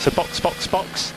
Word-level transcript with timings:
So 0.00 0.10
box, 0.10 0.40
box, 0.40 0.66
box. 0.68 1.14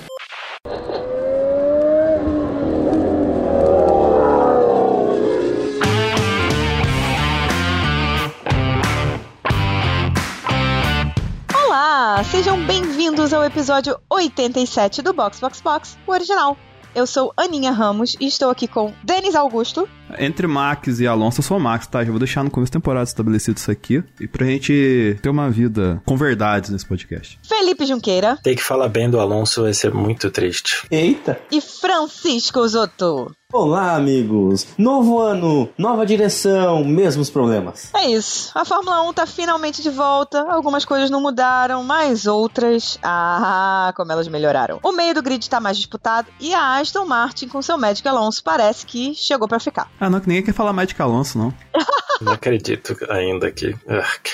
Olá, 11.53 12.23
sejam 12.23 12.65
bem-vindos 12.65 13.33
ao 13.33 13.43
episódio 13.43 13.97
87 14.10 15.01
do 15.01 15.13
Box 15.13 15.39
Box 15.39 15.62
Box, 15.62 15.97
o 16.05 16.12
original. 16.12 16.57
Eu 16.94 17.07
sou 17.07 17.31
Aninha 17.38 17.71
Ramos 17.71 18.17
e 18.20 18.27
estou 18.27 18.49
aqui 18.49 18.67
com 18.67 18.94
Denis 19.03 19.35
Augusto. 19.35 19.88
Entre 20.17 20.48
Max 20.48 20.99
e 20.99 21.07
Alonso, 21.07 21.39
eu 21.39 21.44
sou 21.44 21.57
o 21.57 21.59
Max, 21.59 21.88
tá? 21.88 22.03
Já 22.03 22.09
vou 22.09 22.20
deixar 22.20 22.44
no 22.44 22.49
começo 22.49 22.71
da 22.71 22.80
temporada 22.80 23.03
estabelecido 23.03 23.57
isso 23.57 23.71
aqui. 23.71 24.03
E 24.20 24.27
pra 24.27 24.45
gente 24.45 25.17
ter 25.21 25.30
uma 25.30 25.49
vida 25.49 26.02
com 26.05 26.17
verdades 26.17 26.70
nesse 26.70 26.85
podcast. 26.85 27.39
Felipe 27.43 27.85
Junqueira. 27.85 28.38
Ter 28.41 28.55
que 28.55 28.63
falar 28.63 28.88
bem 28.88 29.09
do 29.09 29.20
Alonso 29.20 29.63
vai 29.63 29.73
ser 29.73 29.93
muito 29.93 30.29
triste. 30.31 30.85
Eita! 30.89 31.39
E 31.51 31.61
Francisco 31.61 32.67
Zotto. 32.67 33.31
Olá, 33.51 33.95
amigos! 33.95 34.67
Novo 34.77 35.20
ano, 35.20 35.70
nova 35.75 36.05
direção, 36.05 36.84
mesmos 36.85 37.31
problemas. 37.31 37.89
É 37.95 38.07
isso. 38.07 38.51
A 38.53 38.63
Fórmula 38.63 39.01
1 39.09 39.13
tá 39.13 39.26
finalmente 39.26 39.81
de 39.81 39.89
volta. 39.89 40.45
Algumas 40.51 40.85
coisas 40.85 41.09
não 41.09 41.20
mudaram, 41.20 41.84
mas 41.84 42.27
outras. 42.27 42.99
Ah, 43.01 43.91
como 43.95 44.12
elas 44.12 44.27
melhoraram. 44.27 44.79
O 44.84 44.91
meio 44.91 45.15
do 45.15 45.23
grid 45.23 45.49
tá 45.49 45.59
mais 45.59 45.77
disputado 45.77 46.27
e 46.39 46.53
a 46.53 46.77
Aston 46.77 47.05
Martin, 47.05 47.48
com 47.48 47.59
seu 47.59 47.76
Magic 47.76 48.07
Alonso, 48.07 48.43
parece 48.43 48.85
que 48.85 49.15
chegou 49.15 49.48
para 49.48 49.59
ficar. 49.59 49.89
Ah, 49.99 50.09
não, 50.09 50.20
que 50.20 50.27
ninguém 50.27 50.44
quer 50.44 50.53
falar 50.53 50.73
mais 50.73 50.88
de 50.88 50.95
Alonso, 51.02 51.38
não. 51.38 51.53
Não 52.21 52.34
acredito 52.34 52.98
ainda 53.09 53.49
que. 53.49 53.73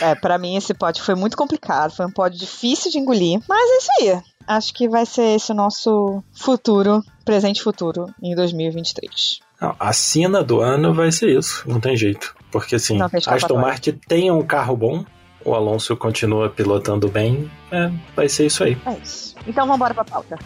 É, 0.02 0.16
para 0.16 0.40
mim 0.40 0.56
esse 0.56 0.74
pódio 0.74 1.04
foi 1.04 1.14
muito 1.14 1.38
complicado. 1.38 1.96
Foi 1.96 2.06
um 2.06 2.12
pódio 2.12 2.40
difícil 2.40 2.90
de 2.90 2.98
engolir. 2.98 3.40
Mas 3.48 3.70
é 3.70 3.78
isso 3.78 3.90
aí. 4.00 4.24
Acho 4.48 4.74
que 4.74 4.90
vai 4.90 5.06
ser 5.06 5.36
esse 5.36 5.52
o 5.52 5.56
nosso 5.56 6.24
futuro, 6.34 7.04
presente 7.24 7.60
e 7.60 7.64
futuro, 7.64 8.08
em 8.24 8.36
2023. 8.36 9.40
Não, 9.62 9.76
a 9.80 9.94
cena 9.94 10.44
do 10.44 10.62
ano 10.62 10.94
vai 10.94 11.12
ser 11.12 11.38
isso, 11.38 11.64
não 11.68 11.80
tem 11.80 11.96
jeito. 11.96 12.36
Porque 12.52 12.76
assim, 12.76 12.98
Não, 12.98 13.10
Aston. 13.28 13.60
Martin 13.60 14.00
tem 14.08 14.30
um 14.32 14.42
carro 14.42 14.76
bom, 14.76 15.06
o 15.44 15.54
Alonso 15.54 15.96
continua 15.96 16.50
pilotando 16.50 17.08
bem, 17.08 17.50
é, 17.72 17.92
vai 18.16 18.30
ser 18.30 18.46
isso 18.46 18.64
aí. 18.64 18.78
É 18.86 18.98
isso. 18.98 19.36
Então 19.48 19.66
vamos 19.66 19.78
embora 19.78 19.94
pra 19.94 20.04
pauta. 20.04 20.38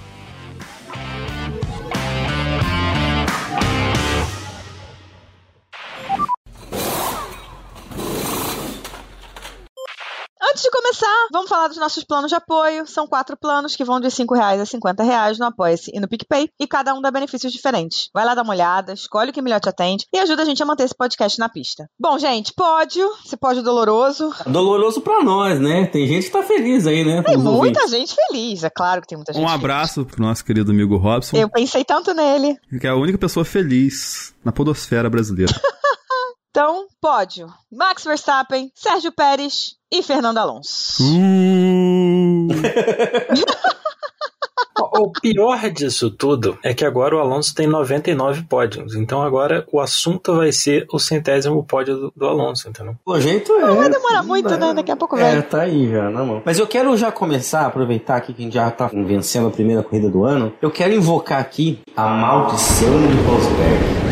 Antes 10.51 10.63
de 10.63 10.71
começar, 10.71 11.27
vamos 11.31 11.49
falar 11.49 11.67
dos 11.67 11.77
nossos 11.77 12.03
planos 12.03 12.29
de 12.29 12.35
apoio. 12.35 12.87
São 12.87 13.05
quatro 13.07 13.37
planos 13.37 13.75
que 13.75 13.83
vão 13.83 13.99
de 13.99 14.09
5 14.09 14.33
reais 14.33 14.59
a 14.59 14.65
50 14.65 15.03
reais 15.03 15.37
no 15.37 15.45
Apoia-se 15.45 15.91
e 15.93 15.99
no 15.99 16.07
PicPay, 16.07 16.49
e 16.59 16.65
cada 16.65 16.93
um 16.93 17.01
dá 17.01 17.11
benefícios 17.11 17.51
diferentes. 17.53 18.09
Vai 18.13 18.25
lá 18.25 18.33
dar 18.33 18.41
uma 18.41 18.53
olhada, 18.53 18.93
escolhe 18.93 19.29
o 19.29 19.33
que 19.33 19.41
melhor 19.41 19.59
te 19.59 19.69
atende 19.69 20.05
e 20.11 20.17
ajuda 20.17 20.41
a 20.41 20.45
gente 20.45 20.61
a 20.63 20.65
manter 20.65 20.85
esse 20.85 20.95
podcast 20.95 21.37
na 21.39 21.49
pista. 21.49 21.87
Bom, 21.99 22.17
gente, 22.17 22.51
pódio, 22.53 23.07
esse 23.25 23.37
pódio 23.37 23.61
doloroso. 23.61 24.33
Doloroso 24.47 25.01
pra 25.01 25.23
nós, 25.23 25.59
né? 25.59 25.85
Tem 25.85 26.07
gente 26.07 26.25
que 26.27 26.31
tá 26.31 26.41
feliz 26.41 26.87
aí, 26.87 27.03
né? 27.03 27.21
Tem 27.21 27.37
muita 27.37 27.49
ouvintes. 27.81 27.91
gente 27.91 28.15
feliz, 28.15 28.63
é 28.63 28.69
claro 28.69 29.01
que 29.01 29.07
tem 29.07 29.17
muita 29.17 29.33
gente 29.33 29.43
Um 29.43 29.47
feliz. 29.47 29.59
abraço 29.63 30.05
pro 30.05 30.21
nosso 30.21 30.43
querido 30.43 30.71
amigo 30.71 30.97
Robson, 30.97 31.37
Eu 31.37 31.49
pensei 31.49 31.83
tanto 31.85 32.13
nele. 32.13 32.57
que 32.79 32.87
é 32.87 32.89
a 32.89 32.95
única 32.95 33.17
pessoa 33.17 33.45
feliz 33.45 34.33
na 34.43 34.51
podosfera 34.51 35.09
brasileira. 35.09 35.53
Então, 36.49 36.87
pódio: 37.01 37.47
Max 37.71 38.03
Verstappen, 38.03 38.71
Sérgio 38.73 39.11
Pérez 39.11 39.75
e 39.91 40.01
Fernando 40.01 40.37
Alonso. 40.39 41.03
Uh, 41.03 42.47
O 44.91 45.11
pior 45.11 45.69
disso 45.69 46.09
tudo 46.09 46.57
é 46.63 46.73
que 46.73 46.83
agora 46.85 47.15
o 47.15 47.19
Alonso 47.19 47.53
tem 47.53 47.67
99 47.67 48.43
pódios. 48.43 48.95
Então 48.95 49.21
agora 49.21 49.65
o 49.71 49.79
assunto 49.79 50.35
vai 50.35 50.51
ser 50.51 50.85
o 50.91 50.99
centésimo 50.99 51.63
pódio 51.63 51.95
do, 51.97 52.13
do 52.15 52.25
Alonso, 52.25 52.67
entendeu? 52.69 52.95
O 53.05 53.19
jeito 53.19 53.51
é. 53.53 53.61
Não 53.61 53.75
vai 53.75 53.89
demorar 53.89 54.23
muito, 54.23 54.57
né? 54.57 54.73
Daqui 54.73 54.91
a 54.91 54.95
pouco 54.95 55.17
É, 55.17 55.33
vai. 55.35 55.41
tá 55.41 55.61
aí 55.61 55.89
já, 55.89 56.09
na 56.09 56.23
mão. 56.23 56.41
Mas 56.45 56.59
eu 56.59 56.67
quero 56.67 56.95
já 56.97 57.11
começar, 57.11 57.65
aproveitar 57.65 58.17
aqui 58.17 58.33
que 58.33 58.41
a 58.41 58.45
gente 58.45 58.53
já 58.53 58.71
tá 58.71 58.87
vencendo 58.87 59.47
a 59.47 59.51
primeira 59.51 59.83
corrida 59.83 60.09
do 60.09 60.23
ano. 60.23 60.53
Eu 60.61 60.71
quero 60.71 60.93
invocar 60.93 61.39
aqui 61.39 61.79
a 61.95 62.07
maldição 62.07 62.89
de 63.07 63.21
Rosberg. 63.23 64.08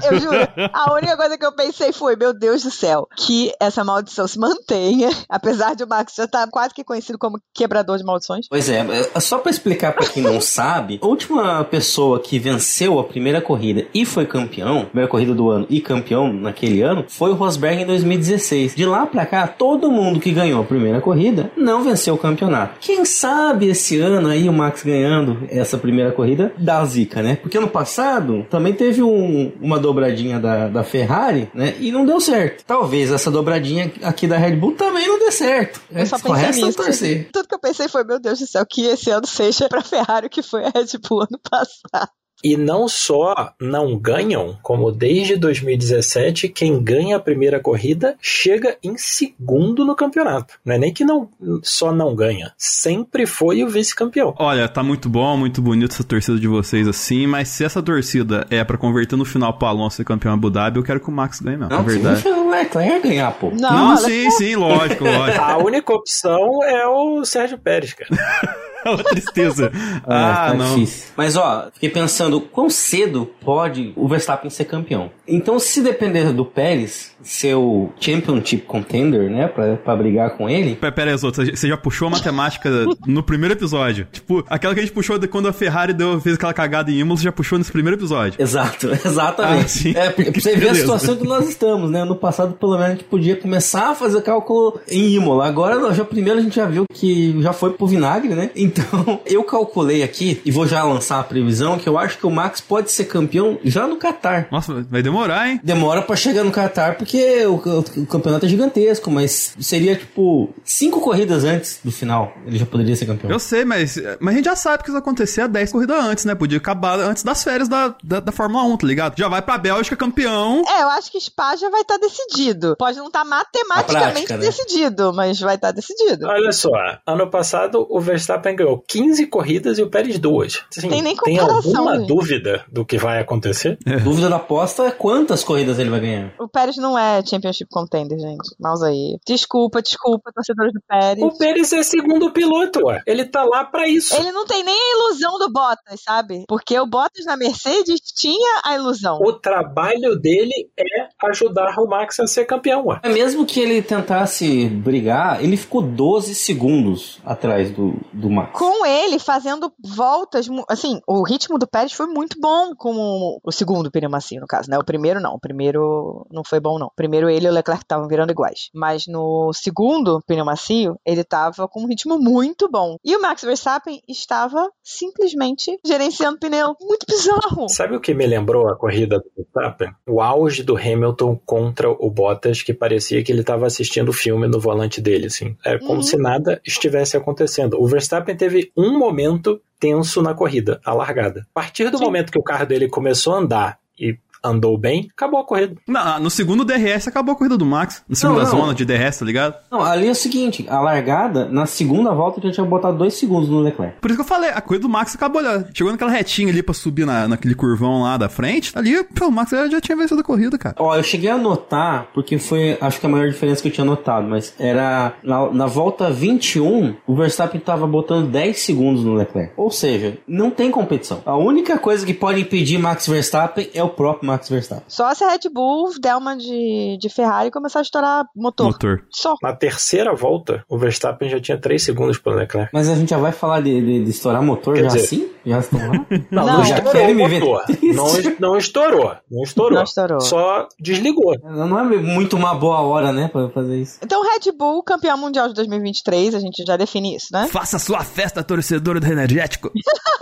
eu 0.10 0.20
juro. 0.20 0.36
A 0.72 0.92
única 0.94 1.16
coisa 1.16 1.36
que 1.38 1.44
eu 1.44 1.52
pensei 1.54 1.92
foi, 1.92 2.16
meu 2.16 2.32
Deus 2.32 2.62
do 2.62 2.70
céu, 2.70 3.06
que 3.16 3.52
essa 3.60 3.84
maldição 3.84 4.26
se 4.26 4.38
mantenha. 4.38 5.10
Apesar 5.28 5.74
de 5.74 5.84
o 5.84 5.88
Max 5.88 6.14
já 6.16 6.24
estar 6.24 6.46
quase 6.48 6.74
que 6.74 6.84
conhecido 6.84 7.18
como 7.18 7.38
quebrador 7.54 7.98
de 7.98 8.04
maldições. 8.04 8.46
Pois 8.48 8.68
é, 8.68 8.84
é, 9.14 9.20
só 9.20 9.38
pra 9.38 9.50
explicar 9.50 9.92
pra 9.92 10.06
quem 10.06 10.22
não 10.22 10.40
sabe, 10.40 10.98
a 11.02 11.06
última 11.06 11.64
pessoa 11.64 12.20
que 12.20 12.38
venceu 12.38 12.98
a 12.98 13.04
primeira 13.04 13.40
corrida 13.40 13.86
e 13.94 14.04
foi 14.04 14.26
campeão, 14.26 14.84
primeira 14.86 15.10
corrida 15.10 15.34
do 15.34 15.50
ano 15.50 15.66
e 15.68 15.80
campeão 15.80 16.32
naquele 16.32 16.82
ano, 16.82 17.04
foi 17.08 17.30
o 17.30 17.34
Rosberg 17.34 17.82
em 17.82 17.86
2016. 17.86 18.74
De 18.74 18.84
lá 18.86 19.06
pra 19.06 19.26
cá, 19.26 19.46
todo 19.46 19.90
mundo 19.90 20.20
que 20.20 20.30
ganhou 20.32 20.60
a 20.62 20.64
primeira 20.64 21.00
corrida 21.00 21.50
não 21.56 21.82
venceu 21.82 22.14
o 22.14 22.18
campeonato. 22.18 22.78
Quem 22.80 23.04
sabe 23.04 23.68
esse 23.68 23.98
ano 23.98 24.28
aí 24.28 24.48
o 24.48 24.52
Max 24.52 24.82
ganhando 24.82 25.46
essa 25.50 25.76
primeira 25.78 26.12
corrida 26.12 26.52
dá 26.58 26.84
zica, 26.84 27.22
né? 27.22 27.36
Porque 27.36 27.58
ano 27.58 27.68
passado 27.68 28.46
também 28.50 28.72
teve 28.72 29.02
um- 29.02 29.52
uma 29.60 29.78
dobradinha 29.84 30.40
da, 30.40 30.68
da 30.68 30.82
Ferrari, 30.82 31.48
né? 31.54 31.74
E 31.78 31.92
não 31.92 32.04
deu 32.04 32.20
certo. 32.20 32.64
Talvez 32.66 33.12
essa 33.12 33.30
dobradinha 33.30 33.92
aqui 34.02 34.26
da 34.26 34.36
Red 34.36 34.56
Bull 34.56 34.72
também 34.72 35.06
não 35.06 35.18
dê 35.18 35.30
certo. 35.30 35.80
É, 35.94 36.02
Eu 36.02 36.06
só 36.06 36.18
só 36.18 36.28
pensei 36.28 36.46
resta 36.46 36.66
nisso. 36.66 36.78
torcer. 36.78 37.28
Tudo 37.32 37.48
que 37.48 37.54
eu 37.54 37.58
pensei 37.60 37.88
foi, 37.88 38.04
meu 38.04 38.18
Deus 38.18 38.38
do 38.40 38.46
céu, 38.46 38.64
que 38.68 38.86
esse 38.86 39.10
ano 39.10 39.26
seja 39.26 39.68
pra 39.68 39.82
Ferrari 39.82 40.26
o 40.26 40.30
que 40.30 40.42
foi 40.42 40.64
a 40.64 40.70
Red 40.74 40.98
Bull 41.08 41.20
ano 41.22 41.38
passado. 41.48 42.10
E 42.44 42.58
não 42.58 42.86
só 42.86 43.54
não 43.58 43.96
ganham, 43.96 44.58
como 44.62 44.92
desde 44.92 45.34
2017, 45.34 46.48
quem 46.50 46.82
ganha 46.82 47.16
a 47.16 47.20
primeira 47.20 47.58
corrida 47.58 48.16
chega 48.20 48.76
em 48.82 48.98
segundo 48.98 49.82
no 49.84 49.96
campeonato. 49.96 50.58
Não 50.62 50.74
é 50.74 50.78
nem 50.78 50.92
que 50.92 51.06
não 51.06 51.28
só 51.62 51.90
não 51.90 52.14
ganha, 52.14 52.52
sempre 52.58 53.24
foi 53.24 53.64
o 53.64 53.68
vice-campeão. 53.68 54.34
Olha, 54.38 54.68
tá 54.68 54.82
muito 54.82 55.08
bom, 55.08 55.36
muito 55.38 55.62
bonito 55.62 55.92
essa 55.92 56.04
torcida 56.04 56.38
de 56.38 56.46
vocês 56.46 56.86
assim, 56.86 57.26
mas 57.26 57.48
se 57.48 57.64
essa 57.64 57.82
torcida 57.82 58.46
é 58.50 58.62
pra 58.62 58.76
converter 58.76 59.16
no 59.16 59.24
final 59.24 59.56
pro 59.56 59.66
Alonso 59.66 59.96
ser 59.96 60.04
campeão 60.04 60.34
Abu 60.34 60.50
Dhabi, 60.50 60.78
eu 60.78 60.82
quero 60.84 61.00
que 61.00 61.08
o 61.08 61.12
Max 61.12 61.40
ganhe 61.40 61.56
mesmo, 61.56 61.72
Não, 61.72 61.80
é 61.80 61.82
verdade. 61.82 62.20
Sim, 62.20 62.28
o 62.28 62.50
Leclerc 62.50 63.08
ganhar, 63.08 63.32
pô. 63.32 63.50
Não, 63.50 63.88
Não, 63.88 63.96
sim, 63.96 64.30
sim, 64.32 64.56
lógico, 64.56 65.04
lógico. 65.04 65.42
A 65.42 65.56
única 65.56 65.94
opção 65.94 66.62
é 66.64 66.86
o 66.86 67.24
Sérgio 67.24 67.58
Pérez, 67.58 67.94
cara. 67.94 68.10
Uma 68.90 69.04
tristeza. 69.04 69.70
Ah, 70.06 70.46
Ah, 70.46 70.50
tá 70.50 70.54
não. 70.54 70.74
difícil. 70.74 71.06
Mas 71.16 71.36
ó, 71.36 71.68
fiquei 71.72 71.88
pensando 71.88 72.40
quão 72.40 72.68
cedo 72.68 73.28
pode 73.44 73.92
o 73.96 74.06
Verstappen 74.08 74.50
ser 74.50 74.64
campeão. 74.64 75.10
Então, 75.26 75.58
se 75.58 75.80
depender 75.82 76.32
do 76.32 76.44
Pérez 76.44 77.12
ser 77.22 77.54
o 77.54 77.90
championship 77.98 78.64
contender, 78.66 79.30
né, 79.30 79.48
pra, 79.48 79.76
pra 79.76 79.96
brigar 79.96 80.36
com 80.36 80.48
ele, 80.48 80.74
Pera, 80.76 80.92
pera 80.92 81.10
aí, 81.12 81.16
você 81.18 81.68
já 81.68 81.76
puxou 81.76 82.08
a 82.08 82.10
matemática 82.10 82.68
no 83.06 83.22
primeiro 83.22 83.54
episódio. 83.54 84.06
Tipo, 84.12 84.44
aquela 84.48 84.74
que 84.74 84.80
a 84.80 84.82
gente 84.82 84.92
puxou 84.92 85.18
de 85.18 85.26
quando 85.26 85.48
a 85.48 85.52
Ferrari 85.52 85.92
deu, 85.94 86.20
fez 86.20 86.34
aquela 86.36 86.52
cagada 86.52 86.90
em 86.90 86.98
Imola, 86.98 87.16
você 87.18 87.24
já 87.24 87.32
puxou 87.32 87.56
nesse 87.58 87.72
primeiro 87.72 87.96
episódio. 87.98 88.40
Exato, 88.40 88.90
exatamente. 89.04 89.64
Ah, 89.64 89.68
sim. 89.68 89.92
É, 89.96 90.10
porque 90.10 90.30
pra 90.30 90.40
você 90.40 90.56
ver 90.56 90.70
a 90.70 90.74
situação 90.74 91.16
que 91.16 91.26
nós 91.26 91.48
estamos, 91.48 91.90
né? 91.90 92.04
No 92.04 92.16
passado, 92.16 92.54
pelo 92.54 92.72
menos, 92.72 92.86
a 92.86 92.90
gente 92.90 93.04
podia 93.04 93.36
começar 93.36 93.90
a 93.90 93.94
fazer 93.94 94.20
cálculo 94.22 94.78
em 94.90 95.14
Imola. 95.14 95.46
Agora, 95.46 95.92
já 95.94 96.04
primeiro 96.04 96.38
a 96.38 96.42
gente 96.42 96.56
já 96.56 96.66
viu 96.66 96.84
que 96.92 97.40
já 97.40 97.52
foi 97.52 97.70
pro 97.72 97.86
vinagre, 97.86 98.34
né? 98.34 98.50
Então, 98.54 98.73
eu 99.26 99.42
calculei 99.44 100.02
aqui, 100.02 100.40
e 100.44 100.50
vou 100.50 100.66
já 100.66 100.82
lançar 100.84 101.20
a 101.20 101.24
previsão, 101.24 101.78
que 101.78 101.88
eu 101.88 101.98
acho 101.98 102.18
que 102.18 102.26
o 102.26 102.30
Max 102.30 102.60
pode 102.60 102.90
ser 102.90 103.04
campeão 103.04 103.58
já 103.64 103.86
no 103.86 103.96
Qatar. 103.96 104.48
Nossa, 104.50 104.82
vai 104.90 105.02
demorar, 105.02 105.48
hein? 105.48 105.60
Demora 105.62 106.02
pra 106.02 106.16
chegar 106.16 106.44
no 106.44 106.50
Qatar 106.52 106.96
porque 106.96 107.44
o, 107.46 107.54
o- 107.54 108.02
o 108.02 108.06
campeonato 108.06 108.46
é 108.46 108.48
gigantesco, 108.48 109.10
mas 109.10 109.54
seria 109.60 109.96
tipo 109.96 110.52
cinco 110.64 111.00
corridas 111.00 111.44
antes 111.44 111.80
do 111.84 111.90
final. 111.92 112.32
Ele 112.46 112.58
já 112.58 112.66
poderia 112.66 112.94
ser 112.96 113.06
campeão. 113.06 113.30
Eu 113.30 113.38
sei, 113.38 113.64
mas, 113.64 113.98
mas 114.20 114.34
a 114.34 114.36
gente 114.36 114.44
já 114.46 114.56
sabe 114.56 114.78
que 114.82 114.88
isso 114.88 114.92
vai 114.92 115.00
acontecer 115.00 115.42
a 115.42 115.46
10 115.46 115.72
corridas 115.72 115.96
antes, 116.04 116.24
né? 116.24 116.34
Podia 116.34 116.58
acabar 116.58 116.98
antes 116.98 117.22
das 117.22 117.42
férias 117.44 117.68
da, 117.68 117.94
da, 118.02 118.20
da 118.20 118.32
Fórmula 118.32 118.64
1, 118.64 118.76
tá 118.76 118.86
ligado? 118.86 119.14
Já 119.18 119.28
vai 119.28 119.42
pra 119.42 119.58
Bélgica 119.58 119.96
campeão. 119.96 120.62
É, 120.68 120.82
eu 120.82 120.88
acho 120.90 121.10
que 121.10 121.20
Spa 121.20 121.56
já 121.56 121.68
vai 121.70 121.80
estar 121.82 121.98
decidido. 121.98 122.76
Pode 122.78 122.98
não 122.98 123.06
estar 123.06 123.24
matematicamente 123.24 124.26
prática, 124.26 124.36
né? 124.36 124.40
decidido, 124.46 125.12
mas 125.14 125.40
vai 125.40 125.54
estar 125.56 125.72
decidido. 125.72 126.26
Olha 126.26 126.52
só, 126.52 126.70
ano 127.06 127.28
passado 127.30 127.86
o 127.88 128.00
Verstappen 128.00 128.56
ganhou 128.64 128.74
ganhou 128.74 128.82
15 128.88 129.26
corridas 129.26 129.78
e 129.78 129.82
o 129.82 129.90
Pérez 129.90 130.18
duas. 130.18 130.62
Assim, 130.76 130.88
Tem 130.88 131.02
nem 131.02 131.16
tem 131.16 131.36
comparação, 131.36 131.56
alguma 131.56 131.98
gente. 131.98 132.08
dúvida 132.08 132.64
do 132.70 132.84
que 132.84 132.96
vai 132.96 133.20
acontecer? 133.20 133.78
Dúvida 134.02 134.28
da 134.28 134.36
aposta 134.36 134.84
é 134.84 134.90
quantas 134.90 135.44
corridas 135.44 135.78
ele 135.78 135.90
vai 135.90 136.00
ganhar. 136.00 136.32
O 136.38 136.48
Pérez 136.48 136.76
não 136.76 136.98
é 136.98 137.24
Championship 137.24 137.68
Contender, 137.70 138.18
gente. 138.18 138.54
Mouse 138.58 138.84
aí. 138.84 139.18
Desculpa, 139.26 139.82
desculpa, 139.82 140.30
torcedores 140.34 140.72
do 140.72 140.80
Pérez. 140.88 141.22
O 141.22 141.36
Pérez 141.36 141.72
é 141.72 141.82
segundo 141.82 142.32
piloto, 142.32 142.86
ué. 142.86 143.02
Ele 143.06 143.24
tá 143.24 143.44
lá 143.44 143.64
pra 143.64 143.86
isso. 143.86 144.14
Ele 144.16 144.32
não 144.32 144.46
tem 144.46 144.62
nem 144.62 144.74
a 144.74 144.98
ilusão 144.98 145.38
do 145.38 145.52
Bottas, 145.52 146.00
sabe? 146.02 146.44
Porque 146.48 146.78
o 146.78 146.86
Bottas 146.86 147.26
na 147.26 147.36
Mercedes 147.36 148.00
tinha 148.00 148.60
a 148.64 148.74
ilusão. 148.74 149.18
O 149.20 149.32
trabalho 149.32 150.16
dele 150.18 150.70
é 150.78 151.08
ajudar 151.28 151.78
o 151.78 151.86
Max 151.86 152.18
a 152.20 152.26
ser 152.26 152.44
campeão, 152.44 152.86
ué. 152.86 153.00
É 153.02 153.08
Mesmo 153.08 153.46
que 153.46 153.60
ele 153.60 153.82
tentasse 153.82 154.68
brigar, 154.68 155.42
ele 155.42 155.56
ficou 155.56 155.82
12 155.82 156.34
segundos 156.34 157.18
atrás 157.24 157.70
do, 157.70 157.94
do 158.12 158.30
Max. 158.30 158.53
Com 158.54 158.86
ele 158.86 159.18
fazendo 159.18 159.72
voltas, 159.84 160.46
assim, 160.68 161.00
o 161.08 161.24
ritmo 161.24 161.58
do 161.58 161.66
Pérez 161.66 161.92
foi 161.92 162.06
muito 162.06 162.38
bom 162.40 162.72
com 162.76 162.94
o, 162.94 163.40
o 163.42 163.50
segundo 163.50 163.90
pneu 163.90 164.08
macio, 164.08 164.40
no 164.40 164.46
caso, 164.46 164.70
né? 164.70 164.78
O 164.78 164.84
primeiro 164.84 165.20
não, 165.20 165.34
o 165.34 165.40
primeiro 165.40 166.24
não 166.30 166.44
foi 166.44 166.60
bom 166.60 166.78
não. 166.78 166.88
Primeiro 166.94 167.28
ele 167.28 167.46
e 167.46 167.50
o 167.50 167.52
Leclerc 167.52 167.82
estavam 167.84 168.06
virando 168.06 168.30
iguais. 168.30 168.70
Mas 168.72 169.08
no 169.08 169.52
segundo 169.52 170.22
pneu 170.24 170.44
macio, 170.44 170.96
ele 171.04 171.24
tava 171.24 171.66
com 171.66 171.82
um 171.82 171.88
ritmo 171.88 172.16
muito 172.16 172.70
bom. 172.70 172.96
E 173.04 173.16
o 173.16 173.20
Max 173.20 173.42
Verstappen 173.42 174.00
estava 174.08 174.70
simplesmente 174.84 175.76
gerenciando 175.84 176.38
pneu. 176.38 176.76
Muito 176.80 177.06
bizarro. 177.08 177.68
Sabe 177.68 177.96
o 177.96 178.00
que 178.00 178.14
me 178.14 178.24
lembrou 178.26 178.68
a 178.68 178.76
corrida 178.76 179.18
do 179.18 179.30
Verstappen? 179.36 179.90
O 180.08 180.20
auge 180.20 180.62
do 180.62 180.76
Hamilton 180.76 181.36
contra 181.44 181.90
o 181.90 182.08
Bottas, 182.08 182.62
que 182.62 182.72
parecia 182.72 183.22
que 183.24 183.32
ele 183.32 183.40
estava 183.40 183.66
assistindo 183.66 184.10
o 184.10 184.12
filme 184.12 184.46
no 184.46 184.60
volante 184.60 185.00
dele, 185.00 185.26
assim. 185.26 185.56
É 185.64 185.76
como 185.78 185.94
Uhum. 185.94 186.02
se 186.02 186.16
nada 186.16 186.60
estivesse 186.64 187.16
acontecendo. 187.16 187.80
O 187.80 187.86
Verstappen 187.88 188.36
teve 188.44 188.70
um 188.76 188.98
momento 188.98 189.60
tenso 189.80 190.20
na 190.20 190.34
corrida, 190.34 190.80
a 190.84 190.92
largada. 190.92 191.46
A 191.50 191.54
partir 191.54 191.90
do 191.90 191.98
Sim. 191.98 192.04
momento 192.04 192.30
que 192.30 192.38
o 192.38 192.42
carro 192.42 192.66
dele 192.66 192.88
começou 192.88 193.34
a 193.34 193.38
andar 193.38 193.78
e 193.98 194.18
andou 194.44 194.76
bem, 194.78 195.08
acabou 195.16 195.40
a 195.40 195.44
corrida. 195.44 195.74
Não, 195.88 196.20
no 196.20 196.30
segundo 196.30 196.64
DRS 196.64 197.08
acabou 197.08 197.32
a 197.32 197.36
corrida 197.36 197.56
do 197.56 197.64
Max. 197.66 198.02
Na 198.08 198.14
segunda 198.16 198.42
Não, 198.44 198.52
não. 198.52 198.58
zona 198.60 198.74
de 198.74 198.84
DRS, 198.84 199.18
tá 199.18 199.24
ligado? 199.24 199.54
Não, 199.70 199.82
ali 199.82 200.06
é 200.08 200.10
o 200.10 200.14
seguinte, 200.14 200.66
a 200.68 200.80
largada, 200.80 201.46
na 201.46 201.66
segunda 201.66 202.12
volta 202.12 202.40
já 202.40 202.50
tinha 202.52 202.66
botado 202.66 202.98
2 202.98 203.14
segundos 203.14 203.48
no 203.48 203.60
Leclerc. 203.60 204.00
Por 204.00 204.10
isso 204.10 204.16
que 204.18 204.22
eu 204.22 204.28
falei, 204.28 204.50
a 204.50 204.60
corrida 204.60 204.82
do 204.82 204.88
Max 204.88 205.14
acabou. 205.14 205.42
Chegou 205.72 205.92
naquela 205.92 206.10
retinha 206.10 206.50
ali 206.50 206.62
pra 206.62 206.74
subir 206.74 207.04
na, 207.06 207.26
naquele 207.28 207.54
curvão 207.54 208.02
lá 208.02 208.16
da 208.16 208.28
frente. 208.28 208.72
Ali, 208.76 209.02
pô, 209.04 209.26
o 209.28 209.32
Max 209.32 209.50
já, 209.50 209.68
já 209.68 209.80
tinha 209.80 209.96
vencido 209.96 210.20
a 210.20 210.24
corrida, 210.24 210.58
cara. 210.58 210.74
Ó, 210.78 210.94
eu 210.96 211.02
cheguei 211.02 211.30
a 211.30 211.36
notar, 211.38 212.08
porque 212.14 212.38
foi, 212.38 212.76
acho 212.80 213.00
que 213.00 213.06
a 213.06 213.08
maior 213.08 213.28
diferença 213.28 213.62
que 213.62 213.68
eu 213.68 213.72
tinha 213.72 213.84
notado, 213.84 214.26
mas 214.28 214.54
era 214.58 215.14
na, 215.22 215.50
na 215.50 215.66
volta 215.66 216.10
21, 216.10 216.94
o 217.06 217.14
Verstappen 217.14 217.60
tava 217.60 217.86
botando 217.86 218.28
10 218.30 218.58
segundos 218.60 219.04
no 219.04 219.14
Leclerc. 219.14 219.52
Ou 219.56 219.70
seja, 219.70 220.18
não 220.26 220.50
tem 220.50 220.70
competição. 220.70 221.22
A 221.24 221.36
única 221.36 221.78
coisa 221.78 222.04
que 222.04 222.14
pode 222.14 222.40
impedir 222.40 222.78
Max 222.78 223.06
Verstappen 223.06 223.68
é 223.74 223.82
o 223.82 223.88
próprio 223.88 224.26
Max 224.26 224.33
Verstappen. 224.48 224.84
Só 224.88 225.12
se 225.14 225.24
a 225.24 225.30
Red 225.30 225.48
Bull 225.52 225.90
der 226.00 226.16
uma 226.16 226.36
de, 226.36 226.96
de 227.00 227.08
Ferrari 227.08 227.48
e 227.48 227.50
começar 227.50 227.78
a 227.80 227.82
estourar 227.82 228.24
motor. 228.34 228.66
Motor. 228.66 229.02
Só. 229.10 229.34
Na 229.42 229.52
terceira 229.54 230.14
volta, 230.14 230.64
o 230.68 230.76
Verstappen 230.78 231.28
já 231.28 231.40
tinha 231.40 231.58
3 231.58 231.82
segundos 231.82 232.18
para 232.18 232.32
o 232.32 232.36
Leclerc. 232.36 232.70
Mas 232.72 232.88
a 232.88 232.94
gente 232.94 233.10
já 233.10 233.18
vai 233.18 233.32
falar 233.32 233.60
de, 233.60 233.80
de- 233.80 234.04
de 234.04 234.10
estourar 234.10 234.42
motor 234.42 234.74
Quer 234.74 234.82
já 234.82 234.88
dizer- 234.88 235.04
assim? 235.04 235.30
Já 235.46 235.58
estão 235.58 235.78
lá? 235.78 235.92
Não, 236.30 236.46
Não. 236.46 236.56
não, 236.58 236.64
Já 236.64 236.78
estourou 236.78 237.02
o 237.02 237.14
me 237.14 237.28
ver 237.28 237.40
motor. 237.40 237.64
Não, 237.82 238.06
não 238.40 238.56
estourou. 238.56 239.16
Não 239.30 239.42
estourou. 239.42 239.72
Não 239.76 239.82
estourou. 239.84 240.20
Só 240.22 240.66
desligou. 240.80 241.34
Não 241.44 241.78
é 241.78 241.82
muito 241.98 242.34
uma 242.34 242.54
boa 242.54 242.80
hora, 242.80 243.12
né, 243.12 243.28
pra 243.28 243.50
fazer 243.50 243.76
isso. 243.78 243.98
Então, 244.02 244.22
Red 244.22 244.50
Bull, 244.56 244.82
campeão 244.82 245.18
mundial 245.18 245.46
de 245.48 245.54
2023, 245.54 246.34
a 246.34 246.38
gente 246.40 246.64
já 246.66 246.78
define 246.78 247.14
isso, 247.16 247.26
né? 247.30 247.46
Faça 247.48 247.78
sua 247.78 248.02
festa, 248.02 248.42
torcedora 248.42 248.98
do 248.98 249.06
Energético. 249.06 249.70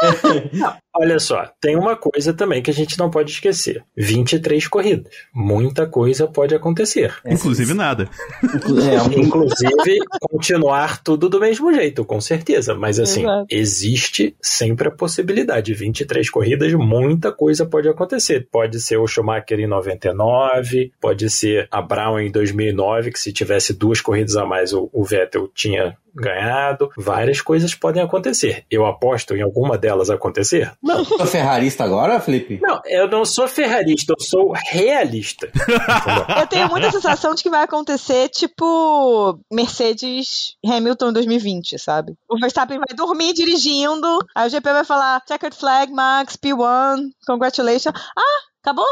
Olha 0.94 1.18
só, 1.18 1.46
tem 1.60 1.76
uma 1.76 1.96
coisa 1.96 2.32
também 2.34 2.62
que 2.62 2.70
a 2.70 2.74
gente 2.74 2.98
não 2.98 3.08
pode 3.10 3.30
esquecer: 3.30 3.84
23 4.02 4.66
corridas. 4.66 5.12
Muita 5.32 5.86
coisa 5.86 6.26
pode 6.26 6.54
acontecer. 6.54 7.14
Inclusive 7.24 7.72
nada. 7.72 8.08
É, 8.42 8.96
Inclusive, 9.18 9.98
continuar 10.20 11.02
tudo 11.02 11.28
do 11.28 11.40
mesmo 11.40 11.72
jeito, 11.72 12.04
com 12.04 12.20
certeza. 12.20 12.74
Mas 12.74 12.98
assim, 12.98 13.22
Exato. 13.22 13.46
existe 13.48 14.36
sempre 14.40 14.88
a 14.88 14.90
possibilidade. 14.90 15.72
23 15.72 16.28
corridas, 16.28 16.72
muita 16.74 17.32
coisa 17.32 17.64
pode 17.64 17.88
acontecer. 17.88 18.48
Pode 18.50 18.80
ser 18.80 18.96
o 18.96 19.06
Schumacher 19.06 19.60
em 19.60 19.66
99, 19.66 20.92
pode 21.00 21.30
ser 21.30 21.68
a 21.70 21.80
Brown 21.80 22.18
em 22.18 22.30
2009, 22.30 23.12
que 23.12 23.18
se 23.18 23.32
tivesse 23.32 23.72
duas 23.72 24.00
corridas 24.00 24.36
a 24.36 24.44
mais, 24.44 24.72
o, 24.72 24.90
o 24.92 25.04
Vettel 25.04 25.48
tinha 25.54 25.96
ganhado. 26.14 26.90
Várias 26.96 27.40
coisas 27.40 27.74
podem 27.74 28.02
acontecer. 28.02 28.64
Eu 28.70 28.86
aposto 28.86 29.34
em 29.34 29.42
alguma 29.42 29.78
delas 29.78 30.10
acontecer? 30.10 30.72
Não. 30.82 31.04
Sou 31.04 31.26
ferrarista 31.26 31.84
agora, 31.84 32.20
Felipe? 32.20 32.58
Não, 32.60 32.80
eu 32.86 33.08
não 33.08 33.24
sou 33.24 33.48
ferrarista, 33.48 34.14
eu 34.18 34.24
sou 34.24 34.52
realista. 34.70 35.50
Eu 36.40 36.46
tenho 36.46 36.68
muita 36.68 36.90
sensação 36.90 37.34
de 37.34 37.42
que 37.42 37.50
vai 37.50 37.62
acontecer 37.62 38.28
tipo 38.28 39.38
Mercedes 39.50 40.56
Hamilton 40.64 41.10
em 41.10 41.12
2020, 41.12 41.78
sabe? 41.78 42.14
O 42.28 42.38
Verstappen 42.38 42.78
vai 42.78 42.96
dormir 42.96 43.32
dirigindo, 43.32 44.18
aí 44.34 44.46
o 44.46 44.50
GP 44.50 44.72
vai 44.72 44.84
falar 44.84 45.22
checkered 45.26 45.56
flag, 45.56 45.92
Max, 45.92 46.36
P1, 46.36 47.10
congratulations. 47.26 47.94
Ah, 48.16 48.51
acabou? 48.62 48.86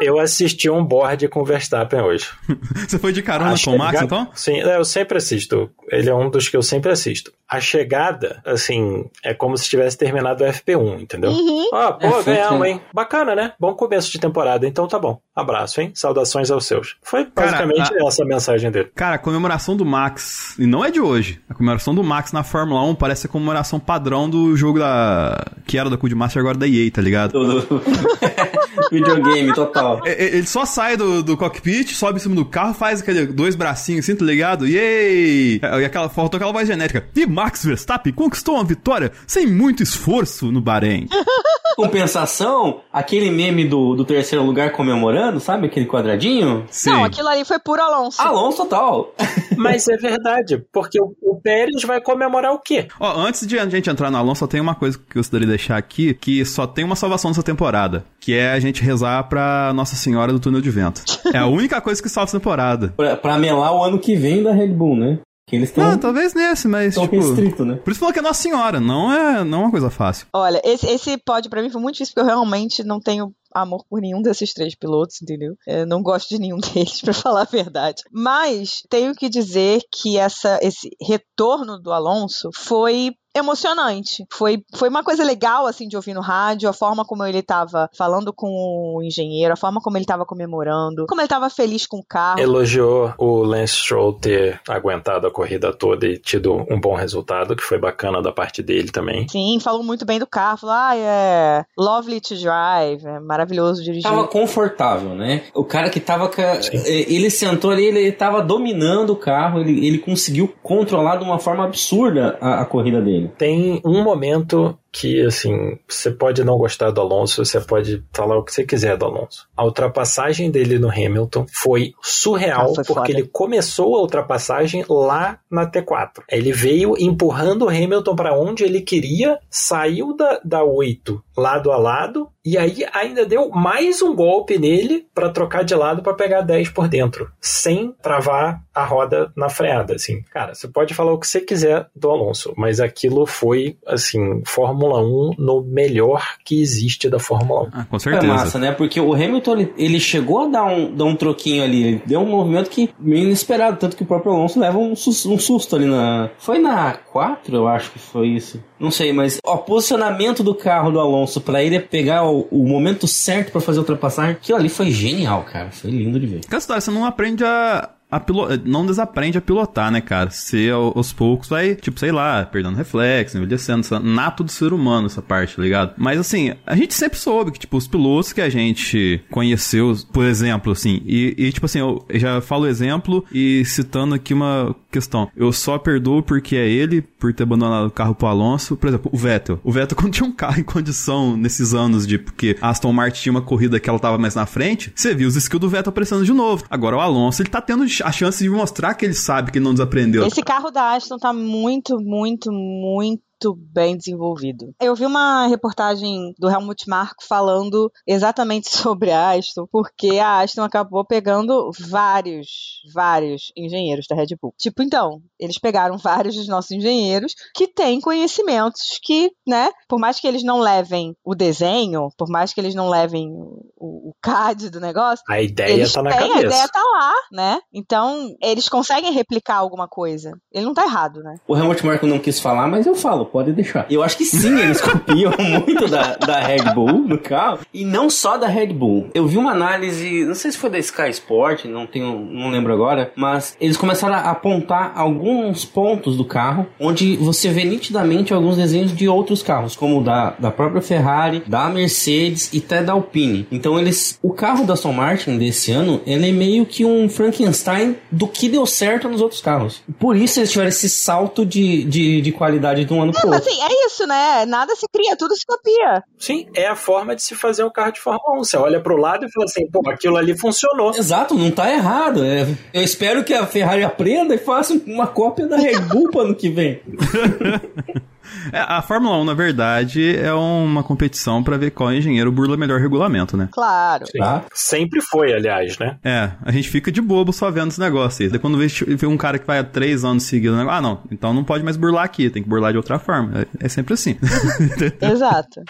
Eu 0.00 0.18
assisti 0.18 0.70
um 0.70 0.84
board 0.84 1.26
com 1.28 1.40
o 1.40 1.44
Verstappen 1.44 2.00
hoje. 2.00 2.28
Você 2.86 2.98
foi 2.98 3.12
de 3.12 3.22
carona 3.22 3.54
A 3.54 3.58
com 3.58 3.74
o 3.74 3.78
Max, 3.78 4.02
então? 4.02 4.28
Sim, 4.34 4.60
é, 4.60 4.76
eu 4.76 4.84
sempre 4.84 5.18
assisto. 5.18 5.70
Ele 5.90 6.08
é 6.08 6.14
um 6.14 6.30
dos 6.30 6.48
que 6.48 6.56
eu 6.56 6.62
sempre 6.62 6.92
assisto. 6.92 7.32
A 7.48 7.60
chegada, 7.60 8.42
assim, 8.44 9.06
é 9.24 9.32
como 9.32 9.56
se 9.56 9.68
tivesse 9.68 9.96
terminado 9.96 10.44
o 10.44 10.46
FP1, 10.46 11.00
entendeu? 11.00 11.30
Uhum. 11.30 11.70
Ah, 11.72 11.92
pô, 11.92 12.06
É, 12.06 12.22
ganhamos, 12.22 12.66
hein? 12.66 12.80
Bacana, 12.92 13.34
né? 13.34 13.52
Bom 13.58 13.74
começo 13.74 14.12
de 14.12 14.18
temporada, 14.18 14.66
então 14.66 14.86
tá 14.86 14.98
bom. 14.98 15.18
Abraço, 15.34 15.80
hein? 15.80 15.90
Saudações 15.94 16.50
aos 16.50 16.66
seus. 16.66 16.96
Foi 17.02 17.24
basicamente 17.24 17.88
Cara, 17.88 18.06
essa 18.06 18.22
a 18.22 18.26
mensagem 18.26 18.70
dele. 18.70 18.90
Cara, 18.94 19.14
a 19.16 19.18
comemoração 19.18 19.74
do 19.76 19.84
Max, 19.84 20.56
e 20.58 20.66
não 20.66 20.84
é 20.84 20.90
de 20.90 21.00
hoje, 21.00 21.40
a 21.48 21.54
comemoração 21.54 21.94
do 21.94 22.04
Max 22.04 22.32
na 22.32 22.44
Fórmula 22.44 22.82
1 22.82 22.94
parece 22.94 23.26
a 23.26 23.30
comemoração 23.30 23.80
padrão 23.80 24.28
do 24.28 24.54
jogo 24.56 24.78
da. 24.78 25.42
que 25.66 25.78
era 25.78 25.88
da 25.88 25.96
Codemaster 25.96 26.40
agora 26.40 26.58
da 26.58 26.68
EA, 26.68 26.90
tá 26.90 27.00
ligado? 27.00 27.32
Videogame 28.90 29.52
total. 29.54 30.00
E- 30.04 30.08
e- 30.10 30.36
Ele 30.38 30.46
só 30.46 30.64
sai 30.64 30.96
do, 30.96 31.22
do 31.22 31.36
cockpit, 31.36 31.92
sobe 31.94 32.18
em 32.18 32.22
cima 32.22 32.34
do 32.34 32.44
carro, 32.44 32.74
faz 32.74 33.00
aquele 33.00 33.26
dois 33.26 33.54
bracinhos 33.54 34.04
assim, 34.04 34.16
tá 34.16 34.24
ligado? 34.24 34.66
Yay! 34.66 35.60
E 35.62 35.84
aquela, 35.84 36.08
faltou 36.08 36.38
aquela 36.38 36.52
voz 36.52 36.66
genética. 36.66 37.06
E 37.14 37.26
Max 37.26 37.64
Verstappen 37.64 38.12
conquistou 38.12 38.54
uma 38.56 38.64
vitória 38.64 39.12
sem 39.26 39.46
muito 39.46 39.82
esforço 39.82 40.50
no 40.52 40.60
Bahrein. 40.60 41.08
Compensação, 41.78 42.80
aquele 42.92 43.30
meme 43.30 43.64
do, 43.64 43.94
do 43.94 44.04
terceiro 44.04 44.44
lugar 44.44 44.72
comemorando, 44.72 45.38
sabe? 45.38 45.68
Aquele 45.68 45.86
quadradinho? 45.86 46.66
Sim. 46.70 46.90
Não, 46.90 47.04
aquilo 47.04 47.28
ali 47.28 47.44
foi 47.44 47.58
puro 47.60 47.80
Alonso. 47.80 48.20
Alonso 48.20 48.56
total. 48.64 49.14
Mas 49.56 49.86
é 49.86 49.96
verdade, 49.96 50.60
porque 50.72 51.00
o, 51.00 51.14
o 51.22 51.40
Pérez 51.40 51.82
vai 51.84 52.00
comemorar 52.00 52.52
o 52.52 52.58
quê? 52.58 52.88
Ó, 52.98 53.20
antes 53.20 53.46
de 53.46 53.58
a 53.58 53.68
gente 53.68 53.88
entrar 53.88 54.10
no 54.10 54.16
Alonso, 54.18 54.40
só 54.40 54.46
tem 54.48 54.60
uma 54.60 54.74
coisa 54.74 54.98
que 54.98 55.16
eu 55.16 55.20
gostaria 55.20 55.46
de 55.46 55.52
deixar 55.52 55.76
aqui, 55.76 56.14
que 56.14 56.44
só 56.44 56.66
tem 56.66 56.84
uma 56.84 56.96
salvação 56.96 57.30
nessa 57.30 57.42
temporada, 57.44 58.04
que 58.20 58.34
é 58.34 58.50
a 58.50 58.58
gente 58.60 58.67
rezar 58.82 59.22
pra 59.28 59.72
Nossa 59.74 59.96
Senhora 59.96 60.32
do 60.32 60.40
Túnel 60.40 60.60
de 60.60 60.70
Vento. 60.70 61.02
É 61.34 61.38
a 61.38 61.46
única 61.46 61.80
coisa 61.80 62.02
que 62.02 62.08
salva 62.08 62.28
essa 62.28 62.38
temporada. 62.38 62.94
Pra, 62.96 63.16
pra 63.16 63.36
melar 63.38 63.72
o 63.74 63.82
ano 63.82 63.98
que 63.98 64.16
vem 64.16 64.42
da 64.42 64.52
Red 64.52 64.68
Bull, 64.68 64.96
né? 64.96 65.18
Que 65.46 65.56
eles 65.56 65.70
Ah, 65.78 65.94
estão 65.94 65.98
talvez 65.98 66.34
nesse, 66.34 66.66
mas 66.68 66.94
tão 66.94 67.04
tipo... 67.04 67.16
restritos, 67.16 67.66
né? 67.66 67.76
Por 67.76 67.90
isso 67.90 68.00
falou 68.00 68.12
que 68.12 68.18
é 68.18 68.22
Nossa 68.22 68.42
Senhora, 68.42 68.80
não 68.80 69.12
é, 69.12 69.44
não 69.44 69.60
é 69.60 69.62
uma 69.64 69.70
coisa 69.70 69.88
fácil. 69.90 70.26
Olha, 70.32 70.60
esse, 70.64 70.86
esse 70.86 71.16
pódio 71.18 71.50
pra 71.50 71.62
mim 71.62 71.70
foi 71.70 71.80
muito 71.80 71.94
difícil, 71.94 72.14
porque 72.14 72.24
eu 72.30 72.34
realmente 72.34 72.82
não 72.84 73.00
tenho 73.00 73.32
amor 73.54 73.82
por 73.88 74.00
nenhum 74.00 74.20
desses 74.20 74.52
três 74.52 74.74
pilotos, 74.74 75.20
entendeu? 75.22 75.54
Eu 75.66 75.86
não 75.86 76.02
gosto 76.02 76.28
de 76.28 76.38
nenhum 76.38 76.58
deles, 76.74 77.00
pra 77.00 77.14
falar 77.14 77.42
a 77.42 77.50
verdade. 77.50 78.02
Mas 78.12 78.82
tenho 78.90 79.14
que 79.14 79.28
dizer 79.28 79.80
que 79.92 80.18
essa, 80.18 80.58
esse 80.62 80.90
retorno 81.00 81.78
do 81.78 81.92
Alonso 81.92 82.50
foi 82.54 83.12
emocionante. 83.36 84.26
Foi, 84.32 84.62
foi 84.74 84.88
uma 84.88 85.02
coisa 85.02 85.24
legal, 85.24 85.66
assim, 85.66 85.88
de 85.88 85.96
ouvir 85.96 86.14
no 86.14 86.20
rádio, 86.20 86.68
a 86.68 86.72
forma 86.72 87.04
como 87.04 87.24
ele 87.24 87.42
tava 87.42 87.88
falando 87.96 88.32
com 88.32 88.48
o 88.96 89.02
engenheiro, 89.02 89.52
a 89.52 89.56
forma 89.56 89.80
como 89.80 89.96
ele 89.96 90.04
tava 90.04 90.24
comemorando, 90.24 91.06
como 91.06 91.20
ele 91.20 91.28
tava 91.28 91.48
feliz 91.50 91.86
com 91.86 91.98
o 91.98 92.04
carro. 92.06 92.40
Elogiou 92.40 93.12
o 93.18 93.42
Lance 93.42 93.74
Stroll 93.74 94.12
ter 94.14 94.60
aguentado 94.68 95.26
a 95.26 95.30
corrida 95.30 95.72
toda 95.72 96.06
e 96.06 96.18
tido 96.18 96.54
um 96.70 96.80
bom 96.80 96.94
resultado, 96.94 97.56
que 97.56 97.62
foi 97.62 97.78
bacana 97.78 98.20
da 98.22 98.32
parte 98.32 98.62
dele 98.62 98.90
também. 98.90 99.26
Sim, 99.28 99.58
falou 99.60 99.82
muito 99.82 100.04
bem 100.04 100.18
do 100.18 100.26
carro, 100.26 100.58
falou, 100.58 100.74
ah, 100.76 100.96
é 100.96 101.64
lovely 101.76 102.20
to 102.20 102.34
drive, 102.36 103.04
é 103.06 103.20
maravilhoso 103.20 103.82
dirigir. 103.82 104.02
Tava 104.02 104.26
confortável, 104.28 105.14
né? 105.14 105.44
O 105.54 105.64
cara 105.64 105.90
que 105.90 106.00
tava. 106.00 106.28
ca- 106.28 106.60
eh, 106.72 107.06
Ele 107.12 107.30
sentou 107.30 107.70
ali, 107.70 107.84
ele 107.86 108.12
tava 108.12 108.42
dominando 108.42 109.10
o 109.10 109.16
carro, 109.16 109.60
ele, 109.60 109.86
ele 109.86 109.98
conseguiu 109.98 110.52
controlar 110.62 111.16
de 111.16 111.24
uma 111.24 111.38
forma 111.38 111.64
absurda 111.64 112.36
a, 112.40 112.62
a 112.62 112.64
corrida 112.64 113.00
dele. 113.00 113.27
Tem 113.36 113.80
um 113.84 114.02
momento 114.02 114.78
que, 114.92 115.24
assim, 115.24 115.78
você 115.88 116.10
pode 116.10 116.42
não 116.44 116.56
gostar 116.56 116.90
do 116.90 117.00
Alonso, 117.00 117.44
você 117.44 117.60
pode 117.60 118.02
falar 118.12 118.36
o 118.36 118.44
que 118.44 118.52
você 118.52 118.64
quiser 118.64 118.96
do 118.96 119.04
Alonso. 119.04 119.48
A 119.56 119.64
ultrapassagem 119.64 120.50
dele 120.50 120.78
no 120.78 120.90
Hamilton 120.90 121.46
foi 121.62 121.92
surreal, 122.02 122.72
Ah, 122.72 122.74
foi 122.76 122.84
porque 122.84 123.12
ele 123.12 123.28
começou 123.28 123.96
a 123.96 124.00
ultrapassagem 124.00 124.84
lá 124.88 125.38
na 125.50 125.70
T4. 125.70 126.22
Ele 126.30 126.52
veio 126.52 126.94
empurrando 126.98 127.66
o 127.66 127.68
Hamilton 127.68 128.16
para 128.16 128.38
onde 128.38 128.64
ele 128.64 128.80
queria, 128.80 129.38
saiu 129.50 130.16
da, 130.16 130.40
da 130.44 130.64
8 130.64 131.22
lado 131.38 131.70
a 131.70 131.76
lado, 131.76 132.28
e 132.44 132.58
aí 132.58 132.84
ainda 132.92 133.24
deu 133.24 133.48
mais 133.50 134.02
um 134.02 134.14
golpe 134.14 134.58
nele 134.58 135.06
para 135.14 135.30
trocar 135.30 135.62
de 135.62 135.74
lado 135.74 136.02
para 136.02 136.14
pegar 136.14 136.40
10 136.40 136.70
por 136.70 136.88
dentro, 136.88 137.30
sem 137.40 137.92
travar 138.02 138.60
a 138.74 138.84
roda 138.84 139.32
na 139.36 139.48
freada, 139.48 139.94
assim. 139.94 140.22
Cara, 140.32 140.54
você 140.54 140.66
pode 140.66 140.94
falar 140.94 141.12
o 141.12 141.18
que 141.18 141.28
você 141.28 141.40
quiser 141.40 141.88
do 141.94 142.10
Alonso, 142.10 142.52
mas 142.56 142.80
aquilo 142.80 143.24
foi, 143.24 143.78
assim, 143.86 144.42
Fórmula 144.78 145.00
1 145.02 145.34
no 145.38 145.62
melhor 145.62 146.24
que 146.44 146.60
existe 146.60 147.08
da 147.10 147.18
Fórmula 147.18 147.62
1. 147.64 147.68
Ah, 147.72 147.84
com 147.90 147.96
É 147.96 147.98
certeza. 147.98 148.26
massa, 148.32 148.58
né? 148.58 148.70
Porque 148.72 149.00
o 149.00 149.12
Hamilton, 149.12 149.68
ele, 149.76 149.98
chegou 149.98 150.40
a 150.44 150.46
dar 150.46 150.64
um, 150.66 150.94
dar 150.94 151.04
um 151.04 151.16
troquinho 151.16 151.64
ali. 151.64 151.82
Ele 151.82 152.02
deu 152.06 152.20
um 152.20 152.26
movimento 152.30 152.70
que 152.70 152.90
meio 152.98 153.24
inesperado. 153.24 153.76
Tanto 153.78 153.96
que 153.96 154.02
o 154.04 154.06
próprio 154.06 154.32
Alonso 154.32 154.60
leva 154.60 154.78
um, 154.78 154.94
sus- 154.94 155.26
um 155.26 155.38
susto 155.38 155.74
ali 155.76 155.86
na. 155.86 156.30
Foi 156.38 156.58
na 156.58 156.92
4, 156.94 157.56
eu 157.56 157.66
acho 157.66 157.90
que 157.90 157.98
foi 157.98 158.28
isso. 158.28 158.62
Não 158.78 158.90
sei, 158.92 159.12
mas 159.12 159.38
ó, 159.44 159.54
o 159.54 159.58
posicionamento 159.58 160.42
do 160.44 160.54
carro 160.54 160.92
do 160.92 161.00
Alonso 161.00 161.40
pra 161.40 161.62
ele 161.62 161.80
pegar 161.80 162.24
o, 162.28 162.46
o 162.50 162.64
momento 162.66 163.08
certo 163.08 163.50
pra 163.50 163.60
fazer 163.60 163.78
a 163.78 163.82
ultrapassagem, 163.82 164.32
aquilo 164.32 164.58
ali 164.58 164.68
foi 164.68 164.90
genial, 164.92 165.44
cara. 165.50 165.70
Foi 165.72 165.90
lindo 165.90 166.20
de 166.20 166.26
ver. 166.26 166.40
História, 166.56 166.80
você 166.80 166.90
não 166.90 167.04
aprende 167.04 167.44
a. 167.44 167.90
A 168.10 168.18
pilo... 168.18 168.46
Não 168.64 168.86
desaprende 168.86 169.38
a 169.38 169.40
pilotar, 169.40 169.90
né, 169.90 170.00
cara? 170.00 170.30
Você 170.30 170.70
ao- 170.70 170.96
aos 170.96 171.12
poucos 171.12 171.48
vai, 171.48 171.74
tipo, 171.74 171.98
sei 172.00 172.12
lá, 172.12 172.44
perdendo 172.44 172.76
reflexo, 172.76 173.36
envelhecendo, 173.36 173.86
nato 174.02 174.42
do 174.42 174.50
ser 174.50 174.72
humano 174.72 175.06
essa 175.06 175.20
parte, 175.22 175.56
tá 175.56 175.62
ligado? 175.62 175.94
Mas 175.96 176.18
assim, 176.18 176.54
a 176.66 176.74
gente 176.74 176.94
sempre 176.94 177.18
soube 177.18 177.50
que, 177.52 177.58
tipo, 177.58 177.76
os 177.76 177.86
pilotos 177.86 178.32
que 178.32 178.40
a 178.40 178.48
gente 178.48 179.20
conheceu, 179.30 179.94
por 180.12 180.24
exemplo, 180.24 180.72
assim, 180.72 181.02
e, 181.04 181.34
e, 181.36 181.52
tipo 181.52 181.66
assim, 181.66 181.80
eu 181.80 182.04
já 182.14 182.40
falo 182.40 182.66
exemplo 182.66 183.24
e 183.32 183.64
citando 183.64 184.14
aqui 184.14 184.32
uma 184.32 184.74
questão. 184.90 185.28
Eu 185.36 185.52
só 185.52 185.78
perdoo 185.78 186.22
porque 186.22 186.56
é 186.56 186.68
ele, 186.68 187.02
por 187.02 187.32
ter 187.34 187.42
abandonado 187.42 187.86
o 187.86 187.90
carro 187.90 188.14
pro 188.14 188.26
Alonso. 188.28 188.76
Por 188.76 188.88
exemplo, 188.88 189.10
o 189.12 189.16
Vettel. 189.18 189.60
O 189.62 189.70
Vettel, 189.70 189.96
quando 189.98 190.12
tinha 190.12 190.26
um 190.28 190.32
carro 190.32 190.60
em 190.60 190.64
condição 190.64 191.36
nesses 191.36 191.74
anos 191.74 192.06
de 192.06 192.18
porque 192.18 192.56
a 192.60 192.70
Aston 192.70 192.92
Martin 192.92 193.20
tinha 193.22 193.30
uma 193.32 193.42
corrida 193.42 193.78
que 193.78 193.88
ela 193.88 193.98
tava 193.98 194.16
mais 194.18 194.34
na 194.34 194.46
frente, 194.46 194.92
você 194.94 195.14
viu 195.14 195.28
os 195.28 195.36
skills 195.36 195.60
do 195.60 195.68
Vettel 195.68 195.90
aparecendo 195.90 196.24
de 196.24 196.32
novo. 196.32 196.64
Agora 196.70 196.96
o 196.96 197.00
Alonso, 197.00 197.42
ele 197.42 197.50
tá 197.50 197.60
tendo 197.60 197.86
a 198.04 198.12
chance 198.12 198.42
de 198.42 198.50
mostrar 198.50 198.94
que 198.94 199.04
ele 199.04 199.14
sabe 199.14 199.50
que 199.52 199.60
não 199.60 199.72
desaprendeu. 199.72 200.26
Esse 200.26 200.42
carro 200.42 200.70
da 200.70 200.94
Aston 200.94 201.18
tá 201.18 201.32
muito, 201.32 201.98
muito, 202.00 202.52
muito 202.52 203.54
bem 203.56 203.96
desenvolvido. 203.96 204.74
Eu 204.80 204.94
vi 204.94 205.06
uma 205.06 205.46
reportagem 205.46 206.34
do 206.38 206.48
Helmut 206.48 206.88
Marko 206.88 207.24
falando 207.26 207.90
exatamente 208.06 208.68
sobre 208.74 209.10
a 209.10 209.30
Aston, 209.30 209.66
porque 209.70 210.18
a 210.18 210.40
Aston 210.40 210.62
acabou 210.62 211.04
pegando 211.04 211.70
vários, 211.78 212.48
vários 212.92 213.52
engenheiros 213.56 214.06
da 214.08 214.16
Red 214.16 214.36
Bull. 214.40 214.54
Tipo, 214.58 214.82
então, 214.82 215.22
eles 215.38 215.58
pegaram 215.58 215.96
vários 215.98 216.34
dos 216.36 216.48
nossos 216.48 216.70
engenheiros 216.70 217.34
que 217.54 217.66
têm 217.68 218.00
conhecimentos 218.00 218.98
que, 219.02 219.30
né, 219.46 219.70
por 219.88 219.98
mais 219.98 220.20
que 220.20 220.26
eles 220.26 220.42
não 220.42 220.60
levem 220.60 221.14
o 221.24 221.34
desenho, 221.34 222.08
por 222.16 222.28
mais 222.28 222.52
que 222.52 222.60
eles 222.60 222.74
não 222.74 222.88
levem 222.88 223.28
o, 223.30 224.10
o 224.10 224.12
CAD 224.22 224.70
do 224.70 224.80
negócio, 224.80 225.24
A 225.28 225.40
ideia 225.40 225.72
eles 225.72 225.92
tá 225.92 226.02
na 226.02 226.10
têm, 226.10 226.18
cabeça. 226.28 226.38
a 226.38 226.46
ideia 226.46 226.68
tá 226.68 226.82
lá, 226.82 227.12
né? 227.32 227.58
Então, 227.72 228.34
eles 228.42 228.68
conseguem 228.68 229.12
replicar 229.12 229.56
alguma 229.56 229.86
coisa. 229.88 230.32
Ele 230.52 230.64
não 230.66 230.74
tá 230.74 230.84
errado, 230.84 231.22
né? 231.22 231.36
O 231.46 231.56
Helmut 231.56 231.84
Marko 231.84 232.06
não 232.06 232.18
quis 232.18 232.40
falar, 232.40 232.66
mas 232.68 232.86
eu 232.86 232.94
falo, 232.94 233.26
pode 233.26 233.52
deixar. 233.52 233.86
Eu 233.90 234.02
acho 234.02 234.16
que 234.16 234.24
sim, 234.24 234.58
eles 234.58 234.80
copiam 234.80 235.32
muito 235.38 235.88
da, 235.88 236.16
da 236.16 236.40
Red 236.40 236.74
Bull 236.74 236.98
no 237.06 237.18
carro. 237.18 237.60
E 237.72 237.84
não 237.84 238.08
só 238.10 238.36
da 238.36 238.46
Red 238.48 238.68
Bull. 238.72 239.08
Eu 239.14 239.26
vi 239.26 239.36
uma 239.38 239.52
análise, 239.52 240.24
não 240.24 240.34
sei 240.34 240.52
se 240.52 240.58
foi 240.58 240.70
da 240.70 240.78
Sky 240.78 241.10
Sport, 241.10 241.64
não 241.66 241.86
tenho, 241.86 242.18
não 242.18 242.50
lembro 242.50 242.72
agora, 242.72 243.12
mas 243.16 243.56
eles 243.60 243.76
começaram 243.76 244.14
a 244.14 244.30
apontar 244.30 244.92
alguns 244.96 245.27
pontos 245.64 246.16
do 246.16 246.24
carro 246.24 246.66
onde 246.80 247.16
você 247.16 247.48
vê 247.48 247.64
nitidamente 247.64 248.32
alguns 248.32 248.56
desenhos 248.56 248.94
de 248.94 249.08
outros 249.08 249.42
carros, 249.42 249.76
como 249.76 250.00
o 250.00 250.04
da, 250.04 250.30
da 250.38 250.50
própria 250.50 250.82
Ferrari, 250.82 251.42
da 251.46 251.68
Mercedes 251.68 252.50
e 252.52 252.58
até 252.58 252.82
da 252.82 252.92
Alpine. 252.92 253.46
Então 253.50 253.78
eles, 253.78 254.18
o 254.22 254.32
carro 254.32 254.64
da 254.64 254.74
Aston 254.74 254.92
Martin 254.92 255.38
desse 255.38 255.72
ano, 255.72 256.00
ele 256.06 256.28
é 256.28 256.32
meio 256.32 256.66
que 256.66 256.84
um 256.84 257.08
Frankenstein 257.08 257.96
do 258.10 258.26
que 258.26 258.48
deu 258.48 258.66
certo 258.66 259.08
nos 259.08 259.20
outros 259.20 259.40
carros. 259.40 259.82
Por 259.98 260.16
isso 260.16 260.38
eles 260.38 260.50
tiveram 260.50 260.68
esse 260.68 260.88
salto 260.88 261.44
de, 261.44 261.84
de, 261.84 262.20
de 262.20 262.32
qualidade 262.32 262.84
de 262.84 262.92
um 262.92 263.02
ano 263.02 263.12
mas 263.14 263.24
outro. 263.24 263.38
assim, 263.38 263.62
é 263.62 263.86
isso, 263.86 264.06
né? 264.06 264.44
Nada 264.46 264.74
se 264.76 264.86
cria, 264.92 265.16
tudo 265.16 265.34
se 265.34 265.44
copia. 265.46 266.02
Sim, 266.18 266.46
é 266.54 266.66
a 266.66 266.76
forma 266.76 267.14
de 267.14 267.22
se 267.22 267.34
fazer 267.34 267.64
um 267.64 267.70
carro 267.70 267.92
de 267.92 268.00
Fórmula 268.00 268.38
1. 268.40 268.44
Você 268.44 268.56
olha 268.56 268.80
pro 268.80 268.96
lado 268.96 269.24
e 269.26 269.32
fala 269.32 269.44
assim, 269.44 269.68
pô, 269.70 269.82
aquilo 269.88 270.16
ali 270.16 270.36
funcionou. 270.36 270.94
Exato, 270.94 271.34
não 271.34 271.50
tá 271.50 271.72
errado. 271.72 272.24
É, 272.24 272.46
eu 272.72 272.82
espero 272.82 273.24
que 273.24 273.34
a 273.34 273.46
Ferrari 273.46 273.84
aprenda 273.84 274.34
e 274.34 274.38
faça 274.38 274.80
uma 274.86 275.06
cópia 275.18 275.48
da 275.48 275.56
Red 275.56 275.80
Bull 275.92 276.12
pro 276.12 276.20
ano 276.20 276.34
que 276.36 276.48
vem. 276.48 276.80
É, 278.52 278.60
a 278.60 278.82
Fórmula 278.82 279.16
1, 279.18 279.24
na 279.24 279.34
verdade, 279.34 280.16
é 280.16 280.32
uma 280.32 280.82
competição 280.82 281.42
pra 281.42 281.56
ver 281.56 281.70
qual 281.70 281.92
engenheiro 281.92 282.32
burla 282.32 282.56
melhor 282.56 282.80
regulamento, 282.80 283.36
né? 283.36 283.48
Claro. 283.52 284.04
Tá. 284.16 284.44
Sempre 284.52 285.00
foi, 285.00 285.32
aliás, 285.32 285.78
né? 285.78 285.98
É, 286.04 286.30
a 286.42 286.52
gente 286.52 286.68
fica 286.68 286.90
de 286.90 287.00
bobo 287.00 287.32
só 287.32 287.50
vendo 287.50 287.68
esse 287.68 287.80
negócio 287.80 288.24
aí. 288.24 288.30
Daí 288.30 288.38
quando 288.38 288.58
vê, 288.58 289.06
um 289.06 289.16
cara 289.16 289.38
que 289.38 289.46
vai 289.46 289.58
há 289.58 289.64
três 289.64 290.04
anos 290.04 290.24
seguindo, 290.24 290.58
ah, 290.68 290.80
não, 290.80 291.02
então 291.10 291.32
não 291.32 291.44
pode 291.44 291.64
mais 291.64 291.76
burlar 291.76 292.04
aqui, 292.04 292.30
tem 292.30 292.42
que 292.42 292.48
burlar 292.48 292.72
de 292.72 292.78
outra 292.78 292.98
forma. 292.98 293.40
É, 293.40 293.66
é 293.66 293.68
sempre 293.68 293.94
assim. 293.94 294.16
Exato. 295.00 295.62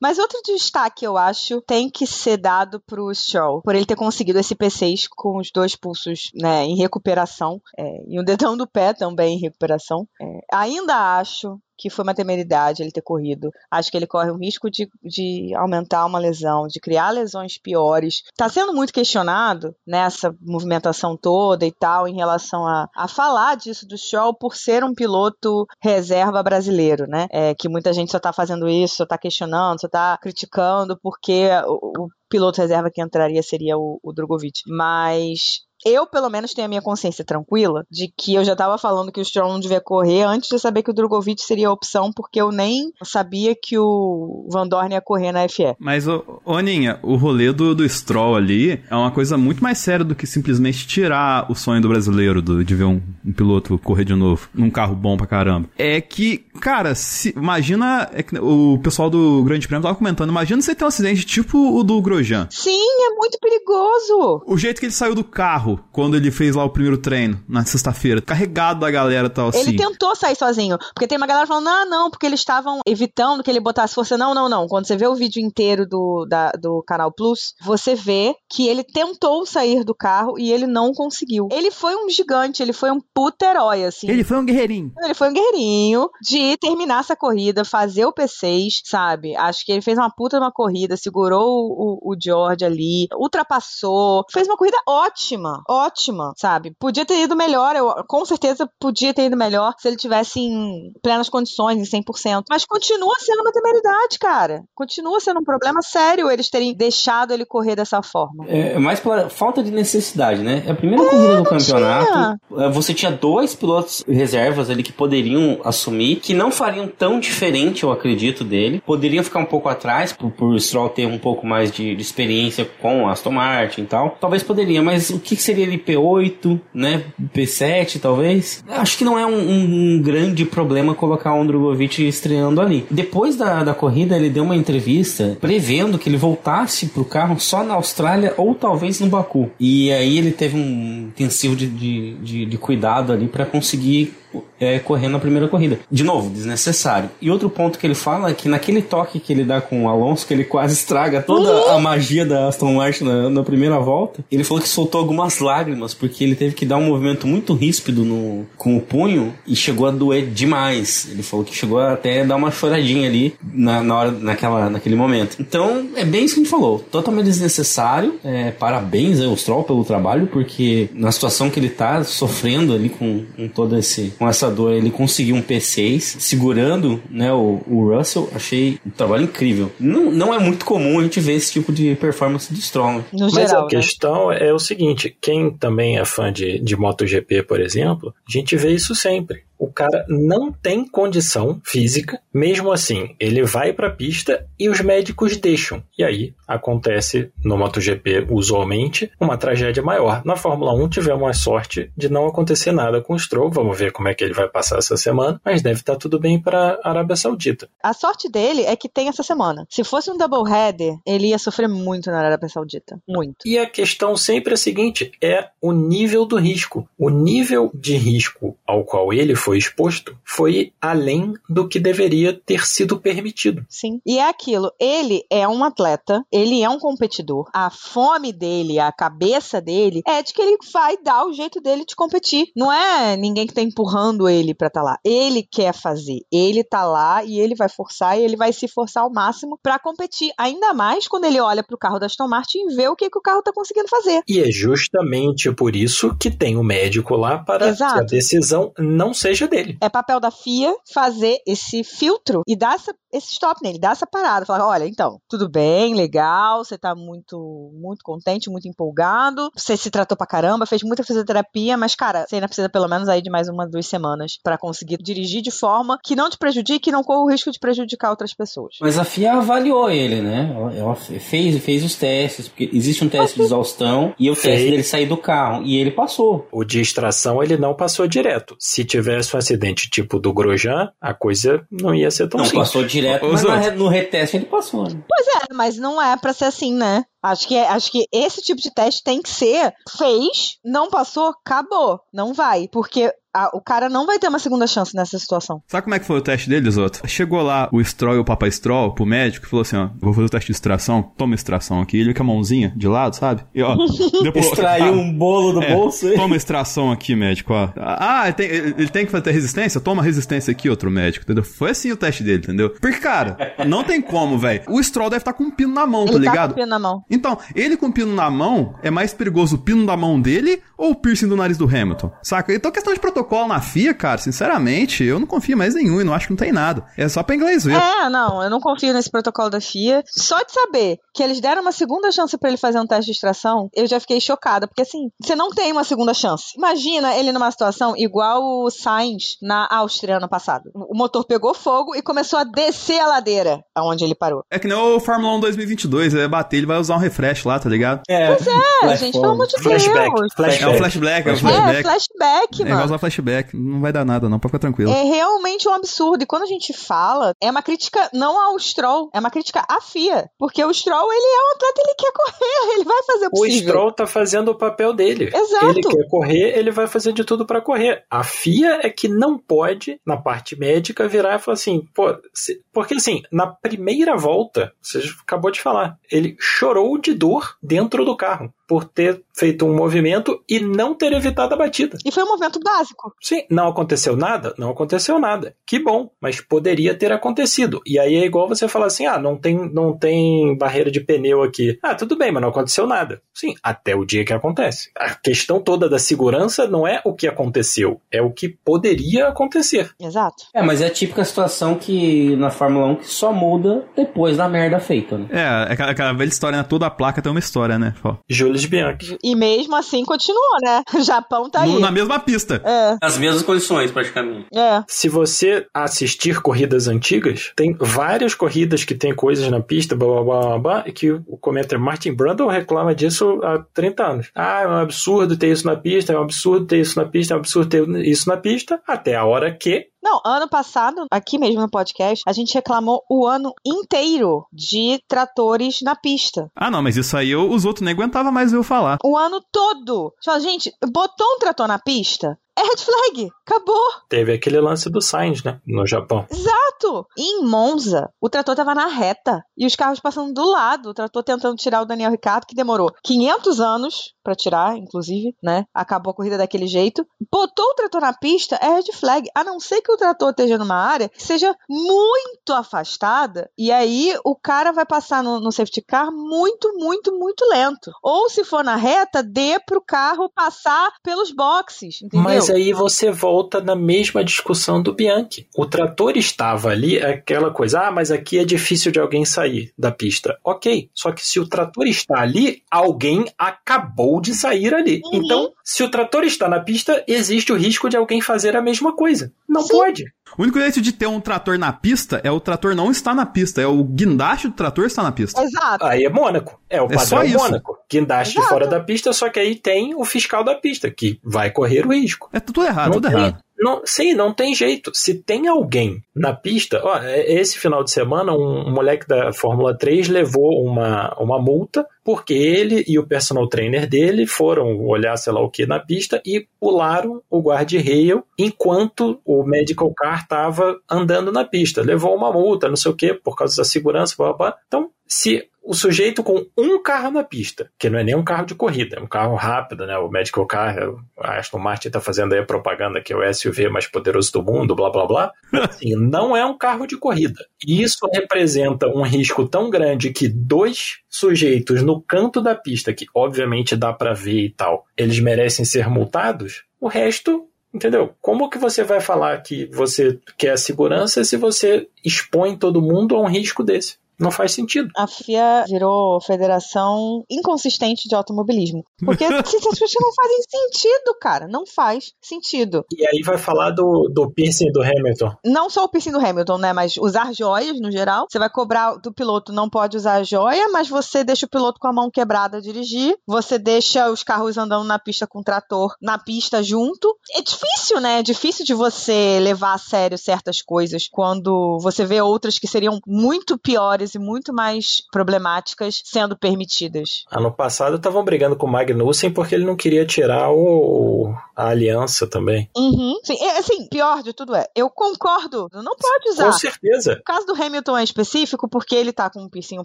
Mas 0.00 0.18
outro 0.18 0.38
destaque, 0.44 1.06
eu 1.06 1.16
acho, 1.16 1.60
tem 1.62 1.88
que 1.88 2.06
ser 2.06 2.36
dado 2.36 2.80
pro 2.86 3.12
Stroll, 3.14 3.62
por 3.62 3.74
ele 3.74 3.86
ter 3.86 3.96
conseguido 3.96 4.38
esse 4.38 4.54
P6 4.54 5.06
com 5.10 5.38
os 5.38 5.50
dois 5.50 5.74
pulsos 5.74 6.30
né, 6.34 6.64
em 6.64 6.76
recuperação, 6.76 7.60
é, 7.78 8.02
e 8.06 8.20
o 8.20 8.24
dedão 8.24 8.56
do 8.56 8.66
pé 8.66 8.92
também 8.92 9.36
em 9.36 9.40
recuperação. 9.40 10.06
É, 10.20 10.26
ainda 10.52 11.18
acho 11.18 11.58
que 11.76 11.90
foi 11.90 12.02
uma 12.02 12.14
temeridade 12.14 12.82
ele 12.82 12.92
ter 12.92 13.02
corrido. 13.02 13.50
Acho 13.70 13.90
que 13.90 13.96
ele 13.96 14.06
corre 14.06 14.30
o 14.30 14.38
risco 14.38 14.70
de, 14.70 14.88
de 15.02 15.54
aumentar 15.54 16.06
uma 16.06 16.18
lesão, 16.18 16.66
de 16.66 16.80
criar 16.80 17.10
lesões 17.10 17.58
piores. 17.58 18.22
Está 18.26 18.48
sendo 18.48 18.72
muito 18.72 18.92
questionado 18.92 19.74
nessa 19.86 20.34
movimentação 20.40 21.16
toda 21.16 21.66
e 21.66 21.72
tal, 21.72 22.08
em 22.08 22.16
relação 22.16 22.66
a, 22.66 22.88
a 22.94 23.08
falar 23.08 23.56
disso 23.56 23.86
do 23.86 23.98
Stroll 23.98 24.34
por 24.34 24.54
ser 24.56 24.84
um 24.84 24.94
piloto 24.94 25.66
reserva 25.80 26.42
brasileiro, 26.42 27.06
né? 27.06 27.26
É, 27.30 27.54
que 27.54 27.68
muita 27.68 27.92
gente 27.92 28.12
só 28.12 28.18
tá 28.18 28.32
fazendo 28.32 28.68
isso, 28.68 28.96
só 28.96 29.06
tá 29.06 29.18
questionando, 29.18 29.80
só 29.80 29.88
tá 29.88 30.18
criticando, 30.20 30.98
porque 31.02 31.48
o, 31.66 32.04
o 32.04 32.08
piloto 32.28 32.60
reserva 32.60 32.90
que 32.90 33.02
entraria 33.02 33.42
seria 33.42 33.76
o, 33.76 33.98
o 34.02 34.12
Drogovic. 34.12 34.62
Mas 34.66 35.65
eu, 35.84 36.06
pelo 36.06 36.30
menos, 36.30 36.54
tenho 36.54 36.66
a 36.66 36.68
minha 36.68 36.82
consciência 36.82 37.24
tranquila 37.24 37.84
de 37.90 38.08
que 38.16 38.34
eu 38.34 38.44
já 38.44 38.56
tava 38.56 38.78
falando 38.78 39.12
que 39.12 39.20
o 39.20 39.24
Stroll 39.24 39.52
não 39.52 39.60
devia 39.60 39.80
correr 39.80 40.22
antes 40.22 40.48
de 40.48 40.58
saber 40.58 40.82
que 40.82 40.90
o 40.90 40.94
Drogovic 40.94 41.42
seria 41.42 41.68
a 41.68 41.72
opção, 41.72 42.10
porque 42.14 42.40
eu 42.40 42.50
nem 42.50 42.92
sabia 43.04 43.54
que 43.54 43.78
o 43.78 44.48
Van 44.50 44.66
Dorn 44.66 44.94
ia 44.94 45.00
correr 45.00 45.32
na 45.32 45.48
FE. 45.48 45.74
Mas, 45.78 46.06
ô, 46.08 46.40
ô 46.44 46.54
Aninha, 46.54 46.98
o 47.02 47.16
rolê 47.16 47.52
do, 47.52 47.74
do 47.74 47.88
Stroll 47.88 48.36
ali 48.36 48.82
é 48.90 48.94
uma 48.94 49.10
coisa 49.10 49.36
muito 49.36 49.62
mais 49.62 49.78
séria 49.78 50.04
do 50.04 50.14
que 50.14 50.26
simplesmente 50.26 50.86
tirar 50.86 51.50
o 51.50 51.54
sonho 51.54 51.80
do 51.82 51.88
brasileiro 51.88 52.40
do- 52.40 52.64
de 52.64 52.74
ver 52.74 52.84
um, 52.84 53.00
um 53.24 53.32
piloto 53.32 53.78
correr 53.78 54.04
de 54.04 54.14
novo 54.14 54.48
num 54.54 54.70
carro 54.70 54.94
bom 54.94 55.16
pra 55.16 55.26
caramba. 55.26 55.68
É 55.78 56.00
que, 56.00 56.38
cara, 56.60 56.94
se, 56.94 57.32
imagina. 57.36 58.08
é 58.12 58.22
que 58.22 58.38
o 58.38 58.78
pessoal 58.82 59.10
do 59.10 59.42
Grande 59.44 59.66
Prêmio 59.68 59.82
tava 59.82 59.94
comentando, 59.94 60.30
imagina 60.30 60.60
você 60.62 60.74
ter 60.74 60.84
um 60.84 60.88
acidente 60.88 61.24
tipo 61.26 61.58
o 61.78 61.82
do 61.82 62.00
Grosjean. 62.00 62.46
Sim, 62.50 62.70
é 63.06 63.10
muito 63.14 63.38
perigoso. 63.40 64.42
O 64.46 64.56
jeito 64.56 64.78
que 64.80 64.86
ele 64.86 64.92
saiu 64.92 65.14
do 65.14 65.24
carro 65.24 65.65
quando 65.90 66.16
ele 66.16 66.30
fez 66.30 66.54
lá 66.54 66.64
o 66.64 66.70
primeiro 66.70 66.98
treino, 66.98 67.42
na 67.48 67.64
sexta-feira, 67.64 68.20
carregado 68.20 68.80
da 68.80 68.90
galera 68.90 69.28
tal 69.30 69.48
assim. 69.48 69.60
Ele 69.60 69.76
tentou 69.76 70.14
sair 70.14 70.36
sozinho, 70.36 70.78
porque 70.94 71.06
tem 71.06 71.16
uma 71.18 71.26
galera 71.26 71.46
falando, 71.46 71.68
ah, 71.68 71.84
não, 71.86 72.10
porque 72.10 72.26
eles 72.26 72.40
estavam 72.40 72.80
evitando 72.86 73.42
que 73.42 73.50
ele 73.50 73.60
botasse 73.60 73.94
força. 73.94 74.16
Não, 74.18 74.34
não, 74.34 74.48
não. 74.48 74.66
Quando 74.68 74.86
você 74.86 74.96
vê 74.96 75.06
o 75.06 75.14
vídeo 75.14 75.40
inteiro 75.42 75.86
do, 75.86 76.26
da- 76.28 76.52
do 76.52 76.82
Canal 76.86 77.10
Plus, 77.12 77.54
você 77.62 77.94
vê 77.94 78.34
que 78.48 78.68
ele 78.68 78.84
tentou 78.84 79.44
sair 79.46 79.82
do 79.84 79.94
carro 79.94 80.38
e 80.38 80.52
ele 80.52 80.66
não 80.66 80.92
conseguiu. 80.92 81.48
Ele 81.50 81.70
foi 81.70 81.94
um 81.96 82.08
gigante, 82.10 82.62
ele 82.62 82.72
foi 82.72 82.90
um 82.90 83.00
puta 83.14 83.46
herói, 83.46 83.84
assim. 83.84 84.08
Ele 84.10 84.22
foi 84.24 84.36
um 84.38 84.44
guerreirinho. 84.44 84.92
Ele 85.02 85.14
foi 85.14 85.30
um 85.30 85.32
guerreirinho 85.32 86.10
de 86.22 86.56
terminar 86.58 87.00
essa 87.00 87.16
corrida, 87.16 87.64
fazer 87.64 88.04
o 88.04 88.12
P6, 88.12 88.80
sabe? 88.84 89.34
Acho 89.36 89.64
que 89.64 89.72
ele 89.72 89.80
fez 89.82 89.96
uma 89.98 90.10
puta 90.10 90.36
de 90.38 90.42
uma 90.44 90.52
corrida, 90.52 90.96
segurou 90.96 91.66
o, 91.70 92.12
o 92.12 92.16
George 92.20 92.64
ali, 92.64 93.06
ultrapassou, 93.14 94.24
fez 94.30 94.46
uma 94.48 94.56
corrida 94.56 94.76
ótima. 94.86 95.55
Ótima, 95.68 96.16
ótima, 96.26 96.32
sabe? 96.36 96.72
Podia 96.78 97.04
ter 97.04 97.22
ido 97.22 97.36
melhor, 97.36 97.76
eu 97.76 97.92
com 98.06 98.24
certeza 98.24 98.68
podia 98.80 99.12
ter 99.12 99.26
ido 99.26 99.36
melhor 99.36 99.74
se 99.78 99.88
ele 99.88 99.96
tivesse 99.96 100.40
em 100.40 100.92
plenas 101.02 101.28
condições, 101.28 101.78
em 101.78 102.00
100%. 102.02 102.44
Mas 102.48 102.64
continua 102.64 103.14
sendo 103.18 103.40
uma 103.40 103.52
temeridade, 103.52 104.18
cara. 104.18 104.62
Continua 104.74 105.20
sendo 105.20 105.40
um 105.40 105.44
problema 105.44 105.82
sério 105.82 106.30
eles 106.30 106.50
terem 106.50 106.74
deixado 106.74 107.32
ele 107.32 107.44
correr 107.44 107.76
dessa 107.76 108.02
forma. 108.02 108.44
É 108.48 108.78
mais 108.78 109.00
pela 109.00 109.28
falta 109.28 109.62
de 109.62 109.70
necessidade, 109.70 110.42
né? 110.42 110.62
É 110.66 110.70
a 110.70 110.74
primeira 110.74 111.04
é, 111.04 111.08
corrida 111.08 111.36
do 111.36 111.44
campeonato. 111.44 112.12
Tinha. 112.12 112.38
É, 112.58 112.70
você 112.70 112.94
tinha 112.94 113.10
dois 113.10 113.54
pilotos 113.54 114.04
reservas 114.08 114.70
ali 114.70 114.82
que 114.82 114.92
poderiam 114.92 115.60
assumir, 115.64 116.16
que 116.16 116.34
não 116.34 116.50
fariam 116.50 116.88
tão 116.88 117.18
diferente, 117.20 117.84
eu 117.84 117.92
acredito, 117.92 118.44
dele. 118.44 118.82
Poderiam 118.84 119.24
ficar 119.24 119.40
um 119.40 119.44
pouco 119.44 119.68
atrás, 119.68 120.12
por, 120.12 120.30
por 120.30 120.58
Stroll 120.60 120.88
ter 120.88 121.06
um 121.06 121.18
pouco 121.18 121.46
mais 121.46 121.70
de, 121.70 121.94
de 121.94 122.02
experiência 122.02 122.68
com 122.80 123.08
Aston 123.08 123.30
Martin 123.30 123.82
e 123.82 123.86
tal. 123.86 124.16
Talvez 124.20 124.42
poderia, 124.42 124.82
mas 124.82 125.10
o 125.10 125.18
que 125.18 125.36
seria 125.46 125.64
ele 125.64 125.78
P8, 125.78 126.60
né? 126.74 127.04
P7, 127.34 128.00
talvez? 128.00 128.64
Acho 128.68 128.98
que 128.98 129.04
não 129.04 129.18
é 129.18 129.26
um, 129.26 129.38
um, 129.38 129.94
um 129.94 130.02
grande 130.02 130.44
problema 130.44 130.94
colocar 130.94 131.34
o 131.34 131.44
Drogovic 131.44 132.06
estreando 132.06 132.60
ali. 132.60 132.86
Depois 132.90 133.36
da, 133.36 133.62
da 133.62 133.74
corrida, 133.74 134.16
ele 134.16 134.28
deu 134.28 134.44
uma 134.44 134.56
entrevista 134.56 135.36
prevendo 135.40 135.98
que 135.98 136.08
ele 136.08 136.16
voltasse 136.16 136.86
pro 136.86 137.04
carro 137.04 137.38
só 137.38 137.62
na 137.62 137.74
Austrália 137.74 138.34
ou 138.36 138.54
talvez 138.54 139.00
no 139.00 139.06
Baku. 139.06 139.50
E 139.58 139.92
aí 139.92 140.18
ele 140.18 140.32
teve 140.32 140.56
um 140.56 141.08
intensivo 141.08 141.54
de, 141.54 141.66
de, 141.66 142.14
de, 142.14 142.46
de 142.46 142.58
cuidado 142.58 143.12
ali 143.12 143.28
para 143.28 143.46
conseguir 143.46 144.12
é, 144.60 144.78
correndo 144.78 145.12
na 145.12 145.18
primeira 145.18 145.48
corrida. 145.48 145.78
De 145.90 146.02
novo, 146.02 146.30
desnecessário. 146.30 147.10
E 147.20 147.30
outro 147.30 147.48
ponto 147.48 147.78
que 147.78 147.86
ele 147.86 147.94
fala 147.94 148.30
é 148.30 148.34
que 148.34 148.48
naquele 148.48 148.82
toque 148.82 149.20
que 149.20 149.32
ele 149.32 149.44
dá 149.44 149.60
com 149.60 149.84
o 149.84 149.88
Alonso, 149.88 150.26
que 150.26 150.34
ele 150.34 150.44
quase 150.44 150.74
estraga 150.74 151.22
toda 151.22 151.72
a 151.72 151.78
magia 151.78 152.24
da 152.24 152.48
Aston 152.48 152.74
Martin 152.74 153.04
na, 153.04 153.30
na 153.30 153.42
primeira 153.42 153.78
volta, 153.78 154.24
ele 154.30 154.44
falou 154.44 154.62
que 154.62 154.68
soltou 154.68 155.00
algumas 155.00 155.38
lágrimas, 155.38 155.94
porque 155.94 156.24
ele 156.24 156.34
teve 156.34 156.54
que 156.54 156.66
dar 156.66 156.76
um 156.76 156.86
movimento 156.86 157.26
muito 157.26 157.54
ríspido 157.54 158.04
no, 158.04 158.46
com 158.56 158.76
o 158.76 158.80
punho 158.80 159.34
e 159.46 159.54
chegou 159.54 159.86
a 159.86 159.90
doer 159.90 160.26
demais. 160.26 161.08
Ele 161.10 161.22
falou 161.22 161.44
que 161.44 161.54
chegou 161.54 161.78
até 161.78 162.24
dar 162.24 162.36
uma 162.36 162.50
choradinha 162.50 163.08
ali 163.08 163.34
na, 163.52 163.82
na 163.82 163.96
hora, 163.96 164.10
naquela, 164.10 164.70
naquele 164.70 164.96
momento. 164.96 165.36
Então, 165.40 165.88
é 165.96 166.04
bem 166.04 166.24
isso 166.24 166.34
que 166.34 166.40
a 166.40 166.44
gente 166.44 166.50
falou. 166.50 166.78
Totalmente 166.90 167.26
desnecessário. 167.26 168.14
É, 168.24 168.50
parabéns 168.50 169.20
ao 169.20 169.36
Stroll 169.36 169.64
pelo 169.64 169.84
trabalho, 169.84 170.26
porque 170.26 170.88
na 170.94 171.10
situação 171.12 171.50
que 171.50 171.58
ele 171.58 171.70
tá 171.70 172.02
sofrendo 172.04 172.72
ali 172.72 172.88
com, 172.88 173.24
com 173.36 173.48
todo 173.48 173.76
esse. 173.76 174.12
Com 174.18 174.25
essa 174.28 174.50
dor, 174.50 174.72
ele 174.72 174.90
conseguiu 174.90 175.36
um 175.36 175.42
P6 175.42 176.00
segurando 176.20 177.02
né, 177.10 177.32
o, 177.32 177.62
o 177.66 177.94
Russell. 177.94 178.28
Achei 178.34 178.78
um 178.86 178.90
trabalho 178.90 179.24
incrível. 179.24 179.70
Não, 179.78 180.10
não 180.10 180.34
é 180.34 180.38
muito 180.38 180.64
comum 180.64 180.98
a 181.00 181.02
gente 181.02 181.20
ver 181.20 181.34
esse 181.34 181.52
tipo 181.52 181.72
de 181.72 181.94
performance 181.96 182.52
de 182.52 182.60
Stroll. 182.60 183.04
No 183.12 183.30
Mas 183.30 183.32
geral, 183.32 183.60
a 183.60 183.64
né? 183.64 183.70
questão 183.70 184.32
é 184.32 184.52
o 184.52 184.58
seguinte: 184.58 185.16
quem 185.20 185.50
também 185.50 185.98
é 185.98 186.04
fã 186.04 186.32
de, 186.32 186.58
de 186.58 186.76
MotoGP, 186.76 187.42
por 187.42 187.60
exemplo, 187.60 188.14
a 188.28 188.30
gente 188.30 188.56
vê 188.56 188.72
isso 188.72 188.94
sempre 188.94 189.45
o 189.58 189.70
cara 189.70 190.04
não 190.08 190.52
tem 190.52 190.86
condição 190.86 191.60
física, 191.64 192.20
mesmo 192.32 192.72
assim, 192.72 193.14
ele 193.18 193.42
vai 193.42 193.72
para 193.72 193.88
a 193.88 193.92
pista 193.92 194.46
e 194.58 194.68
os 194.68 194.80
médicos 194.80 195.36
deixam. 195.36 195.82
E 195.98 196.04
aí 196.04 196.34
acontece 196.46 197.30
no 197.44 197.56
MotoGP, 197.56 198.26
usualmente, 198.30 199.10
uma 199.20 199.36
tragédia 199.36 199.82
maior. 199.82 200.22
Na 200.24 200.36
Fórmula 200.36 200.74
1 200.74 200.88
tivemos 200.88 201.28
a 201.28 201.32
sorte 201.32 201.90
de 201.96 202.08
não 202.08 202.26
acontecer 202.26 202.72
nada 202.72 203.00
com 203.00 203.14
o 203.14 203.18
Stroll, 203.18 203.50
vamos 203.50 203.78
ver 203.78 203.92
como 203.92 204.08
é 204.08 204.14
que 204.14 204.24
ele 204.24 204.34
vai 204.34 204.48
passar 204.48 204.78
essa 204.78 204.96
semana, 204.96 205.40
mas 205.44 205.62
deve 205.62 205.80
estar 205.80 205.94
tá 205.94 205.98
tudo 205.98 206.18
bem 206.20 206.40
para 206.40 206.78
a 206.82 206.90
Arábia 206.90 207.16
Saudita. 207.16 207.68
A 207.82 207.92
sorte 207.92 208.30
dele 208.30 208.62
é 208.62 208.76
que 208.76 208.88
tem 208.88 209.08
essa 209.08 209.22
semana. 209.22 209.66
Se 209.70 209.82
fosse 209.84 210.10
um 210.10 210.16
double 210.16 210.50
header, 210.50 210.96
ele 211.06 211.28
ia 211.28 211.38
sofrer 211.38 211.68
muito 211.68 212.10
na 212.10 212.18
Arábia 212.18 212.48
Saudita, 212.48 213.00
muito. 213.08 213.36
E 213.44 213.58
a 213.58 213.68
questão 213.68 214.16
sempre 214.16 214.52
é 214.52 214.54
a 214.54 214.58
seguinte, 214.58 215.12
é 215.22 215.48
o 215.60 215.72
nível 215.72 216.24
do 216.24 216.36
risco. 216.36 216.88
O 216.98 217.10
nível 217.10 217.70
de 217.74 217.96
risco 217.96 218.56
ao 218.66 218.84
qual 218.84 219.12
ele 219.12 219.34
foi 219.46 219.58
exposto 219.58 220.18
foi 220.24 220.72
além 220.82 221.34
do 221.48 221.68
que 221.68 221.78
deveria 221.78 222.32
ter 222.34 222.66
sido 222.66 222.98
permitido. 222.98 223.64
Sim. 223.68 224.00
E 224.04 224.18
é 224.18 224.28
aquilo, 224.28 224.72
ele 224.80 225.24
é 225.30 225.46
um 225.46 225.62
atleta, 225.62 226.20
ele 226.32 226.62
é 226.62 226.68
um 226.68 226.80
competidor. 226.80 227.48
A 227.54 227.70
fome 227.70 228.32
dele, 228.32 228.80
a 228.80 228.90
cabeça 228.90 229.60
dele 229.60 230.02
é 230.04 230.20
de 230.20 230.32
que 230.32 230.42
ele 230.42 230.56
vai 230.72 230.96
dar 231.00 231.24
o 231.24 231.32
jeito 231.32 231.60
dele 231.60 231.84
de 231.84 231.94
competir. 231.94 232.48
Não 232.56 232.72
é 232.72 233.16
ninguém 233.16 233.46
que 233.46 233.54
tá 233.54 233.62
empurrando 233.62 234.28
ele 234.28 234.52
para 234.52 234.66
estar 234.66 234.80
tá 234.80 234.84
lá. 234.84 234.98
Ele 235.04 235.44
quer 235.48 235.72
fazer. 235.72 236.22
Ele 236.32 236.64
tá 236.64 236.84
lá 236.84 237.22
e 237.22 237.38
ele 237.38 237.54
vai 237.54 237.68
forçar 237.68 238.18
e 238.18 238.24
ele 238.24 238.36
vai 238.36 238.52
se 238.52 238.66
forçar 238.66 239.04
ao 239.04 239.12
máximo 239.12 239.60
para 239.62 239.78
competir. 239.78 240.32
Ainda 240.36 240.74
mais 240.74 241.06
quando 241.06 241.24
ele 241.26 241.40
olha 241.40 241.62
pro 241.62 241.78
carro 241.78 242.00
da 242.00 242.06
Aston 242.06 242.26
Martin 242.26 242.58
e 242.58 242.74
vê 242.74 242.88
o 242.88 242.96
que, 242.96 243.08
que 243.08 243.18
o 243.18 243.22
carro 243.22 243.42
tá 243.42 243.52
conseguindo 243.54 243.88
fazer. 243.88 244.22
E 244.28 244.40
é 244.40 244.50
justamente 244.50 245.52
por 245.52 245.76
isso 245.76 246.16
que 246.18 246.32
tem 246.32 246.56
o 246.56 246.60
um 246.60 246.64
médico 246.64 247.14
lá 247.14 247.38
para 247.38 247.68
Exato. 247.68 247.94
que 247.94 248.00
a 248.00 248.02
decisão 248.02 248.72
não 248.76 249.14
seja 249.14 249.35
dele. 249.46 249.76
É 249.80 249.88
papel 249.88 250.18
da 250.18 250.30
FIA 250.30 250.74
fazer 250.92 251.38
esse 251.46 251.84
filtro 251.84 252.42
e 252.46 252.56
dar 252.56 252.74
essa, 252.74 252.94
esse 253.16 253.32
stop 253.32 253.60
nele, 253.62 253.78
dar 253.78 253.92
essa 253.92 254.06
parada. 254.06 254.46
Falar, 254.46 254.66
olha, 254.66 254.86
então, 254.86 255.20
tudo 255.28 255.48
bem, 255.48 255.94
legal, 255.94 256.64
você 256.64 256.78
tá 256.78 256.94
muito, 256.94 257.70
muito 257.74 258.02
contente, 258.02 258.50
muito 258.50 258.68
empolgado, 258.68 259.50
você 259.54 259.76
se 259.76 259.90
tratou 259.90 260.16
pra 260.16 260.26
caramba, 260.26 260.66
fez 260.66 260.82
muita 260.82 261.04
fisioterapia, 261.04 261.76
mas, 261.76 261.94
cara, 261.94 262.26
você 262.26 262.36
ainda 262.36 262.48
precisa 262.48 262.68
pelo 262.68 262.88
menos 262.88 263.08
aí 263.08 263.22
de 263.22 263.30
mais 263.30 263.48
uma, 263.48 263.66
duas 263.66 263.86
semanas 263.86 264.38
para 264.42 264.58
conseguir 264.58 264.98
dirigir 264.98 265.42
de 265.42 265.50
forma 265.50 265.98
que 266.02 266.16
não 266.16 266.30
te 266.30 266.38
prejudique 266.38 266.90
e 266.90 266.92
não 266.92 267.02
corra 267.02 267.20
o 267.20 267.30
risco 267.30 267.50
de 267.50 267.58
prejudicar 267.58 268.10
outras 268.10 268.34
pessoas. 268.34 268.76
Mas 268.80 268.98
a 268.98 269.04
FIA 269.04 269.34
avaliou 269.34 269.90
ele, 269.90 270.20
né? 270.20 270.54
Ela 270.76 270.94
fez, 270.94 271.62
fez 271.62 271.84
os 271.84 271.94
testes, 271.94 272.48
porque 272.48 272.70
existe 272.72 273.04
um 273.04 273.08
teste 273.08 273.36
de 273.36 273.42
exaustão 273.42 274.14
e 274.18 274.30
o 274.30 274.34
teste 274.34 274.70
dele 274.70 274.82
sair 274.82 275.06
do 275.06 275.16
carro, 275.16 275.62
e 275.64 275.76
ele 275.76 275.90
passou. 275.90 276.46
O 276.52 276.64
de 276.64 276.80
extração 276.80 277.42
ele 277.42 277.56
não 277.56 277.74
passou 277.74 278.06
direto. 278.06 278.56
Se 278.58 278.84
tivesse 278.84 279.34
um 279.34 279.38
acidente 279.38 279.88
tipo 279.90 280.18
do 280.18 280.32
Grosjean, 280.32 280.90
a 281.00 281.14
coisa 281.14 281.66
não 281.70 281.94
ia 281.94 282.10
ser 282.10 282.28
tão 282.28 282.38
não, 282.38 282.44
simples. 282.44 282.68
passou 282.68 282.84
direto, 282.84 283.05
mas 283.22 283.76
no 283.76 283.88
reteste 283.88 284.36
ele 284.36 284.46
passou. 284.46 284.84
Né? 284.84 285.02
Pois 285.08 285.26
é, 285.26 285.54
mas 285.54 285.76
não 285.76 286.00
é 286.00 286.16
para 286.16 286.32
ser 286.32 286.46
assim, 286.46 286.74
né? 286.74 287.04
Acho 287.22 287.48
que, 287.48 287.56
é, 287.56 287.68
acho 287.68 287.90
que 287.90 288.06
esse 288.12 288.40
tipo 288.40 288.60
de 288.60 288.72
teste 288.72 289.02
tem 289.02 289.20
que 289.20 289.28
ser. 289.28 289.74
Fez, 289.96 290.58
não 290.64 290.88
passou, 290.88 291.28
acabou. 291.28 292.00
Não 292.12 292.32
vai. 292.32 292.68
Porque 292.68 293.12
a, 293.36 293.50
o 293.52 293.60
cara 293.60 293.90
não 293.90 294.06
vai 294.06 294.18
ter 294.18 294.28
uma 294.28 294.38
segunda 294.38 294.66
chance 294.66 294.96
nessa 294.96 295.18
situação. 295.18 295.62
Sabe 295.68 295.82
como 295.84 295.94
é 295.94 295.98
que 295.98 296.06
foi 296.06 296.16
o 296.16 296.22
teste 296.22 296.48
deles, 296.48 296.78
outro? 296.78 297.06
Chegou 297.06 297.42
lá 297.42 297.68
o 297.70 297.84
Stroll 297.84 298.16
e 298.16 298.18
o 298.18 298.24
Papai 298.24 298.50
Stroll 298.50 298.94
pro 298.94 299.04
médico 299.04 299.46
e 299.46 299.48
falou 299.48 299.60
assim: 299.60 299.76
ó, 299.76 299.90
vou 300.00 300.14
fazer 300.14 300.26
o 300.26 300.30
teste 300.30 300.46
de 300.46 300.52
extração, 300.52 301.02
toma 301.02 301.34
extração 301.34 301.82
aqui. 301.82 301.98
Ele 301.98 302.14
com 302.14 302.22
a 302.22 302.26
mãozinha 302.26 302.72
de 302.74 302.88
lado, 302.88 303.14
sabe? 303.14 303.44
E 303.54 303.62
ó, 303.62 303.76
depois, 304.22 304.46
Extraiu 304.46 304.86
ah, 304.86 304.96
um 304.96 305.12
bolo 305.12 305.52
do 305.52 305.62
é, 305.62 305.74
bolso. 305.74 306.08
Toma 306.14 306.34
extração 306.34 306.90
aqui, 306.90 307.14
médico, 307.14 307.52
ó. 307.52 307.68
Ah, 307.76 308.22
ele 308.24 308.32
tem, 308.32 308.46
ele 308.46 308.88
tem 308.88 309.04
que 309.04 309.12
fazer 309.12 309.30
resistência? 309.30 309.80
Toma 309.80 310.02
resistência 310.02 310.50
aqui, 310.50 310.70
outro 310.70 310.90
médico, 310.90 311.24
entendeu? 311.24 311.44
Foi 311.44 311.72
assim 311.72 311.92
o 311.92 311.96
teste 311.96 312.22
dele, 312.22 312.38
entendeu? 312.38 312.70
Porque, 312.70 312.98
cara, 312.98 313.54
não 313.66 313.84
tem 313.84 314.00
como, 314.00 314.38
velho. 314.38 314.62
O 314.68 314.82
Stroll 314.82 315.10
deve 315.10 315.20
estar 315.20 315.32
tá 315.32 315.38
com 315.38 315.44
um 315.44 315.50
pino 315.50 315.74
na 315.74 315.86
mão, 315.86 316.06
tá 316.06 316.12
ele 316.12 316.24
tá 316.24 316.30
ligado? 316.30 316.48
Tá 316.50 316.54
com 316.54 316.60
pino 316.60 316.70
na 316.70 316.78
mão. 316.78 317.04
Então, 317.10 317.38
ele 317.54 317.76
com 317.76 317.86
o 317.86 317.92
pino 317.92 318.14
na 318.14 318.30
mão, 318.30 318.74
é 318.82 318.90
mais 318.90 319.12
perigoso 319.12 319.56
o 319.56 319.58
pino 319.58 319.84
da 319.84 319.96
mão 319.96 320.18
dele 320.18 320.62
ou 320.78 320.92
o 320.92 320.94
piercing 320.94 321.28
do 321.28 321.36
nariz 321.36 321.58
do 321.58 321.64
Hamilton? 321.64 322.10
Saca? 322.22 322.54
Então, 322.54 322.70
questão 322.70 322.94
de 322.94 323.00
protocolo 323.00 323.25
na 323.48 323.60
FIA, 323.60 323.94
cara, 323.94 324.18
sinceramente, 324.18 325.04
eu 325.04 325.18
não 325.18 325.26
confio 325.26 325.56
mais 325.56 325.74
nenhum 325.74 326.00
e 326.00 326.04
não 326.04 326.14
acho 326.14 326.26
que 326.26 326.32
não 326.32 326.38
tem 326.38 326.52
nada. 326.52 326.84
É 326.96 327.08
só 327.08 327.22
pra 327.22 327.34
inglês 327.34 327.64
ver. 327.64 327.74
É, 327.74 328.08
não, 328.08 328.42
eu 328.42 328.50
não 328.50 328.60
confio 328.60 328.92
nesse 328.92 329.10
protocolo 329.10 329.50
da 329.50 329.60
FIA. 329.60 330.02
Só 330.06 330.36
de 330.42 330.52
saber 330.52 330.98
que 331.14 331.22
eles 331.22 331.40
deram 331.40 331.62
uma 331.62 331.72
segunda 331.72 332.10
chance 332.12 332.36
para 332.38 332.48
ele 332.48 332.58
fazer 332.58 332.78
um 332.78 332.86
teste 332.86 333.06
de 333.06 333.12
extração, 333.12 333.68
eu 333.74 333.86
já 333.86 333.98
fiquei 334.00 334.20
chocada, 334.20 334.66
porque 334.66 334.82
assim, 334.82 335.08
você 335.20 335.34
não 335.34 335.50
tem 335.50 335.72
uma 335.72 335.84
segunda 335.84 336.14
chance. 336.14 336.46
Imagina 336.56 337.16
ele 337.16 337.32
numa 337.32 337.50
situação 337.50 337.94
igual 337.96 338.42
o 338.42 338.70
Sainz 338.70 339.36
na 339.42 339.66
Áustria 339.70 340.16
ano 340.16 340.28
passado. 340.28 340.70
O 340.74 340.96
motor 340.96 341.24
pegou 341.24 341.54
fogo 341.54 341.94
e 341.94 342.02
começou 342.02 342.38
a 342.38 342.44
descer 342.44 343.00
a 343.00 343.06
ladeira 343.06 343.60
aonde 343.74 344.04
ele 344.04 344.14
parou. 344.14 344.42
É 344.50 344.58
que 344.58 344.68
nem 344.68 344.76
o 344.76 345.00
Fórmula 345.00 345.36
1 345.36 345.40
2022, 345.40 346.12
ele 346.12 346.22
vai 346.22 346.28
bater, 346.28 346.58
ele 346.58 346.66
vai 346.66 346.78
usar 346.78 346.96
um 346.96 346.98
refresh 346.98 347.44
lá, 347.44 347.58
tá 347.58 347.68
ligado? 347.68 348.02
É, 348.08 348.34
pois 348.34 348.46
é, 348.46 348.96
gente, 348.96 349.12
pelo 349.12 349.32
amor 349.32 349.46
de 349.46 349.54
Deus. 349.54 349.64
Flashback. 349.64 350.62
É 350.62 350.68
um 350.68 350.76
flashback, 350.76 351.28
é 351.28 351.32
um 351.32 351.36
flashback. 351.36 351.76
É, 351.76 351.82
flashback, 351.82 352.64
mano. 352.64 352.80
É 352.80 352.84
usar 352.84 352.98
flashback, 353.16 353.56
não 353.56 353.80
vai 353.80 353.92
dar 353.92 354.04
nada 354.04 354.28
não, 354.28 354.38
pode 354.38 354.50
ficar 354.50 354.58
tranquilo. 354.58 354.90
É 354.90 355.02
realmente 355.02 355.68
um 355.68 355.72
absurdo, 355.72 356.22
e 356.22 356.26
quando 356.26 356.42
a 356.42 356.46
gente 356.46 356.72
fala, 356.72 357.32
é 357.40 357.50
uma 357.50 357.62
crítica 357.62 358.08
não 358.12 358.40
ao 358.40 358.58
Stroll, 358.58 359.10
é 359.12 359.20
uma 359.20 359.30
crítica 359.30 359.64
à 359.68 359.80
FIA, 359.80 360.28
porque 360.38 360.64
o 360.64 360.72
Stroll, 360.72 361.12
ele 361.12 361.26
é 361.26 361.40
um 361.40 361.54
atleta, 361.54 361.82
ele 361.84 361.94
quer 361.94 362.12
correr, 362.12 362.72
ele 362.74 362.84
vai 362.84 363.02
fazer 363.02 363.26
o 363.26 363.30
possível. 363.30 363.56
O 363.56 363.62
Stroll 363.62 363.92
tá 363.92 364.06
fazendo 364.06 364.50
o 364.50 364.58
papel 364.58 364.92
dele. 364.92 365.30
Exato. 365.34 365.66
Ele 365.66 365.82
quer 365.82 366.08
correr, 366.08 366.58
ele 366.58 366.70
vai 366.70 366.86
fazer 366.86 367.12
de 367.12 367.24
tudo 367.24 367.46
para 367.46 367.60
correr. 367.60 368.04
A 368.10 368.22
FIA 368.22 368.80
é 368.82 368.90
que 368.90 369.08
não 369.08 369.38
pode, 369.38 370.00
na 370.06 370.16
parte 370.16 370.58
médica, 370.58 371.08
virar 371.08 371.36
e 371.36 371.38
falar 371.38 371.54
assim, 371.54 371.86
pô, 371.94 372.16
se... 372.34 372.62
porque 372.72 372.94
assim, 372.94 373.22
na 373.30 373.46
primeira 373.46 374.16
volta, 374.16 374.72
você 374.80 375.02
acabou 375.22 375.50
de 375.50 375.60
falar, 375.60 375.98
ele 376.10 376.36
chorou 376.38 376.98
de 376.98 377.14
dor 377.14 377.56
dentro 377.62 378.04
do 378.04 378.16
carro. 378.16 378.52
Por 378.66 378.84
ter 378.84 379.22
feito 379.34 379.66
um 379.66 379.74
movimento 379.74 380.42
e 380.48 380.60
não 380.60 380.94
ter 380.94 381.12
evitado 381.12 381.54
a 381.54 381.58
batida. 381.58 381.98
E 382.04 382.10
foi 382.10 382.22
um 382.22 382.28
movimento 382.28 382.58
básico. 382.60 383.14
Sim, 383.20 383.42
não 383.50 383.68
aconteceu 383.68 384.16
nada? 384.16 384.54
Não 384.58 384.70
aconteceu 384.70 385.18
nada. 385.18 385.54
Que 385.66 385.78
bom, 385.78 386.10
mas 386.20 386.40
poderia 386.40 386.94
ter 386.96 387.12
acontecido. 387.12 387.80
E 387.86 387.98
aí 387.98 388.16
é 388.16 388.24
igual 388.24 388.48
você 388.48 388.66
falar 388.68 388.86
assim: 388.86 389.06
ah, 389.06 389.18
não 389.18 389.36
tem, 389.36 389.72
não 389.72 389.96
tem 389.96 390.56
barreira 390.56 390.90
de 390.90 391.00
pneu 391.00 391.42
aqui. 391.42 391.78
Ah, 391.82 391.94
tudo 391.94 392.16
bem, 392.16 392.32
mas 392.32 392.42
não 392.42 392.48
aconteceu 392.48 392.86
nada. 392.86 393.20
Sim, 393.34 393.54
até 393.62 393.94
o 393.94 394.04
dia 394.04 394.24
que 394.24 394.32
acontece. 394.32 394.90
A 394.96 395.14
questão 395.14 395.60
toda 395.60 395.88
da 395.88 395.98
segurança 395.98 396.66
não 396.66 396.86
é 396.86 397.00
o 397.04 397.14
que 397.14 397.26
aconteceu, 397.26 398.00
é 398.10 398.22
o 398.22 398.30
que 398.30 398.48
poderia 398.48 399.28
acontecer. 399.28 399.90
Exato. 400.00 400.44
É, 400.54 400.62
mas 400.62 400.80
é 400.80 400.86
a 400.86 400.90
típica 400.90 401.24
situação 401.24 401.74
que 401.74 402.34
na 402.36 402.50
Fórmula 402.50 402.86
1 402.86 402.96
que 402.96 403.06
só 403.06 403.32
muda 403.32 403.84
depois 403.96 404.36
da 404.36 404.48
merda 404.48 404.78
feita, 404.78 405.18
né? 405.18 405.26
É, 405.30 405.70
é 405.70 405.72
aquela, 405.72 405.90
aquela 405.90 406.12
velha 406.12 406.28
história, 406.28 406.58
né? 406.58 406.64
Toda 406.64 406.86
a 406.86 406.90
placa 406.90 407.20
tem 407.20 407.30
uma 407.30 407.38
história, 407.38 407.78
né? 407.78 407.94
Pô. 408.02 408.16
Jules 408.56 408.66
Bianchi. 408.66 409.18
E 409.22 409.34
mesmo 409.34 409.74
assim 409.76 410.04
continua, 410.04 410.56
né? 410.62 410.82
O 410.94 411.00
Japão 411.04 411.48
tá 411.50 411.62
aí. 411.62 411.72
No- 411.72 411.80
na 411.80 411.90
mesma 411.90 412.18
pista. 412.18 412.60
É, 412.64 412.96
As 413.02 413.18
mesmas 413.18 413.42
condições, 413.42 413.90
praticamente. 413.90 414.46
é. 414.54 414.82
Se 414.88 415.08
você 415.08 415.66
assistir 415.74 416.40
corridas 416.40 416.88
antigas, 416.88 417.52
tem 417.56 417.74
várias 417.78 418.34
corridas 418.34 418.84
que 418.84 418.94
tem 418.94 419.14
coisas 419.14 419.48
na 419.50 419.60
pista, 419.60 419.94
blá 419.94 420.06
blá 420.06 420.22
blá 420.24 420.40
blá, 420.40 420.58
blá 420.58 420.84
e 420.86 420.92
que 420.92 421.10
o 421.12 421.36
comentário 421.38 421.82
Martin 421.82 422.12
Brundle 422.14 422.48
reclama 422.48 422.94
disso 422.94 423.40
há 423.42 423.58
30 423.74 424.04
anos. 424.06 424.30
Ah, 424.34 424.62
é 424.62 424.66
um 424.68 424.76
absurdo 424.76 425.36
ter 425.36 425.48
isso 425.52 425.66
na 425.66 425.76
pista, 425.76 426.12
é 426.12 426.18
um 426.18 426.22
absurdo 426.22 426.66
ter 426.66 426.78
isso 426.80 426.98
na 426.98 427.06
pista, 427.06 427.34
é 427.34 427.36
um 427.36 427.40
absurdo 427.40 427.68
ter 427.68 427.88
isso 428.06 428.28
na 428.28 428.36
pista, 428.36 428.80
até 428.86 429.14
a 429.14 429.24
hora 429.24 429.52
que 429.54 429.86
Não, 430.06 430.20
ano 430.24 430.48
passado, 430.48 431.04
aqui 431.10 431.36
mesmo 431.36 431.60
no 431.60 431.68
podcast, 431.68 432.22
a 432.28 432.32
gente 432.32 432.54
reclamou 432.54 433.02
o 433.10 433.26
ano 433.26 433.52
inteiro 433.66 434.46
de 434.52 435.00
tratores 435.08 435.80
na 435.82 435.96
pista. 435.96 436.48
Ah, 436.54 436.70
não, 436.70 436.80
mas 436.80 436.96
isso 436.96 437.16
aí 437.16 437.30
eu- 437.30 437.50
os 437.50 437.64
outros 437.64 437.84
nem 437.84 437.92
aguentavam 437.92 438.30
mais 438.30 438.52
eu 438.52 438.62
falar. 438.62 438.98
O 439.04 439.16
ano 439.16 439.42
todo. 439.50 440.14
Gente, 440.40 440.72
botou 440.92 441.26
um 441.34 441.38
trator 441.40 441.66
na 441.66 441.80
pista? 441.80 442.38
É 442.58 442.62
red 442.62 442.78
flag. 442.78 443.30
Acabou. 443.46 443.84
teve 444.08 444.32
aquele 444.32 444.60
lance 444.60 444.88
do 444.88 445.00
Sainz, 445.00 445.42
né, 445.42 445.60
no 445.66 445.86
Japão. 445.86 446.26
Exato. 446.30 447.06
E 447.16 447.40
em 447.40 447.44
Monza, 447.44 448.10
o 448.20 448.28
trator 448.28 448.54
tava 448.54 448.74
na 448.74 448.86
reta 448.86 449.42
e 449.56 449.66
os 449.66 449.76
carros 449.76 450.00
passando 450.00 450.32
do 450.32 450.44
lado. 450.44 450.90
O 450.90 450.94
trator 450.94 451.22
tentando 451.22 451.56
tirar 451.56 451.82
o 451.82 451.86
Daniel 451.86 452.10
Ricciardo, 452.10 452.46
que 452.46 452.54
demorou 452.54 452.90
500 453.04 453.60
anos 453.60 454.14
pra 454.22 454.34
tirar, 454.34 454.76
inclusive, 454.76 455.34
né? 455.42 455.64
Acabou 455.72 456.10
a 456.10 456.14
corrida 456.14 456.38
daquele 456.38 456.66
jeito. 456.66 457.06
Botou 457.30 457.64
o 457.64 457.74
trator 457.74 458.00
na 458.00 458.12
pista, 458.12 458.56
é 458.56 458.68
red 458.68 458.92
flag. 458.92 459.28
A 459.34 459.44
não 459.44 459.60
ser 459.60 459.80
que 459.82 459.92
o 459.92 459.96
trator 459.96 460.30
esteja 460.30 460.58
numa 460.58 460.76
área 460.76 461.08
que 461.08 461.22
seja 461.22 461.54
muito 461.68 462.52
afastada. 462.52 463.48
E 463.56 463.70
aí 463.70 464.14
o 464.24 464.34
cara 464.34 464.72
vai 464.72 464.84
passar 464.84 465.22
no, 465.22 465.40
no 465.40 465.52
safety 465.52 465.82
car 465.82 466.10
muito, 466.10 466.72
muito, 466.76 467.16
muito 467.16 467.44
lento. 467.48 467.90
Ou 468.02 468.28
se 468.28 468.44
for 468.44 468.64
na 468.64 468.76
reta, 468.76 469.22
dê 469.22 469.58
pro 469.64 469.80
carro 469.80 470.30
passar 470.34 470.92
pelos 471.02 471.30
boxes. 471.30 472.02
Entendeu? 472.02 472.24
Mas 472.24 472.45
aí 472.50 472.72
você 472.72 473.10
volta 473.10 473.60
na 473.60 473.74
mesma 473.76 474.24
discussão 474.24 474.82
do 474.82 474.92
Bianchi. 474.92 475.46
O 475.56 475.66
trator 475.66 476.16
estava 476.16 476.70
ali, 476.70 476.98
é 476.98 477.10
aquela 477.10 477.50
coisa, 477.50 477.80
ah, 477.80 477.90
mas 477.90 478.10
aqui 478.10 478.38
é 478.38 478.44
difícil 478.44 478.90
de 478.92 478.98
alguém 478.98 479.24
sair 479.24 479.72
da 479.78 479.90
pista. 479.90 480.38
Ok, 480.44 480.90
só 480.94 481.12
que 481.12 481.26
se 481.26 481.38
o 481.40 481.46
trator 481.46 481.86
está 481.86 482.20
ali, 482.20 482.62
alguém 482.70 483.24
acabou 483.38 484.20
de 484.20 484.34
sair 484.34 484.74
ali. 484.74 485.00
Uhum. 485.04 485.10
Então, 485.14 485.52
se 485.64 485.82
o 485.82 485.90
trator 485.90 486.24
está 486.24 486.48
na 486.48 486.60
pista, 486.60 487.04
existe 487.06 487.52
o 487.52 487.56
risco 487.56 487.88
de 487.88 487.96
alguém 487.96 488.20
fazer 488.20 488.56
a 488.56 488.62
mesma 488.62 488.94
coisa. 488.94 489.32
Não 489.56 489.68
pode. 489.68 490.04
O 490.38 490.42
único 490.42 490.60
jeito 490.60 490.80
de 490.80 490.92
ter 490.92 491.06
um 491.06 491.20
trator 491.20 491.58
na 491.58 491.72
pista 491.72 492.20
é 492.24 492.30
o 492.30 492.40
trator 492.40 492.74
não 492.74 492.90
estar 492.90 493.14
na 493.14 493.24
pista, 493.24 493.60
é 493.62 493.66
o 493.66 493.82
guindaste 493.84 494.48
do 494.48 494.54
trator 494.54 494.86
estar 494.86 495.02
na 495.02 495.12
pista. 495.12 495.40
Exato. 495.42 495.84
Aí 495.84 496.04
é 496.04 496.10
Mônaco. 496.10 496.60
É 496.68 496.82
o 496.82 496.86
É 496.90 496.98
só 496.98 497.16
padrão 497.16 497.24
isso. 497.34 497.38
Mônaco. 497.38 497.78
Guindaste 497.90 498.36
Exato. 498.38 498.48
fora 498.48 498.66
da 498.66 498.80
pista, 498.80 499.12
só 499.12 499.28
que 499.30 499.38
aí 499.40 499.54
tem 499.54 499.94
o 499.94 500.04
fiscal 500.04 500.42
da 500.44 500.54
pista, 500.54 500.90
que 500.90 501.18
vai 501.24 501.50
correr 501.50 501.86
o 501.86 501.92
risco. 501.92 502.28
É 502.32 502.40
tudo 502.40 502.62
errado, 502.64 502.86
Não 502.86 502.92
tudo 502.94 503.08
tem- 503.08 503.16
errado. 503.18 503.38
Não, 503.58 503.80
sim, 503.86 504.12
não 504.12 504.34
tem 504.34 504.54
jeito. 504.54 504.90
Se 504.94 505.14
tem 505.14 505.48
alguém 505.48 506.02
na 506.14 506.34
pista, 506.34 506.78
ó, 506.84 506.98
é- 506.98 507.32
esse 507.40 507.58
final 507.58 507.82
de 507.82 507.90
semana, 507.90 508.32
um, 508.32 508.68
um 508.68 508.70
moleque 508.74 509.06
da 509.08 509.32
Fórmula 509.32 509.74
3 509.76 510.08
levou 510.08 510.62
uma, 510.62 511.14
uma 511.18 511.40
multa 511.40 511.86
porque 512.06 512.34
ele 512.34 512.84
e 512.86 513.00
o 513.00 513.04
personal 513.04 513.48
trainer 513.48 513.88
dele 513.88 514.28
foram 514.28 514.78
olhar 514.86 515.16
sei 515.16 515.32
lá 515.32 515.40
o 515.40 515.50
que 515.50 515.66
na 515.66 515.80
pista 515.80 516.22
e 516.24 516.46
pularam 516.60 517.20
o 517.28 517.42
guarda-rail 517.42 518.22
enquanto 518.38 519.20
o 519.24 519.42
medical 519.42 519.92
car 519.92 520.22
estava 520.22 520.78
andando 520.88 521.32
na 521.32 521.44
pista. 521.44 521.82
Levou 521.82 522.14
uma 522.14 522.32
multa, 522.32 522.68
não 522.68 522.76
sei 522.76 522.92
o 522.92 522.94
que, 522.94 523.12
por 523.12 523.34
causa 523.34 523.56
da 523.56 523.64
segurança, 523.64 524.14
blá, 524.16 524.28
blá, 524.28 524.36
blá. 524.36 524.58
Então, 524.68 524.88
se 525.04 525.48
o 525.66 525.74
sujeito 525.74 526.22
com 526.22 526.46
um 526.56 526.80
carro 526.80 527.10
na 527.10 527.24
pista, 527.24 527.68
que 527.76 527.90
não 527.90 527.98
é 527.98 528.04
nem 528.04 528.14
um 528.14 528.22
carro 528.22 528.46
de 528.46 528.54
corrida, 528.54 528.96
é 528.96 529.02
um 529.02 529.06
carro 529.06 529.34
rápido, 529.34 529.84
né? 529.84 529.98
O 529.98 530.08
medical 530.08 530.46
car, 530.46 530.76
a 531.18 531.38
Aston 531.38 531.58
Martin 531.58 531.88
está 531.88 532.00
fazendo 532.00 532.32
aí 532.34 532.38
a 532.38 532.44
propaganda 532.44 533.00
que 533.00 533.12
é 533.12 533.16
o 533.16 533.34
SUV 533.34 533.68
mais 533.68 533.88
poderoso 533.88 534.30
do 534.32 534.42
mundo, 534.44 534.76
blá 534.76 534.90
blá 534.90 535.06
blá. 535.06 535.32
Assim, 535.68 535.96
não 535.96 536.36
é 536.36 536.46
um 536.46 536.56
carro 536.56 536.86
de 536.86 536.96
corrida. 536.96 537.44
E 537.66 537.82
isso 537.82 538.06
representa 538.14 538.86
um 538.86 539.02
risco 539.02 539.46
tão 539.48 539.68
grande 539.68 540.12
que 540.12 540.28
dois 540.28 540.98
sujeitos 541.08 541.82
no 541.82 541.95
canto 542.00 542.40
da 542.40 542.54
pista, 542.54 542.92
que 542.92 543.06
obviamente 543.14 543.76
dá 543.76 543.92
para 543.92 544.12
ver 544.12 544.44
e 544.44 544.50
tal, 544.50 544.86
eles 544.96 545.18
merecem 545.20 545.64
ser 545.64 545.88
multados. 545.88 546.64
O 546.80 546.88
resto 546.88 547.48
Entendeu? 547.74 548.14
Como 548.22 548.48
que 548.48 548.56
você 548.56 548.82
vai 548.82 549.02
falar 549.02 549.42
que 549.42 549.66
você 549.66 550.18
quer 550.38 550.56
segurança 550.56 551.22
se 551.22 551.36
você 551.36 551.86
expõe 552.02 552.56
todo 552.56 552.80
mundo 552.80 553.14
a 553.14 553.20
um 553.20 553.26
risco 553.26 553.62
desse? 553.62 553.98
Não 554.18 554.30
faz 554.30 554.52
sentido. 554.52 554.88
A 554.96 555.06
FIA 555.06 555.64
virou 555.68 556.20
federação 556.20 557.24
inconsistente 557.30 558.08
de 558.08 558.14
automobilismo. 558.14 558.84
Porque 559.04 559.24
essas 559.24 559.78
coisas 559.78 559.94
não 560.00 560.14
fazem 560.14 560.38
sentido, 560.48 561.16
cara. 561.20 561.46
Não 561.46 561.64
faz 561.66 562.12
sentido. 562.22 562.84
E 562.92 563.06
aí 563.06 563.22
vai 563.24 563.38
falar 563.38 563.70
do, 563.70 564.10
do 564.12 564.30
piercing 564.30 564.72
do 564.72 564.82
Hamilton. 564.82 565.34
Não 565.44 565.68
só 565.68 565.84
o 565.84 565.88
piercing 565.88 566.12
do 566.12 566.24
Hamilton, 566.24 566.58
né? 566.58 566.72
Mas 566.72 566.96
usar 566.96 567.32
joias 567.32 567.78
no 567.80 567.90
geral. 567.90 568.26
Você 568.30 568.38
vai 568.38 568.50
cobrar 568.50 568.94
do 568.96 569.12
piloto, 569.12 569.52
não 569.52 569.68
pode 569.68 569.96
usar 569.96 570.14
a 570.14 570.22
joia, 570.22 570.68
mas 570.70 570.88
você 570.88 571.22
deixa 571.22 571.46
o 571.46 571.50
piloto 571.50 571.78
com 571.78 571.88
a 571.88 571.92
mão 571.92 572.10
quebrada 572.10 572.58
a 572.58 572.60
dirigir. 572.60 573.16
Você 573.26 573.58
deixa 573.58 574.10
os 574.10 574.22
carros 574.22 574.56
andando 574.56 574.84
na 574.84 574.98
pista 574.98 575.26
com 575.26 575.40
o 575.40 575.44
trator 575.44 575.94
na 576.00 576.18
pista 576.18 576.62
junto. 576.62 577.16
É 577.34 577.42
difícil, 577.42 578.00
né? 578.00 578.20
É 578.20 578.22
difícil 578.22 578.64
de 578.64 578.74
você 578.74 579.38
levar 579.40 579.74
a 579.74 579.78
sério 579.78 580.16
certas 580.16 580.62
coisas 580.62 581.08
quando 581.10 581.78
você 581.80 582.04
vê 582.04 582.20
outras 582.20 582.58
que 582.58 582.66
seriam 582.66 583.00
muito 583.06 583.58
piores 583.58 584.05
e 584.14 584.18
muito 584.18 584.52
mais 584.52 585.02
problemáticas 585.10 586.02
sendo 586.04 586.36
permitidas. 586.36 587.24
Ano 587.30 587.52
passado 587.52 587.96
estavam 587.96 588.24
brigando 588.24 588.56
com 588.56 588.66
o 588.66 588.70
Magnussen 588.70 589.32
porque 589.32 589.54
ele 589.54 589.64
não 589.64 589.76
queria 589.76 590.06
tirar 590.06 590.50
o, 590.50 591.32
a 591.54 591.68
aliança 591.68 592.26
também. 592.26 592.70
Uhum. 592.76 593.18
Sim, 593.24 593.36
é, 593.42 593.58
assim, 593.58 593.88
pior 593.88 594.22
de 594.22 594.32
tudo 594.32 594.54
é, 594.54 594.66
eu 594.74 594.88
concordo, 594.90 595.68
não 595.72 595.94
pode 595.96 596.30
usar. 596.30 596.46
Com 596.46 596.52
certeza. 596.52 597.18
O 597.20 597.24
caso 597.24 597.46
do 597.46 597.54
Hamilton 597.60 597.96
é 597.98 598.04
específico 598.04 598.68
porque 598.68 598.94
ele 598.94 599.12
tá 599.12 599.28
com 599.30 599.42
um 599.42 599.48
piercing, 599.48 599.78
um 599.78 599.84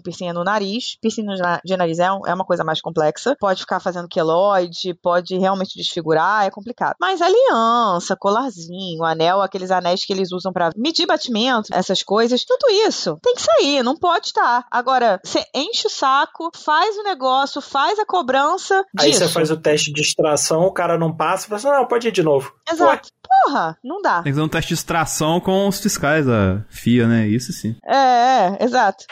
piercing 0.00 0.32
no 0.32 0.44
nariz. 0.44 0.96
Piercing 1.00 1.26
de 1.64 1.76
nariz 1.76 1.98
é, 1.98 2.12
um- 2.12 2.26
é 2.26 2.34
uma 2.34 2.44
coisa 2.44 2.64
mais 2.64 2.80
complexa. 2.80 3.36
Pode 3.40 3.60
ficar 3.60 3.80
fazendo 3.80 4.08
queloide, 4.08 4.94
pode 4.94 5.36
realmente 5.38 5.76
desfigurar, 5.76 6.44
é 6.44 6.50
complicado. 6.50 6.96
Mas 7.00 7.20
aliança, 7.20 8.16
colarzinho, 8.16 9.04
anel, 9.04 9.40
aqueles 9.40 9.70
anéis 9.70 10.04
que 10.04 10.12
eles 10.12 10.32
usam 10.32 10.52
pra 10.52 10.70
medir 10.76 11.06
batimento, 11.06 11.68
essas 11.72 12.02
coisas, 12.02 12.44
tudo 12.44 12.68
isso 12.86 13.18
tem 13.22 13.34
que 13.34 13.42
sair, 13.42 13.82
não 13.82 13.96
pode 13.96 14.11
estar. 14.20 14.66
Agora, 14.70 15.20
você 15.24 15.44
enche 15.54 15.86
o 15.86 15.90
saco, 15.90 16.50
faz 16.54 16.96
o 16.96 17.02
negócio, 17.02 17.60
faz 17.60 17.98
a 17.98 18.06
cobrança 18.06 18.84
Aí 18.98 19.10
disso. 19.10 19.20
você 19.20 19.28
faz 19.28 19.50
o 19.50 19.56
teste 19.56 19.92
de 19.92 20.00
extração, 20.00 20.62
o 20.62 20.72
cara 20.72 20.98
não 20.98 21.14
passa, 21.14 21.42
você 21.42 21.48
fala 21.48 21.56
assim, 21.56 21.80
não, 21.82 21.88
pode 21.88 22.08
ir 22.08 22.12
de 22.12 22.22
novo. 22.22 22.52
Exato. 22.70 23.08
Porra, 23.44 23.78
não 23.82 24.02
dá. 24.02 24.22
Tem 24.22 24.24
que 24.24 24.30
fazer 24.30 24.42
um 24.42 24.48
teste 24.48 24.68
de 24.68 24.74
extração 24.74 25.40
com 25.40 25.68
os 25.68 25.80
fiscais 25.80 26.26
da 26.26 26.64
FIA, 26.68 27.06
né? 27.06 27.26
Isso 27.26 27.52
sim. 27.52 27.74
É, 27.84 27.96
é, 27.96 28.58
exato. 28.60 29.04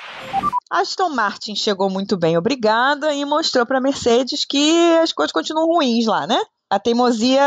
Aston 0.71 1.09
Martin 1.11 1.55
chegou 1.55 1.89
muito 1.91 2.17
bem, 2.17 2.37
obrigada, 2.37 3.13
e 3.15 3.25
mostrou 3.25 3.65
pra 3.67 3.81
Mercedes 3.81 4.45
que 4.45 4.99
as 5.03 5.13
coisas 5.13 5.33
continuam 5.33 5.67
ruins 5.67 6.07
lá, 6.07 6.27
né? 6.27 6.39
A 6.71 6.79
teimosia 6.79 7.43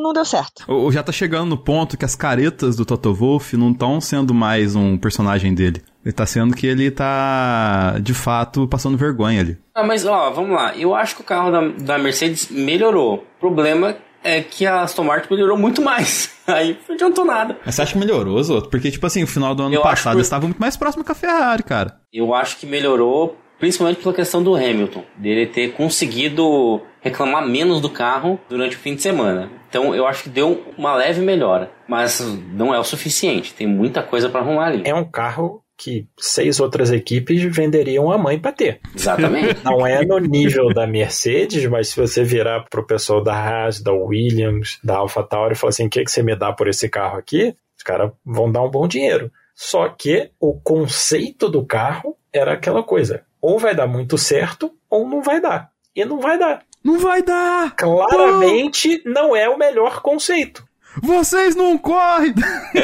não 0.00 0.14
deu 0.14 0.24
certo. 0.24 0.64
Ou 0.66 0.90
já 0.90 1.02
tá 1.02 1.12
chegando 1.12 1.50
no 1.50 1.58
ponto 1.58 1.98
que 1.98 2.06
as 2.06 2.14
caretas 2.14 2.74
do 2.74 2.86
Toto 2.86 3.12
Wolff 3.12 3.54
não 3.54 3.70
estão 3.70 4.00
sendo 4.00 4.32
mais 4.32 4.74
um 4.74 4.96
personagem 4.96 5.54
dele. 5.54 5.84
Ele 6.04 6.12
tá 6.12 6.26
sendo 6.26 6.54
que 6.54 6.66
ele 6.66 6.90
tá, 6.90 7.96
de 8.00 8.12
fato, 8.14 8.66
passando 8.66 8.96
vergonha 8.96 9.40
ali. 9.40 9.58
Ah, 9.74 9.84
mas 9.84 10.04
ó, 10.04 10.30
vamos 10.30 10.52
lá. 10.56 10.74
Eu 10.76 10.94
acho 10.94 11.14
que 11.16 11.20
o 11.22 11.24
carro 11.24 11.50
da, 11.50 11.60
da 11.84 11.98
Mercedes 11.98 12.48
melhorou. 12.50 13.24
O 13.36 13.40
problema 13.40 13.96
é 14.24 14.40
que 14.40 14.66
a 14.66 14.82
Aston 14.82 15.04
Martin 15.04 15.32
melhorou 15.32 15.56
muito 15.56 15.80
mais. 15.82 16.32
Aí 16.46 16.76
não 16.88 16.94
adiantou 16.96 17.24
nada. 17.24 17.56
Mas 17.64 17.74
você 17.76 17.82
acha 17.82 17.92
que 17.92 17.98
melhorou, 17.98 18.42
Zoto? 18.42 18.68
Porque, 18.68 18.90
tipo 18.90 19.06
assim, 19.06 19.20
no 19.20 19.26
final 19.28 19.54
do 19.54 19.62
ano 19.62 19.74
Eu 19.74 19.82
passado 19.82 20.12
que- 20.14 20.18
eles 20.18 20.26
estavam 20.26 20.48
muito 20.48 20.58
mais 20.60 20.76
próximo 20.76 21.04
com 21.04 21.12
a 21.12 21.14
Ferrari, 21.14 21.62
cara. 21.62 21.96
Eu 22.12 22.34
acho 22.34 22.56
que 22.58 22.66
melhorou, 22.66 23.36
principalmente 23.60 24.00
pela 24.02 24.12
questão 24.14 24.42
do 24.42 24.56
Hamilton, 24.56 25.04
dele 25.16 25.46
ter 25.46 25.72
conseguido 25.72 26.82
reclamar 27.00 27.46
menos 27.46 27.80
do 27.80 27.88
carro 27.88 28.40
durante 28.48 28.76
o 28.76 28.78
fim 28.78 28.94
de 28.96 29.02
semana. 29.02 29.48
Então 29.68 29.94
eu 29.94 30.06
acho 30.06 30.24
que 30.24 30.28
deu 30.28 30.62
uma 30.76 30.94
leve 30.94 31.20
melhora, 31.20 31.70
mas 31.88 32.20
não 32.52 32.74
é 32.74 32.78
o 32.78 32.84
suficiente. 32.84 33.54
Tem 33.54 33.66
muita 33.66 34.02
coisa 34.02 34.28
para 34.28 34.40
arrumar 34.40 34.66
ali. 34.66 34.82
É 34.84 34.94
um 34.94 35.04
carro 35.04 35.61
que 35.82 36.06
seis 36.16 36.60
outras 36.60 36.92
equipes 36.92 37.42
venderiam 37.42 38.12
a 38.12 38.16
mãe 38.16 38.38
para 38.38 38.52
ter. 38.52 38.80
Exatamente. 38.94 39.58
Não 39.64 39.84
é 39.84 40.04
no 40.04 40.18
nível 40.20 40.72
da 40.72 40.86
Mercedes, 40.86 41.66
mas 41.66 41.88
se 41.88 42.00
você 42.00 42.22
virar 42.22 42.66
pro 42.70 42.86
pessoal 42.86 43.20
da 43.20 43.34
Haas, 43.34 43.82
da 43.82 43.92
Williams, 43.92 44.78
da 44.84 44.98
AlphaTauri 44.98 45.54
e 45.54 45.56
falar 45.56 45.70
assim, 45.70 45.86
o 45.86 45.90
que, 45.90 46.04
que 46.04 46.10
você 46.10 46.22
me 46.22 46.36
dá 46.36 46.52
por 46.52 46.68
esse 46.68 46.88
carro 46.88 47.18
aqui? 47.18 47.56
Os 47.76 47.82
caras 47.82 48.12
vão 48.24 48.50
dar 48.50 48.62
um 48.62 48.70
bom 48.70 48.86
dinheiro. 48.86 49.32
Só 49.56 49.88
que 49.88 50.30
o 50.38 50.54
conceito 50.60 51.48
do 51.48 51.66
carro 51.66 52.16
era 52.32 52.52
aquela 52.52 52.84
coisa. 52.84 53.24
Ou 53.40 53.58
vai 53.58 53.74
dar 53.74 53.88
muito 53.88 54.16
certo, 54.16 54.72
ou 54.88 55.08
não 55.08 55.20
vai 55.20 55.40
dar. 55.40 55.72
E 55.96 56.04
não 56.04 56.20
vai 56.20 56.38
dar. 56.38 56.62
Não 56.84 56.98
vai 56.98 57.22
dar! 57.22 57.74
Claramente 57.74 59.02
não 59.04 59.34
é 59.34 59.48
o 59.48 59.58
melhor 59.58 60.00
conceito. 60.00 60.64
Vocês 61.00 61.54
não 61.54 61.78
correm! 61.78 62.34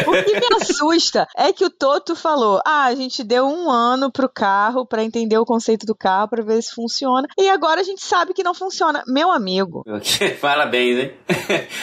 O 0.07 0.13
que 0.25 0.33
me 0.33 0.57
assusta 0.61 1.27
é 1.37 1.53
que 1.53 1.65
o 1.65 1.71
Toto 1.71 2.15
falou: 2.17 2.61
ah, 2.65 2.85
a 2.85 2.95
gente 2.95 3.23
deu 3.25 3.47
um 3.47 3.71
ano 3.71 4.11
pro 4.11 4.29
carro 4.29 4.87
pra 4.87 5.03
entender 5.05 5.37
o 5.39 5.45
conceito 5.45 5.85
do 5.85 5.95
carro, 5.95 6.29
pra 6.29 6.43
ver 6.43 6.63
se 6.63 6.75
funciona. 6.75 7.27
E 7.37 7.49
agora 7.49 7.81
a 7.81 7.85
gente 7.85 8.05
sabe 8.05 8.33
que 8.33 8.43
não 8.43 8.55
funciona. 8.55 9.03
Meu 9.07 9.31
amigo. 9.31 9.85
Parabéns, 10.41 10.99
hein? 10.99 11.13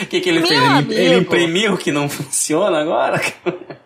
O 0.02 0.06
que, 0.08 0.22
que 0.22 0.30
ele 0.30 0.40
Meu 0.40 0.48
fez? 0.48 0.60
Ele, 0.60 0.70
amigo. 0.70 0.94
ele 0.94 1.16
imprimiu 1.18 1.78
que 1.78 1.92
não 1.92 2.08
funciona 2.10 2.80
agora? 2.80 3.22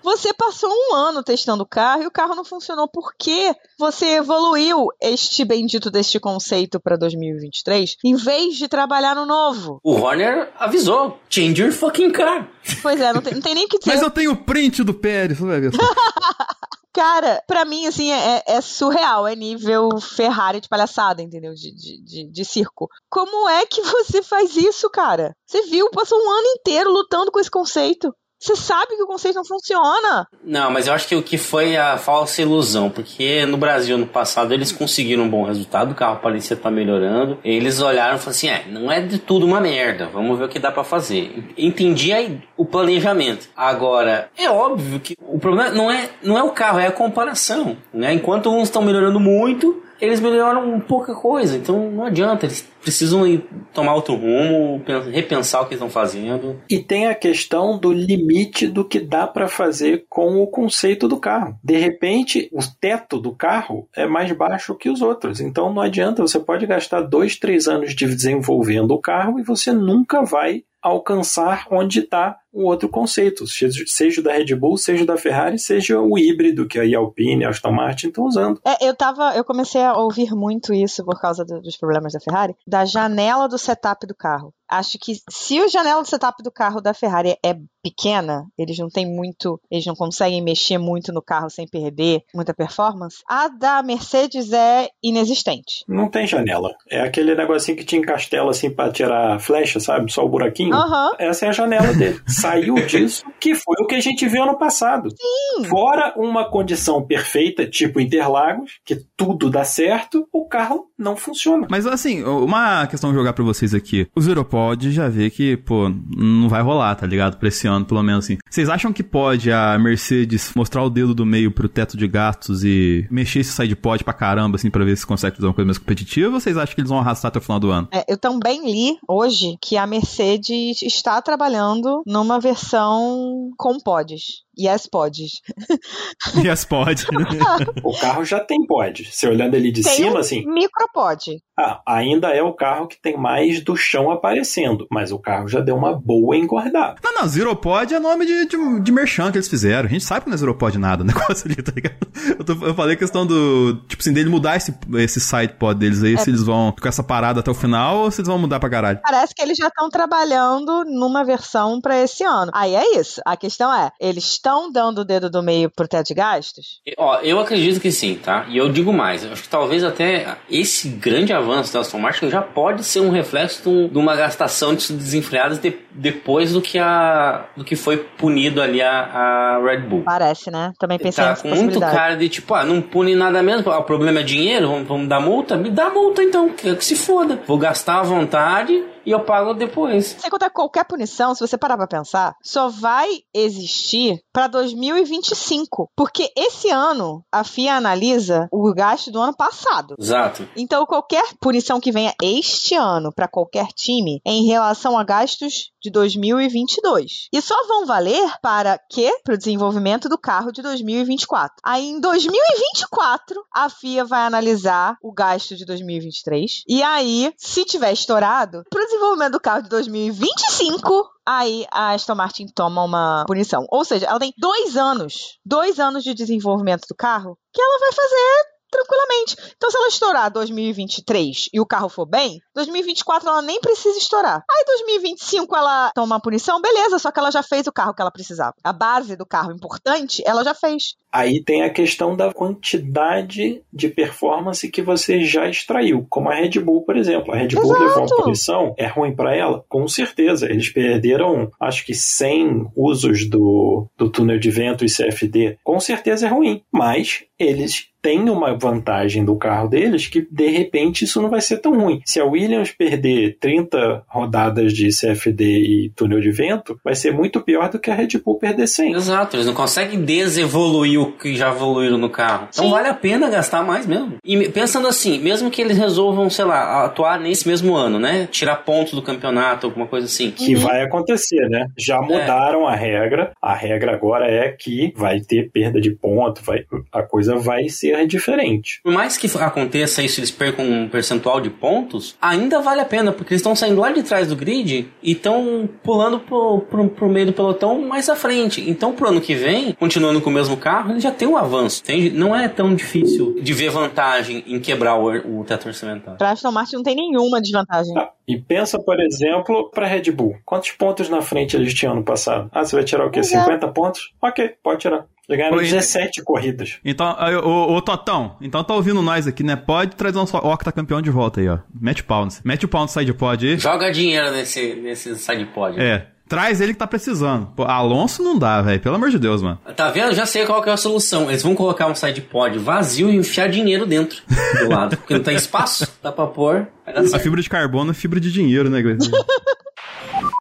Você 0.09 0.33
passou 0.33 0.71
um 0.71 0.95
ano 0.95 1.21
testando 1.21 1.61
o 1.61 1.67
carro 1.67 2.01
e 2.01 2.07
o 2.07 2.11
carro 2.11 2.33
não 2.33 2.43
funcionou. 2.43 2.87
Por 2.87 3.13
que 3.15 3.55
você 3.77 4.15
evoluiu 4.15 4.87
este 4.99 5.45
bendito 5.45 5.91
deste 5.91 6.19
conceito 6.19 6.79
pra 6.79 6.97
2023 6.97 7.95
em 8.03 8.15
vez 8.15 8.55
de 8.55 8.67
trabalhar 8.67 9.15
no 9.15 9.23
novo? 9.27 9.79
O 9.83 9.93
Horner 9.93 10.51
avisou: 10.57 11.19
change 11.29 11.61
your 11.61 11.71
fucking 11.71 12.11
car. 12.11 12.49
Pois 12.81 12.99
é, 12.99 13.13
não 13.13 13.21
tem, 13.21 13.35
não 13.35 13.41
tem 13.41 13.53
nem 13.53 13.65
o 13.65 13.69
que 13.69 13.77
dizer. 13.77 13.91
Mas 13.91 14.01
eu 14.01 14.09
tenho 14.09 14.31
o 14.31 14.43
print 14.43 14.83
do 14.83 14.95
Pérez, 14.95 15.37
você 15.37 15.45
vai 15.45 15.61
ver. 15.61 15.71
Cara, 16.91 17.41
pra 17.47 17.63
mim, 17.63 17.85
assim, 17.85 18.11
é, 18.11 18.43
é 18.47 18.61
surreal. 18.61 19.27
É 19.27 19.35
nível 19.35 19.89
Ferrari 20.01 20.59
de 20.59 20.67
palhaçada, 20.67 21.21
entendeu? 21.21 21.53
De, 21.53 21.71
de, 21.71 22.03
de, 22.03 22.31
de 22.31 22.45
circo. 22.45 22.89
Como 23.09 23.47
é 23.47 23.65
que 23.65 23.81
você 23.81 24.23
faz 24.23 24.57
isso, 24.57 24.89
cara? 24.89 25.35
Você 25.45 25.61
viu, 25.67 25.89
passou 25.91 26.17
um 26.19 26.31
ano 26.31 26.47
inteiro 26.57 26.91
lutando 26.91 27.31
com 27.31 27.39
esse 27.39 27.49
conceito. 27.49 28.13
Você 28.39 28.55
sabe 28.55 28.95
que 28.95 29.03
o 29.03 29.07
conceito 29.07 29.35
não 29.35 29.45
funciona. 29.45 30.25
Não, 30.43 30.71
mas 30.71 30.87
eu 30.87 30.93
acho 30.93 31.07
que 31.07 31.15
o 31.15 31.21
que 31.21 31.37
foi 31.37 31.75
a 31.75 31.97
falsa 31.97 32.41
ilusão, 32.41 32.89
porque 32.89 33.45
no 33.45 33.57
Brasil 33.57 33.97
no 33.97 34.07
passado 34.07 34.53
eles 34.53 34.71
conseguiram 34.71 35.23
um 35.23 35.29
bom 35.29 35.43
resultado, 35.43 35.91
o 35.91 35.95
carro 35.95 36.21
parecia 36.21 36.55
estar 36.55 36.71
melhorando. 36.71 37.37
Eles 37.43 37.81
olharam 37.81 38.15
e 38.15 38.19
falaram 38.19 38.29
assim: 38.29 38.47
é, 38.47 38.65
não 38.69 38.89
é 38.89 39.01
de 39.01 39.19
tudo 39.19 39.45
uma 39.45 39.59
merda, 39.59 40.07
vamos 40.07 40.39
ver 40.39 40.45
o 40.45 40.49
que 40.49 40.57
dá 40.57 40.71
pra 40.71 40.85
fazer. 40.85 41.53
Entendi 41.57 42.13
aí 42.13 42.41
o 42.55 42.65
planejamento. 42.65 43.49
Agora, 43.55 44.29
é 44.37 44.49
óbvio 44.49 45.01
que 45.01 45.17
o 45.21 45.37
problema 45.37 45.71
não 45.71 45.91
é, 45.91 46.09
não 46.23 46.37
é 46.37 46.43
o 46.43 46.51
carro, 46.51 46.79
é 46.79 46.87
a 46.87 46.91
comparação. 46.91 47.75
Né? 47.93 48.13
Enquanto 48.13 48.49
uns 48.49 48.63
estão 48.63 48.81
melhorando 48.81 49.19
muito, 49.19 49.83
eles 50.01 50.19
melhoraram 50.19 50.79
pouca 50.79 51.13
coisa, 51.13 51.57
então 51.57 51.91
não 51.91 52.05
adianta, 52.05 52.45
eles 52.45 52.67
precisam 52.81 53.27
ir 53.27 53.45
tomar 53.73 53.93
outro 53.93 54.15
rumo, 54.15 54.79
pen- 54.85 55.11
repensar 55.11 55.61
o 55.61 55.65
que 55.65 55.73
estão 55.73 55.89
fazendo. 55.89 56.61
E 56.69 56.79
tem 56.79 57.07
a 57.07 57.15
questão 57.15 57.77
do 57.77 57.91
limite 57.91 58.67
do 58.67 58.85
que 58.85 58.99
dá 58.99 59.27
para 59.27 59.47
fazer 59.47 60.05
com 60.09 60.41
o 60.41 60.47
conceito 60.47 61.07
do 61.07 61.17
carro. 61.19 61.57
De 61.63 61.77
repente, 61.77 62.49
o 62.53 62.59
teto 62.79 63.19
do 63.19 63.33
carro 63.33 63.87
é 63.95 64.07
mais 64.07 64.31
baixo 64.31 64.75
que 64.75 64.89
os 64.89 65.01
outros. 65.01 65.41
Então 65.41 65.73
não 65.73 65.81
adianta, 65.81 66.21
você 66.21 66.39
pode 66.39 66.65
gastar 66.65 67.01
dois, 67.01 67.37
três 67.37 67.67
anos 67.67 67.93
de 67.93 68.05
desenvolvendo 68.07 68.91
o 68.91 69.01
carro 69.01 69.39
e 69.39 69.43
você 69.43 69.71
nunca 69.73 70.23
vai 70.23 70.63
alcançar 70.81 71.67
onde 71.71 71.99
está 71.99 72.37
o 72.51 72.63
outro 72.65 72.89
conceito, 72.89 73.45
seja 73.47 74.21
da 74.23 74.31
Red 74.33 74.55
Bull, 74.55 74.77
seja 74.77 75.05
da 75.05 75.17
Ferrari, 75.17 75.59
seja 75.59 75.99
o 75.99 76.17
híbrido 76.17 76.67
que 76.67 76.79
a 76.79 76.97
Alpine, 76.97 77.45
a 77.45 77.49
Aston 77.49 77.71
Martin 77.71 78.07
estão 78.07 78.25
usando. 78.25 78.59
É, 78.65 78.87
eu 78.87 78.95
tava. 78.95 79.35
Eu 79.35 79.43
comecei 79.43 79.81
a 79.81 79.93
ouvir 79.93 80.31
muito 80.33 80.73
isso 80.73 81.03
por 81.05 81.19
causa 81.21 81.45
do- 81.45 81.61
dos 81.61 81.77
problemas 81.77 82.13
da 82.13 82.19
Ferrari, 82.19 82.55
da 82.65 82.85
janela 82.85 83.47
do 83.47 83.57
setup 83.57 84.05
do 84.07 84.15
carro. 84.15 84.53
Acho 84.69 84.97
que 84.99 85.13
se 85.29 85.59
a 85.59 85.67
janela 85.67 86.01
do 86.01 86.07
setup 86.07 86.43
do 86.43 86.51
carro 86.51 86.81
da 86.81 86.93
Ferrari 86.93 87.35
é 87.43 87.55
pequena, 87.81 88.45
eles 88.57 88.77
não 88.77 88.89
têm 88.89 89.05
muito. 89.05 89.59
Eles 89.71 89.85
não 89.85 89.95
conseguem 89.95 90.43
mexer 90.43 90.77
muito 90.77 91.11
no 91.11 91.21
carro 91.21 91.49
sem 91.49 91.67
perder 91.67 92.23
muita 92.33 92.53
performance. 92.53 93.23
A 93.27 93.47
da 93.47 93.81
Mercedes 93.81 94.51
é 94.51 94.89
inexistente. 95.01 95.83
Não 95.87 96.09
tem 96.09 96.27
janela. 96.27 96.75
É 96.89 97.01
aquele 97.01 97.35
negocinho 97.35 97.77
que 97.77 97.85
te 97.85 97.95
encastela 97.95 98.51
assim 98.51 98.69
para 98.69 98.91
tirar 98.91 99.39
flecha, 99.39 99.79
sabe? 99.79 100.11
Só 100.11 100.23
o 100.23 100.29
buraquinho. 100.29 100.73
Aham. 100.73 101.11
Essa 101.17 101.45
é 101.45 101.49
a 101.49 101.53
janela 101.53 101.93
dele. 101.93 102.21
Saiu 102.27 102.75
disso, 102.85 103.23
que 103.39 103.55
foi 103.55 103.75
o 103.79 103.87
que 103.87 103.95
a 103.95 104.01
gente 104.01 104.27
viu 104.27 104.43
ano 104.43 104.57
passado. 104.57 105.09
Sim. 105.09 105.65
Fora 105.65 106.13
uma 106.17 106.49
condição 106.49 107.01
perfeita, 107.05 107.65
tipo 107.65 107.99
Interlagos, 107.99 108.79
que 108.85 108.95
tudo 109.15 109.49
dá 109.49 109.63
certo, 109.63 110.27
o 110.31 110.47
carro 110.47 110.89
não 110.97 111.15
funciona. 111.15 111.67
Mas 111.69 111.85
assim, 111.85 112.23
uma 112.23 112.85
questão 112.87 113.11
de 113.11 113.15
jogar 113.15 113.33
pra 113.33 113.43
vocês 113.43 113.73
aqui. 113.73 114.07
O 114.15 114.21
Zero 114.21 114.43
pode 114.59 114.91
já 114.91 115.07
ver 115.07 115.29
que, 115.31 115.55
pô, 115.55 115.89
não 116.15 116.49
vai 116.49 116.61
rolar, 116.61 116.93
tá 116.95 117.07
ligado? 117.07 117.37
Pra 117.37 117.47
esse 117.47 117.65
ano, 117.65 117.85
pelo 117.85 118.03
menos 118.03 118.25
assim. 118.25 118.37
Vocês 118.49 118.67
acham 118.67 118.91
que 118.91 119.01
pode 119.01 119.49
a 119.51 119.79
Mercedes 119.79 120.51
mostrar 120.53 120.83
o 120.83 120.89
dedo 120.89 121.13
do 121.15 121.25
meio 121.25 121.49
pro 121.51 121.69
teto 121.69 121.95
de 121.95 122.07
gastos 122.07 122.63
e 122.63 123.07
mexer 123.09 123.39
esse 123.39 123.53
side 123.53 123.75
pod 123.75 124.03
pra 124.03 124.13
caramba, 124.13 124.57
assim, 124.57 124.69
pra 124.69 124.83
ver 124.83 124.97
se 124.97 125.05
consegue 125.07 125.37
fazer 125.37 125.47
uma 125.47 125.53
coisa 125.53 125.65
mais 125.67 125.77
competitiva? 125.77 126.33
Ou 126.33 126.39
vocês 126.41 126.57
acham 126.57 126.75
que 126.75 126.81
eles 126.81 126.89
vão 126.89 126.99
arrastar 126.99 127.29
até 127.29 127.39
o 127.39 127.41
final 127.41 127.59
do 127.59 127.71
ano? 127.71 127.87
É, 127.93 128.03
eu 128.07 128.17
também 128.17 128.69
li 128.69 128.97
hoje 129.07 129.55
que 129.61 129.77
a 129.77 129.87
Mercedes 129.87 130.81
está 130.81 131.21
trabalhando 131.21 132.03
numa 132.05 132.39
versão 132.39 133.49
com 133.57 133.79
pods. 133.79 134.43
Yes, 134.59 134.87
pods. 134.87 135.41
Yes, 136.43 136.65
pode. 136.65 137.05
O 137.83 137.97
carro 137.97 138.25
já 138.25 138.39
tem 138.41 138.65
pod. 138.67 139.07
Se 139.11 139.25
olhando 139.27 139.55
ele 139.55 139.71
de 139.71 139.81
Tem 139.83 139.93
cima, 139.93 140.15
um 140.15 140.17
assim, 140.17 140.43
micropod. 140.45 141.37
ah, 141.57 141.81
ainda 141.85 142.29
é 142.29 142.41
o 142.43 142.53
carro 142.53 142.87
que 142.87 143.01
tem 143.01 143.17
mais 143.17 143.61
do 143.63 143.75
chão 143.77 144.11
aparecendo, 144.11 144.48
mas 144.91 145.11
o 145.11 145.19
carro 145.19 145.47
já 145.47 145.59
deu 145.59 145.75
uma 145.75 145.93
boa 145.93 146.35
engordada. 146.37 146.95
Não, 147.03 147.13
não, 147.13 147.27
Zero 147.27 147.55
Pod 147.55 147.93
é 147.93 147.99
nome 147.99 148.25
de, 148.25 148.45
de, 148.47 148.79
de 148.81 148.91
merchan 148.91 149.31
que 149.31 149.37
eles 149.37 149.47
fizeram. 149.47 149.87
A 149.87 149.91
gente 149.91 150.03
sabe 150.03 150.21
que 150.21 150.29
não 150.29 150.35
é 150.35 150.37
Zero 150.37 150.55
Pod 150.55 150.77
nada, 150.77 151.03
o 151.03 151.05
negócio 151.07 151.45
ali, 151.45 151.55
tá 151.61 151.71
ligado? 151.75 151.95
Eu, 152.37 152.43
tô- 152.45 152.65
eu 152.65 152.73
falei 152.73 152.95
a 152.95 152.97
questão 152.97 153.25
do, 153.25 153.75
tipo 153.87 154.01
assim, 154.01 154.13
dele 154.13 154.29
mudar 154.29 154.55
esse, 154.57 154.73
esse 154.95 155.19
side 155.19 155.53
pod 155.53 155.79
deles 155.79 156.03
aí, 156.03 156.17
se 156.17 156.29
eles 156.29 156.43
vão 156.43 156.71
ficar 156.73 156.89
essa 156.89 157.03
parada 157.03 157.39
até 157.39 157.49
o 157.51 157.53
final 157.53 157.97
ou 157.99 158.11
se 158.11 158.21
eles 158.21 158.27
vão 158.27 158.37
mudar 158.37 158.59
pra 158.59 158.69
caralho. 158.69 158.99
Parece 159.03 159.33
que 159.35 159.41
eles 159.41 159.57
já 159.57 159.67
estão 159.67 159.89
trabalhando 159.89 160.83
numa 160.85 161.23
versão 161.23 161.79
pra 161.81 162.01
esse 162.01 162.23
ano. 162.23 162.51
Aí 162.53 162.75
é 162.75 162.99
isso. 162.99 163.21
A 163.25 163.35
questão 163.37 163.73
é, 163.73 163.91
eles 163.99 164.23
estão 164.25 164.71
dando 164.71 164.99
o 164.99 165.05
dedo 165.05 165.29
do 165.29 165.41
meio 165.43 165.69
pro 165.69 165.87
teto 165.87 166.07
de 166.07 166.13
gastos? 166.13 166.79
Ó, 166.97 167.17
eu 167.21 167.39
acredito 167.39 167.79
que 167.79 167.91
sim, 167.91 168.15
tá? 168.15 168.45
E 168.49 168.57
eu 168.57 168.69
digo 168.71 168.91
mais, 168.93 169.23
eu 169.23 169.31
acho 169.31 169.43
que 169.43 169.49
talvez 169.49 169.83
até 169.83 170.37
esse 170.49 170.89
grande 170.89 171.31
avanço 171.33 171.73
da 171.73 171.79
Aston 171.79 171.99
Martin 171.99 172.29
já 172.29 172.41
pode 172.41 172.83
ser 172.83 172.99
um 173.01 173.09
reflexo 173.09 173.61
de, 173.63 173.69
um- 173.69 173.87
de 173.87 173.97
uma 173.97 174.15
gastação 174.39 174.73
de 174.73 174.93
desenfreadas 174.93 175.59
de- 175.59 175.77
depois 175.91 176.53
do 176.53 176.61
que 176.61 176.79
a 176.79 177.45
do 177.57 177.63
que 177.65 177.75
foi 177.75 177.97
punido 177.97 178.61
ali 178.61 178.81
a, 178.81 178.89
a 178.91 179.59
Red 179.63 179.79
Bull. 179.81 180.03
Parece, 180.03 180.49
né? 180.49 180.71
Também 180.79 180.97
pensei 180.97 181.23
Tá 181.23 181.35
com 181.35 181.49
muito 181.49 181.79
cara 181.79 182.15
de 182.15 182.29
tipo, 182.29 182.53
ah, 182.53 182.63
não 182.63 182.81
pune 182.81 183.15
nada 183.15 183.43
mesmo, 183.43 183.69
ah, 183.71 183.79
o 183.79 183.83
problema 183.83 184.19
é 184.21 184.23
dinheiro, 184.23 184.67
vamos, 184.69 184.87
vamos 184.87 185.07
dar 185.09 185.19
multa? 185.19 185.57
Me 185.57 185.69
dá 185.69 185.89
multa 185.89 186.23
então, 186.23 186.49
que 186.49 186.83
se 186.83 186.95
foda. 186.95 187.39
Vou 187.45 187.57
gastar 187.57 187.99
à 187.99 188.03
vontade 188.03 188.81
e 189.05 189.11
eu 189.11 189.23
pago 189.23 189.53
depois. 189.53 190.15
Sem 190.19 190.29
contar 190.29 190.49
que 190.49 190.55
qualquer 190.55 190.85
punição, 190.85 191.33
se 191.33 191.41
você 191.41 191.57
parar 191.57 191.77
pra 191.77 191.87
pensar, 191.87 192.35
só 192.43 192.69
vai 192.69 193.09
existir 193.33 194.19
pra 194.31 194.47
2025. 194.47 195.89
Porque 195.95 196.31
esse 196.35 196.69
ano 196.69 197.23
a 197.31 197.43
FIA 197.43 197.75
analisa 197.75 198.47
o 198.51 198.73
gasto 198.73 199.11
do 199.11 199.19
ano 199.19 199.35
passado. 199.35 199.95
Exato. 199.99 200.47
Então, 200.55 200.85
qualquer 200.85 201.23
punição 201.39 201.79
que 201.79 201.91
venha 201.91 202.13
este 202.21 202.75
ano 202.75 203.11
para 203.13 203.27
qualquer 203.27 203.67
time 203.67 204.21
é 204.25 204.31
em 204.31 204.45
relação 204.45 204.97
a 204.97 205.03
gastos 205.03 205.71
de 205.81 205.89
2022. 205.91 207.29
E 207.33 207.41
só 207.41 207.55
vão 207.67 207.85
valer 207.85 208.29
para 208.41 208.79
quê? 208.89 209.11
Para 209.23 209.35
o 209.35 209.37
desenvolvimento 209.37 210.09
do 210.09 210.17
carro 210.17 210.51
de 210.51 210.61
2024. 210.61 211.55
Aí, 211.63 211.87
em 211.87 211.99
2024, 211.99 213.41
a 213.53 213.69
FIA 213.69 214.03
vai 214.03 214.21
analisar 214.21 214.97
o 215.01 215.13
gasto 215.13 215.55
de 215.55 215.65
2023. 215.65 216.63
E 216.67 216.83
aí, 216.83 217.33
se 217.37 217.65
tiver 217.65 217.91
estourado, 217.91 218.63
para 218.69 218.83
o 218.83 218.87
desenvolvimento 218.99 219.31
do 219.31 219.39
carro 219.39 219.63
de 219.63 219.69
2025, 219.69 221.09
aí 221.25 221.65
a 221.71 221.91
Aston 221.93 222.15
Martin 222.15 222.47
toma 222.53 222.83
uma 222.83 223.23
punição. 223.25 223.65
Ou 223.69 223.85
seja, 223.85 224.05
ela 224.05 224.19
tem 224.19 224.33
dois 224.37 224.75
anos, 224.75 225.39
dois 225.45 225.79
anos 225.79 226.03
de 226.03 226.13
desenvolvimento 226.13 226.85
do 226.87 226.95
carro 226.95 227.37
que 227.53 227.61
ela 227.61 227.79
vai 227.79 227.93
fazer 227.93 228.58
tranquilamente. 228.69 229.35
Então, 229.55 229.69
se 229.69 229.77
ela 229.77 229.87
estourar 229.87 230.31
2023 230.31 231.49
e 231.53 231.59
o 231.59 231.65
carro 231.65 231.89
for 231.89 232.05
bem, 232.05 232.39
2024 232.55 233.29
ela 233.29 233.41
nem 233.41 233.59
precisa 233.59 233.97
estourar. 233.97 234.43
Aí, 234.49 234.65
2025 234.65 235.55
ela 235.55 235.91
toma 235.93 236.15
uma 236.15 236.21
punição, 236.21 236.61
beleza, 236.61 236.99
só 236.99 237.11
que 237.11 237.19
ela 237.19 237.31
já 237.31 237.43
fez 237.43 237.67
o 237.67 237.71
carro 237.71 237.93
que 237.93 238.01
ela 238.01 238.11
precisava. 238.11 238.53
A 238.63 238.73
base 238.73 239.15
do 239.15 239.25
carro 239.25 239.51
importante, 239.51 240.23
ela 240.25 240.43
já 240.43 240.53
fez. 240.53 240.95
Aí 241.11 241.43
tem 241.43 241.63
a 241.63 241.69
questão 241.71 242.15
da 242.15 242.31
quantidade 242.31 243.63
de 243.73 243.89
performance 243.89 244.69
que 244.69 244.81
você 244.81 245.23
já 245.23 245.49
extraiu, 245.49 246.05
como 246.07 246.29
a 246.29 246.35
Red 246.35 246.59
Bull, 246.59 246.83
por 246.83 246.95
exemplo. 246.95 247.33
A 247.33 247.37
Red 247.37 247.49
Bull 247.49 247.63
Exato. 247.65 247.83
levou 247.83 248.03
uma 248.03 248.23
punição, 248.23 248.75
é 248.77 248.85
ruim 248.85 249.15
para 249.15 249.35
ela? 249.35 249.65
Com 249.67 249.87
certeza. 249.87 250.45
Eles 250.45 250.69
perderam, 250.69 251.51
acho 251.59 251.83
que 251.85 251.95
100 251.95 252.71
usos 252.75 253.27
do, 253.27 253.87
do 253.97 254.09
túnel 254.09 254.37
de 254.37 254.51
vento 254.51 254.85
e 254.85 254.87
CFD. 254.87 255.57
Com 255.63 255.79
certeza 255.79 256.27
é 256.27 256.29
ruim, 256.29 256.61
mas 256.71 257.23
eles 257.39 257.88
têm 258.01 258.29
uma 258.29 258.55
vantagem 258.57 259.23
do 259.25 259.35
carro 259.35 259.67
deles 259.67 260.07
que 260.07 260.25
de 260.29 260.47
repente 260.47 261.03
isso 261.05 261.21
não 261.21 261.29
vai 261.29 261.41
ser 261.41 261.57
tão 261.57 261.77
ruim. 261.79 262.01
Se 262.05 262.19
a 262.19 262.25
Williams 262.25 262.71
perder 262.71 263.37
30 263.39 264.03
rodadas 264.07 264.73
de 264.73 264.89
CFD 264.89 265.43
e 265.45 265.91
túnel 265.95 266.19
de 266.21 266.31
vento, 266.31 266.79
vai 266.83 266.95
ser 266.95 267.11
muito 267.11 267.41
pior 267.41 267.69
do 267.69 267.79
que 267.79 267.89
a 267.91 267.95
Red 267.95 268.09
Bull 268.23 268.37
perder 268.39 268.67
100. 268.67 268.93
Exato, 268.93 269.35
eles 269.35 269.45
não 269.45 269.53
conseguem 269.53 270.01
desevoluir 270.03 270.99
o 271.01 271.11
que 271.11 271.35
já 271.35 271.49
evoluíram 271.51 271.97
no 271.97 272.09
carro. 272.09 272.47
Então 272.51 272.65
Sim. 272.65 272.71
vale 272.71 272.87
a 272.87 272.93
pena 272.93 273.29
gastar 273.29 273.63
mais 273.63 273.85
mesmo. 273.85 274.13
E 274.23 274.49
pensando 274.49 274.87
assim, 274.87 275.19
mesmo 275.19 275.49
que 275.51 275.61
eles 275.61 275.77
resolvam, 275.77 276.29
sei 276.29 276.45
lá, 276.45 276.85
atuar 276.85 277.19
nesse 277.19 277.47
mesmo 277.47 277.75
ano, 277.75 277.99
né? 277.99 278.27
Tirar 278.31 278.57
pontos 278.57 278.93
do 278.93 279.01
campeonato, 279.01 279.67
alguma 279.67 279.87
coisa 279.87 280.05
assim. 280.05 280.31
Que 280.31 280.55
Uhum. 280.55 280.61
vai 280.61 280.81
acontecer, 280.81 281.47
né? 281.49 281.67
Já 281.77 282.01
mudaram 282.01 282.67
a 282.67 282.75
regra. 282.75 283.31
A 283.41 283.53
regra 283.53 283.93
agora 283.93 284.25
é 284.29 284.49
que 284.51 284.93
vai 284.95 285.19
ter 285.19 285.49
perda 285.51 285.79
de 285.81 285.91
ponto, 285.91 286.41
vai, 286.43 286.63
a 286.91 287.01
coisa 287.03 287.35
vai 287.35 287.67
ser 287.69 287.88
diferente. 288.05 288.79
Por 288.83 288.91
mais 288.91 289.17
que 289.17 289.27
aconteça 289.37 290.01
isso, 290.01 290.19
eles 290.19 290.31
percam 290.31 290.65
um 290.65 290.87
percentual 290.87 291.39
de 291.41 291.49
pontos, 291.49 292.15
ainda 292.21 292.61
vale 292.61 292.81
a 292.81 292.85
pena, 292.85 293.11
porque 293.11 293.33
eles 293.33 293.41
estão 293.41 293.55
saindo 293.55 293.79
lá 293.81 293.91
de 293.91 294.03
trás 294.03 294.27
do 294.27 294.35
grid 294.35 294.87
e 295.01 295.11
estão 295.11 295.69
pulando 295.83 296.19
pro, 296.19 296.61
pro, 296.61 296.89
pro 296.89 297.09
meio 297.09 297.27
do 297.27 297.33
pelotão 297.33 297.81
mais 297.81 298.09
à 298.09 298.15
frente. 298.15 298.67
Então, 298.69 298.93
pro 298.93 299.09
ano 299.09 299.21
que 299.21 299.35
vem, 299.35 299.73
continuando 299.73 300.21
com 300.21 300.29
o 300.29 300.33
mesmo 300.33 300.57
carro, 300.57 300.91
ele 300.91 300.99
já 300.99 301.11
tem 301.11 301.27
um 301.27 301.37
avanço. 301.37 301.81
entende? 301.83 302.09
Não 302.11 302.35
é 302.35 302.47
tão 302.47 302.73
difícil 302.75 303.35
de 303.41 303.53
ver 303.53 303.69
vantagem 303.69 304.43
em 304.47 304.59
quebrar 304.59 304.95
o, 304.95 305.39
o 305.39 305.43
teto 305.43 305.67
orçamentário. 305.67 306.17
Pra 306.17 306.31
Aston 306.31 306.51
Martin 306.51 306.77
não 306.77 306.83
tem 306.83 306.95
nenhuma 306.95 307.41
desvantagem. 307.41 307.93
Tá. 307.93 308.11
E 308.27 308.37
pensa, 308.37 308.77
por 308.79 308.99
exemplo, 308.99 309.71
para 309.71 309.87
Red 309.87 310.11
Bull. 310.11 310.37
Quantos 310.45 310.71
pontos 310.71 311.09
na 311.09 311.21
frente 311.21 311.55
eles 311.55 311.73
tinham 311.73 311.95
no 311.95 312.03
passado? 312.03 312.49
Ah, 312.51 312.63
você 312.63 312.75
vai 312.75 312.85
tirar 312.85 313.05
o 313.05 313.09
quê? 313.09 313.19
É. 313.19 313.23
50 313.23 313.67
pontos? 313.69 314.13
Ok, 314.21 314.51
pode 314.63 314.81
tirar. 314.81 315.05
Já 315.29 315.35
ganharam 315.35 315.57
Oi. 315.57 315.63
17 315.63 316.23
corridas. 316.23 316.77
Então, 316.83 317.15
ô, 317.43 317.75
ô, 317.75 317.81
Totão, 317.81 318.35
então 318.41 318.63
tá 318.63 318.73
ouvindo 318.73 319.01
nós 319.01 319.27
aqui, 319.27 319.43
né? 319.43 319.55
Pode 319.55 319.95
trazer 319.95 320.17
nosso 320.17 320.35
octacampeão 320.37 321.01
de 321.01 321.09
volta 321.11 321.39
aí, 321.39 321.47
ó. 321.47 321.59
Mete 321.79 322.01
o 322.01 322.05
pau, 322.05 322.25
nesse- 322.25 322.41
mete 322.45 322.67
no 322.71 322.87
side 322.87 323.13
pod 323.13 323.47
aí. 323.47 323.57
Joga 323.59 323.91
dinheiro 323.91 324.31
nesse, 324.31 324.73
nesse 324.75 325.15
side 325.17 325.45
pod. 325.45 325.79
É. 325.79 326.07
Traz 326.27 326.61
ele 326.61 326.73
que 326.73 326.79
tá 326.79 326.85
precisando. 326.85 327.47
Pô, 327.55 327.63
Alonso 327.63 328.21
não 328.21 328.37
dá, 328.37 328.61
velho. 328.61 328.79
Pelo 328.79 328.95
amor 328.95 329.09
de 329.09 329.17
Deus, 329.17 329.41
mano. 329.41 329.59
Tá 329.75 329.89
vendo? 329.89 330.13
Já 330.13 330.27
sei 330.27 330.45
qual 330.45 330.61
que 330.61 330.69
é 330.69 330.73
a 330.73 330.77
solução. 330.77 331.27
Eles 331.27 331.41
vão 331.41 331.55
colocar 331.55 331.87
um 331.87 331.95
side 331.95 332.21
pod 332.21 332.55
vazio 332.59 333.09
e 333.09 333.15
enfiar 333.15 333.49
dinheiro 333.49 333.87
dentro 333.87 334.21
do 334.59 334.69
lado. 334.69 334.95
Porque 334.95 335.15
não 335.15 335.23
tem 335.23 335.35
espaço, 335.35 335.91
dá 336.03 336.11
pra 336.11 336.27
pôr. 336.27 336.67
A 336.85 337.17
fibra 337.19 337.41
de 337.41 337.49
carbono 337.49 337.89
é 337.89 337.93
fibra 337.95 338.19
de 338.19 338.31
dinheiro, 338.31 338.69
né? 338.69 338.79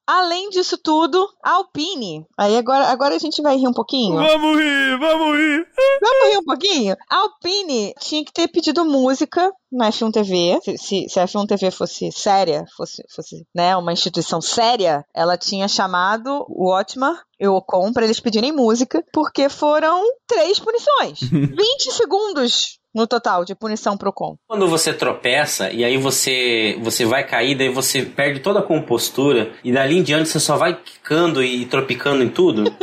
Além 0.09 0.49
disso 0.49 0.79
tudo, 0.79 1.29
a 1.45 1.57
Alpine. 1.57 2.25
Aí 2.39 2.57
agora, 2.57 2.87
agora 2.87 3.15
a 3.15 3.19
gente 3.19 3.43
vai 3.43 3.59
rir 3.59 3.69
um 3.69 3.75
pouquinho. 3.75 4.17
vamos 4.17 4.59
rir, 4.59 4.99
vamos 4.99 5.37
rir. 5.37 5.67
Vamos 6.01 6.29
rir 6.31 6.39
um 6.39 6.45
pouquinho? 6.45 6.97
A 7.11 7.17
Alpine 7.17 7.93
tinha 8.01 8.25
que 8.25 8.33
ter 8.33 8.49
pedido 8.49 8.87
música 8.87 9.53
na 9.71 9.91
F1 9.91 10.11
TV. 10.11 10.59
Se, 10.65 10.79
se, 10.79 11.09
se 11.11 11.21
a 11.21 11.27
F1 11.27 11.47
TV 11.47 11.71
fosse 11.71 12.11
séria, 12.11 12.65
fosse, 12.75 13.05
fosse 13.15 13.47
né, 13.55 13.77
uma 13.77 13.93
instituição 13.93 14.41
séria, 14.41 15.05
ela 15.15 15.37
tinha 15.37 15.69
chamado 15.69 16.43
o 16.49 16.75
Otmar 16.75 17.23
e 17.39 17.47
o 17.47 17.57
Ocon 17.57 17.93
para 17.93 18.05
eles 18.05 18.19
pedirem 18.19 18.51
música, 18.51 19.05
porque 19.13 19.51
foram 19.51 20.03
três 20.27 20.59
punições. 20.59 21.21
20 21.29 21.93
segundos 21.93 22.78
no 22.99 23.07
total 23.07 23.45
de 23.45 23.55
punição 23.55 23.97
pro 23.97 24.11
Ocon. 24.11 24.37
Quando 24.47 24.69
você 24.69 24.93
tropeça 24.93 25.71
e 25.71 25.85
aí 25.85 25.97
você 25.97 26.77
você 26.83 27.05
vai 27.05 27.25
cair, 27.27 27.57
daí 27.57 27.69
você 27.69 28.03
perde 28.03 28.41
toda 28.41 28.59
a 28.59 28.63
compostura 28.63 29.53
e 29.65 29.73
dali 29.73 29.97
em 29.99 30.03
diante 30.03 30.29
você 30.29 30.41
só 30.41 30.57
vai 30.57 30.75
quicando 30.75 31.43
e 31.43 31.65
tropicando 31.67 32.23
em 32.23 32.29
tudo. 32.29 32.65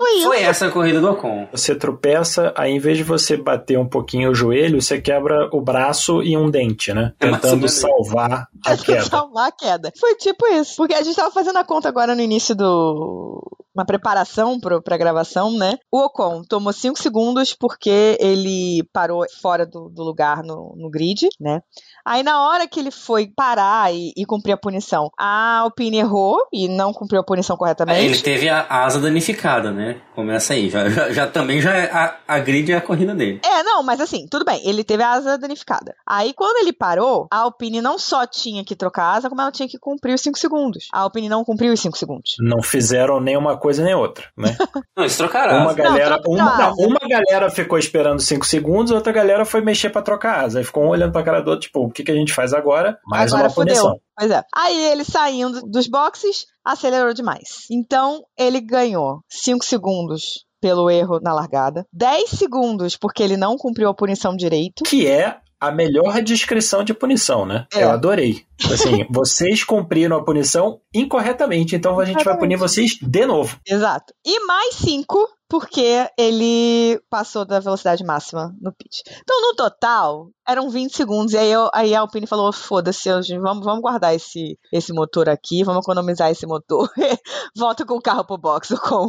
Foi 0.00 0.12
isso. 0.14 0.26
Foi 0.28 0.42
essa 0.42 0.66
a 0.66 0.70
corrida 0.70 0.98
do 0.98 1.10
Ocon. 1.10 1.46
Você 1.52 1.74
tropeça, 1.74 2.54
aí 2.56 2.72
em 2.72 2.78
vez 2.78 2.96
de 2.96 3.04
você 3.04 3.36
bater 3.36 3.78
um 3.78 3.86
pouquinho 3.86 4.30
o 4.30 4.34
joelho, 4.34 4.80
você 4.80 4.98
quebra 4.98 5.50
o 5.52 5.60
braço 5.60 6.22
e 6.22 6.34
um 6.38 6.50
dente, 6.50 6.94
né? 6.94 7.12
É 7.20 7.30
Tentando 7.30 7.68
salvar 7.68 8.46
a 8.64 8.76
queda. 8.78 9.02
salvar 9.02 9.48
a 9.48 9.52
queda. 9.52 9.92
Foi 10.00 10.14
tipo 10.14 10.46
isso. 10.46 10.76
Porque 10.76 10.94
a 10.94 11.02
gente 11.02 11.14
tava 11.16 11.30
fazendo 11.30 11.58
a 11.58 11.64
conta 11.64 11.86
agora 11.86 12.14
no 12.14 12.22
início 12.22 12.54
do. 12.54 13.42
Uma 13.74 13.86
preparação 13.86 14.58
pro, 14.58 14.82
pra 14.82 14.96
gravação, 14.96 15.56
né? 15.56 15.78
O 15.90 16.04
Ocon 16.04 16.42
tomou 16.42 16.72
5 16.72 17.00
segundos 17.00 17.54
porque 17.54 18.16
ele 18.20 18.82
parou 18.92 19.24
fora 19.40 19.64
do, 19.64 19.88
do 19.88 20.02
lugar 20.02 20.42
no, 20.42 20.74
no 20.76 20.90
grid, 20.90 21.28
né? 21.38 21.62
Aí 22.04 22.22
na 22.22 22.42
hora 22.48 22.66
que 22.66 22.80
ele 22.80 22.90
foi 22.90 23.26
parar 23.26 23.92
e, 23.92 24.12
e 24.16 24.24
cumprir 24.24 24.52
a 24.52 24.56
punição, 24.56 25.10
a 25.18 25.58
Alpine 25.58 25.98
errou 25.98 26.38
e 26.52 26.68
não 26.68 26.92
cumpriu 26.92 27.20
a 27.20 27.24
punição 27.24 27.54
Ele 27.54 27.58
corretamente. 27.58 28.22
teve 28.22 28.48
a 28.48 28.60
a 28.70 28.84
asa 28.84 29.00
danificada, 29.00 29.70
né? 29.72 30.00
Começa 30.14 30.52
aí. 30.54 30.70
Já, 30.70 30.88
já, 30.88 31.12
já 31.12 31.26
também 31.26 31.60
já 31.60 31.74
é 31.74 31.90
a, 31.90 32.16
a 32.28 32.38
grid 32.38 32.70
é 32.72 32.76
a 32.76 32.80
corrida 32.80 33.14
dele. 33.14 33.40
É, 33.44 33.62
não, 33.62 33.82
mas 33.82 34.00
assim, 34.00 34.26
tudo 34.30 34.44
bem, 34.44 34.60
ele 34.64 34.84
teve 34.84 35.02
a 35.02 35.10
asa 35.10 35.36
danificada. 35.38 35.94
Aí, 36.06 36.32
quando 36.34 36.58
ele 36.58 36.72
parou, 36.72 37.26
a 37.32 37.38
Alpine 37.38 37.80
não 37.80 37.98
só 37.98 38.26
tinha 38.26 38.64
que 38.64 38.76
trocar 38.76 39.04
a 39.04 39.12
asa, 39.14 39.28
como 39.28 39.40
ela 39.40 39.50
tinha 39.50 39.68
que 39.68 39.78
cumprir 39.78 40.14
os 40.14 40.20
5 40.20 40.38
segundos. 40.38 40.88
A 40.92 41.00
Alpine 41.00 41.28
não 41.28 41.44
cumpriu 41.44 41.72
os 41.72 41.80
5 41.80 41.96
segundos. 41.98 42.36
Não 42.40 42.62
fizeram 42.62 43.20
nem 43.20 43.36
uma 43.36 43.56
coisa 43.56 43.82
nem 43.82 43.94
outra, 43.94 44.26
né? 44.36 44.56
Não, 44.96 45.04
eles 45.04 45.16
trocaram. 45.16 45.56
Uma 45.56 45.66
asa. 45.70 45.74
galera, 45.74 46.14
troca 46.20 46.30
uma, 46.30 46.56
não, 46.58 46.74
uma 46.74 47.00
galera 47.08 47.48
ficou 47.50 47.78
esperando 47.78 48.20
5 48.20 48.44
segundos, 48.46 48.92
outra 48.92 49.12
galera 49.12 49.44
foi 49.44 49.60
mexer 49.60 49.90
pra 49.90 50.02
trocar 50.02 50.44
asa. 50.44 50.58
Aí 50.58 50.64
ficou 50.64 50.84
um 50.84 50.88
olhando 50.88 51.12
pra 51.12 51.22
cara 51.22 51.40
do 51.40 51.50
outro, 51.50 51.66
tipo, 51.66 51.89
o 51.90 51.92
que, 51.92 52.04
que 52.04 52.10
a 52.10 52.14
gente 52.14 52.32
faz 52.32 52.52
agora? 52.52 52.98
Mais 53.06 53.32
Agora 53.32 53.48
uma 53.48 53.54
punição. 53.54 53.84
fudeu. 53.84 54.02
Pois 54.16 54.30
é. 54.30 54.42
Aí 54.54 54.84
ele 54.90 55.04
saindo 55.04 55.62
dos 55.62 55.86
boxes, 55.86 56.46
acelerou 56.64 57.12
demais. 57.12 57.66
Então 57.70 58.22
ele 58.38 58.60
ganhou 58.60 59.20
5 59.28 59.64
segundos 59.64 60.46
pelo 60.60 60.90
erro 60.90 61.20
na 61.22 61.32
largada, 61.32 61.86
10 61.92 62.30
segundos 62.30 62.96
porque 62.96 63.22
ele 63.22 63.36
não 63.36 63.56
cumpriu 63.56 63.88
a 63.88 63.94
punição 63.94 64.36
direito. 64.36 64.84
Que 64.84 65.06
é 65.06 65.38
a 65.60 65.70
melhor 65.70 66.22
descrição 66.22 66.82
de 66.82 66.94
punição, 66.94 67.44
né? 67.44 67.66
É. 67.72 67.84
Eu 67.84 67.90
adorei. 67.90 68.46
Assim, 68.72 69.06
vocês 69.10 69.62
cumpriram 69.62 70.16
a 70.16 70.24
punição 70.24 70.80
incorretamente, 70.94 71.76
então 71.76 72.00
a 72.00 72.04
gente 72.04 72.24
vai 72.24 72.36
punir 72.38 72.56
vocês 72.56 72.96
de 73.00 73.26
novo. 73.26 73.58
Exato. 73.66 74.14
E 74.24 74.44
mais 74.46 74.74
5 74.76 75.28
porque 75.50 76.06
ele 76.16 76.98
passou 77.10 77.44
da 77.44 77.58
velocidade 77.58 78.04
máxima 78.04 78.54
no 78.60 78.72
pit. 78.72 79.02
Então, 79.20 79.40
no 79.42 79.54
total, 79.56 80.28
eram 80.48 80.70
20 80.70 80.96
segundos. 80.96 81.32
E 81.34 81.38
aí, 81.38 81.50
eu- 81.50 81.68
aí 81.74 81.94
a 81.94 82.00
Alpine 82.00 82.26
falou: 82.26 82.52
foda-se, 82.52 83.10
vamos, 83.38 83.64
vamos 83.64 83.80
guardar 83.82 84.14
esse, 84.14 84.56
esse 84.72 84.92
motor 84.92 85.28
aqui, 85.28 85.64
vamos 85.64 85.84
economizar 85.84 86.30
esse 86.30 86.46
motor. 86.46 86.88
Volta 87.56 87.84
com 87.84 87.94
o 87.94 88.00
carro 88.00 88.24
pro 88.24 88.38
box, 88.38 88.74
com. 88.78 89.08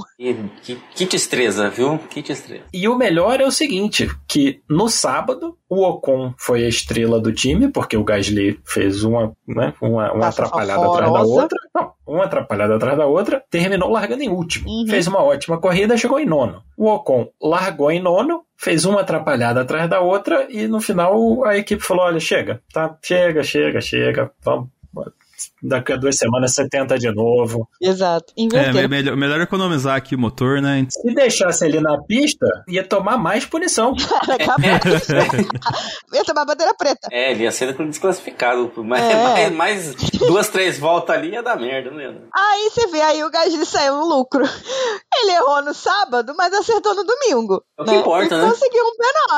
Que, 0.64 0.76
que 0.96 1.06
destreza, 1.06 1.70
viu? 1.70 2.00
Que 2.10 2.22
destreza. 2.22 2.64
E 2.74 2.88
o 2.88 2.96
melhor 2.98 3.40
é 3.40 3.46
o 3.46 3.52
seguinte, 3.52 4.10
que 4.28 4.62
no 4.70 4.90
sábado 4.90 5.58
o 5.70 5.84
Ocon 5.84 6.34
foi 6.38 6.66
a 6.66 6.68
estrela 6.68 7.20
do 7.20 7.32
time, 7.32 7.70
porque 7.70 7.96
o 7.96 8.04
Gasly 8.04 8.60
fez 8.66 9.04
uma, 9.04 9.32
né, 9.48 9.74
uma, 9.82 10.12
uma 10.12 10.28
atrapalhada 10.28 10.86
atrás 10.86 11.14
da 11.14 11.22
outra. 11.22 11.58
Não, 11.74 11.92
uma 12.06 12.26
atrapalhada 12.26 12.76
atrás 12.76 12.98
da 12.98 13.06
outra, 13.06 13.42
terminou 13.50 13.90
largando 13.90 14.22
em 14.24 14.30
último. 14.30 14.68
Uhum. 14.70 14.86
Fez 14.90 15.08
uma 15.08 15.24
ótima 15.24 15.60
corrida, 15.62 15.96
chegou 15.96 16.20
em 16.20 16.26
nono. 16.32 16.64
O 16.78 16.88
Ocon 16.88 17.30
largou 17.42 17.92
em 17.92 18.02
nono, 18.02 18.44
fez 18.58 18.86
uma 18.86 19.02
atrapalhada 19.02 19.62
atrás 19.62 19.90
da 19.90 20.00
outra 20.00 20.48
e 20.50 20.68
no 20.68 20.80
final 20.80 21.44
a 21.44 21.58
equipe 21.58 21.84
falou, 21.84 22.06
olha, 22.06 22.20
chega, 22.20 22.62
tá, 22.74 22.98
chega, 23.04 23.44
chega, 23.44 23.82
chega, 23.82 24.32
vamos... 24.42 24.70
Daqui 25.64 25.94
a 25.94 25.96
duas 25.98 26.18
semanas 26.18 26.54
você 26.54 26.68
tenta 26.68 26.98
de 26.98 27.12
novo. 27.12 27.68
Exato. 27.80 28.34
É, 28.38 28.88
melhor, 28.88 29.16
melhor 29.16 29.42
economizar 29.42 29.96
aqui 29.96 30.16
o 30.16 30.20
motor, 30.20 30.62
né? 30.62 30.86
Se 30.90 31.14
deixasse 31.14 31.66
ele 31.66 31.80
na 31.80 32.02
pista, 32.02 32.46
ia 32.68 32.84
tomar 32.84 33.18
mais 33.18 33.46
punição. 33.46 33.94
Acabou. 34.28 34.72
Ia 36.14 36.26
tomar 36.26 36.46
bandeira 36.46 36.74
preta. 36.74 37.08
É, 37.12 37.32
ele 37.32 37.44
ia 37.44 37.52
ser 37.52 37.74
desclassificado. 37.88 38.72
Mas 38.78 39.02
É. 39.04 39.24
mais, 39.50 39.52
mais 39.52 39.96
duas, 40.20 40.50
três 40.50 40.78
voltas 40.78 41.16
ali 41.16 41.32
ia 41.32 41.42
dar 41.44 41.56
merda, 41.58 41.90
ia 42.02 42.12
dar. 42.12 42.22
Aí 42.36 42.70
você 42.70 42.88
vê, 42.88 43.02
aí 43.02 43.24
o 43.24 43.30
Gasly 43.30 43.66
saiu 43.66 43.98
no 43.98 44.06
lucro. 44.08 44.44
Ele 44.44 45.32
errou 45.32 45.62
no 45.64 45.74
sábado, 45.74 46.34
mas 46.38 46.54
acertou 46.54 46.96
no 46.96 47.04
domingo. 47.04 47.64
É 47.78 47.82
o 47.82 47.86
que 47.86 47.96
importa, 47.96 48.36
e 48.36 48.38
né? 48.42 48.50
conseguiu 48.50 48.84
um 48.84 48.92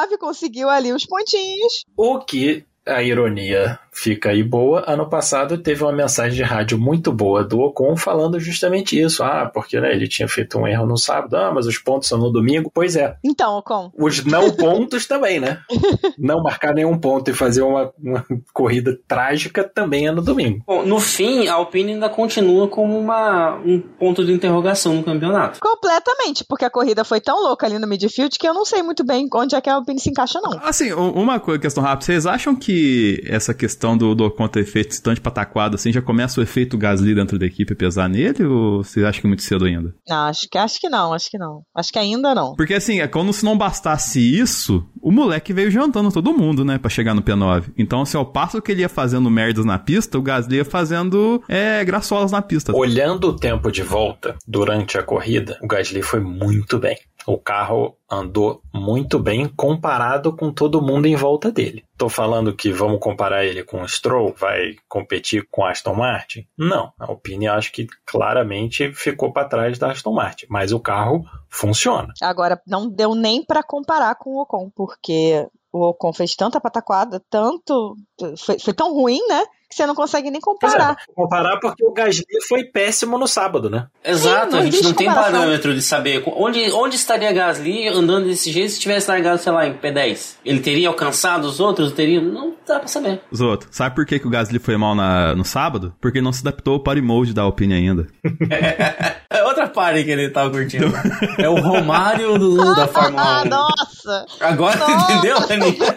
P9, 0.07 0.17
conseguiu 0.17 0.69
ali 0.69 0.93
os 0.93 1.05
pontinhos. 1.05 1.85
O 1.97 2.19
que 2.19 2.65
a 2.85 3.01
ironia 3.01 3.79
fica 3.93 4.29
aí 4.29 4.43
boa. 4.43 4.83
Ano 4.87 5.07
passado 5.07 5.57
teve 5.57 5.83
uma 5.83 5.91
mensagem 5.91 6.35
de 6.35 6.43
rádio 6.43 6.77
muito 6.77 7.11
boa 7.11 7.43
do 7.43 7.59
Ocon 7.59 7.95
falando 7.95 8.39
justamente 8.39 8.99
isso. 8.99 9.23
Ah, 9.23 9.49
porque 9.53 9.79
né, 9.79 9.93
ele 9.93 10.07
tinha 10.07 10.27
feito 10.27 10.57
um 10.57 10.67
erro 10.67 10.85
no 10.85 10.97
sábado, 10.97 11.35
ah, 11.37 11.51
mas 11.53 11.67
os 11.67 11.77
pontos 11.77 12.09
são 12.09 12.17
no 12.17 12.31
domingo. 12.31 12.71
Pois 12.73 12.95
é. 12.95 13.15
Então, 13.23 13.57
Ocon. 13.57 13.91
Os 13.97 14.25
não 14.25 14.51
pontos 14.51 15.05
também, 15.05 15.39
né? 15.39 15.59
Não 16.17 16.41
marcar 16.41 16.73
nenhum 16.73 16.97
ponto 16.97 17.29
e 17.29 17.33
fazer 17.33 17.61
uma, 17.61 17.91
uma 18.01 18.25
corrida 18.53 18.97
trágica 19.07 19.63
também 19.63 20.07
é 20.07 20.11
no 20.11 20.21
domingo. 20.21 20.63
Bom, 20.65 20.85
no 20.85 20.99
fim, 20.99 21.47
a 21.47 21.55
Alpine 21.55 21.93
ainda 21.93 22.09
continua 22.09 22.67
como 22.67 22.97
uma, 22.97 23.55
um 23.55 23.79
ponto 23.79 24.25
de 24.25 24.31
interrogação 24.31 24.93
no 24.95 25.03
campeonato. 25.03 25.59
Completamente, 25.59 26.45
porque 26.47 26.65
a 26.65 26.69
corrida 26.69 27.03
foi 27.03 27.19
tão 27.19 27.41
louca 27.41 27.65
ali 27.65 27.77
no 27.77 27.87
midfield 27.87 28.37
que 28.39 28.47
eu 28.47 28.53
não 28.53 28.63
sei 28.63 28.81
muito 28.81 29.03
bem 29.03 29.27
onde 29.33 29.55
é 29.55 29.61
que 29.61 29.69
a 29.69 29.75
Alpine 29.75 29.99
se 29.99 30.09
encaixa, 30.09 30.39
não. 30.41 30.59
Assim, 30.63 30.93
uma 30.93 31.39
questão 31.59 31.83
rápida. 31.83 32.05
Vocês 32.05 32.25
acham 32.25 32.55
que 32.55 33.21
essa 33.27 33.53
questão 33.53 33.82
do, 33.97 34.15
do 34.15 34.25
Ocon 34.25 34.47
ter 34.47 34.61
efeito 34.61 34.89
distante 34.89 35.19
pataquado, 35.19 35.75
assim, 35.75 35.91
já 35.91 36.01
começa 36.01 36.39
o 36.39 36.43
efeito 36.43 36.77
Gasly 36.77 37.13
dentro 37.13 37.37
da 37.37 37.45
equipe 37.45 37.75
pesar 37.75 38.07
nele? 38.07 38.43
Ou 38.45 38.83
vocês 38.83 39.05
acham 39.05 39.21
que 39.21 39.27
é 39.27 39.29
muito 39.29 39.43
cedo 39.43 39.65
ainda? 39.65 39.93
Não, 40.07 40.27
acho 40.27 40.47
que, 40.49 40.57
acho 40.57 40.79
que 40.79 40.89
não, 40.89 41.13
acho 41.13 41.29
que 41.29 41.37
não. 41.37 41.61
Acho 41.75 41.91
que 41.91 41.99
ainda 41.99 42.33
não. 42.33 42.55
Porque 42.55 42.73
assim, 42.73 43.01
é 43.01 43.07
como 43.07 43.33
se 43.33 43.43
não 43.43 43.57
bastasse 43.57 44.19
isso, 44.19 44.85
o 45.01 45.11
moleque 45.11 45.51
veio 45.51 45.69
jantando 45.69 46.11
todo 46.11 46.33
mundo, 46.33 46.63
né, 46.63 46.77
pra 46.77 46.89
chegar 46.89 47.13
no 47.13 47.21
P9. 47.21 47.65
Então, 47.77 48.01
assim, 48.01 48.17
ao 48.17 48.25
passo 48.25 48.61
que 48.61 48.71
ele 48.71 48.81
ia 48.81 48.89
fazendo 48.89 49.29
merdas 49.29 49.65
na 49.65 49.77
pista, 49.77 50.17
o 50.17 50.21
Gasly 50.21 50.57
ia 50.57 50.65
fazendo 50.65 51.43
é, 51.49 51.83
graçolas 51.83 52.31
na 52.31 52.41
pista. 52.41 52.75
Olhando 52.75 53.27
o 53.27 53.35
tempo 53.35 53.71
de 53.71 53.83
volta 53.83 54.35
durante 54.47 54.97
a 54.97 55.03
corrida, 55.03 55.57
o 55.61 55.67
Gasly 55.67 56.01
foi 56.01 56.19
muito 56.19 56.79
bem. 56.79 56.97
O 57.25 57.37
carro 57.37 57.97
andou 58.09 58.61
muito 58.73 59.17
bem 59.17 59.47
comparado 59.47 60.35
com 60.35 60.51
todo 60.51 60.81
mundo 60.81 61.07
em 61.07 61.15
volta 61.15 61.51
dele. 61.51 61.85
Tô 61.97 62.09
falando 62.09 62.55
que 62.55 62.71
vamos 62.71 62.99
comparar 62.99 63.45
ele 63.45 63.63
com 63.63 63.81
o 63.81 63.87
Stroll, 63.87 64.33
vai 64.37 64.75
competir 64.87 65.47
com 65.49 65.63
a 65.63 65.71
Aston 65.71 65.93
Martin? 65.93 66.47
Não, 66.57 66.91
a 66.99 67.05
Alpine 67.05 67.47
acho 67.47 67.71
que 67.71 67.87
claramente 68.05 68.93
ficou 68.93 69.31
para 69.31 69.47
trás 69.47 69.77
da 69.79 69.91
Aston 69.91 70.13
Martin, 70.13 70.45
mas 70.49 70.71
o 70.71 70.79
carro 70.79 71.25
funciona. 71.49 72.13
Agora, 72.21 72.61
não 72.67 72.89
deu 72.89 73.15
nem 73.15 73.43
pra 73.43 73.63
comparar 73.63 74.15
com 74.15 74.31
o 74.31 74.41
Ocon, 74.41 74.69
porque 74.75 75.47
o 75.71 75.89
Ocon 75.89 76.13
fez 76.13 76.35
tanta 76.35 76.61
pataquada, 76.61 77.21
tanto. 77.29 77.95
Foi, 78.37 78.59
foi 78.59 78.73
tão 78.73 78.93
ruim, 78.93 79.19
né? 79.27 79.43
Que 79.73 79.77
você 79.77 79.87
não 79.87 79.95
consegue 79.95 80.29
nem 80.29 80.39
Pois 80.39 80.55
é, 80.73 80.77
comparar. 80.77 80.97
comparar 81.15 81.59
porque 81.59 81.83
o 81.83 81.91
Gasly 81.91 82.23
foi 82.47 82.63
péssimo 82.63 83.17
no 83.17 83.27
sábado, 83.27 83.69
né? 83.69 83.87
Exato, 84.05 84.51
não 84.51 84.59
a 84.59 84.65
gente 84.65 84.83
não 84.83 84.93
tem 84.93 85.07
comparação. 85.07 85.39
parâmetro 85.39 85.73
de 85.73 85.81
saber 85.81 86.23
onde, 86.27 86.71
onde 86.71 86.95
estaria 86.95 87.31
Gasly 87.33 87.87
andando 87.87 88.25
desse 88.27 88.51
jeito 88.51 88.69
se 88.71 88.79
tivesse 88.79 89.09
largado, 89.09 89.39
sei 89.41 89.51
lá, 89.51 89.65
em 89.65 89.73
P10. 89.73 90.35
Ele 90.45 90.59
teria 90.59 90.87
alcançado 90.89 91.45
os 91.45 91.59
outros? 91.59 91.91
Teria? 91.91 92.21
Não 92.21 92.53
dá 92.67 92.77
pra 92.79 92.87
saber. 92.87 93.21
Os 93.31 93.41
outros. 93.41 93.75
Sabe 93.75 93.95
por 93.95 94.05
que, 94.05 94.19
que 94.19 94.27
o 94.27 94.29
Gasly 94.29 94.59
foi 94.59 94.77
mal 94.77 94.93
na- 94.93 95.33
no 95.35 95.43
sábado? 95.43 95.93
Porque 95.99 96.21
não 96.21 96.31
se 96.31 96.41
adaptou 96.41 96.75
ao 96.75 96.79
party 96.79 97.01
mode 97.01 97.33
da 97.33 97.41
Alpine 97.41 97.73
ainda. 97.73 98.07
É 99.29 99.43
outra 99.45 99.67
party 99.67 100.03
que 100.03 100.11
ele 100.11 100.29
tava 100.29 100.51
curtindo. 100.51 100.93
é 101.39 101.49
o 101.49 101.55
Romário 101.59 102.37
do- 102.37 102.75
da 102.75 102.85
Fórmula 102.87 103.23
1. 103.23 103.25
Ah, 103.27 103.45
nossa! 103.45 104.25
Agora 104.39 104.77
Nossa, 104.77 105.11
entendeu, 105.11 105.37
Aninha? 105.37 105.95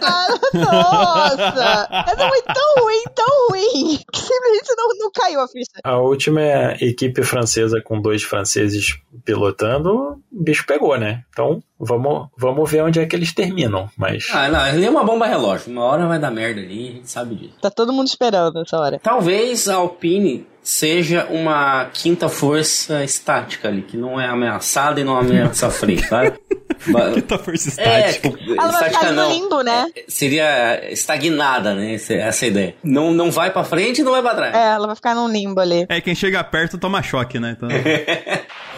nossa! 0.55 1.89
Essa 2.09 2.29
foi 2.29 2.43
tão 2.43 2.85
ruim, 2.85 3.03
tão 3.15 3.49
ruim, 3.51 3.66
que 3.73 4.19
simplesmente 4.19 4.75
não, 4.77 4.89
não 4.99 5.11
caiu 5.13 5.41
a 5.41 5.49
ficha. 5.49 5.71
A 5.85 5.99
última 5.99 6.41
é 6.41 6.73
a 6.73 6.77
equipe 6.85 7.23
francesa 7.23 7.81
com 7.81 8.01
dois 8.01 8.23
franceses 8.23 8.99
pilotando, 9.25 10.21
o 10.33 10.43
bicho 10.43 10.65
pegou, 10.67 10.99
né? 10.99 11.25
Então 11.31 11.63
vamos, 11.79 12.29
vamos 12.37 12.71
ver 12.71 12.83
onde 12.83 13.01
é 13.01 13.07
que 13.07 13.15
eles 13.17 13.33
terminam. 13.35 13.89
Mas 13.97 14.29
Ah, 14.33 14.49
não, 14.49 14.67
ele 14.69 14.85
é 14.85 14.91
uma 14.91 15.05
bomba 15.05 15.27
relógio. 15.27 15.71
Uma 15.71 15.85
hora 15.85 16.07
vai 16.07 16.19
dar 16.19 16.31
merda 16.31 16.61
ali, 16.61 16.89
a 16.89 16.93
gente 16.93 17.11
sabe 17.11 17.35
disso. 17.35 17.55
Tá 17.61 17.71
todo 17.71 17.93
mundo 17.93 18.07
esperando 18.09 18.61
essa 18.61 18.79
hora. 18.79 18.99
Talvez 19.03 19.69
a 19.69 19.77
Alpine 19.77 20.47
seja 20.69 21.27
uma 21.31 21.85
quinta 21.93 22.29
força 22.29 23.05
estática 23.05 23.69
ali, 23.69 23.83
que 23.83 23.97
não 23.97 24.21
é 24.21 24.27
ameaçada 24.27 25.01
e 25.01 25.05
não 25.05 25.17
ameaça 25.17 25.69
a 25.69 25.71
frente, 25.71 26.05
sabe? 26.09 26.33
Puta 27.15 27.39
força 27.39 27.81
É, 27.81 28.11
estática. 28.11 28.31
tipo, 28.31 28.53
Ela 28.61 28.73
vai 28.73 28.73
ficar 28.73 28.87
estática 28.89 29.07
ali 29.07 29.17
no 29.17 29.23
não. 29.23 29.33
limbo, 29.33 29.63
né? 29.63 29.87
É, 29.95 30.05
Seria 30.09 30.93
estagnada, 30.93 31.73
né? 31.73 31.95
Essa, 31.95 32.45
é 32.45 32.49
ideia. 32.49 32.75
Não, 32.83 33.13
não 33.15 33.31
vai 33.31 33.53
pra 33.53 33.63
frente 33.63 34.01
e 34.01 34.05
não 34.05 34.11
vai 34.11 34.21
pra 34.23 34.35
trás. 34.35 34.55
É, 34.57 34.75
ela 34.75 34.89
vai 34.89 34.97
ficar 34.97 35.15
num 35.15 35.29
limbo 35.29 35.61
ali. 35.61 35.87
É, 35.89 36.01
quem 36.01 36.17
chega 36.17 36.43
perto 36.43 36.77
toma 36.79 37.01
choque, 37.01 37.39
né? 37.39 37.57
Então... 37.57 37.69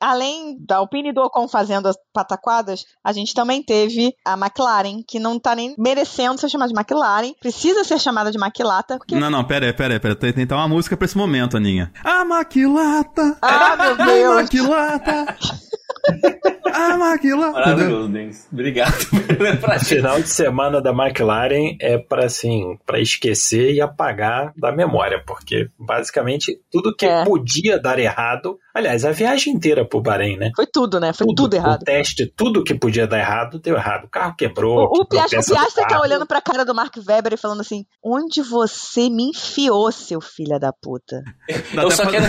Além 0.00 0.56
da 0.60 0.76
Alpine 0.76 1.10
e 1.10 1.12
do 1.12 1.22
Ocon 1.22 1.48
fazendo 1.48 1.86
as 1.86 1.96
pataquadas, 2.12 2.84
a 3.04 3.12
gente 3.12 3.34
também 3.34 3.62
teve 3.62 4.14
a 4.24 4.34
McLaren, 4.34 5.02
que 5.06 5.18
não 5.18 5.38
tá 5.38 5.54
nem 5.54 5.74
merecendo 5.78 6.40
ser 6.40 6.48
chamada 6.48 6.72
de 6.72 6.78
McLaren, 6.78 7.32
precisa 7.40 7.84
ser 7.84 7.98
chamada 7.98 8.30
de 8.30 8.38
Maquilata, 8.38 8.98
porque... 8.98 9.14
Não, 9.16 9.30
não, 9.30 9.44
pera 9.44 9.66
aí, 9.66 9.72
pera 9.72 9.94
aí, 9.94 10.00
pera 10.00 10.14
aí. 10.14 10.18
Tem 10.18 10.32
que 10.32 10.40
tentar 10.40 10.56
uma 10.56 10.68
música 10.68 10.96
pra 10.96 11.04
esse 11.04 11.16
momento, 11.16 11.56
Aninha. 11.56 11.92
A 12.04 12.24
maquilata! 12.24 13.36
Ah, 13.42 13.76
meu 13.76 13.96
Deus! 14.04 14.38
A 14.38 14.42
maquilata! 14.42 15.36
Entendeu? 16.80 17.52
Maravilhoso, 17.52 18.08
Denis. 18.08 18.48
Obrigado 18.52 18.94
disso. 19.78 19.84
final 19.86 20.20
de 20.20 20.28
semana 20.28 20.80
da 20.80 20.90
McLaren 20.90 21.76
é 21.80 21.98
para 21.98 22.26
assim, 22.26 22.78
para 22.84 23.00
esquecer 23.00 23.72
e 23.72 23.80
apagar 23.80 24.52
da 24.56 24.70
memória, 24.72 25.22
porque 25.26 25.68
basicamente 25.78 26.58
tudo 26.70 26.94
que 26.94 27.06
É. 27.06 27.24
podia 27.24 27.78
dar 27.80 27.98
errado, 27.98 28.58
aliás, 28.74 29.04
a 29.04 29.12
viagem 29.12 29.54
inteira 29.54 29.84
pro 29.84 30.00
Bahrein, 30.00 30.36
né? 30.36 30.50
Foi 30.54 30.66
tudo, 30.66 31.00
né? 31.00 31.12
Foi 31.12 31.26
tudo, 31.34 31.54
errado. 31.54 31.82
O 31.82 31.84
teste, 31.84 32.26
tudo 32.36 32.62
que 32.64 32.74
podia 32.74 33.06
dar 33.06 33.18
errado, 33.18 33.58
deu 33.58 33.74
errado. 33.76 34.04
O 34.04 34.08
carro 34.10 34.34
quebrou. 34.36 34.78
O, 34.78 34.82
o 34.84 34.88
quebrou 35.06 35.06
Piastri, 35.06 35.36
o 35.36 35.40
peça 35.40 35.54
do 35.54 35.56
Piastri 35.58 35.86
tá 35.88 36.00
olhando 36.00 36.26
pra 36.26 36.40
cara 36.40 36.64
do 36.64 36.74
Mark 36.74 36.94
Webber 37.08 37.32
e 37.34 37.36
falando 37.36 37.60
assim: 37.60 37.84
onde 38.04 38.42
você 38.42 39.08
me 39.08 39.30
enfiou, 39.30 39.90
seu 39.92 40.20
filho 40.20 40.58
da 40.58 40.72
puta? 40.72 41.22
Eu 41.74 41.90
só 41.90 42.02
pra- 42.02 42.12
quero, 42.12 42.26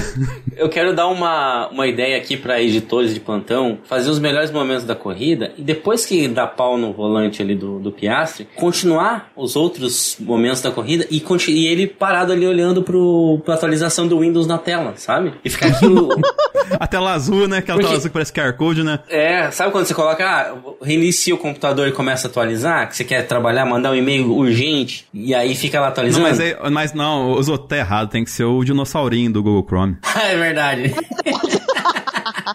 eu 0.56 0.70
quero 0.70 0.96
dar 0.96 1.08
uma, 1.08 1.68
uma 1.70 1.88
ideia 1.88 2.18
aqui 2.18 2.38
para 2.38 2.62
editores 2.62 3.14
de 3.14 3.20
plantão, 3.20 3.80
fazer 3.86 4.10
os 4.10 4.20
melhores 4.20 4.37
momentos 4.52 4.84
da 4.84 4.96
corrida 4.96 5.52
e 5.58 5.62
depois 5.62 6.06
que 6.06 6.28
dá 6.28 6.46
pau 6.48 6.78
no 6.78 6.94
volante 6.94 7.42
ali 7.42 7.56
do, 7.56 7.80
do 7.80 7.92
Piastri, 7.92 8.48
continuar 8.56 9.32
os 9.36 9.56
outros 9.56 10.18
momentos 10.20 10.62
da 10.62 10.72
corrida 10.72 11.06
e, 11.10 11.22
e 11.50 11.68
ele 11.68 11.88
parado 11.88 12.32
ali 12.32 12.46
olhando 12.48 12.82
pro, 12.84 13.42
pra 13.44 13.56
atualização 13.56 14.08
do 14.08 14.20
Windows 14.20 14.48
na 14.48 14.58
tela, 14.58 14.94
sabe? 14.96 15.34
E 15.44 15.50
ficar 15.50 15.68
aquilo. 15.76 16.10
A 16.80 16.88
tela 16.88 17.14
azul, 17.14 17.48
né? 17.48 17.58
Aquela 17.58 17.78
Porque- 17.78 17.88
tela 17.88 17.98
azul 17.98 18.10
que 18.10 18.14
parece 18.14 18.34
QR 18.34 18.54
Code, 18.54 18.84
né? 18.84 19.00
é, 19.10 19.50
sabe 19.52 19.72
quando 19.72 19.86
você 19.86 19.94
coloca, 19.94 20.26
ah, 20.26 20.56
reinicia 20.82 21.34
o 21.34 21.38
computador 21.38 21.88
e 21.88 21.92
começa 21.92 22.28
a 22.28 22.30
atualizar, 22.30 22.88
que 22.90 22.96
você 22.96 23.04
quer 23.04 23.24
trabalhar, 23.28 23.66
mandar 23.66 23.92
um 23.92 23.96
e-mail 23.96 24.32
urgente 24.34 25.06
e 25.14 25.34
aí 25.34 25.56
fica 25.56 25.80
lá 25.80 25.88
Não, 25.88 25.92
atualizando? 25.92 26.24
mas, 26.28 26.40
é, 26.40 26.70
mas 26.70 26.94
não, 26.94 27.32
os 27.34 27.50
outros 27.50 27.70
tá 27.70 27.78
errado. 27.78 28.10
Tem 28.10 28.24
que 28.24 28.32
ser 28.32 28.44
o 28.46 28.64
dinossaurinho 28.64 29.32
do 29.32 29.42
Google 29.44 29.66
Chrome. 29.68 29.98
é 30.16 30.36
verdade. 30.36 30.94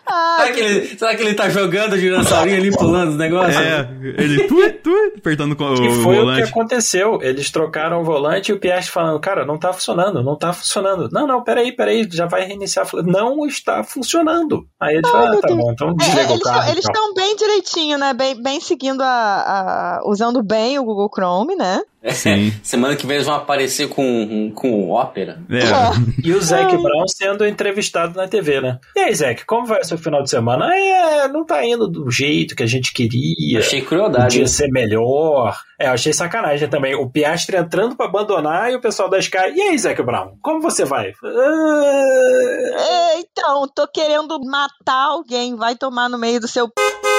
Ah, 0.07 0.37
será, 0.41 0.53
que 0.53 0.61
ele, 0.61 0.99
será 0.99 1.15
que 1.17 1.23
ele 1.23 1.35
tá 1.35 1.49
jogando 1.49 1.93
o 1.95 1.99
dinossaurinho 1.99 2.57
ali 2.57 2.71
pulando 2.71 3.11
os 3.11 3.17
negócios? 3.17 3.57
É, 3.57 3.89
ele 4.19 4.45
tui, 4.49 4.71
tui, 4.73 5.13
apertando 5.17 5.55
com 5.57 5.65
o 5.65 5.75
Que 5.75 5.91
foi 6.03 6.19
o 6.19 6.35
que 6.35 6.43
aconteceu. 6.43 7.19
Eles 7.23 7.51
trocaram 7.51 8.01
o 8.01 8.05
volante 8.05 8.51
e 8.51 8.55
o 8.55 8.59
Piastri 8.59 8.93
falando, 8.93 9.19
cara, 9.21 9.45
não 9.45 9.59
tá 9.59 9.73
funcionando, 9.73 10.23
não 10.23 10.37
tá 10.37 10.53
funcionando. 10.53 11.09
Não, 11.13 11.27
não, 11.27 11.43
peraí, 11.43 11.73
peraí, 11.73 12.09
já 12.11 12.27
vai 12.27 12.45
reiniciar. 12.45 12.87
Não 13.05 13.47
está 13.47 13.83
funcionando. 13.85 14.65
Aí 14.81 14.97
ele 14.97 15.07
falou, 15.09 15.27
ah, 15.29 15.41
tá 15.41 15.49
bom, 15.55 15.73
então 15.73 15.89
É, 15.91 15.95
desliga 15.95 16.29
o 16.29 16.33
eles 16.35 16.43
carro. 16.43 16.71
eles 16.71 16.85
estão 16.85 17.15
bem 17.15 17.37
direitinho, 17.37 17.99
né? 17.99 18.13
Bem, 18.15 18.43
bem 18.43 18.61
seguindo 18.61 19.03
a, 19.03 19.07
a- 19.07 20.01
usando 20.07 20.43
bem 20.43 20.79
o 20.79 20.85
Google 20.85 21.11
Chrome, 21.15 21.55
né? 21.57 21.83
Sim. 22.11 22.53
Semana 22.63 22.97
que 22.97 23.07
vem 23.07 23.17
eles 23.17 23.27
vão 23.27 23.37
aparecer 23.37 23.89
com, 23.89 24.51
com 24.55 24.73
o 24.73 24.91
Ópera. 24.91 25.41
É. 25.51 26.27
E 26.27 26.33
o 26.33 26.41
Zac. 26.41 26.77
Brown 26.77 27.07
sendo 27.07 27.47
entrevistado 27.47 28.17
na 28.17 28.27
TV, 28.27 28.61
né? 28.61 28.79
E 28.97 29.01
aí, 29.01 29.15
Zac, 29.15 29.45
como 29.45 29.67
vai 29.67 29.81
o 29.81 29.85
seu 29.85 29.97
final 29.99 30.23
de 30.23 30.31
semana? 30.31 30.75
É, 30.75 31.29
não 31.29 31.45
tá 31.45 31.65
indo 31.65 31.87
do 31.89 32.11
jeito 32.11 32.57
que 32.57 32.63
a 32.63 32.67
gente 32.67 32.93
queria. 32.93 33.61
Achei 33.61 33.83
crueldade. 33.83 34.35
Podia 34.37 34.47
ser 34.47 34.69
melhor. 34.69 35.57
É, 35.79 35.89
eu 35.89 35.93
achei 35.93 36.13
sacanagem 36.13 36.69
também. 36.69 36.95
O 36.95 37.09
Piastri 37.11 37.57
entrando 37.57 37.97
pra 37.97 38.07
abandonar 38.07 38.71
e 38.73 38.77
o 38.77 38.81
pessoal 38.81 39.09
da 39.09 39.19
Sky. 39.19 39.53
E 39.55 39.61
aí, 39.63 39.79
Zac 39.79 40.01
Brown, 40.03 40.37
como 40.43 40.61
você 40.61 40.85
vai? 40.85 41.13
Ah, 41.25 43.15
É, 43.15 43.19
então, 43.21 43.67
tô 43.75 43.87
querendo 43.89 44.39
matar 44.45 45.07
alguém, 45.09 45.57
vai 45.57 45.77
tomar 45.77 46.09
no 46.09 46.19
meio 46.19 46.41
do 46.41 46.49
seu. 46.49 46.69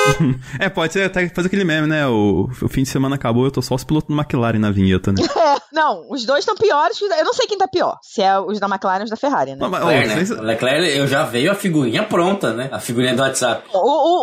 É, 0.60 0.70
pode 0.70 0.93
ser 0.93 1.04
até 1.04 1.28
fazer 1.30 1.47
aquele 1.47 1.64
meme, 1.64 1.88
né? 1.88 2.06
O, 2.08 2.49
o 2.62 2.68
fim 2.70 2.84
de 2.84 2.89
semana 2.89 3.16
acabou, 3.16 3.45
eu 3.45 3.51
tô 3.51 3.62
só 3.62 3.76
os 3.76 3.84
pilotos 3.84 4.14
do 4.14 4.20
McLaren 4.20 4.60
na 4.60 4.72
vinheta, 4.72 5.12
né? 5.12 5.22
É, 5.24 5.56
não, 5.74 6.06
os 6.10 6.26
dois 6.26 6.39
estão 6.39 6.56
piores. 6.56 6.99
Eu 7.01 7.26
não 7.26 7.34
sei 7.34 7.47
quem 7.47 7.58
tá 7.58 7.68
pior. 7.68 7.97
Se 8.01 8.22
é 8.22 8.39
os 8.39 8.60
da 8.60 8.68
McLaren 8.68 8.99
ou 8.99 9.04
os 9.06 9.10
da 9.10 9.16
Ferrari, 9.16 9.56
né? 9.56 9.68
Mas, 9.68 9.84
Leclerc, 9.84 10.08
né? 10.08 10.16
vocês- 10.26 10.39
Leclerc, 10.39 10.97
eu 10.97 11.08
já 11.08 11.24
veio 11.24 11.51
a 11.51 11.56
figurinha 11.56 12.04
pronta, 12.04 12.54
né? 12.54 12.70
A 12.72 12.80
figurinha 12.80 13.16
do 13.16 13.22
WhatsApp. 13.22 13.68
O, 13.74 13.78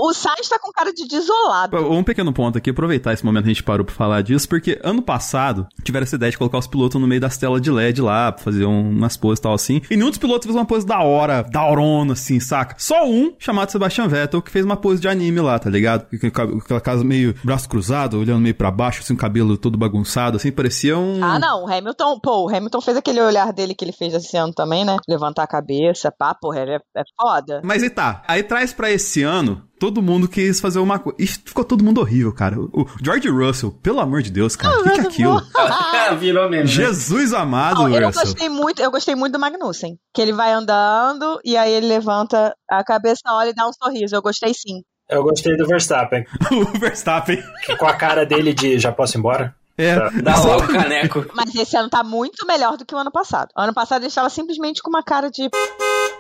o, 0.07 0.11
o 0.11 0.15
Sainz 0.15 0.49
tá 0.49 0.59
com 0.59 0.71
cara 0.73 0.93
de 0.93 1.07
desolado. 1.07 1.77
Um 1.91 2.03
pequeno 2.05 2.33
ponto 2.33 2.57
aqui, 2.59 2.71
aproveitar 2.71 3.13
esse 3.13 3.25
momento 3.25 3.45
que 3.45 3.51
a 3.51 3.55
gente 3.55 3.63
parou 3.63 3.85
pra 3.85 3.95
falar 3.95 4.23
disso, 4.23 4.49
porque 4.49 4.79
ano 4.85 5.03
passado 5.03 5.67
tiveram 5.83 6.05
essa 6.05 6.17
ideia 6.17 6.31
de 6.31 6.39
colocar 6.39 6.59
os 6.59 6.67
pilotos 6.67 7.01
no 7.01 7.07
meio 7.07 7.21
das 7.21 7.37
telas 7.37 7.61
de 7.61 7.71
LED 7.71 8.01
lá, 8.01 8.33
pra 8.33 8.43
fazer 8.45 8.65
um- 8.65 8.91
umas 8.91 9.17
poses 9.17 9.39
e 9.39 9.43
tal 9.43 9.55
assim. 9.55 9.83
E 9.91 9.97
nenhum 9.97 10.11
dos 10.11 10.19
pilotos 10.19 10.47
fez 10.47 10.55
uma 10.57 10.65
pose 10.67 10.87
da 10.87 11.01
hora, 11.01 11.43
da 11.43 11.65
horona, 11.67 12.13
assim, 12.13 12.39
saca? 12.41 12.75
Só 12.79 13.05
um, 13.07 13.33
chamado 13.39 13.71
Sebastian 13.71 14.09
Vettel, 14.09 14.43
que 14.43 14.51
fez 14.51 14.65
uma 14.65 14.77
pose 14.77 15.01
de 15.01 15.09
anime 15.09 15.41
lá, 15.41 15.59
tá 15.59 15.70
tá 15.71 15.77
ligado? 15.77 16.07
Com 16.21 16.59
Aquela 16.59 16.81
casa 16.81 17.05
meio 17.05 17.35
braço 17.45 17.69
cruzado, 17.69 18.19
olhando 18.19 18.41
meio 18.41 18.55
pra 18.55 18.71
baixo, 18.71 19.01
assim, 19.03 19.15
o 19.15 19.17
cabelo 19.17 19.57
todo 19.57 19.79
bagunçado, 19.79 20.37
assim, 20.37 20.51
parecia 20.53 20.97
um. 20.97 21.23
Ah, 21.25 21.39
não, 21.39 21.65
o 21.65 21.73
Hamilton, 21.73 22.19
pô, 22.21 22.45
o 22.45 22.49
Hamilton 22.55 22.81
fez 22.81 22.97
aquele 22.97 23.21
olhar 23.21 23.53
dele 23.53 23.75
que 23.75 23.85
ele 23.85 23.93
fez 23.93 24.13
esse 24.15 24.37
ano 24.37 24.53
também, 24.53 24.85
né? 24.85 24.97
Levantar 25.09 25.43
a 25.45 25.47
cabeça, 25.47 26.11
pá, 26.17 26.35
porra, 26.35 26.61
é, 26.61 26.77
é 26.97 27.03
foda. 27.21 27.61
Mas 27.65 27.83
aí 27.83 27.91
tá. 27.91 28.23
Aí 28.27 28.43
traz 28.43 28.73
pra 28.73 28.91
esse 28.91 29.23
ano. 29.23 29.63
Todo 29.81 30.03
mundo 30.03 30.29
quis 30.29 30.61
fazer 30.61 30.79
uma 30.79 30.99
coisa. 30.99 31.17
Ficou 31.43 31.65
todo 31.65 31.83
mundo 31.83 32.03
horrível, 32.03 32.35
cara. 32.35 32.61
O 32.61 32.85
George 33.03 33.31
Russell, 33.31 33.73
pelo 33.83 33.99
amor 33.99 34.21
de 34.21 34.31
Deus, 34.31 34.55
cara. 34.55 34.79
O 34.79 34.83
que, 34.83 34.91
que 34.91 35.01
é 35.01 35.03
aquilo? 35.05 35.41
Virou 36.21 36.51
mesmo. 36.51 36.67
né? 36.67 36.71
Jesus 36.87 37.33
amado, 37.33 37.85
Não, 37.85 37.89
eu 37.89 38.07
Russell. 38.09 38.25
gostei 38.25 38.49
muito, 38.51 38.83
eu 38.83 38.91
gostei 38.91 39.15
muito 39.15 39.33
do 39.33 39.39
Magnussen. 39.39 39.97
Que 40.13 40.21
ele 40.21 40.35
vai 40.35 40.53
andando 40.53 41.41
e 41.43 41.57
aí 41.57 41.73
ele 41.73 41.87
levanta 41.87 42.55
a 42.71 42.85
cabeça, 42.85 43.23
olha 43.29 43.51
e 43.51 43.55
dá 43.55 43.67
um 43.67 43.73
sorriso. 43.73 44.15
Eu 44.15 44.21
gostei 44.21 44.53
sim. 44.53 44.83
Eu 45.11 45.23
gostei 45.23 45.57
do 45.57 45.67
Verstappen, 45.67 46.25
o 46.53 46.79
Verstappen. 46.79 47.43
que 47.65 47.77
com 47.77 47.87
a 47.87 47.95
cara 47.95 48.25
dele 48.25 48.55
de 48.55 48.79
já 48.79 48.93
posso 48.93 49.17
ir 49.17 49.19
embora. 49.19 49.55
É. 49.77 49.95
Dá 50.21 50.39
logo 50.41 50.65
o 50.65 50.69
caneco. 50.69 51.25
Mas 51.35 51.55
esse 51.55 51.75
ano 51.75 51.89
tá 51.89 52.05
muito 52.05 52.47
melhor 52.47 52.77
do 52.77 52.85
que 52.85 52.95
o 52.95 52.99
ano 52.99 53.11
passado. 53.11 53.49
Ano 53.57 53.73
passado 53.73 54.03
ele 54.03 54.09
estava 54.09 54.29
simplesmente 54.29 54.83
com 54.83 54.91
uma 54.91 55.03
cara 55.03 55.31
de. 55.31 55.49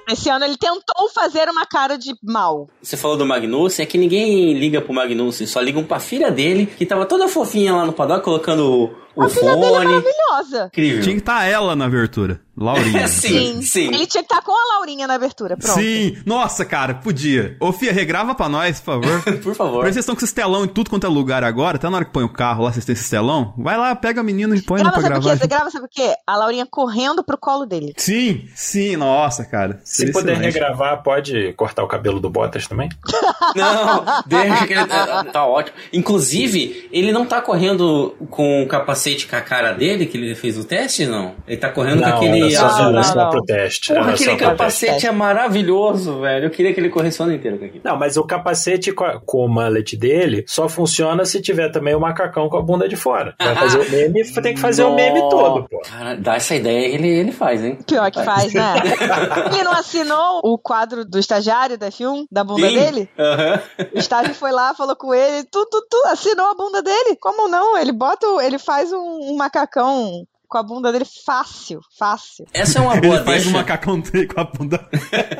Esse 0.08 0.30
ano 0.30 0.46
ele 0.46 0.56
tentou 0.56 1.08
fazer 1.14 1.46
uma 1.48 1.66
cara 1.66 1.98
de 1.98 2.14
mal. 2.22 2.68
Você 2.82 2.96
falou 2.96 3.18
do 3.18 3.26
Magnussen, 3.26 3.82
é 3.82 3.86
que 3.86 3.98
ninguém 3.98 4.54
liga 4.54 4.80
pro 4.80 4.94
Magnussen, 4.94 5.46
só 5.46 5.60
ligam 5.60 5.84
pra 5.84 6.00
filha 6.00 6.30
dele, 6.30 6.66
que 6.66 6.86
tava 6.86 7.04
toda 7.04 7.28
fofinha 7.28 7.74
lá 7.74 7.84
no 7.84 7.92
paddock, 7.92 8.24
colocando 8.24 8.90
o, 9.16 9.22
A 9.22 9.28
filha 9.28 9.54
dele 9.56 9.66
é 9.66 9.68
fone. 9.70 9.84
maravilhosa. 9.86 10.66
Incrível. 10.66 11.02
Tinha 11.02 11.14
que 11.14 11.20
estar 11.20 11.44
ela 11.44 11.74
na 11.76 11.84
abertura. 11.86 12.40
Laurinha. 12.56 13.08
sim, 13.08 13.62
sim. 13.62 13.86
Ele 13.88 14.06
tinha 14.06 14.22
que 14.22 14.30
estar 14.32 14.42
com 14.42 14.52
a 14.52 14.74
Laurinha 14.74 15.06
na 15.06 15.14
abertura. 15.14 15.56
Pronto. 15.56 15.80
Sim, 15.80 16.18
nossa, 16.26 16.64
cara, 16.64 16.94
podia. 16.94 17.56
Ô, 17.58 17.72
Fia, 17.72 17.90
regrava 17.92 18.34
pra 18.34 18.48
nós, 18.50 18.80
por 18.80 19.00
favor. 19.00 19.22
Por 19.40 19.54
favor. 19.54 19.80
Parece 19.80 19.88
que 19.90 19.92
vocês 19.94 20.02
estão 20.04 20.14
com 20.16 20.24
esse 20.24 20.34
telão 20.34 20.64
em 20.64 20.68
tudo 20.68 20.90
quanto 20.90 21.06
é 21.06 21.08
lugar 21.08 21.42
agora. 21.42 21.76
Até 21.76 21.88
na 21.88 21.96
hora 21.96 22.04
que 22.04 22.12
põe 22.12 22.22
o 22.24 22.28
carro 22.28 22.64
lá, 22.64 22.72
vocês 22.72 22.84
têm 22.84 22.92
esse 22.92 23.08
telão. 23.08 23.54
Vai 23.56 23.76
lá, 23.78 23.94
pega 23.96 24.20
a 24.20 24.24
menina 24.24 24.54
e 24.54 24.60
põe 24.60 24.80
ela 24.80 24.90
Grava 24.90 25.06
pra 25.08 25.18
gravar. 25.18 25.38
quê? 25.38 25.46
Grava 25.46 25.70
sabe 25.70 25.86
o 25.86 25.88
quê? 25.90 26.14
A 26.26 26.36
Laurinha 26.36 26.66
correndo 26.70 27.24
pro 27.24 27.38
colo 27.38 27.64
dele. 27.64 27.94
Sim, 27.96 28.44
sim, 28.54 28.96
nossa, 28.96 29.44
cara. 29.44 29.80
Se 29.84 30.12
puder 30.12 30.36
regravar, 30.36 31.02
pode 31.02 31.52
cortar 31.54 31.82
o 31.82 31.88
cabelo 31.88 32.20
do 32.20 32.28
Bottas 32.28 32.66
também? 32.66 32.88
Não, 33.56 34.04
deixa 34.26 34.66
que 34.66 34.72
ele 34.74 34.86
tá, 34.86 35.24
tá 35.24 35.46
ótimo. 35.46 35.76
Inclusive, 35.92 36.88
ele 36.92 37.10
não 37.12 37.24
tá 37.26 37.40
correndo 37.40 38.14
com 38.30 38.62
o 38.62 38.68
capacete 39.00 39.26
com 39.26 39.36
a 39.36 39.40
cara 39.40 39.72
dele, 39.72 40.06
que 40.06 40.16
ele 40.18 40.34
fez 40.34 40.58
o 40.58 40.64
teste, 40.64 41.06
não? 41.06 41.34
Ele 41.46 41.56
tá 41.56 41.70
correndo 41.70 42.02
com 42.02 42.08
aquele 42.08 42.40
era 42.42 42.50
só, 42.50 42.66
azul. 42.66 42.80
era 42.90 43.02
não, 43.02 43.14
não. 43.14 43.30
pro 43.30 43.42
teste. 43.44 43.88
Porra, 43.88 44.00
era 44.00 44.10
aquele 44.10 44.24
só 44.30 44.36
pro 44.36 44.38
teste. 44.38 44.56
capacete 44.58 45.06
é 45.06 45.10
maravilhoso, 45.12 46.20
velho. 46.20 46.46
Eu 46.46 46.50
queria 46.50 46.72
que 46.74 46.80
ele 46.80 46.88
corresse 46.90 47.20
o 47.20 47.24
ano 47.24 47.34
inteiro 47.34 47.58
com 47.58 47.64
aquilo. 47.64 47.80
Não, 47.84 47.96
mas 47.96 48.16
o 48.16 48.24
capacete 48.24 48.92
com, 48.92 49.04
a- 49.04 49.20
com 49.20 49.44
o 49.44 49.48
mullet 49.48 49.96
dele 49.96 50.44
só 50.46 50.68
funciona 50.68 51.24
se 51.24 51.40
tiver 51.40 51.70
também 51.70 51.94
o 51.94 52.00
macacão 52.00 52.48
com 52.48 52.56
a 52.56 52.62
bunda 52.62 52.88
de 52.88 52.96
fora. 52.96 53.34
Vai 53.38 53.54
fazer 53.54 53.78
o 53.80 53.90
meme, 53.90 54.24
tem 54.42 54.54
que 54.54 54.60
fazer 54.60 54.84
o 54.84 54.94
meme 54.94 55.20
todo, 55.30 55.68
pô. 55.68 55.80
Cara, 55.80 56.14
dá 56.16 56.36
essa 56.36 56.54
ideia, 56.54 56.86
ele, 56.94 57.08
ele 57.08 57.32
faz, 57.32 57.64
hein? 57.64 57.78
Pior 57.86 58.10
que 58.10 58.22
faz, 58.22 58.52
né? 58.52 58.74
ele 59.52 59.62
não 59.64 59.72
assinou 59.72 60.40
o 60.44 60.58
quadro 60.58 61.04
do 61.04 61.18
estagiário 61.18 61.76
da 61.78 61.88
F1, 61.90 62.26
da 62.30 62.44
bunda 62.44 62.68
Sim. 62.68 62.74
dele? 62.78 63.08
Aham. 63.18 63.60
O 63.94 63.98
estágio 63.98 64.34
foi 64.34 64.52
lá, 64.52 64.74
falou 64.74 64.96
com 64.96 65.14
ele, 65.14 65.44
tu, 65.44 65.66
tu, 65.70 65.86
tu, 65.90 65.96
assinou 66.08 66.46
a 66.46 66.54
bunda 66.54 66.82
dele. 66.82 67.16
Como 67.20 67.48
não? 67.48 67.76
Ele 67.78 67.92
bota, 67.92 68.26
o- 68.28 68.40
ele 68.40 68.58
faz 68.58 68.89
um, 68.92 69.36
macacão 69.36 70.26
com 70.50 70.58
a 70.58 70.62
bunda 70.64 70.90
dele 70.90 71.06
fácil, 71.24 71.80
fácil. 71.96 72.44
Essa 72.52 72.80
é 72.80 72.82
uma 72.82 72.96
boa 72.96 73.14
Ele 73.22 73.24
faz 73.24 73.42
deixa. 73.44 73.48
um 73.48 73.52
macacão 73.52 74.00
dele 74.00 74.26
com 74.26 74.40
a 74.40 74.44
bunda. 74.44 74.84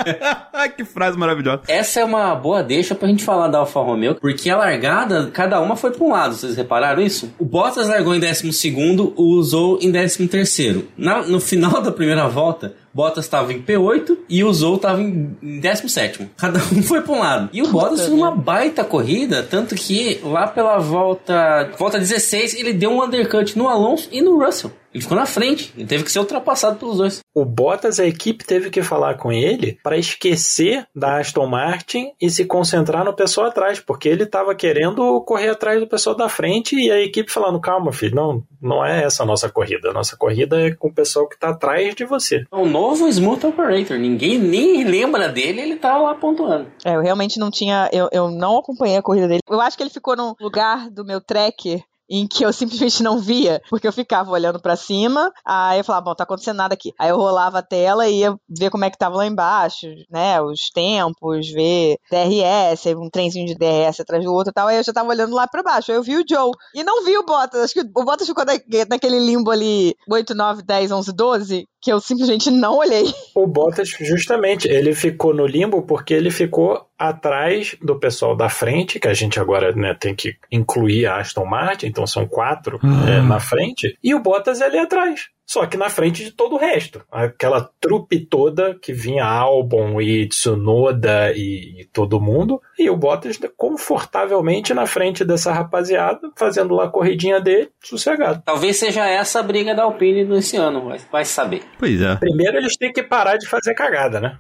que 0.76 0.84
frase 0.84 1.18
maravilhosa. 1.18 1.62
Essa 1.66 2.00
é 2.00 2.04
uma 2.04 2.32
boa 2.36 2.62
deixa 2.62 2.94
pra 2.94 3.08
gente 3.08 3.24
falar 3.24 3.48
da 3.48 3.58
Alfa 3.58 3.80
Romeo, 3.80 4.14
porque 4.14 4.48
a 4.48 4.56
largada, 4.56 5.28
cada 5.32 5.61
uma 5.61 5.74
foi 5.74 5.90
pra 5.90 6.04
um 6.04 6.12
lado, 6.12 6.36
vocês 6.36 6.56
repararam 6.56 7.02
isso? 7.02 7.34
O 7.40 7.44
Bottas 7.44 7.88
largou 7.88 8.14
em 8.14 8.20
12 8.20 9.12
o 9.16 9.42
Zou 9.42 9.78
em 9.82 9.90
13 9.90 10.88
Na 10.96 11.22
No 11.22 11.40
final 11.40 11.82
da 11.82 11.90
primeira 11.90 12.28
volta, 12.28 12.76
Bottas 12.94 13.24
estava 13.24 13.52
em 13.52 13.61
P8 13.61 14.16
e 14.28 14.44
o 14.44 14.52
Zou 14.52 14.76
estava 14.76 15.02
em 15.02 15.36
17 15.42 16.30
Cada 16.36 16.61
um 16.72 16.82
foi 16.82 17.00
pra 17.00 17.12
um 17.12 17.18
lado. 17.18 17.50
E 17.52 17.62
o 17.62 17.68
Bottas 17.68 18.00
fez 18.02 18.12
uma 18.12 18.30
baita 18.30 18.84
corrida, 18.84 19.42
tanto 19.42 19.74
que 19.74 20.20
lá 20.22 20.46
pela 20.46 20.78
volta, 20.78 21.70
volta 21.76 21.98
16, 21.98 22.54
ele 22.54 22.72
deu 22.72 22.90
um 22.90 23.02
undercut 23.02 23.58
no 23.58 23.68
Alonso 23.68 24.08
e 24.12 24.22
no 24.22 24.38
Russell. 24.38 24.70
Ele 24.93 25.03
ficou 25.03 25.16
na 25.16 25.26
frente, 25.26 25.72
ele 25.76 25.86
teve 25.86 26.05
que 26.05 26.11
ser 26.11 26.18
ultrapassado 26.18 26.76
pelos 26.76 26.99
dois. 26.99 27.20
O 27.34 27.45
Bottas, 27.45 28.01
a 28.01 28.07
equipe 28.07 28.45
teve 28.45 28.70
que 28.70 28.82
falar 28.82 29.14
com 29.14 29.32
ele 29.32 29.78
para 29.82 29.97
esquecer 29.97 30.86
da 30.95 31.18
Aston 31.18 31.47
Martin 31.47 32.12
e 32.20 32.28
se 32.28 32.45
concentrar 32.45 33.05
no 33.05 33.14
pessoal 33.14 33.47
atrás, 33.47 33.78
porque 33.78 34.09
ele 34.09 34.24
estava 34.24 34.55
querendo 34.55 35.20
correr 35.22 35.49
atrás 35.49 35.78
do 35.78 35.86
pessoal 35.86 36.16
da 36.16 36.28
frente 36.28 36.74
e 36.74 36.91
a 36.91 37.01
equipe 37.01 37.30
falando: 37.30 37.61
calma, 37.61 37.93
filho, 37.93 38.16
não, 38.16 38.43
não 38.61 38.84
é 38.84 39.05
essa 39.05 39.22
a 39.22 39.26
nossa 39.26 39.49
corrida. 39.49 39.91
A 39.91 39.95
nossa 39.95 40.16
corrida 40.16 40.61
é 40.61 40.74
com 40.74 40.88
o 40.88 40.95
pessoal 40.95 41.28
que 41.28 41.36
está 41.36 41.51
atrás 41.51 41.95
de 41.95 42.05
você. 42.05 42.45
É 42.51 42.57
um 42.57 42.68
novo 42.68 43.07
Smooth 43.07 43.47
Operator, 43.47 43.97
ninguém 43.97 44.38
nem 44.38 44.82
lembra 44.82 45.28
dele, 45.28 45.61
ele 45.61 45.76
tá 45.76 45.97
lá 45.99 46.14
pontuando. 46.14 46.66
É, 46.84 46.97
eu 46.97 47.01
realmente 47.01 47.38
não 47.38 47.51
tinha, 47.51 47.88
eu, 47.93 48.09
eu 48.11 48.28
não 48.30 48.59
acompanhei 48.59 48.97
a 48.97 49.03
corrida 49.03 49.28
dele. 49.28 49.41
Eu 49.49 49.61
acho 49.61 49.76
que 49.76 49.82
ele 49.82 49.91
ficou 49.91 50.16
num 50.16 50.34
lugar 50.41 50.91
do 50.91 51.05
meu 51.05 51.20
tracker 51.20 51.80
em 52.11 52.26
que 52.26 52.44
eu 52.44 52.52
simplesmente 52.52 53.02
não 53.02 53.18
via, 53.18 53.62
porque 53.70 53.86
eu 53.86 53.92
ficava 53.92 54.30
olhando 54.32 54.61
pra 54.61 54.74
cima, 54.76 55.30
aí 55.44 55.78
eu 55.78 55.84
falava, 55.84 56.06
bom, 56.06 56.14
tá 56.14 56.24
acontecendo 56.24 56.56
nada 56.56 56.74
aqui. 56.74 56.92
Aí 56.98 57.11
eu 57.11 57.16
rolava 57.16 57.61
a 57.61 57.62
tela 57.62 58.08
e 58.08 58.18
ia 58.20 58.36
ver 58.48 58.68
como 58.70 58.84
é 58.84 58.90
que 58.90 58.98
tava 58.98 59.16
lá 59.16 59.26
embaixo, 59.26 59.86
né, 60.11 60.40
os 60.42 60.70
tempos, 60.70 61.48
ver 61.50 61.96
DRS, 62.11 62.86
um 62.96 63.08
trenzinho 63.08 63.46
de 63.46 63.54
DRS 63.54 64.00
atrás 64.02 64.24
do 64.24 64.32
outro 64.32 64.50
e 64.50 64.54
tal, 64.54 64.66
aí 64.68 64.76
eu 64.76 64.82
já 64.84 64.92
tava 64.92 65.08
olhando 65.11 65.34
lá 65.34 65.46
pra 65.46 65.62
baixo, 65.62 65.90
aí 65.92 65.96
eu 65.98 66.02
vi 66.02 66.16
o 66.16 66.24
Joe, 66.28 66.50
e 66.74 66.82
não 66.82 67.04
vi 67.04 67.16
o 67.16 67.24
Bottas, 67.24 67.62
acho 67.62 67.74
que 67.74 67.80
o 67.80 68.04
Bottas 68.04 68.26
ficou 68.26 68.44
na- 68.44 68.52
naquele 68.88 69.18
limbo 69.18 69.50
ali, 69.50 69.94
8, 70.08 70.34
9, 70.34 70.62
10, 70.62 70.90
11, 70.90 71.12
12, 71.12 71.66
que 71.81 71.91
eu 71.93 72.01
simplesmente 72.01 72.51
não 72.51 72.78
olhei. 72.78 73.05
O 73.35 73.47
Bottas, 73.47 73.89
justamente, 74.01 74.68
ele 74.68 74.95
ficou 74.95 75.35
no 75.35 75.47
limbo 75.47 75.83
porque 75.83 76.12
ele 76.12 76.31
ficou 76.31 76.87
atrás 76.99 77.76
do 77.81 77.99
pessoal 77.99 78.37
da 78.37 78.49
frente, 78.49 79.01
que 79.01 79.09
a 79.09 79.14
gente 79.14 79.41
agora 79.41 79.72
né, 79.72 79.95
tem 79.99 80.14
que 80.14 80.37
incluir 80.53 81.07
a 81.07 81.16
Aston 81.16 81.47
Martin, 81.47 81.87
então 81.87 82.07
são 82.07 82.26
quatro 82.26 82.78
é, 83.09 83.22
na 83.22 83.41
frente, 83.41 83.97
e 84.03 84.14
o 84.14 84.20
Bottas 84.20 84.61
ali 84.61 84.78
atrás. 84.78 85.28
Só 85.51 85.66
que 85.66 85.76
na 85.76 85.90
frente 85.90 86.22
de 86.22 86.30
todo 86.30 86.55
o 86.55 86.59
resto. 86.59 87.05
Aquela 87.11 87.68
trupe 87.80 88.24
toda 88.24 88.78
que 88.80 88.92
vinha 88.92 89.24
Albon 89.24 90.01
e 90.01 90.28
Tsunoda 90.28 91.32
e, 91.34 91.80
e 91.80 91.84
todo 91.92 92.20
mundo. 92.20 92.62
E 92.78 92.88
o 92.88 92.96
Bottas 92.96 93.36
confortavelmente 93.57 94.72
na 94.72 94.86
frente 94.86 95.24
dessa 95.24 95.53
rapaziada, 95.53 96.20
fazendo 96.36 96.76
lá 96.76 96.84
a 96.84 96.88
corridinha 96.88 97.40
dele, 97.40 97.68
sossegado. 97.82 98.42
Talvez 98.44 98.76
seja 98.76 99.05
essa 99.09 99.40
a 99.40 99.42
briga 99.42 99.74
da 99.74 99.82
Alpine 99.82 100.22
nesse 100.22 100.57
ano, 100.57 100.84
vai, 100.84 100.98
vai 101.11 101.24
saber. 101.24 101.64
Pois 101.80 102.01
é. 102.01 102.14
Primeiro 102.14 102.59
eles 102.59 102.76
têm 102.76 102.92
que 102.92 103.03
parar 103.03 103.36
de 103.36 103.48
fazer 103.48 103.74
cagada, 103.74 104.20
né? 104.20 104.38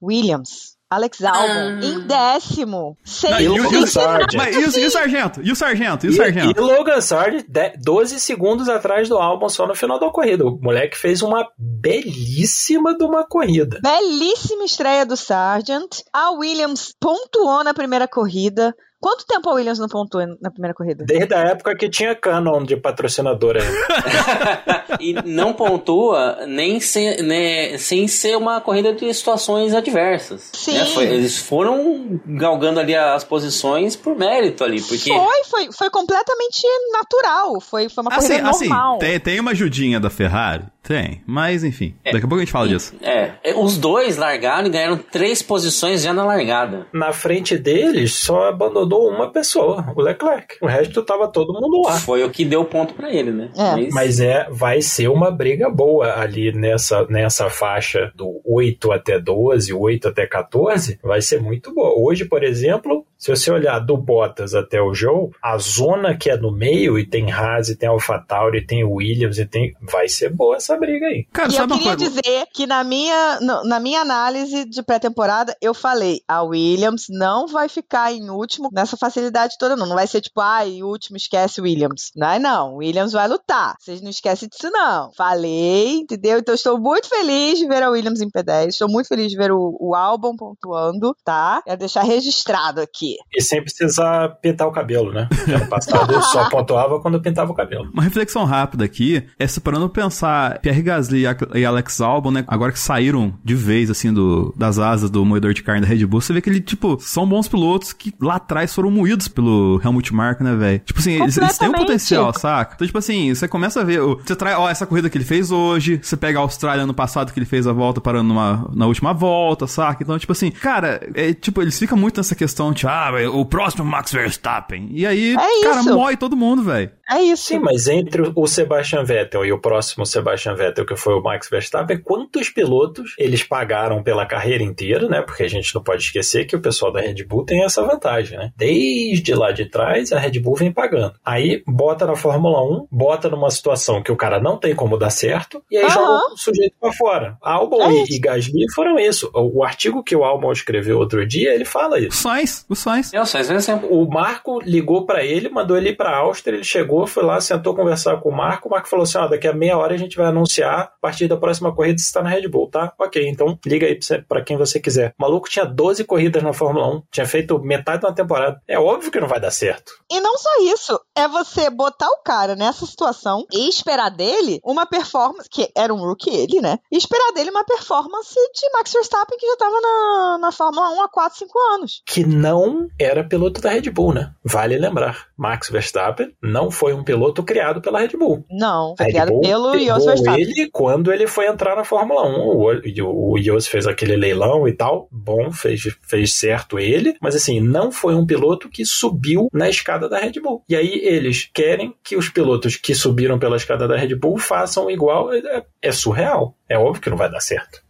Williams. 0.00 0.75
Alex 0.90 1.22
Albon, 1.24 1.80
em 1.82 2.00
décimo. 2.06 2.96
Sem 3.04 3.30
Não, 3.30 3.40
e 3.40 3.48
o- 3.48 3.72
e 3.72 3.76
o- 3.78 3.86
Sargent. 3.88 4.34
Mas 4.36 4.54
e 4.54 4.58
o, 4.58 4.82
e 4.82 4.86
o 4.86 4.90
sargento? 4.90 5.40
E 5.42 5.50
o 5.50 5.56
sargento? 5.56 6.06
E 6.06 6.08
o 6.10 6.12
E, 6.12 6.16
sargento? 6.16 6.60
e 6.60 6.62
Logan 6.62 7.00
Sargent, 7.00 7.44
de- 7.48 7.76
12 7.82 8.20
segundos 8.20 8.68
atrás 8.68 9.08
do 9.08 9.16
álbum 9.18 9.48
só 9.48 9.66
no 9.66 9.74
final 9.74 9.98
da 9.98 10.08
corrida. 10.10 10.44
O 10.46 10.58
moleque 10.62 10.96
fez 10.96 11.22
uma 11.22 11.44
belíssima 11.58 12.96
de 12.96 13.04
uma 13.04 13.26
corrida. 13.26 13.80
Belíssima 13.82 14.64
estreia 14.64 15.04
do 15.04 15.16
Sargent. 15.16 16.02
A 16.12 16.30
Williams 16.30 16.94
pontuou 17.00 17.64
na 17.64 17.74
primeira 17.74 18.06
corrida. 18.06 18.74
Quanto 19.06 19.24
tempo 19.24 19.48
a 19.48 19.54
Williams 19.54 19.78
não 19.78 19.86
pontuou 19.86 20.26
na 20.40 20.50
primeira 20.50 20.74
corrida? 20.74 21.04
Desde 21.06 21.32
a 21.32 21.38
época 21.38 21.76
que 21.76 21.88
tinha 21.88 22.12
Canon 22.16 22.64
de 22.64 22.76
patrocinador 22.76 23.54
ainda. 23.56 24.84
e 24.98 25.12
não 25.24 25.52
pontua 25.52 26.44
nem 26.44 26.80
se- 26.80 27.22
né, 27.22 27.78
sem 27.78 28.08
ser 28.08 28.36
uma 28.36 28.60
corrida 28.60 28.92
de 28.92 29.14
situações 29.14 29.72
adversas. 29.74 30.50
Sim. 30.52 30.74
né? 30.78 30.86
Foi- 30.86 31.04
eles 31.04 31.38
foram 31.38 32.20
galgando 32.26 32.80
ali 32.80 32.96
as 32.96 33.22
posições 33.22 33.94
por 33.94 34.16
mérito 34.16 34.64
ali, 34.64 34.80
porque 34.82 35.08
Foi, 35.12 35.44
foi, 35.48 35.72
foi 35.72 35.88
completamente 35.90 36.66
natural. 36.92 37.60
Foi, 37.60 37.88
foi 37.88 38.02
uma 38.02 38.12
Assim, 38.12 38.28
corrida 38.28 38.50
assim, 38.50 38.68
normal. 38.68 38.98
tem, 38.98 39.20
tem 39.20 39.38
uma 39.38 39.52
ajudinha 39.52 40.00
da 40.00 40.10
Ferrari? 40.10 40.64
Tem. 40.86 41.20
Mas, 41.26 41.64
enfim. 41.64 41.94
Daqui 42.04 42.18
a 42.18 42.20
pouco 42.20 42.36
a 42.36 42.38
gente 42.40 42.52
fala 42.52 42.68
disso. 42.68 42.94
é, 43.02 43.32
os 43.56 43.76
dois 43.76 44.16
largaram 44.16 44.68
e 44.68 44.70
ganharam 44.70 44.96
três 44.96 45.42
posições 45.42 46.02
já 46.02 46.12
na 46.12 46.24
largada. 46.24 46.86
Na 46.92 47.12
frente 47.12 47.58
deles 47.58 48.14
só 48.14 48.48
abandonou 48.48 49.08
uma 49.10 49.30
pessoa, 49.32 49.92
o 49.96 50.00
Leclerc. 50.00 50.56
O 50.60 50.66
resto 50.66 51.02
tava 51.02 51.28
todo 51.28 51.52
mundo 51.52 51.82
lá. 51.86 51.96
Foi 51.96 52.22
o 52.22 52.30
que 52.30 52.44
deu 52.44 52.64
ponto 52.64 52.94
pra 52.94 53.12
ele, 53.12 53.30
né? 53.32 53.50
É. 53.56 53.88
Mas 53.92 54.20
é, 54.20 54.46
vai 54.50 54.80
ser 54.80 55.08
uma 55.08 55.30
briga 55.30 55.68
boa 55.68 56.20
ali 56.20 56.52
nessa, 56.52 57.04
nessa 57.08 57.50
faixa 57.50 58.12
do 58.14 58.40
8 58.44 58.92
até 58.92 59.18
12, 59.18 59.72
8 59.72 60.08
até 60.08 60.26
14. 60.26 60.98
Vai 61.02 61.20
ser 61.20 61.40
muito 61.40 61.74
boa. 61.74 61.94
Hoje, 61.98 62.24
por 62.24 62.44
exemplo, 62.44 63.04
Se 63.26 63.30
você 63.34 63.50
olhar 63.50 63.80
do 63.80 63.96
Bottas 63.96 64.54
até 64.54 64.80
o 64.80 64.94
Joe, 64.94 65.30
a 65.42 65.58
zona 65.58 66.16
que 66.16 66.30
é 66.30 66.36
no 66.36 66.52
meio, 66.52 66.96
e 66.96 67.04
tem 67.04 67.32
Haas, 67.32 67.68
e 67.68 67.74
tem 67.74 67.88
AlphaTauri, 67.88 68.58
e 68.58 68.64
tem 68.64 68.84
Williams, 68.84 69.40
e 69.40 69.44
tem. 69.44 69.74
Vai 69.82 70.08
ser 70.08 70.32
boa 70.32 70.54
essa 70.54 70.76
briga 70.78 71.06
aí. 71.06 71.26
Cara, 71.32 71.52
e 71.52 71.56
eu 71.56 71.66
queria 71.66 71.96
dizer 71.96 72.46
que 72.54 72.68
na 72.68 72.84
minha, 72.84 73.40
na 73.64 73.80
minha 73.80 74.00
análise 74.00 74.64
de 74.64 74.80
pré-temporada, 74.80 75.56
eu 75.60 75.74
falei: 75.74 76.20
a 76.28 76.44
Williams 76.44 77.06
não 77.10 77.48
vai 77.48 77.68
ficar 77.68 78.12
em 78.12 78.30
último 78.30 78.68
nessa 78.72 78.96
facilidade 78.96 79.56
toda, 79.58 79.74
não. 79.74 79.86
Não 79.86 79.96
vai 79.96 80.06
ser 80.06 80.20
tipo, 80.20 80.40
ai, 80.40 80.78
ah, 80.80 80.86
último 80.86 81.16
esquece 81.16 81.60
Williams. 81.60 82.12
Não 82.14 82.30
é 82.30 82.38
não. 82.38 82.76
Williams 82.76 83.12
vai 83.12 83.26
lutar. 83.26 83.74
Vocês 83.80 84.00
não 84.00 84.10
esquecem 84.10 84.48
disso, 84.48 84.70
não. 84.70 85.10
Falei, 85.16 85.96
entendeu? 85.96 86.38
Então 86.38 86.54
estou 86.54 86.78
muito 86.78 87.08
feliz 87.08 87.58
de 87.58 87.66
ver 87.66 87.82
a 87.82 87.90
Williams 87.90 88.20
em 88.20 88.30
P10. 88.30 88.68
Estou 88.68 88.88
muito 88.88 89.08
feliz 89.08 89.32
de 89.32 89.36
ver 89.36 89.50
o, 89.50 89.76
o 89.80 89.96
álbum 89.96 90.36
pontuando, 90.36 91.12
tá? 91.24 91.60
Quero 91.64 91.80
deixar 91.80 92.04
registrado 92.04 92.80
aqui. 92.80 93.15
E 93.34 93.42
sem 93.42 93.62
precisar 93.62 94.28
pintar 94.40 94.66
o 94.66 94.72
cabelo, 94.72 95.12
né? 95.12 95.28
Ano 95.48 95.66
passado 95.68 96.12
eu 96.12 96.22
só 96.22 96.48
pontuava 96.48 97.00
quando 97.00 97.20
pintava 97.20 97.50
o 97.50 97.54
cabelo. 97.54 97.90
Uma 97.92 98.02
reflexão 98.02 98.44
rápida 98.44 98.84
aqui 98.84 99.22
é 99.38 99.46
separando 99.46 99.88
pensar 99.88 100.58
Pierre 100.60 100.82
Gasly 100.82 101.24
e 101.54 101.64
Alex 101.64 102.00
Albon, 102.00 102.30
né? 102.30 102.44
Agora 102.46 102.72
que 102.72 102.78
saíram 102.78 103.34
de 103.44 103.54
vez, 103.54 103.90
assim, 103.90 104.12
do, 104.12 104.54
das 104.56 104.78
asas 104.78 105.10
do 105.10 105.24
moedor 105.24 105.54
de 105.54 105.62
carne 105.62 105.82
da 105.82 105.86
Red 105.86 106.04
Bull, 106.06 106.20
você 106.20 106.32
vê 106.32 106.40
que 106.40 106.50
ele, 106.50 106.60
tipo, 106.60 106.98
são 107.00 107.26
bons 107.26 107.48
pilotos 107.48 107.92
que 107.92 108.12
lá 108.20 108.36
atrás 108.36 108.74
foram 108.74 108.90
moídos 108.90 109.28
pelo 109.28 109.80
Helmut 109.84 110.14
Marko, 110.14 110.44
né, 110.44 110.54
velho? 110.54 110.78
Tipo 110.80 111.00
assim, 111.00 111.20
eles, 111.22 111.36
eles, 111.36 111.58
têm 111.58 111.68
um 111.68 111.72
potencial, 111.72 112.32
saca? 112.34 112.74
Então, 112.74 112.86
tipo 112.86 112.98
assim, 112.98 113.34
você 113.34 113.48
começa 113.48 113.80
a 113.80 113.84
ver, 113.84 114.00
você 114.00 114.36
traz, 114.36 114.58
ó, 114.58 114.68
essa 114.68 114.86
corrida 114.86 115.10
que 115.10 115.16
ele 115.16 115.24
fez 115.24 115.50
hoje, 115.50 116.00
você 116.02 116.16
pega 116.16 116.38
a 116.38 116.42
Austrália 116.42 116.84
ano 116.84 116.94
passado 116.94 117.32
que 117.32 117.38
ele 117.38 117.46
fez 117.46 117.66
a 117.66 117.72
volta 117.72 118.00
parando 118.00 118.28
numa, 118.28 118.68
na 118.74 118.86
última 118.86 119.12
volta, 119.12 119.66
saca? 119.66 120.02
Então, 120.02 120.18
tipo 120.18 120.32
assim, 120.32 120.50
cara, 120.50 121.00
é, 121.14 121.32
tipo, 121.32 121.62
eles 121.62 121.78
ficam 121.78 121.96
muito 121.96 122.18
nessa 122.18 122.34
questão 122.34 122.72
de, 122.72 122.86
ah, 122.96 123.30
o 123.30 123.44
próximo 123.44 123.84
Max 123.84 124.12
Verstappen. 124.12 124.88
E 124.90 125.06
aí, 125.06 125.34
é 125.34 125.62
cara, 125.62 125.82
mói 125.82 126.16
todo 126.16 126.36
mundo, 126.36 126.62
velho. 126.62 126.90
É 127.08 127.22
isso. 127.22 127.44
Sim, 127.44 127.60
mas 127.60 127.86
entre 127.86 128.32
o 128.34 128.46
Sebastian 128.46 129.04
Vettel 129.04 129.44
e 129.44 129.52
o 129.52 129.60
próximo 129.60 130.04
Sebastian 130.04 130.54
Vettel, 130.54 130.84
que 130.84 130.96
foi 130.96 131.14
o 131.14 131.22
Max 131.22 131.48
Verstappen, 131.48 132.00
quantos 132.02 132.50
pilotos 132.50 133.14
eles 133.16 133.44
pagaram 133.44 134.02
pela 134.02 134.26
carreira 134.26 134.64
inteira, 134.64 135.08
né? 135.08 135.22
Porque 135.22 135.44
a 135.44 135.48
gente 135.48 135.72
não 135.74 135.82
pode 135.82 136.02
esquecer 136.02 136.46
que 136.46 136.56
o 136.56 136.60
pessoal 136.60 136.92
da 136.92 137.00
Red 137.00 137.22
Bull 137.24 137.44
tem 137.44 137.62
essa 137.62 137.82
vantagem, 137.82 138.36
né? 138.36 138.52
Desde 138.56 139.34
lá 139.34 139.52
de 139.52 139.66
trás, 139.66 140.10
a 140.10 140.18
Red 140.18 140.40
Bull 140.40 140.56
vem 140.56 140.72
pagando. 140.72 141.14
Aí 141.24 141.62
bota 141.66 142.06
na 142.06 142.16
Fórmula 142.16 142.60
1, 142.62 142.88
bota 142.90 143.28
numa 143.28 143.50
situação 143.50 144.02
que 144.02 144.10
o 144.10 144.16
cara 144.16 144.40
não 144.40 144.56
tem 144.56 144.74
como 144.74 144.98
dar 144.98 145.10
certo, 145.10 145.62
e 145.70 145.76
aí 145.76 145.84
uhum. 145.84 145.90
joga 145.90 146.32
o 146.32 146.36
sujeito 146.36 146.74
pra 146.80 146.92
fora. 146.92 147.36
Albon 147.40 147.82
é 147.82 148.04
e, 148.10 148.16
e 148.16 148.18
Gasly 148.18 148.70
foram 148.74 148.98
isso. 148.98 149.30
O, 149.32 149.58
o, 149.58 149.64
artigo 149.64 150.02
que 150.02 150.16
o 150.16 150.24
Albon 150.24 150.50
escreveu 150.50 150.98
outro 150.98 151.24
dia, 151.24 151.54
ele 151.54 151.64
fala 151.64 152.00
isso. 152.00 152.08
O 152.08 152.22
Sainz, 152.22 152.66
o 152.68 152.74
É, 153.12 153.20
o 153.20 153.26
Sainz 153.26 153.50
é 153.50 153.54
exemplo. 153.54 153.88
O 153.90 154.08
Marco 154.08 154.60
ligou 154.60 155.04
para 155.06 155.24
ele, 155.24 155.48
mandou 155.48 155.76
ele 155.76 155.90
ir 155.90 155.96
pra 155.96 156.16
Áustria, 156.16 156.56
ele 156.56 156.64
chegou 156.64 157.06
foi 157.06 157.24
lá, 157.24 157.40
sentou 157.40 157.74
conversar 157.74 158.18
com 158.18 158.28
o 158.28 158.36
Marco. 158.36 158.68
O 158.68 158.70
Marco 158.70 158.88
falou 158.88 159.04
assim: 159.04 159.18
ó, 159.18 159.26
daqui 159.26 159.48
a 159.48 159.52
meia 159.52 159.78
hora 159.78 159.94
a 159.94 159.98
gente 159.98 160.16
vai 160.16 160.26
anunciar 160.26 160.80
a 160.80 160.92
partir 161.00 161.26
da 161.28 161.36
próxima 161.36 161.74
corrida 161.74 161.98
se 161.98 162.04
está 162.04 162.22
na 162.22 162.30
Red 162.30 162.48
Bull, 162.48 162.70
tá? 162.70 162.92
Ok, 162.98 163.26
então 163.28 163.58
liga 163.64 163.86
aí 163.86 163.98
para 164.28 164.42
quem 164.42 164.56
você 164.56 164.78
quiser. 164.78 165.14
O 165.18 165.22
maluco 165.22 165.48
tinha 165.48 165.64
12 165.64 166.04
corridas 166.04 166.42
na 166.42 166.52
Fórmula 166.52 166.88
1, 166.96 167.02
tinha 167.10 167.26
feito 167.26 167.58
metade 167.58 168.00
de 168.00 168.06
uma 168.06 168.14
temporada. 168.14 168.60
É 168.68 168.78
óbvio 168.78 169.10
que 169.10 169.20
não 169.20 169.28
vai 169.28 169.40
dar 169.40 169.50
certo. 169.50 169.92
E 170.10 170.20
não 170.20 170.36
só 170.38 170.50
isso, 170.72 171.00
é 171.16 171.26
você 171.26 171.70
botar 171.70 172.08
o 172.08 172.22
cara 172.22 172.54
nessa 172.54 172.86
situação 172.86 173.44
e 173.52 173.68
esperar 173.68 174.10
dele 174.10 174.60
uma 174.64 174.86
performance, 174.86 175.48
que 175.48 175.70
era 175.74 175.92
um 175.92 175.98
rookie 175.98 176.30
ele, 176.30 176.60
né? 176.60 176.78
E 176.90 176.96
esperar 176.96 177.32
dele 177.32 177.50
uma 177.50 177.64
performance 177.64 178.34
de 178.34 178.70
Max 178.72 178.92
Verstappen 178.92 179.38
que 179.38 179.46
já 179.46 179.56
tava 179.56 179.80
na, 179.80 180.38
na 180.40 180.52
Fórmula 180.52 180.90
1 180.90 181.02
há 181.02 181.08
4, 181.08 181.38
5 181.38 181.58
anos. 181.74 182.02
Que 182.06 182.24
não 182.24 182.75
era 182.98 183.24
piloto 183.24 183.60
da 183.60 183.70
Red 183.70 183.90
Bull, 183.90 184.14
né? 184.14 184.32
Vale 184.44 184.78
lembrar. 184.78 185.26
Max 185.36 185.70
Verstappen 185.70 186.32
não 186.42 186.70
foi 186.70 186.94
um 186.94 187.04
piloto 187.04 187.42
criado 187.42 187.80
pela 187.80 188.00
Red 188.00 188.16
Bull. 188.18 188.44
Não, 188.50 188.94
foi 188.96 189.06
criado 189.06 189.30
Bull 189.30 189.40
pelo 189.40 189.78
Jos 189.78 190.04
Verstappen. 190.04 190.42
ele 190.42 190.70
quando 190.72 191.12
ele 191.12 191.26
foi 191.26 191.46
entrar 191.46 191.76
na 191.76 191.84
Fórmula 191.84 192.26
1. 192.26 193.02
O, 193.02 193.32
o 193.32 193.42
Jos 193.42 193.66
fez 193.66 193.86
aquele 193.86 194.16
leilão 194.16 194.66
e 194.66 194.72
tal. 194.72 195.08
Bom, 195.10 195.50
fez, 195.52 195.82
fez 196.02 196.32
certo 196.32 196.78
ele. 196.78 197.16
Mas 197.20 197.34
assim, 197.34 197.60
não 197.60 197.92
foi 197.92 198.14
um 198.14 198.26
piloto 198.26 198.68
que 198.68 198.84
subiu 198.84 199.48
na 199.52 199.68
escada 199.68 200.08
da 200.08 200.18
Red 200.18 200.40
Bull. 200.40 200.62
E 200.68 200.74
aí 200.74 201.00
eles 201.02 201.48
querem 201.52 201.94
que 202.02 202.16
os 202.16 202.28
pilotos 202.28 202.76
que 202.76 202.94
subiram 202.94 203.38
pela 203.38 203.56
escada 203.56 203.86
da 203.86 203.96
Red 203.96 204.14
Bull 204.14 204.38
façam 204.38 204.90
igual. 204.90 205.32
É, 205.32 205.64
é 205.82 205.92
surreal. 205.92 206.54
É 206.68 206.76
óbvio 206.76 207.00
que 207.00 207.10
não 207.10 207.16
vai 207.16 207.30
dar 207.30 207.40
certo. 207.40 207.80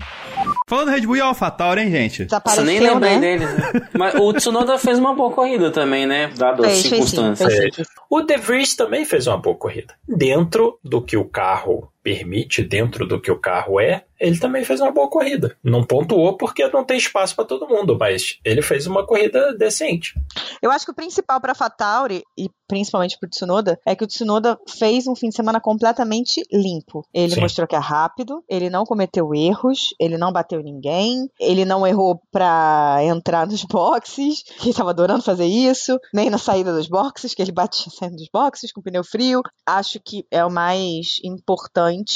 Falando 0.69 0.91
Red 0.91 1.07
Bull 1.07 1.17
e 1.17 1.21
AlphaTauri, 1.21 1.81
hein, 1.81 1.91
gente? 1.91 2.27
Você 2.27 2.63
nem 2.63 2.79
lembrei 2.79 3.19
né? 3.19 3.21
dele. 3.21 3.47
Né? 3.47 3.89
Mas 3.95 4.15
o 4.15 4.33
Tsunoda 4.35 4.76
fez 4.79 4.99
uma 4.99 5.15
boa 5.15 5.31
corrida 5.33 5.71
também, 5.71 6.07
né? 6.07 6.31
Dado 6.37 6.65
as 6.65 6.73
circunstâncias. 6.75 7.87
O 8.09 8.23
De 8.23 8.37
Vries 8.37 8.77
também 8.77 9.05
fez 9.05 9.27
uma 9.27 9.37
boa 9.37 9.57
corrida. 9.57 9.95
Dentro 10.07 10.79
do 10.83 11.03
que 11.03 11.17
o 11.17 11.25
carro 11.25 11.91
permite, 12.03 12.63
dentro 12.63 13.07
do 13.07 13.21
que 13.21 13.31
o 13.31 13.39
carro 13.39 13.81
é, 13.81 14.05
ele 14.21 14.39
também 14.39 14.65
fez 14.65 14.81
uma 14.81 14.93
boa 14.93 15.09
corrida. 15.09 15.57
Não 15.63 15.85
pontuou 15.85 16.37
porque 16.37 16.67
não 16.69 16.85
tem 16.85 16.97
espaço 16.97 17.35
para 17.35 17.45
todo 17.45 17.69
mundo, 17.69 17.97
mas 17.99 18.39
ele 18.45 18.63
fez 18.63 18.87
uma 18.87 19.07
corrida 19.07 19.55
decente. 19.57 20.15
Eu 20.63 20.71
acho 20.71 20.85
que 20.85 20.93
o 20.93 20.95
principal 20.95 21.41
para 21.41 21.55
Fatauri 21.55 22.23
e 22.37 22.51
principalmente 22.69 23.17
para 23.19 23.27
o 23.27 23.31
Tsunoda 23.31 23.79
é 23.87 23.95
que 23.95 24.03
o 24.03 24.07
Tsunoda 24.07 24.59
fez 24.69 25.07
um 25.07 25.15
fim 25.15 25.29
de 25.29 25.37
semana 25.37 25.61
completamente 25.61 26.43
limpo. 26.53 27.07
Ele 27.15 27.35
Sim. 27.35 27.41
mostrou 27.41 27.67
que 27.67 27.77
é 27.77 27.79
rápido, 27.79 28.43
ele 28.49 28.69
não 28.69 28.85
cometeu 28.85 29.35
erros, 29.35 29.95
ele 30.01 30.19
não 30.19 30.33
bateu 30.33 30.61
ninguém, 30.63 31.31
ele 31.39 31.65
não 31.65 31.87
errou 31.87 32.21
para 32.33 32.99
entrar 33.03 33.47
nos 33.47 33.63
boxes, 33.71 34.43
que 34.43 34.71
estava 34.71 34.91
adorando 34.91 35.23
fazer 35.23 35.47
isso, 35.47 35.99
nem 36.13 36.29
na 36.29 36.39
saída 36.39 36.73
dos 36.73 36.89
boxes, 36.89 37.35
que 37.35 37.43
ele 37.43 37.53
batia 37.53 37.91
saindo 37.97 38.17
dos 38.17 38.29
boxes 38.33 38.73
com 38.73 38.83
pneu 38.83 39.05
frio. 39.05 39.43
Acho 39.65 40.01
que 40.01 40.27
é 40.31 40.45
o 40.45 40.51
mais 40.51 41.21
importante 41.23 41.47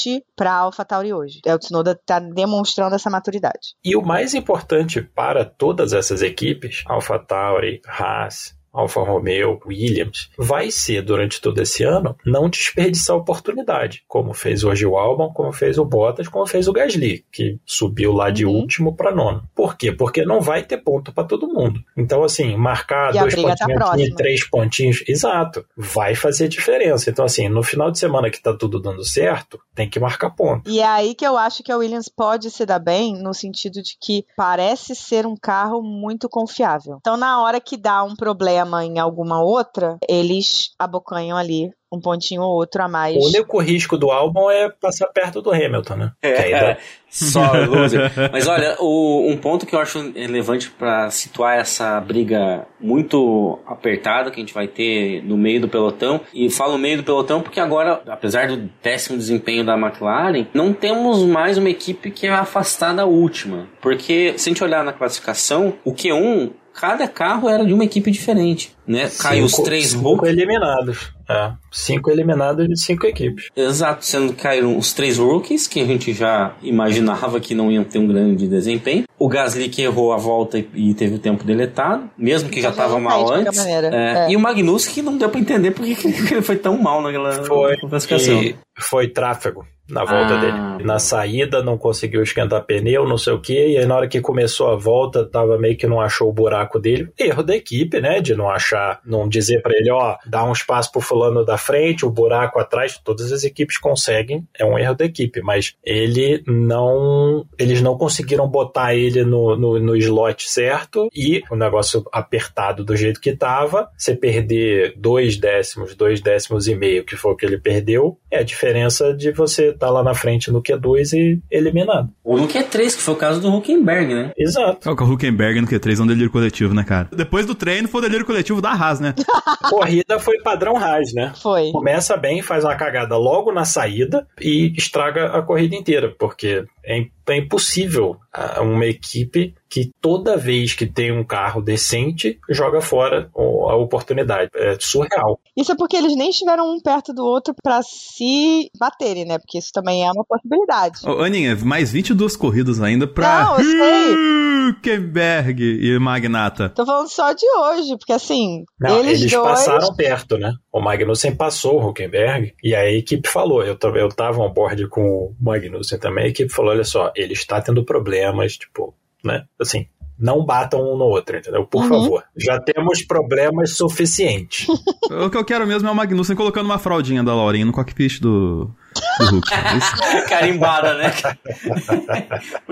importante 0.01 0.25
para 0.37 0.53
a 0.53 0.59
AlphaTauri 0.59 1.13
hoje. 1.13 1.41
É 1.45 1.55
o 1.55 1.59
Tsunoda 1.59 1.90
está 1.93 2.19
demonstrando 2.19 2.95
essa 2.95 3.11
maturidade. 3.11 3.75
E 3.85 3.97
o 3.97 4.03
mais 4.03 4.35
importante 4.35 5.01
para 5.03 5.45
todas 5.45 5.93
essas 5.93 6.23
equipes, 6.23 6.83
AlphaTauri, 6.87 7.81
Haas, 7.87 8.55
Alfa 8.73 9.01
Romeo, 9.01 9.61
Williams, 9.67 10.31
vai 10.39 10.71
ser 10.71 11.03
durante 11.03 11.41
todo 11.41 11.61
esse 11.61 11.83
ano 11.83 12.17
não 12.25 12.49
desperdiçar 12.49 13.17
oportunidade, 13.17 14.05
como 14.07 14.33
fez 14.33 14.65
hoje 14.65 14.87
o 14.87 14.97
Albon, 14.97 15.33
como 15.33 15.53
fez 15.53 15.79
o 15.79 15.85
Bottas, 15.85 16.29
como 16.29 16.47
fez 16.47 16.69
o 16.69 16.73
Gasly, 16.73 17.25
que 17.33 17.59
subiu 17.67 18.13
lá 18.13 18.31
de 18.31 18.47
uhum. 18.47 18.53
último 18.53 18.97
para 18.97 19.15
nono. 19.15 19.43
Por 19.55 19.77
quê? 19.77 19.93
Porque 19.93 20.25
não 20.25 20.41
vai 20.41 20.63
ter 20.63 20.79
ponto 20.79 21.13
para 21.13 21.25
todo 21.25 21.49
mundo. 21.49 21.81
Então, 21.97 22.23
assim, 22.23 22.57
marcar 22.57 23.13
dois 23.13 23.35
tá 23.35 23.67
pontinhos 23.67 24.11
tá 24.11 24.17
três 24.17 24.49
pontinhos, 24.49 25.05
exato, 25.09 25.65
vai 25.77 26.15
fazer 26.15 26.49
diferença. 26.49 27.11
Então, 27.11 27.25
assim, 27.25 27.49
no 27.49 27.63
final 27.63 27.91
de 27.91 27.99
semana 27.99 28.31
que 28.31 28.41
tá 28.41 28.55
tudo 28.55 28.81
dando 28.81 29.05
certo, 29.05 29.61
tem 29.75 29.89
que 29.89 29.99
marcar 29.99 30.31
ponto. 30.31 30.71
E 30.71 30.81
é 30.81 30.87
aí 30.87 31.15
que 31.15 31.27
eu 31.27 31.37
acho 31.37 31.63
que 31.63 31.73
a 31.73 31.77
Williams 31.77 32.09
pode 32.09 32.51
se 32.51 32.65
dar 32.65 32.79
bem, 32.79 33.21
no 33.21 33.35
sentido 33.35 33.83
de 33.83 33.97
que 34.01 34.25
parece 34.37 34.95
ser 34.95 35.27
um 35.27 35.37
carro 35.37 35.83
muito 35.83 36.29
confiável. 36.29 36.99
Então, 37.01 37.17
na 37.17 37.43
hora 37.43 37.61
que 37.61 37.77
dá 37.77 38.03
um 38.05 38.15
problema 38.15 38.60
problema 38.61 38.85
em 38.85 38.99
alguma 38.99 39.43
outra, 39.43 39.99
eles 40.09 40.71
abocanham 40.79 41.37
ali 41.37 41.71
um 41.93 42.01
pontinho 42.01 42.43
ou 42.43 42.55
outro 42.55 42.83
a 42.85 42.89
mais. 42.89 43.17
O 43.17 43.27
único 43.27 43.59
risco 43.59 43.99
do 43.99 44.13
álbum 44.13 44.49
é 44.49 44.71
passar 44.71 45.09
perto 45.09 45.43
do 45.43 45.53
Hamilton, 45.53 45.97
né? 45.97 46.13
É, 46.23 46.53
é 46.53 46.79
só 47.09 47.53
loser. 47.67 48.13
Mas 48.31 48.47
olha, 48.47 48.77
o, 48.79 49.29
um 49.29 49.37
ponto 49.37 49.67
que 49.67 49.75
eu 49.75 49.81
acho 49.81 50.13
relevante 50.13 50.71
para 50.71 51.11
situar 51.11 51.59
essa 51.59 52.01
briga 52.01 52.65
muito 52.79 53.59
apertada 53.67 54.31
que 54.31 54.37
a 54.37 54.41
gente 54.41 54.55
vai 54.55 54.69
ter 54.69 55.21
no 55.25 55.37
meio 55.37 55.63
do 55.63 55.69
pelotão, 55.69 56.21
e 56.33 56.49
falo 56.49 56.79
meio 56.79 56.99
do 56.99 57.03
pelotão 57.03 57.43
porque 57.43 57.59
agora, 57.59 58.01
apesar 58.07 58.47
do 58.47 58.71
péssimo 58.81 59.19
desempenho 59.19 59.65
da 59.65 59.77
McLaren, 59.77 60.47
não 60.55 60.73
temos 60.73 61.25
mais 61.25 61.59
uma 61.59 61.71
equipe 61.71 62.13
que 62.13 62.29
é 62.29 62.31
afastada 62.31 62.99
da 62.99 63.05
última. 63.05 63.67
Porque 63.81 64.35
se 64.37 64.49
a 64.49 64.53
gente 64.53 64.63
olhar 64.63 64.85
na 64.85 64.93
classificação, 64.93 65.75
o 65.85 65.93
Q1 65.93 66.53
cada 66.75 67.07
carro 67.09 67.49
era 67.49 67.65
de 67.65 67.73
uma 67.73 67.85
equipe 67.85 68.11
diferente, 68.11 68.75
né? 68.87 69.11
Caiu 69.19 69.45
os 69.45 69.53
três 69.53 69.89
cinco 69.89 70.27
eliminados. 70.27 71.13
É, 71.29 71.53
cinco 71.71 72.11
eliminados 72.11 72.67
de 72.67 72.81
cinco 72.81 73.07
equipes. 73.07 73.49
Exato, 73.55 74.05
sendo 74.05 74.33
que 74.33 74.43
caíram 74.43 74.77
os 74.77 74.93
três 74.93 75.19
rookies, 75.19 75.67
que 75.67 75.81
a 75.81 75.85
gente 75.85 76.13
já 76.13 76.55
imaginava 76.63 77.39
que 77.39 77.55
não 77.55 77.71
iam 77.71 77.85
ter 77.85 77.99
um 77.99 78.07
grande 78.07 78.49
desempenho. 78.49 79.05
O 79.21 79.29
Gasly 79.29 79.69
que 79.69 79.83
errou 79.83 80.13
a 80.13 80.17
volta 80.17 80.59
e 80.59 80.95
teve 80.95 81.17
o 81.17 81.19
tempo 81.19 81.45
deletado, 81.45 82.09
mesmo 82.17 82.49
que 82.49 82.61
já 82.63 82.71
estava 82.71 82.99
mal 82.99 83.31
antes. 83.31 83.65
É, 83.67 84.27
é. 84.27 84.31
E 84.33 84.37
o 84.37 84.41
Magnus 84.41 84.87
que 84.89 85.03
não 85.03 85.19
deu 85.19 85.29
para 85.29 85.39
entender 85.41 85.73
porque 85.73 85.95
ele 86.35 86.41
foi 86.43 86.57
tão 86.57 86.79
mal 86.81 87.03
naquela 87.03 87.33
foi, 87.45 87.77
classificação. 87.77 88.41
Foi 88.79 89.09
tráfego 89.09 89.63
na 89.91 90.05
volta 90.05 90.35
Ah. 90.37 90.41
dele. 90.41 90.85
Na 90.85 90.99
saída 91.01 91.63
não 91.65 91.77
conseguiu 91.77 92.23
esquentar 92.23 92.65
pneu, 92.65 93.07
não 93.09 93.19
sei 93.19 93.33
o 93.33 93.41
que, 93.41 93.73
e 93.73 93.77
aí 93.77 93.85
na 93.85 93.97
hora 93.97 94.09
que 94.09 94.21
começou 94.21 94.69
a 94.71 94.77
volta, 94.77 95.27
tava 95.29 95.59
meio 95.59 95.77
que 95.77 95.87
não 95.87 96.01
achou 96.01 96.29
o 96.29 96.33
buraco 96.33 96.79
dele. 96.79 97.11
Erro 97.19 97.43
da 97.43 97.57
equipe, 97.57 98.01
né? 98.01 98.21
De 98.21 98.35
não 98.37 98.49
achar, 98.49 99.01
não 99.05 99.29
dizer 99.29 99.61
pra 99.61 99.75
ele, 99.75 99.91
ó, 99.91 100.17
dá 100.25 100.45
um 100.45 100.53
espaço 100.53 100.93
pro 100.93 101.01
fulano 101.01 101.45
da 101.45 101.59
frente, 101.59 102.07
o 102.07 102.11
buraco 102.11 102.59
atrás, 102.61 102.99
todas 103.05 103.33
as 103.33 103.43
equipes 103.43 103.77
conseguem, 103.79 104.47
é 104.57 104.65
um 104.65 104.79
erro 104.79 104.95
da 104.95 105.05
equipe, 105.05 105.43
mas 105.43 105.75
ele 105.85 106.43
não. 106.47 107.45
Eles 107.59 107.83
não 107.83 107.99
conseguiram 107.99 108.49
botar 108.49 108.95
ele 108.95 109.10
no, 109.25 109.57
no, 109.57 109.79
no 109.79 109.97
slot 109.97 110.51
certo 110.51 111.09
e 111.15 111.43
o 111.51 111.57
negócio 111.57 112.05
apertado 112.13 112.85
do 112.85 112.97
jeito 112.97 113.21
que 113.21 113.35
tava, 113.35 113.89
você 113.97 114.15
perder 114.15 114.95
dois 114.97 115.37
décimos, 115.37 115.95
dois 115.95 116.21
décimos 116.21 116.69
e 116.69 116.75
meio, 116.75 117.05
que 117.05 117.17
foi 117.17 117.33
o 117.33 117.37
que 117.37 117.47
ele 117.47 117.59
perdeu, 117.59 118.19
é 118.31 118.39
a 118.39 118.43
diferença 118.43 119.15
de 119.15 119.33
você 119.33 119.71
estar 119.71 119.91
lá 119.91 120.03
na 120.03 120.15
frente 120.15 120.51
no 120.51 120.63
Q2 120.63 121.13
e 121.13 121.41
eliminado. 121.51 122.11
Ou 122.25 122.39
no 122.39 122.49
Q3, 122.49 122.97
que 122.97 123.03
foi 123.03 123.15
o 123.15 123.17
caso 123.17 123.41
do 123.41 123.55
Huckenberg, 123.55 124.15
né? 124.15 124.33
Exato. 124.37 124.89
É 124.89 124.93
o 124.93 124.97
que 124.97 125.03
o 125.03 125.13
Huckenberg 125.13 125.61
no 125.61 125.67
Q3 125.67 125.99
é 125.99 126.03
um 126.03 126.07
delírio 126.07 126.31
coletivo, 126.31 126.75
né, 126.75 126.85
cara? 126.85 127.09
Depois 127.13 127.47
do 127.47 127.55
treino 127.55 127.89
foi 127.89 128.01
o 128.01 128.03
delírio 128.03 128.27
coletivo 128.27 128.61
da 128.61 128.71
Haas, 128.71 129.01
né? 129.01 129.15
Corrida 129.69 130.19
foi 130.19 130.41
padrão 130.43 130.77
Haas, 130.77 131.13
né? 131.13 131.33
Foi. 131.41 131.71
Começa 131.71 132.17
bem, 132.17 132.43
faz 132.43 132.65
uma 132.65 132.75
cagada 132.77 133.17
logo 133.17 133.53
na 133.53 133.65
saída 133.65 134.27
e 134.41 134.73
estraga 134.77 135.27
a 135.27 135.43
corrida 135.43 135.75
inteira, 135.75 136.15
porque 136.19 136.65
é, 136.85 137.07
é 137.29 137.37
impossível 137.37 138.17
uma 138.61 138.87
equipe 138.87 139.55
que 139.71 139.93
toda 140.01 140.37
vez 140.37 140.75
que 140.75 140.85
tem 140.85 141.13
um 141.13 141.23
carro 141.23 141.63
decente 141.63 142.39
joga 142.51 142.81
fora 142.81 143.31
a 143.35 143.77
oportunidade. 143.77 144.51
É 144.55 144.77
surreal. 144.81 145.39
Isso 145.57 145.71
é 145.71 145.77
porque 145.77 145.97
eles 145.97 146.17
nem 146.17 146.31
estiveram 146.31 146.75
um 146.75 146.81
perto 146.81 147.13
do 147.13 147.25
outro 147.25 147.55
pra 147.63 147.81
se 147.83 148.69
baterem, 148.79 149.25
né? 149.25 149.39
Porque 149.39 149.59
isso 149.59 149.71
também 149.73 150.05
é 150.05 150.11
uma 150.11 150.25
possibilidade. 150.25 150.99
Ô, 151.07 151.23
Aninha, 151.23 151.57
mais 151.57 151.93
22 151.93 152.37
corridas 152.37 152.81
ainda 152.81 153.07
pra 153.07 153.45
Não, 153.45 153.59
eu 153.59 153.65
sei. 153.65 154.41
Huckenberg 154.71 155.63
e 155.63 155.99
Magnata. 155.99 156.69
Tô 156.69 156.85
falando 156.85 157.09
só 157.09 157.33
de 157.33 157.47
hoje, 157.47 157.97
porque 157.97 158.13
assim, 158.13 158.65
Não, 158.79 158.99
eles, 158.99 159.21
eles, 159.21 159.33
dois. 159.33 159.49
passaram 159.49 159.95
perto, 159.95 160.37
né? 160.37 160.53
O 160.73 160.81
Magnussen 160.81 161.35
passou 161.35 161.81
o 161.81 161.89
Huckenberg 161.89 162.55
e 162.63 162.75
a 162.75 162.91
equipe 162.91 163.29
falou, 163.29 163.63
eu, 163.65 163.77
eu 163.97 164.09
tava 164.09 164.41
on 164.41 164.53
board 164.53 164.89
com 164.89 165.03
o 165.03 165.37
Magnussen 165.41 165.99
também, 165.99 166.25
a 166.25 166.29
equipe 166.29 166.53
falou, 166.53 166.73
olha 166.73 166.85
só, 166.85 167.13
ele 167.17 167.33
está 167.33 167.61
tendo 167.61 167.85
problemas, 167.85 168.57
tipo, 168.57 168.95
né? 169.25 169.45
Assim, 169.61 169.87
não 170.19 170.45
batam 170.45 170.81
um 170.81 170.97
no 170.99 171.05
outro, 171.05 171.37
entendeu? 171.39 171.65
Por 171.67 171.83
Uhum. 171.83 171.89
favor. 171.89 172.25
Já 172.37 172.61
temos 172.61 173.03
problemas 173.03 173.77
suficientes. 173.77 174.67
O 175.11 175.29
que 175.29 175.37
eu 175.37 175.45
quero 175.45 175.67
mesmo 175.67 175.89
é 175.89 175.91
o 175.91 175.95
Magnussen 175.95 176.37
colocando 176.37 176.67
uma 176.67 176.79
fraldinha 176.79 177.25
da 177.25 177.35
Laurinha 177.35 177.65
no 177.65 177.73
cockpit 177.73 178.21
do, 178.21 178.71
do 179.19 179.27
Hulk. 179.27 179.49
É 179.53 179.77
isso. 179.77 179.97
Carimbada, 180.29 180.95
né? 180.95 181.11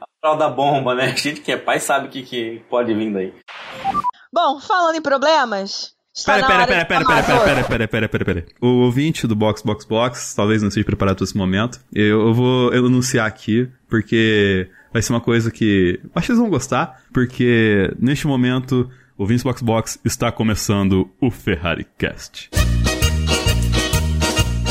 a 0.00 0.06
fralda 0.20 0.48
bomba, 0.48 0.94
né? 0.94 1.04
A 1.04 1.16
gente 1.16 1.40
que 1.40 1.52
é 1.52 1.56
pai 1.56 1.80
sabe 1.80 2.08
o 2.08 2.10
que, 2.10 2.22
que 2.22 2.62
pode 2.68 2.92
vir 2.94 3.12
daí. 3.12 3.32
Bom, 4.32 4.60
falando 4.60 4.96
em 4.96 5.02
problemas. 5.02 5.94
Pera, 6.24 6.46
pera, 6.46 6.66
pera, 6.66 6.84
pera, 6.86 7.04
pera, 7.04 7.22
pera, 7.22 7.44
pera, 7.44 7.64
pera, 7.64 7.88
pera, 7.88 8.08
pera, 8.08 8.24
pera. 8.24 8.46
O 8.60 8.84
ouvinte 8.84 9.26
do 9.26 9.36
Box 9.36 9.62
Box 9.62 9.84
Box 9.84 10.34
talvez 10.34 10.62
não 10.62 10.68
esteja 10.68 10.86
preparado 10.86 11.16
para 11.16 11.24
esse 11.24 11.36
momento. 11.36 11.78
Eu, 11.92 12.28
eu 12.28 12.34
vou 12.34 12.72
anunciar 12.72 13.26
aqui, 13.26 13.68
porque 13.88 14.68
vai 14.96 15.02
ser 15.02 15.12
uma 15.12 15.20
coisa 15.20 15.50
que 15.50 16.00
acho 16.14 16.22
que 16.22 16.26
vocês 16.26 16.38
vão 16.38 16.48
gostar, 16.48 17.02
porque 17.12 17.92
neste 18.00 18.26
momento 18.26 18.88
o 19.18 19.26
Vince 19.26 19.44
Box 19.44 19.62
Box 19.62 19.98
está 20.02 20.32
começando 20.32 21.10
o 21.20 21.30
Ferrari 21.30 21.86
Cast. 21.98 22.48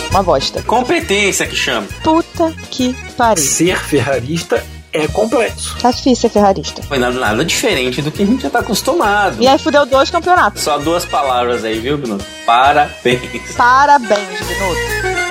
Uma 0.09 0.23
bosta. 0.23 0.63
Competência 0.63 1.45
que 1.45 1.55
chama. 1.55 1.87
Puta 2.03 2.51
que 2.71 2.95
pariu. 3.15 3.43
Ser 3.43 3.77
ferrarista 3.77 4.63
é 4.91 5.07
complexo. 5.07 5.77
Tá 5.79 5.91
difícil 5.91 6.15
ser 6.15 6.29
ferrarista. 6.29 6.81
Foi 6.81 6.97
nada, 6.97 7.19
nada 7.19 7.45
diferente 7.45 8.01
do 8.01 8.09
que 8.09 8.23
a 8.23 8.25
gente 8.25 8.41
já 8.41 8.49
tá 8.49 8.59
acostumado. 8.59 9.43
E 9.43 9.47
aí 9.47 9.59
fudeu 9.59 9.85
dois 9.85 10.09
campeonatos. 10.09 10.63
Só 10.63 10.79
duas 10.79 11.05
palavras 11.05 11.63
aí, 11.63 11.79
viu, 11.79 11.99
Bruno? 11.99 12.17
Parabéns. 12.47 13.53
Parabéns, 13.55 14.39
Minuto. 14.41 15.24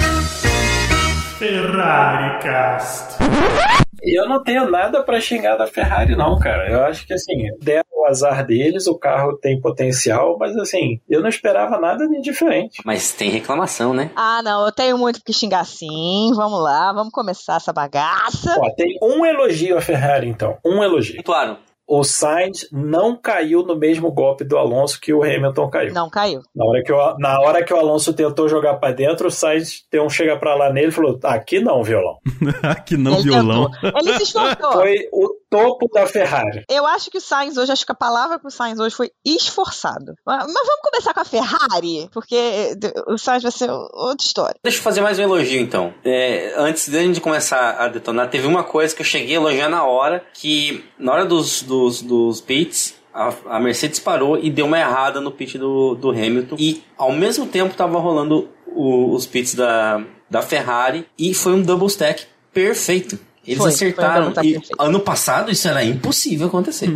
Ferrari 1.44 2.38
Cast. 2.38 3.18
Eu 4.02 4.26
não 4.26 4.42
tenho 4.42 4.70
nada 4.70 5.02
pra 5.02 5.20
xingar 5.20 5.56
da 5.56 5.66
Ferrari, 5.66 6.16
não, 6.16 6.38
cara. 6.38 6.70
Eu 6.70 6.82
acho 6.84 7.06
que, 7.06 7.12
assim, 7.12 7.48
deram 7.60 7.84
o 7.92 8.06
azar 8.06 8.46
deles, 8.46 8.86
o 8.86 8.98
carro 8.98 9.36
tem 9.36 9.60
potencial, 9.60 10.38
mas, 10.38 10.56
assim, 10.56 11.00
eu 11.06 11.20
não 11.20 11.28
esperava 11.28 11.78
nada 11.78 12.08
de 12.08 12.22
diferente. 12.22 12.80
Mas 12.82 13.12
tem 13.12 13.28
reclamação, 13.28 13.92
né? 13.92 14.10
Ah, 14.16 14.40
não, 14.42 14.64
eu 14.64 14.72
tenho 14.72 14.96
muito 14.96 15.20
que 15.22 15.34
xingar 15.34 15.66
sim. 15.66 16.32
Vamos 16.34 16.62
lá, 16.62 16.94
vamos 16.94 17.12
começar 17.12 17.56
essa 17.56 17.72
bagaça. 17.74 18.56
Ó, 18.58 18.70
tem 18.74 18.98
um 19.02 19.26
elogio 19.26 19.76
à 19.76 19.82
Ferrari, 19.82 20.28
então. 20.28 20.56
Um 20.64 20.82
elogio. 20.82 21.22
Claro. 21.22 21.58
O 21.86 22.02
Sainz 22.02 22.66
não 22.72 23.16
caiu 23.16 23.62
no 23.62 23.76
mesmo 23.76 24.10
golpe 24.10 24.44
do 24.44 24.56
Alonso 24.56 24.98
que 25.00 25.12
o 25.12 25.22
Hamilton 25.22 25.68
caiu. 25.68 25.92
Não 25.92 26.08
caiu. 26.08 26.40
Na 26.54 26.64
hora 26.64 26.82
que 26.82 26.92
o, 26.92 27.18
na 27.18 27.40
hora 27.40 27.64
que 27.64 27.74
o 27.74 27.76
Alonso 27.76 28.12
tentou 28.14 28.48
jogar 28.48 28.74
pra 28.74 28.90
dentro, 28.92 29.28
o 29.28 29.30
Sainz 29.30 29.82
tem 29.90 30.00
um 30.00 30.08
chega 30.08 30.36
pra 30.38 30.54
lá 30.54 30.72
nele 30.72 30.88
e 30.88 30.92
falou: 30.92 31.18
aqui 31.24 31.60
não, 31.60 31.82
violão. 31.82 32.18
Aqui 32.62 32.96
não, 32.96 33.14
Ele 33.14 33.22
violão. 33.22 33.70
tentou. 33.70 34.00
Ele 34.00 34.16
se 34.16 34.22
esforçou. 34.24 34.72
Foi 34.72 35.08
o 35.12 35.28
topo 35.50 35.88
da 35.92 36.06
Ferrari. 36.06 36.64
Eu 36.70 36.86
acho 36.86 37.10
que 37.10 37.18
o 37.18 37.20
Sainz 37.20 37.56
hoje, 37.56 37.72
acho 37.72 37.84
que 37.86 37.92
a 37.92 37.94
palavra 37.94 38.38
pro 38.38 38.50
Sainz 38.50 38.78
hoje 38.78 38.94
foi 38.94 39.10
esforçado. 39.24 40.14
Mas 40.26 40.44
mas 40.44 40.66
vamos 40.66 40.80
começar 40.82 41.14
com 41.14 41.20
a 41.20 41.24
Ferrari, 41.24 42.08
porque 42.12 42.72
o 43.08 43.18
Sainz 43.18 43.42
vai 43.42 43.52
ser 43.52 43.70
outra 43.70 44.24
história. 44.24 44.56
Deixa 44.62 44.78
eu 44.78 44.82
fazer 44.82 45.00
mais 45.00 45.18
um 45.18 45.22
elogio, 45.22 45.60
então. 45.60 45.92
É, 46.04 46.54
antes 46.56 46.88
de 46.88 46.96
a 46.98 47.02
gente 47.02 47.20
começar 47.20 47.72
a 47.78 47.88
detonar, 47.88 48.30
teve 48.30 48.46
uma 48.46 48.64
coisa 48.64 48.94
que 48.94 49.02
eu 49.02 49.06
cheguei 49.06 49.36
a 49.36 49.40
elogiar 49.40 49.68
na 49.68 49.84
hora, 49.84 50.24
que 50.34 50.84
na 50.98 51.12
hora 51.12 51.24
dos, 51.24 51.62
dos, 51.74 52.02
dos 52.02 52.40
pits, 52.40 52.94
a, 53.12 53.32
a 53.46 53.60
Mercedes 53.60 53.98
parou 53.98 54.38
e 54.38 54.50
deu 54.50 54.66
uma 54.66 54.78
errada 54.78 55.20
no 55.20 55.30
pit 55.32 55.58
do, 55.58 55.94
do 55.94 56.10
Hamilton. 56.10 56.56
E 56.58 56.82
ao 56.96 57.12
mesmo 57.12 57.46
tempo 57.46 57.74
tava 57.74 57.98
rolando 57.98 58.48
o- 58.66 59.12
os 59.14 59.26
pits 59.26 59.54
da, 59.54 60.02
da 60.30 60.42
Ferrari 60.42 61.06
e 61.18 61.34
foi 61.34 61.52
um 61.54 61.62
double 61.62 61.88
stack 61.88 62.24
perfeito. 62.52 63.18
Eles 63.46 63.58
Foi, 63.58 63.68
acertaram. 63.68 64.32
foi 64.34 64.46
e 64.46 64.60
ano 64.78 64.98
passado 65.00 65.50
isso 65.50 65.68
era 65.68 65.84
impossível 65.84 66.46
acontecer. 66.46 66.88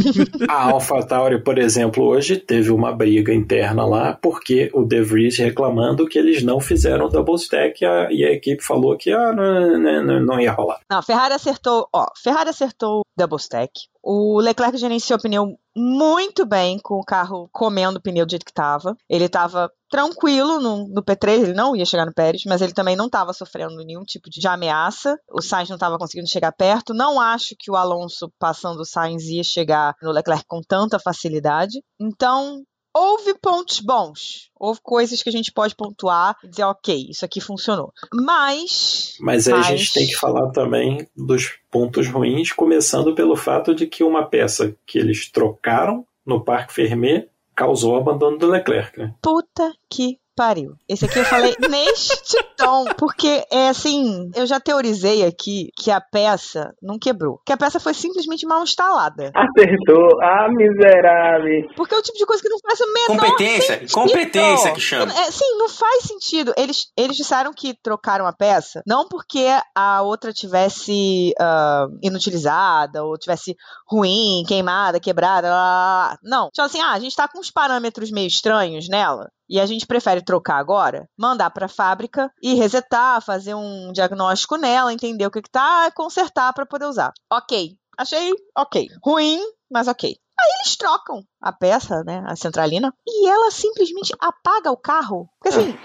A 0.48 0.70
AlphaTauri, 0.70 1.42
por 1.44 1.58
exemplo, 1.58 2.02
hoje 2.06 2.38
teve 2.38 2.70
uma 2.70 2.90
briga 2.90 3.34
interna 3.34 3.84
lá 3.84 4.14
porque 4.22 4.70
o 4.72 4.82
De 4.82 5.02
Vries 5.02 5.36
reclamando 5.36 6.06
que 6.06 6.18
eles 6.18 6.42
não 6.42 6.58
fizeram 6.58 7.06
double 7.10 7.34
stack 7.34 7.82
e 7.82 7.86
a, 7.86 8.08
e 8.10 8.24
a 8.24 8.32
equipe 8.32 8.64
falou 8.64 8.96
que 8.96 9.12
ah, 9.12 9.30
não, 9.34 9.78
não, 10.02 10.20
não 10.20 10.40
ia 10.40 10.52
rolar. 10.52 10.80
Não, 10.90 11.02
Ferrari 11.02 11.34
acertou, 11.34 11.86
ó, 11.92 12.06
Ferrari 12.16 12.48
acertou 12.48 13.00
o 13.00 13.02
double 13.14 13.36
stack. 13.38 13.70
O 14.02 14.40
Leclerc 14.40 14.78
gerenciou 14.78 15.18
o 15.18 15.22
pneu 15.22 15.58
muito 15.76 16.46
bem 16.46 16.78
com 16.78 16.94
o 16.94 17.04
carro 17.04 17.48
comendo 17.52 17.98
o 17.98 18.02
pneu 18.02 18.26
do 18.26 18.30
jeito 18.30 18.44
que 18.44 18.52
tava. 18.52 18.96
Ele 19.08 19.28
tava 19.28 19.70
tranquilo 19.90 20.60
no, 20.60 20.88
no 20.88 21.02
P3, 21.02 21.42
ele 21.42 21.52
não 21.52 21.76
ia 21.76 21.84
chegar 21.84 22.06
no 22.06 22.14
Pérez, 22.14 22.44
mas 22.46 22.62
ele 22.62 22.72
também 22.72 22.96
não 22.96 23.06
estava 23.06 23.32
sofrendo 23.32 23.76
nenhum 23.84 24.04
tipo 24.04 24.30
de 24.30 24.46
ameaça. 24.46 25.18
O 25.30 25.42
Sainz 25.42 25.68
não 25.68 25.76
estava 25.76 25.98
conseguindo 25.98 26.28
chegar 26.28 26.52
perto. 26.52 26.94
Não 26.94 27.20
acho 27.20 27.54
que 27.58 27.70
o 27.70 27.76
Alonso 27.76 28.32
passando 28.38 28.80
o 28.80 28.86
Sainz 28.86 29.24
ia 29.24 29.44
chegar 29.44 29.94
no 30.00 30.12
Leclerc 30.12 30.44
com 30.46 30.60
tanta 30.60 30.98
facilidade. 30.98 31.82
Então, 32.00 32.62
houve 32.94 33.34
pontos 33.34 33.80
bons. 33.80 34.50
Houve 34.58 34.80
coisas 34.82 35.22
que 35.22 35.28
a 35.28 35.32
gente 35.32 35.52
pode 35.52 35.74
pontuar 35.74 36.36
e 36.44 36.48
dizer, 36.48 36.64
ok, 36.64 37.06
isso 37.08 37.24
aqui 37.24 37.40
funcionou. 37.40 37.92
Mas. 38.12 39.16
Mas 39.20 39.48
aí 39.48 39.54
a 39.54 39.56
Mas- 39.58 39.66
gente 39.66 39.92
tem 39.92 40.06
que 40.06 40.16
falar 40.16 40.50
também 40.50 41.08
dos 41.16 41.58
pontos 41.70 42.08
ruins, 42.08 42.52
começando 42.52 43.14
pelo 43.14 43.36
fato 43.36 43.74
de 43.74 43.86
que 43.86 44.04
uma 44.04 44.26
peça 44.26 44.76
que 44.86 44.98
eles 44.98 45.30
trocaram 45.30 46.06
no 46.26 46.44
Parque 46.44 46.72
Fermé 46.74 47.26
causou 47.54 47.94
o 47.94 47.96
abandono 47.96 48.38
do 48.38 48.46
Leclerc. 48.48 48.98
Né? 48.98 49.14
Puta 49.22 49.72
que 49.88 50.18
pariu. 50.40 50.72
Esse 50.88 51.04
aqui 51.04 51.18
eu 51.18 51.24
falei 51.26 51.54
neste 51.68 52.42
tom, 52.56 52.86
porque 52.96 53.44
é 53.52 53.68
assim, 53.68 54.30
eu 54.34 54.46
já 54.46 54.58
teorizei 54.58 55.22
aqui 55.26 55.68
que 55.76 55.90
a 55.90 56.00
peça 56.00 56.74
não 56.82 56.98
quebrou, 56.98 57.38
que 57.44 57.52
a 57.52 57.58
peça 57.58 57.78
foi 57.78 57.92
simplesmente 57.92 58.46
mal 58.46 58.62
instalada. 58.62 59.30
Acertou. 59.34 60.08
Ah, 60.22 60.48
miserável. 60.48 61.68
Porque 61.76 61.94
é 61.94 61.98
o 61.98 62.02
tipo 62.02 62.16
de 62.16 62.24
coisa 62.24 62.42
que 62.42 62.48
não 62.48 62.58
faz 62.58 62.80
o 62.80 62.90
menor 62.90 63.20
Competência, 63.20 63.78
sentido. 63.80 63.92
competência 63.92 64.72
que 64.72 64.80
chama. 64.80 65.12
É, 65.12 65.30
sim, 65.30 65.58
não 65.58 65.68
faz 65.68 66.04
sentido. 66.04 66.54
Eles, 66.56 66.86
eles 66.96 67.18
disseram 67.18 67.52
que 67.52 67.74
trocaram 67.82 68.26
a 68.26 68.32
peça, 68.32 68.82
não 68.86 69.06
porque 69.08 69.46
a 69.76 70.00
outra 70.00 70.32
tivesse 70.32 71.34
ah, 71.38 71.86
inutilizada, 72.02 73.04
ou 73.04 73.18
tivesse 73.18 73.54
ruim, 73.86 74.42
queimada, 74.48 74.98
quebrada, 74.98 75.50
lá, 75.50 75.54
lá, 75.54 76.08
lá. 76.12 76.18
não. 76.22 76.48
Tipo 76.48 76.62
assim, 76.62 76.80
ah, 76.80 76.92
a 76.92 76.98
gente 76.98 77.14
tá 77.14 77.28
com 77.28 77.38
uns 77.40 77.50
parâmetros 77.50 78.10
meio 78.10 78.26
estranhos 78.26 78.88
nela, 78.88 79.28
e 79.50 79.58
a 79.58 79.66
gente 79.66 79.84
prefere 79.84 80.22
trocar 80.24 80.58
agora, 80.58 81.08
mandar 81.18 81.50
pra 81.50 81.66
fábrica 81.66 82.30
e 82.40 82.54
resetar, 82.54 83.20
fazer 83.20 83.54
um 83.54 83.92
diagnóstico 83.92 84.56
nela, 84.56 84.92
entender 84.92 85.26
o 85.26 85.30
que 85.30 85.42
que 85.42 85.50
tá, 85.50 85.90
consertar 85.90 86.52
pra 86.52 86.64
poder 86.64 86.86
usar. 86.86 87.12
Ok. 87.30 87.76
Achei 87.98 88.32
ok. 88.56 88.86
Ruim, 89.04 89.40
mas 89.68 89.88
ok. 89.88 90.08
Aí 90.40 90.52
eles 90.60 90.76
trocam 90.76 91.22
a 91.42 91.52
peça, 91.52 92.02
né, 92.04 92.22
a 92.26 92.34
centralina, 92.36 92.94
e 93.06 93.28
ela 93.28 93.50
simplesmente 93.50 94.14
apaga 94.20 94.70
o 94.70 94.76
carro. 94.76 95.28
Porque 95.38 95.54
assim, 95.54 95.76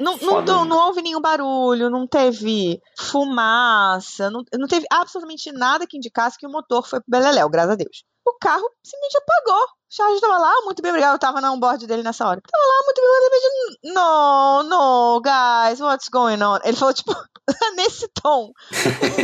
Não, 0.00 0.12
não, 0.12 0.18
Foda, 0.18 0.52
não, 0.52 0.64
né? 0.64 0.70
não 0.70 0.86
houve 0.86 1.02
nenhum 1.02 1.20
barulho, 1.20 1.90
não 1.90 2.06
teve 2.06 2.80
fumaça, 2.98 4.30
não, 4.30 4.42
não 4.58 4.66
teve 4.66 4.86
absolutamente 4.90 5.52
nada 5.52 5.86
que 5.86 5.96
indicasse 5.96 6.38
que 6.38 6.46
o 6.46 6.50
motor 6.50 6.86
foi 6.88 7.00
pro 7.00 7.10
Beleléu, 7.10 7.48
graças 7.50 7.72
a 7.72 7.76
Deus. 7.76 8.02
O 8.26 8.32
carro 8.40 8.68
simplesmente 8.82 9.18
apagou. 9.18 9.66
O 9.90 9.96
Charles 9.96 10.20
tava 10.20 10.38
lá, 10.38 10.52
muito 10.64 10.80
bem 10.80 10.92
obrigado. 10.92 11.14
Eu 11.14 11.18
tava 11.18 11.40
na 11.40 11.52
onboard 11.52 11.84
dele 11.84 12.04
nessa 12.04 12.24
hora. 12.24 12.40
Tava 12.40 12.64
lá, 12.64 12.84
muito 12.84 13.00
bem 13.00 13.10
obrigado. 13.26 13.94
No, 13.94 14.62
no, 14.62 15.20
guys, 15.20 15.80
what's 15.80 16.08
going 16.08 16.40
on? 16.40 16.58
Ele 16.64 16.76
falou, 16.76 16.94
tipo, 16.94 17.12
nesse 17.76 18.08
tom. 18.22 18.52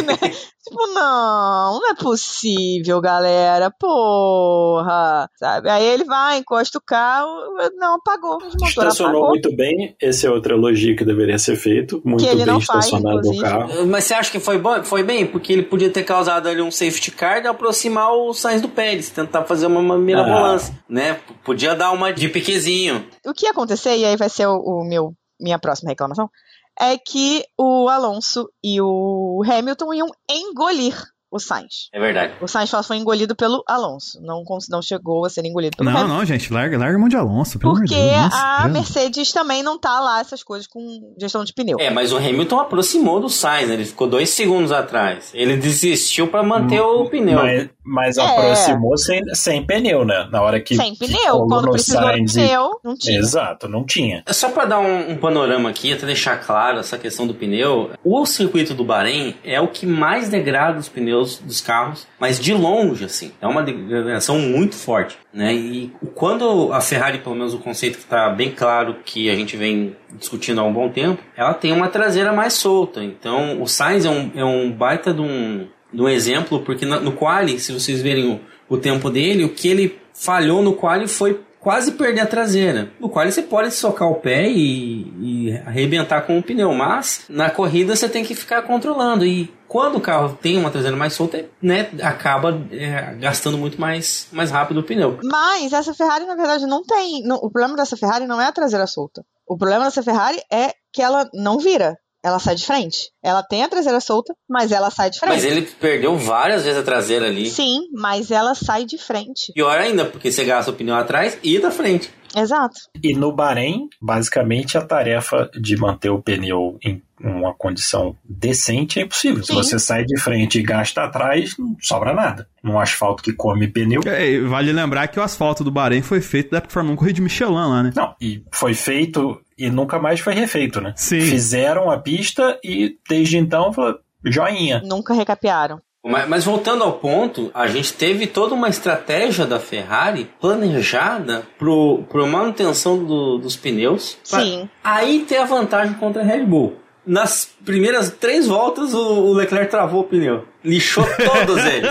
né? 0.04 0.16
Tipo, 0.68 0.84
não, 0.88 1.78
não 1.78 1.90
é 1.90 1.94
possível, 1.94 3.00
galera. 3.00 3.70
Porra. 3.70 5.30
Sabe? 5.36 5.70
Aí 5.70 5.84
ele 5.84 6.04
vai, 6.04 6.38
encosta 6.38 6.78
o 6.78 6.82
carro. 6.84 7.30
Não, 7.76 7.98
motores 7.98 8.64
Estacionou 8.64 9.18
apagou. 9.18 9.28
muito 9.28 9.54
bem, 9.54 9.94
esse 10.02 10.26
é 10.26 10.30
outro 10.30 10.56
elogio 10.56 10.96
que 10.96 11.04
deveria 11.04 11.38
ser 11.38 11.54
feito. 11.54 12.02
Muito 12.04 12.24
Que 12.24 12.28
ele 12.28 12.44
bem 12.44 12.46
não 12.46 12.60
faz, 12.60 12.86
estacionado 12.86 13.30
o 13.30 13.38
carro. 13.38 13.86
Mas 13.86 14.04
você 14.04 14.14
acha 14.14 14.30
que 14.32 14.40
foi 14.40 14.58
bom? 14.58 14.82
Foi 14.82 15.04
bem? 15.04 15.24
Porque 15.24 15.52
ele 15.52 15.62
podia 15.62 15.88
ter 15.88 16.02
causado 16.02 16.48
ali 16.48 16.60
um 16.60 16.70
safety 16.72 17.12
car 17.12 17.44
e 17.44 17.46
aproximar 17.46 18.12
o 18.12 18.34
Sainz 18.34 18.60
do 18.60 18.68
Pérez, 18.68 19.08
tentar 19.08 19.44
fazer 19.44 19.66
uma, 19.66 19.78
uma 19.78 20.55
né? 20.88 21.14
Podia 21.44 21.74
dar 21.74 21.92
uma 21.92 22.12
de 22.12 22.28
piquezinho. 22.28 23.08
o 23.24 23.32
que 23.32 23.46
ia 23.46 23.52
acontecer, 23.52 23.96
e 23.96 24.04
aí 24.04 24.16
vai 24.16 24.28
ser 24.28 24.46
o 24.46 24.84
meu 24.84 25.14
minha 25.38 25.58
próxima 25.58 25.90
reclamação, 25.90 26.30
é 26.78 26.96
que 26.98 27.44
o 27.58 27.88
Alonso 27.88 28.48
e 28.62 28.80
o 28.80 29.42
Hamilton 29.46 29.94
iam 29.94 30.08
engolir 30.28 30.96
o 31.36 31.40
Sainz. 31.40 31.88
É 31.92 32.00
verdade. 32.00 32.32
O 32.40 32.48
Sainz 32.48 32.70
só 32.70 32.82
foi 32.82 32.96
engolido 32.96 33.34
pelo 33.36 33.62
Alonso, 33.68 34.18
não, 34.22 34.42
não 34.70 34.82
chegou 34.82 35.24
a 35.24 35.30
ser 35.30 35.44
engolido 35.44 35.76
pelo 35.76 35.90
Não, 35.90 35.96
Hamilton. 35.98 36.14
não, 36.18 36.24
gente, 36.24 36.52
larga, 36.52 36.78
larga 36.78 36.96
a 36.96 36.98
mão 36.98 37.08
de 37.08 37.16
Alonso, 37.16 37.58
pelo 37.58 37.74
Porque 37.74 37.94
Deus. 37.94 38.10
Nossa, 38.16 38.36
a. 38.64 38.68
Mercedes 38.68 39.32
também 39.32 39.62
não 39.62 39.78
tá 39.78 40.00
lá 40.00 40.20
essas 40.20 40.42
coisas 40.42 40.66
com 40.66 41.14
gestão 41.18 41.44
de 41.44 41.52
pneu. 41.52 41.76
É, 41.80 41.90
mas 41.90 42.12
o 42.12 42.16
Hamilton 42.16 42.60
aproximou 42.60 43.20
do 43.20 43.28
Sainz, 43.28 43.68
né? 43.68 43.74
ele 43.74 43.84
ficou 43.84 44.06
dois 44.08 44.30
segundos 44.30 44.72
atrás. 44.72 45.30
Ele 45.34 45.56
desistiu 45.56 46.28
pra 46.28 46.42
manter 46.42 46.80
o 46.80 47.08
pneu. 47.08 47.36
Mas, 47.40 47.68
mas 47.84 48.18
É. 48.18 48.22
aproximou 48.22 48.96
sem, 48.96 49.22
sem 49.34 49.64
pneu, 49.64 50.04
né? 50.04 50.28
Na 50.30 50.42
hora 50.42 50.60
que. 50.60 50.74
Sem 50.76 50.94
pneu, 50.94 51.32
colou 51.32 51.48
quando 51.48 51.64
no 51.66 51.72
precisou 51.72 52.00
de 52.00 52.06
Sainz 52.08 52.36
e- 52.36 52.40
pneu, 52.40 52.70
não 52.84 52.96
tinha. 52.96 53.18
Exato, 53.18 53.68
não 53.68 53.84
tinha. 53.84 54.22
É 54.26 54.32
Só 54.32 54.50
para 54.50 54.64
dar 54.64 54.78
um, 54.80 55.12
um 55.12 55.16
panorama 55.16 55.68
aqui, 55.70 55.92
até 55.92 56.06
deixar 56.06 56.36
claro 56.44 56.78
essa 56.78 56.98
questão 56.98 57.26
do 57.26 57.34
pneu, 57.34 57.90
o 58.04 58.26
circuito 58.26 58.74
do 58.74 58.84
Bahrein 58.84 59.34
é 59.44 59.60
o 59.60 59.68
que 59.68 59.86
mais 59.86 60.28
degrada 60.28 60.78
os 60.78 60.88
pneus 60.88 61.25
dos 61.34 61.60
carros, 61.60 62.06
mas 62.20 62.38
de 62.38 62.54
longe, 62.54 63.04
assim, 63.04 63.32
é 63.40 63.46
uma 63.46 63.62
degradação 63.62 64.38
muito 64.38 64.76
forte, 64.76 65.18
né? 65.34 65.52
E 65.52 65.92
quando 66.14 66.72
a 66.72 66.80
Ferrari, 66.80 67.18
pelo 67.18 67.34
menos 67.34 67.52
o 67.52 67.58
conceito 67.58 67.98
que 67.98 68.04
está 68.04 68.30
bem 68.30 68.52
claro 68.52 68.96
que 69.04 69.28
a 69.28 69.34
gente 69.34 69.56
vem 69.56 69.96
discutindo 70.18 70.60
há 70.60 70.64
um 70.64 70.72
bom 70.72 70.88
tempo, 70.88 71.20
ela 71.36 71.52
tem 71.52 71.72
uma 71.72 71.88
traseira 71.88 72.32
mais 72.32 72.52
solta. 72.52 73.02
Então, 73.02 73.60
o 73.60 73.66
Sainz 73.66 74.04
é 74.04 74.10
um, 74.10 74.30
é 74.36 74.44
um 74.44 74.70
baita 74.70 75.12
de 75.12 75.20
um, 75.20 75.66
de 75.92 76.00
um 76.00 76.08
exemplo, 76.08 76.60
porque 76.60 76.86
na- 76.86 77.00
no 77.00 77.12
quali, 77.12 77.58
se 77.58 77.72
vocês 77.72 78.00
verem 78.00 78.30
o, 78.32 78.40
o 78.68 78.76
tempo 78.78 79.10
dele, 79.10 79.44
o 79.44 79.48
que 79.50 79.68
ele 79.68 79.98
falhou 80.14 80.62
no 80.62 80.72
quali 80.72 81.06
foi 81.06 81.40
quase 81.66 81.90
perder 81.90 82.20
a 82.20 82.26
traseira. 82.26 82.92
No 83.00 83.08
qual 83.08 83.28
você 83.28 83.42
pode 83.42 83.72
socar 83.72 84.08
o 84.08 84.14
pé 84.14 84.48
e, 84.48 85.02
e 85.50 85.52
arrebentar 85.66 86.20
com 86.24 86.38
o 86.38 86.42
pneu, 86.42 86.72
mas 86.72 87.24
na 87.28 87.50
corrida 87.50 87.96
você 87.96 88.08
tem 88.08 88.24
que 88.24 88.36
ficar 88.36 88.62
controlando. 88.62 89.26
E 89.26 89.52
quando 89.66 89.96
o 89.96 90.00
carro 90.00 90.38
tem 90.40 90.56
uma 90.56 90.70
traseira 90.70 90.96
mais 90.96 91.14
solta, 91.14 91.44
né, 91.60 91.90
acaba 92.04 92.56
é, 92.70 93.16
gastando 93.16 93.58
muito 93.58 93.80
mais, 93.80 94.28
mais 94.30 94.52
rápido 94.52 94.78
o 94.78 94.82
pneu. 94.84 95.18
Mas 95.24 95.72
essa 95.72 95.92
Ferrari, 95.92 96.24
na 96.24 96.36
verdade, 96.36 96.66
não 96.66 96.84
tem. 96.84 97.24
não- 97.24 97.38
o 97.38 97.50
problema 97.50 97.74
dessa 97.74 97.96
Ferrari 97.96 98.28
não 98.28 98.40
é 98.40 98.46
a 98.46 98.52
traseira 98.52 98.86
solta. 98.86 99.24
O 99.44 99.56
problema 99.58 99.86
dessa 99.86 100.04
Ferrari 100.04 100.40
é 100.52 100.72
que 100.92 101.02
ela 101.02 101.28
não 101.34 101.58
vira. 101.58 101.98
Ela 102.26 102.40
sai 102.40 102.56
de 102.56 102.66
frente. 102.66 103.12
Ela 103.22 103.40
tem 103.40 103.62
a 103.62 103.68
traseira 103.68 104.00
solta, 104.00 104.34
mas 104.50 104.72
ela 104.72 104.90
sai 104.90 105.10
de 105.10 105.20
frente. 105.20 105.32
Mas 105.32 105.44
ele 105.44 105.62
perdeu 105.62 106.18
várias 106.18 106.64
vezes 106.64 106.80
a 106.80 106.82
traseira 106.82 107.28
ali. 107.28 107.48
Sim, 107.48 107.82
mas 107.92 108.32
ela 108.32 108.52
sai 108.56 108.84
de 108.84 108.98
frente. 108.98 109.52
Pior 109.52 109.78
ainda, 109.78 110.04
porque 110.04 110.32
você 110.32 110.44
gasta 110.44 110.72
o 110.72 110.74
pneu 110.74 110.96
atrás 110.96 111.38
e 111.40 111.56
da 111.60 111.70
frente. 111.70 112.10
Exato. 112.36 112.76
E 113.02 113.14
no 113.14 113.32
Bahrein, 113.32 113.88
basicamente, 114.00 114.76
a 114.76 114.82
tarefa 114.82 115.50
de 115.58 115.76
manter 115.76 116.10
o 116.10 116.20
pneu 116.20 116.78
em 116.84 117.02
uma 117.18 117.54
condição 117.54 118.14
decente 118.22 119.00
é 119.00 119.02
impossível. 119.04 119.42
Se 119.42 119.48
Sim. 119.48 119.54
você 119.54 119.78
sai 119.78 120.04
de 120.04 120.20
frente 120.20 120.58
e 120.58 120.62
gasta 120.62 121.02
atrás, 121.04 121.56
não 121.58 121.74
sobra 121.80 122.12
nada. 122.12 122.46
Num 122.62 122.78
asfalto 122.78 123.22
que 123.22 123.32
come 123.32 123.66
pneu. 123.66 124.02
É, 124.04 124.38
vale 124.40 124.70
lembrar 124.70 125.08
que 125.08 125.18
o 125.18 125.22
asfalto 125.22 125.64
do 125.64 125.70
Bahrein 125.70 126.02
foi 126.02 126.20
feito 126.20 126.50
da 126.50 126.62
Fórmula 126.68 126.94
1 126.94 126.96
corrida 126.96 127.14
de 127.14 127.22
Michelin 127.22 127.54
lá, 127.54 127.82
né? 127.82 127.92
Não, 127.96 128.14
e 128.20 128.44
foi 128.52 128.74
feito 128.74 129.40
e 129.56 129.70
nunca 129.70 129.98
mais 129.98 130.20
foi 130.20 130.34
refeito, 130.34 130.80
né? 130.80 130.92
Sim. 130.94 131.20
Fizeram 131.20 131.90
a 131.90 131.98
pista 131.98 132.58
e 132.62 132.98
desde 133.08 133.38
então 133.38 133.72
falou, 133.72 133.98
joinha. 134.24 134.82
Nunca 134.84 135.14
recapearam. 135.14 135.80
Mas, 136.06 136.28
mas 136.28 136.44
voltando 136.44 136.84
ao 136.84 136.92
ponto, 136.94 137.50
a 137.54 137.66
gente 137.66 137.92
teve 137.92 138.26
toda 138.26 138.54
uma 138.54 138.68
estratégia 138.68 139.44
da 139.44 139.58
Ferrari 139.58 140.30
planejada 140.40 141.46
pro 141.58 142.04
manutenção 142.26 143.02
do- 143.04 143.38
dos 143.38 143.56
pneus. 143.56 144.16
Sim. 144.22 144.68
Aí 144.82 145.24
ter 145.28 145.38
a 145.38 145.44
vantagem 145.44 145.94
contra 145.94 146.22
a 146.22 146.24
Red 146.24 146.44
Bull. 146.44 146.76
Nas 147.06 147.48
primeiras 147.64 148.10
três 148.10 148.46
voltas, 148.48 148.92
o, 148.92 148.98
o 148.98 149.32
Leclerc 149.32 149.70
travou 149.70 150.00
o 150.00 150.04
pneu. 150.04 150.44
Lixou 150.64 151.04
todos 151.04 151.62
eles. 151.64 151.90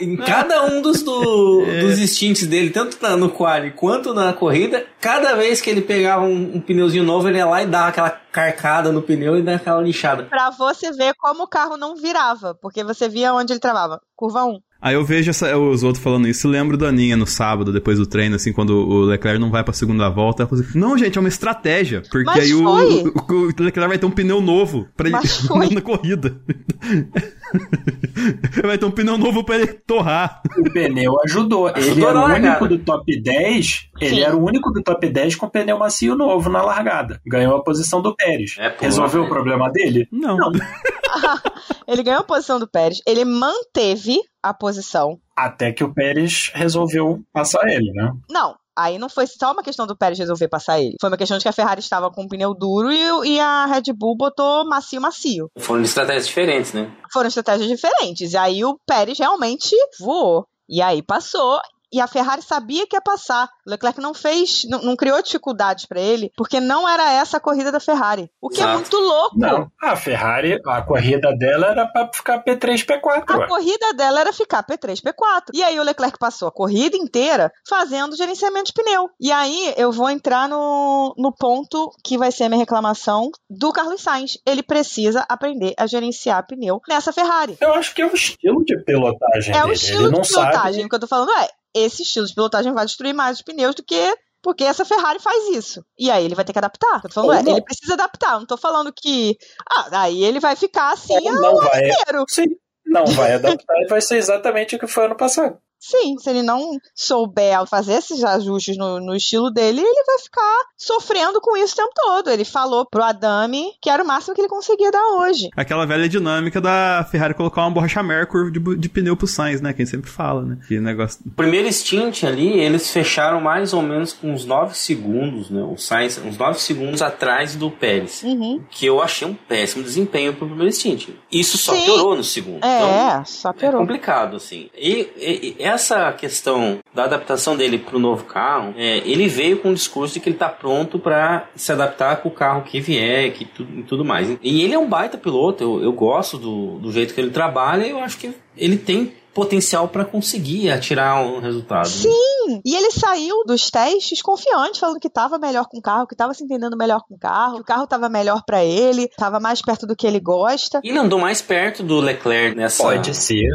em 0.00 0.16
cada 0.16 0.64
um 0.64 0.82
dos, 0.82 1.02
do- 1.04 1.64
dos 1.64 1.98
instintos 2.00 2.44
dele, 2.46 2.70
tanto 2.70 2.96
na- 3.00 3.16
no 3.16 3.30
quali 3.30 3.70
quanto 3.70 4.12
na 4.12 4.32
corrida, 4.32 4.84
cada 5.00 5.34
vez 5.36 5.60
que 5.60 5.70
ele 5.70 5.80
pegava 5.80 6.24
um, 6.24 6.56
um 6.56 6.60
pneuzinho 6.60 7.04
novo, 7.04 7.28
ele 7.28 7.38
ia 7.38 7.46
lá 7.46 7.62
e 7.62 7.66
dava 7.66 7.88
aquela 7.88 8.10
carcada 8.10 8.90
no 8.90 9.00
pneu 9.02 9.36
e 9.38 9.42
dava 9.42 9.58
aquela 9.58 9.80
lixada. 9.80 10.24
Pra 10.24 10.50
você 10.50 10.90
ver 10.90 11.14
como 11.16 11.44
o 11.44 11.48
carro 11.48 11.76
não 11.76 11.94
virava, 11.94 12.56
porque 12.60 12.82
você 12.82 13.08
via 13.08 13.32
onde 13.32 13.52
ele 13.52 13.60
travava. 13.60 14.00
Curva 14.16 14.44
1. 14.44 14.58
Aí 14.82 14.94
eu 14.94 15.04
vejo 15.04 15.30
essa- 15.30 15.56
os 15.56 15.84
outros 15.84 16.02
falando 16.02 16.26
isso 16.26 16.48
e 16.48 16.50
lembro 16.50 16.76
da 16.76 16.88
Aninha 16.88 17.16
no 17.16 17.24
sábado, 17.26 17.72
depois 17.72 17.98
do 17.98 18.06
treino, 18.06 18.34
assim, 18.34 18.52
quando 18.52 18.70
o 18.76 19.02
Leclerc 19.04 19.38
não 19.40 19.48
vai 19.48 19.62
pra 19.62 19.72
segunda 19.72 20.08
volta. 20.08 20.42
Assim, 20.50 20.76
não, 20.76 20.98
gente, 20.98 21.16
é 21.16 21.20
uma 21.20 21.28
estratégia. 21.28 22.02
Porque 22.10 22.24
Mas 22.24 22.42
aí 22.44 22.52
o, 22.52 22.64
o, 22.66 23.12
o 23.32 23.46
Leclerc 23.46 23.78
vai 23.88 23.98
ter 23.98 24.06
um 24.06 24.10
pneu 24.10 24.40
novo 24.40 24.88
pra 24.96 25.08
ele 25.08 25.16
na 25.74 25.80
corrida. 25.80 26.36
vai 28.64 28.76
ter 28.78 28.84
um 28.86 28.90
pneu 28.90 29.16
novo 29.18 29.44
pra 29.44 29.56
ele 29.56 29.66
torrar. 29.68 30.42
O 30.58 30.70
pneu 30.70 31.14
ajudou. 31.24 31.68
Ele 31.70 31.78
Ajudou 31.90 32.08
era 32.10 32.20
na 32.20 32.26
o 32.26 32.36
único 32.36 32.68
do 32.68 32.78
top 32.78 33.20
10. 33.20 33.88
Ele 34.02 34.16
Sim. 34.16 34.22
era 34.22 34.36
o 34.36 34.44
único 34.44 34.70
do 34.70 34.82
top 34.82 35.08
10 35.08 35.36
com 35.36 35.48
pneu 35.48 35.78
macio 35.78 36.16
novo 36.16 36.50
na 36.50 36.62
largada. 36.62 37.20
Ganhou 37.26 37.56
a 37.56 37.62
posição 37.62 38.02
do 38.02 38.14
Pérez. 38.14 38.56
É, 38.58 38.74
Resolveu 38.80 39.22
é. 39.22 39.26
o 39.26 39.28
problema 39.28 39.70
dele? 39.70 40.08
Não. 40.10 40.36
Não. 40.36 40.52
ele 41.86 42.02
ganhou 42.02 42.20
a 42.20 42.24
posição 42.24 42.58
do 42.58 42.66
Pérez, 42.66 43.00
ele 43.06 43.24
manteve 43.24 44.18
a 44.42 44.52
posição. 44.52 45.18
Até 45.36 45.72
que 45.72 45.84
o 45.84 45.92
Pérez 45.92 46.50
resolveu 46.54 47.22
passar 47.32 47.66
ele, 47.68 47.92
né? 47.92 48.12
Não, 48.30 48.56
aí 48.76 48.98
não 48.98 49.08
foi 49.08 49.26
só 49.26 49.52
uma 49.52 49.62
questão 49.62 49.86
do 49.86 49.96
Pérez 49.96 50.18
resolver 50.18 50.48
passar 50.48 50.80
ele. 50.80 50.96
Foi 51.00 51.10
uma 51.10 51.16
questão 51.16 51.38
de 51.38 51.42
que 51.44 51.48
a 51.48 51.52
Ferrari 51.52 51.80
estava 51.80 52.10
com 52.10 52.22
um 52.22 52.28
pneu 52.28 52.54
duro 52.54 52.90
e, 52.90 53.34
e 53.34 53.40
a 53.40 53.66
Red 53.66 53.92
Bull 53.92 54.16
botou 54.16 54.66
macio, 54.66 55.00
macio. 55.00 55.50
Foram 55.58 55.82
estratégias 55.82 56.26
diferentes, 56.26 56.72
né? 56.72 56.90
Foram 57.12 57.28
estratégias 57.28 57.68
diferentes. 57.68 58.32
E 58.32 58.36
aí 58.36 58.64
o 58.64 58.78
Pérez 58.86 59.18
realmente 59.18 59.74
voou. 60.00 60.46
E 60.68 60.80
aí 60.80 61.02
passou. 61.02 61.60
E 61.92 62.00
a 62.00 62.06
Ferrari 62.06 62.42
sabia 62.42 62.86
que 62.86 62.96
ia 62.96 63.00
passar. 63.00 63.48
O 63.66 63.70
Leclerc 63.70 64.00
não 64.00 64.14
fez, 64.14 64.64
não, 64.68 64.80
não 64.82 64.96
criou 64.96 65.22
dificuldades 65.22 65.84
pra 65.86 66.00
ele, 66.00 66.32
porque 66.36 66.58
não 66.60 66.88
era 66.88 67.12
essa 67.12 67.36
a 67.36 67.40
corrida 67.40 67.70
da 67.70 67.78
Ferrari. 67.80 68.30
O 68.40 68.48
que 68.48 68.60
é 68.60 68.64
Exato. 68.64 68.78
muito 68.78 68.96
louco. 68.96 69.38
Não. 69.38 69.70
A 69.82 69.94
Ferrari, 69.96 70.58
a 70.66 70.82
corrida 70.82 71.32
dela 71.36 71.66
era 71.68 71.86
pra 71.86 72.08
ficar 72.12 72.42
P3, 72.42 72.84
P4. 72.86 73.24
A 73.28 73.38
ué. 73.38 73.46
corrida 73.46 73.92
dela 73.94 74.20
era 74.20 74.32
ficar 74.32 74.64
P3, 74.64 75.00
P4. 75.02 75.50
E 75.52 75.62
aí 75.62 75.78
o 75.78 75.82
Leclerc 75.82 76.18
passou 76.18 76.48
a 76.48 76.52
corrida 76.52 76.96
inteira 76.96 77.52
fazendo 77.68 78.16
gerenciamento 78.16 78.66
de 78.66 78.72
pneu. 78.72 79.10
E 79.20 79.30
aí 79.30 79.74
eu 79.76 79.92
vou 79.92 80.08
entrar 80.10 80.48
no, 80.48 81.14
no 81.18 81.32
ponto 81.32 81.90
que 82.04 82.16
vai 82.16 82.32
ser 82.32 82.44
a 82.44 82.48
minha 82.48 82.60
reclamação 82.60 83.30
do 83.50 83.72
Carlos 83.72 84.00
Sainz. 84.02 84.38
Ele 84.46 84.62
precisa 84.62 85.24
aprender 85.28 85.74
a 85.78 85.86
gerenciar 85.86 86.46
pneu 86.46 86.80
nessa 86.88 87.12
Ferrari. 87.12 87.56
Eu 87.60 87.74
acho 87.74 87.94
que 87.94 88.02
é 88.02 88.06
o 88.06 88.14
estilo 88.14 88.64
de 88.64 88.76
pilotagem 88.82 89.54
É 89.54 89.58
dele. 89.60 89.70
o 89.70 89.72
estilo 89.74 90.08
ele 90.08 90.20
de 90.20 90.28
pilotagem. 90.28 90.72
sabe. 90.72 90.84
O 90.84 90.88
que 90.88 90.94
eu 90.94 91.00
tô 91.00 91.06
falando 91.06 91.30
é, 91.32 91.48
esse 91.74 92.02
estilo 92.02 92.26
de 92.26 92.34
pilotagem 92.34 92.72
vai 92.72 92.84
destruir 92.84 93.14
mais 93.14 93.38
os 93.38 93.42
pneus 93.42 93.74
do 93.74 93.82
que 93.82 94.14
porque 94.42 94.64
essa 94.64 94.84
Ferrari 94.84 95.20
faz 95.20 95.50
isso. 95.50 95.84
E 95.96 96.10
aí 96.10 96.24
ele 96.24 96.34
vai 96.34 96.44
ter 96.44 96.52
que 96.52 96.58
adaptar. 96.58 96.96
Eu 96.96 97.08
tô 97.08 97.10
falando 97.10 97.38
é, 97.38 97.42
não. 97.42 97.52
ele 97.52 97.64
precisa 97.64 97.94
adaptar. 97.94 98.34
Eu 98.34 98.40
não 98.40 98.46
tô 98.46 98.56
falando 98.56 98.92
que. 98.92 99.38
Ah, 99.70 100.02
aí 100.02 100.24
ele 100.24 100.40
vai 100.40 100.56
ficar 100.56 100.92
assim 100.92 101.14
Ou 101.14 101.40
não 101.40 101.56
vai. 101.56 101.88
inteiro. 101.88 102.24
Sim, 102.28 102.46
não 102.84 103.04
vai 103.06 103.34
adaptar 103.34 103.74
e 103.82 103.86
vai 103.86 104.00
ser 104.00 104.16
exatamente 104.16 104.74
o 104.74 104.78
que 104.80 104.86
foi 104.88 105.04
ano 105.04 105.16
passado. 105.16 105.58
Sim, 105.84 106.16
se 106.18 106.30
ele 106.30 106.42
não 106.42 106.78
souber 106.94 107.66
fazer 107.66 107.94
esses 107.94 108.22
ajustes 108.22 108.76
no, 108.76 109.00
no 109.00 109.16
estilo 109.16 109.50
dele, 109.50 109.80
ele 109.80 110.04
vai 110.06 110.18
ficar 110.20 110.58
sofrendo 110.76 111.40
com 111.40 111.56
isso 111.56 111.74
o 111.74 111.76
tempo 111.76 111.90
todo. 111.94 112.30
Ele 112.30 112.44
falou 112.44 112.86
pro 112.86 113.02
Adami 113.02 113.64
que 113.80 113.90
era 113.90 114.02
o 114.02 114.06
máximo 114.06 114.34
que 114.34 114.40
ele 114.40 114.48
conseguia 114.48 114.90
dar 114.92 115.04
hoje. 115.18 115.48
Aquela 115.56 115.84
velha 115.84 116.08
dinâmica 116.08 116.60
da 116.60 117.04
Ferrari 117.10 117.34
colocar 117.34 117.62
uma 117.62 117.70
borracha 117.72 118.00
Mercury 118.02 118.52
de, 118.52 118.76
de 118.76 118.88
pneu 118.88 119.16
pro 119.16 119.26
Sainz, 119.26 119.60
né? 119.60 119.72
Quem 119.72 119.84
sempre 119.84 120.08
fala, 120.08 120.42
né? 120.42 120.58
Que 120.68 120.78
negócio. 120.78 121.20
O 121.26 121.30
primeiro 121.30 121.70
stint 121.72 122.22
ali, 122.24 122.60
eles 122.60 122.88
fecharam 122.90 123.40
mais 123.40 123.72
ou 123.72 123.82
menos 123.82 124.12
com 124.12 124.32
uns 124.32 124.44
9 124.44 124.76
segundos, 124.76 125.50
né? 125.50 125.62
O 125.62 125.76
Sainz, 125.76 126.16
uns 126.18 126.38
9 126.38 126.60
segundos 126.60 127.02
atrás 127.02 127.56
do 127.56 127.70
Pérez. 127.70 128.22
Uhum. 128.22 128.62
Que 128.70 128.86
eu 128.86 129.02
achei 129.02 129.26
um 129.26 129.34
péssimo 129.34 129.82
desempenho 129.82 130.32
pro 130.34 130.46
primeiro 130.46 130.72
stint. 130.72 131.08
Isso 131.30 131.58
só 131.58 131.74
Sim. 131.74 131.82
piorou 131.84 132.14
no 132.16 132.22
segundo. 132.24 132.64
É, 132.64 132.76
Então, 132.76 133.24
só 133.24 133.50
é 133.50 133.52
piorou. 133.52 133.80
complicado, 133.80 134.36
assim. 134.36 134.70
E, 134.76 135.08
e- 135.16 135.56
e 135.58 135.64
essa 135.72 136.12
questão 136.12 136.78
da 136.94 137.04
adaptação 137.04 137.56
dele 137.56 137.78
pro 137.78 137.98
novo 137.98 138.24
carro, 138.24 138.74
é, 138.76 138.98
ele 138.98 139.28
veio 139.28 139.58
com 139.58 139.70
o 139.70 139.74
discurso 139.74 140.14
de 140.14 140.20
que 140.20 140.28
ele 140.28 140.36
tá 140.36 140.48
pronto 140.48 140.98
para 140.98 141.48
se 141.56 141.72
adaptar 141.72 142.16
com 142.22 142.28
o 142.28 142.32
carro 142.32 142.62
que 142.62 142.80
vier 142.80 143.32
que 143.32 143.44
tu, 143.44 143.62
e 143.62 143.82
tudo 143.82 144.04
mais. 144.04 144.28
E 144.42 144.62
ele 144.62 144.74
é 144.74 144.78
um 144.78 144.88
baita 144.88 145.18
piloto, 145.18 145.62
eu, 145.62 145.82
eu 145.82 145.92
gosto 145.92 146.38
do, 146.38 146.78
do 146.78 146.92
jeito 146.92 147.14
que 147.14 147.20
ele 147.20 147.30
trabalha 147.30 147.86
e 147.86 147.90
eu 147.90 147.98
acho 147.98 148.18
que 148.18 148.34
ele 148.56 148.76
tem 148.76 149.12
potencial 149.34 149.88
para 149.88 150.04
conseguir 150.04 150.70
atirar 150.70 151.24
um 151.24 151.40
resultado. 151.40 151.86
né? 151.86 151.90
Sim, 151.90 152.60
e 152.64 152.76
ele 152.76 152.90
saiu 152.90 153.44
dos 153.46 153.70
testes 153.70 154.20
confiante, 154.20 154.78
falando 154.78 155.00
que 155.00 155.08
estava 155.08 155.38
melhor 155.38 155.66
com 155.66 155.78
o 155.78 155.82
carro, 155.82 156.06
que 156.06 156.14
estava 156.14 156.34
se 156.34 156.44
entendendo 156.44 156.76
melhor 156.76 157.00
com 157.08 157.14
o 157.14 157.18
carro, 157.18 157.56
que 157.56 157.62
o 157.62 157.64
carro 157.64 157.84
estava 157.84 158.08
melhor 158.08 158.42
para 158.44 158.62
ele, 158.62 159.04
estava 159.04 159.40
mais 159.40 159.62
perto 159.62 159.86
do 159.86 159.96
que 159.96 160.06
ele 160.06 160.20
gosta. 160.20 160.80
Ele 160.84 160.98
andou 160.98 161.18
mais 161.18 161.40
perto 161.40 161.82
do 161.82 161.98
Leclerc 161.98 162.56
nessa. 162.56 162.82
Pode 162.82 163.14
ser. 163.14 163.48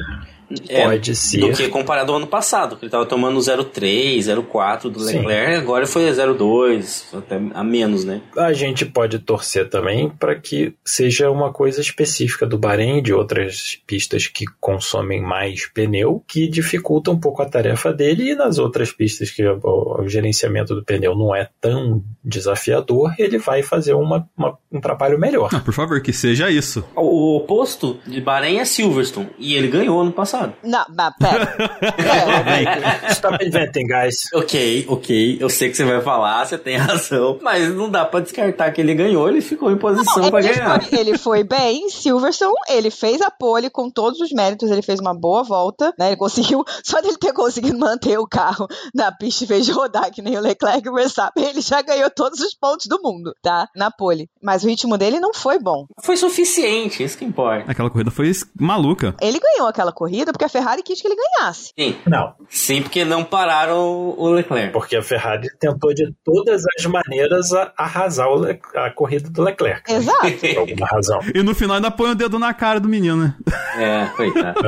É, 0.70 0.84
Pode 0.86 1.14
ser. 1.16 1.40
Do 1.42 1.52
que 1.52 1.68
comparado 1.68 2.12
ao 2.12 2.18
ano 2.18 2.28
passado, 2.28 2.78
que 2.78 2.86
ele 2.86 2.90
tava 2.92 3.06
tomando 3.06 3.38
0,3, 3.38 4.20
0,4 4.20 4.90
do 4.90 5.00
Sim. 5.02 5.18
Leclerc, 5.18 5.56
agora 5.58 5.86
foi 5.86 6.04
0,2, 6.10 7.18
até 7.18 7.36
a 7.54 7.64
menos, 7.64 8.06
né? 8.06 8.22
A 8.38 8.54
gente 8.54 8.86
pode 8.86 9.20
torcer 9.20 9.70
também 9.70 10.10
para 10.10 10.36
que 10.36 10.74
seja 10.86 11.30
uma 11.30 11.52
coisa 11.52 11.82
específica 11.82 12.46
do 12.46 12.58
Bahrein 12.58 13.00
e 13.00 13.02
de 13.02 13.14
outras 13.14 13.78
pistas 13.86 14.28
que 14.28 14.46
consomem 14.60 15.22
mais 15.22 15.66
pneu, 15.68 16.24
que 16.28 16.48
dificulta 16.48 17.12
um 17.12 17.20
pouco 17.20 17.42
a 17.42 17.46
tarefa 17.46 17.92
dele, 17.92 18.32
e 18.32 18.36
nas 18.36 18.58
outras 18.58 18.92
pistas 18.92 19.30
que 19.30 19.46
o, 19.46 19.60
o 20.02 20.08
gerenciamento 20.08 20.74
do 20.74 20.84
pneu 20.84 21.14
não 21.16 21.36
é 21.36 21.50
tão 21.60 22.02
desafiador, 22.24 23.14
ele 23.20 23.38
vai 23.38 23.64
fazer 23.64 23.94
uma- 23.94 24.28
uma- 24.38 24.58
um 24.72 24.80
trabalho 24.80 25.20
melhor. 25.20 25.50
Não, 25.52 25.60
por 25.60 25.74
favor, 25.74 26.00
que 26.02 26.14
seja 26.14 26.50
isso. 26.50 26.86
O, 26.96 27.02
o 27.02 27.38
oposto 27.38 27.98
de 28.08 28.22
Bahrein 28.22 28.60
é 28.60 28.66
Silverstone, 28.66 29.30
e 29.38 29.56
ele 29.56 29.68
ganhou 29.68 30.00
ano 30.00 30.12
passado. 30.12 30.37
Não, 30.64 30.86
mas 30.90 31.14
pera. 31.20 31.46
pera. 31.98 33.12
Stop 33.12 33.46
inventing, 33.46 33.88
guys. 33.88 34.26
Ok, 34.34 34.86
ok, 34.88 35.38
eu 35.40 35.50
sei 35.50 35.70
que 35.70 35.78
você 35.78 35.86
vai 35.86 36.02
falar, 36.02 36.46
você 36.46 36.58
tem 36.58 36.78
razão, 36.78 37.40
mas 37.42 37.74
não 37.74 37.90
dá 37.90 38.06
pra 38.06 38.20
descartar 38.20 38.72
que 38.72 38.82
ele 38.82 38.94
ganhou, 38.94 39.28
ele 39.28 39.42
ficou 39.42 39.72
em 39.72 39.78
posição 39.78 40.30
pra 40.30 40.40
ele, 40.40 40.54
ganhar. 40.54 40.84
foi, 40.84 41.00
ele 41.00 41.18
foi 41.18 41.44
bem 41.44 41.86
em 41.86 41.90
Silverstone, 41.90 42.54
ele 42.70 42.92
fez 42.92 43.22
a 43.22 43.32
pole 43.32 43.70
com 43.70 43.90
todos 43.90 44.20
os 44.20 44.32
méritos, 44.32 44.70
ele 44.70 44.82
fez 44.82 45.00
uma 45.00 45.14
boa 45.14 45.44
volta, 45.44 45.94
né? 45.98 46.08
Ele 46.08 46.18
conseguiu, 46.18 46.64
só 46.84 47.02
dele 47.02 47.18
ter 47.18 47.34
conseguido 47.34 47.78
manter 47.78 48.18
o 48.18 48.28
carro 48.28 48.68
na 48.94 49.12
pista 49.12 49.44
e 49.44 49.48
fez 49.48 49.66
de 49.66 49.72
rodar 49.72 50.12
que 50.12 50.22
nem 50.22 50.38
o 50.38 50.42
Leclerc 50.42 50.86
e 50.86 50.90
o 50.90 50.94
Verstappen, 50.94 51.44
ele 51.48 51.62
já 51.62 51.82
ganhou 51.82 52.10
todos 52.10 52.40
os 52.40 52.54
pontos 52.54 52.88
do 52.88 53.02
mundo, 53.02 53.34
tá? 53.42 53.68
Na 53.76 53.92
pole. 53.92 54.30
Mas 54.42 54.64
o 54.64 54.68
ritmo 54.68 54.98
dele 54.98 55.20
não 55.20 55.34
foi 55.34 55.60
bom. 55.60 55.86
Foi 56.02 56.18
suficiente, 56.18 57.04
isso 57.04 57.18
que 57.18 57.26
importa. 57.26 57.72
Aquela 57.72 57.90
corrida 57.90 58.12
foi 58.12 58.32
maluca. 58.60 59.16
Ele 59.22 59.40
ganhou 59.40 59.68
aquela 59.68 59.92
corrida 59.92 60.27
porque 60.32 60.46
a 60.46 60.50
Ferrari 60.50 60.84
quis 60.84 61.02
que 61.02 61.08
ele 61.08 61.16
ganhasse. 61.16 61.72
Sim, 61.78 61.96
Não, 62.06 62.34
sim, 62.50 62.82
porque 62.82 63.04
não 63.06 63.24
pararam 63.24 64.14
o 64.18 64.30
Leclerc. 64.30 64.72
porque 64.74 64.96
a 64.96 65.02
Ferrari 65.02 65.48
tentou 65.60 65.94
de 65.94 66.12
todas 66.24 66.64
as 66.78 66.86
maneiras 66.86 67.54
a- 67.54 67.72
arrasar 67.78 68.28
o 68.30 68.36
Le- 68.36 68.60
a 68.76 68.90
corrida 68.90 69.30
do 69.30 69.42
Leclerc. 69.44 69.92
né? 69.92 69.98
Exato. 69.98 70.32
Por 70.38 70.58
alguma 70.60 70.88
razão. 70.88 71.20
E 71.34 71.44
no 71.44 71.54
final 71.56 71.76
ainda 71.78 71.92
põe 71.92 72.12
o 72.12 72.16
dedo 72.16 72.38
na 72.40 72.54
cara 72.54 72.80
do 72.80 72.88
menino, 72.90 73.18
né? 73.18 73.36
É, 73.78 74.06
coitado. 74.16 74.60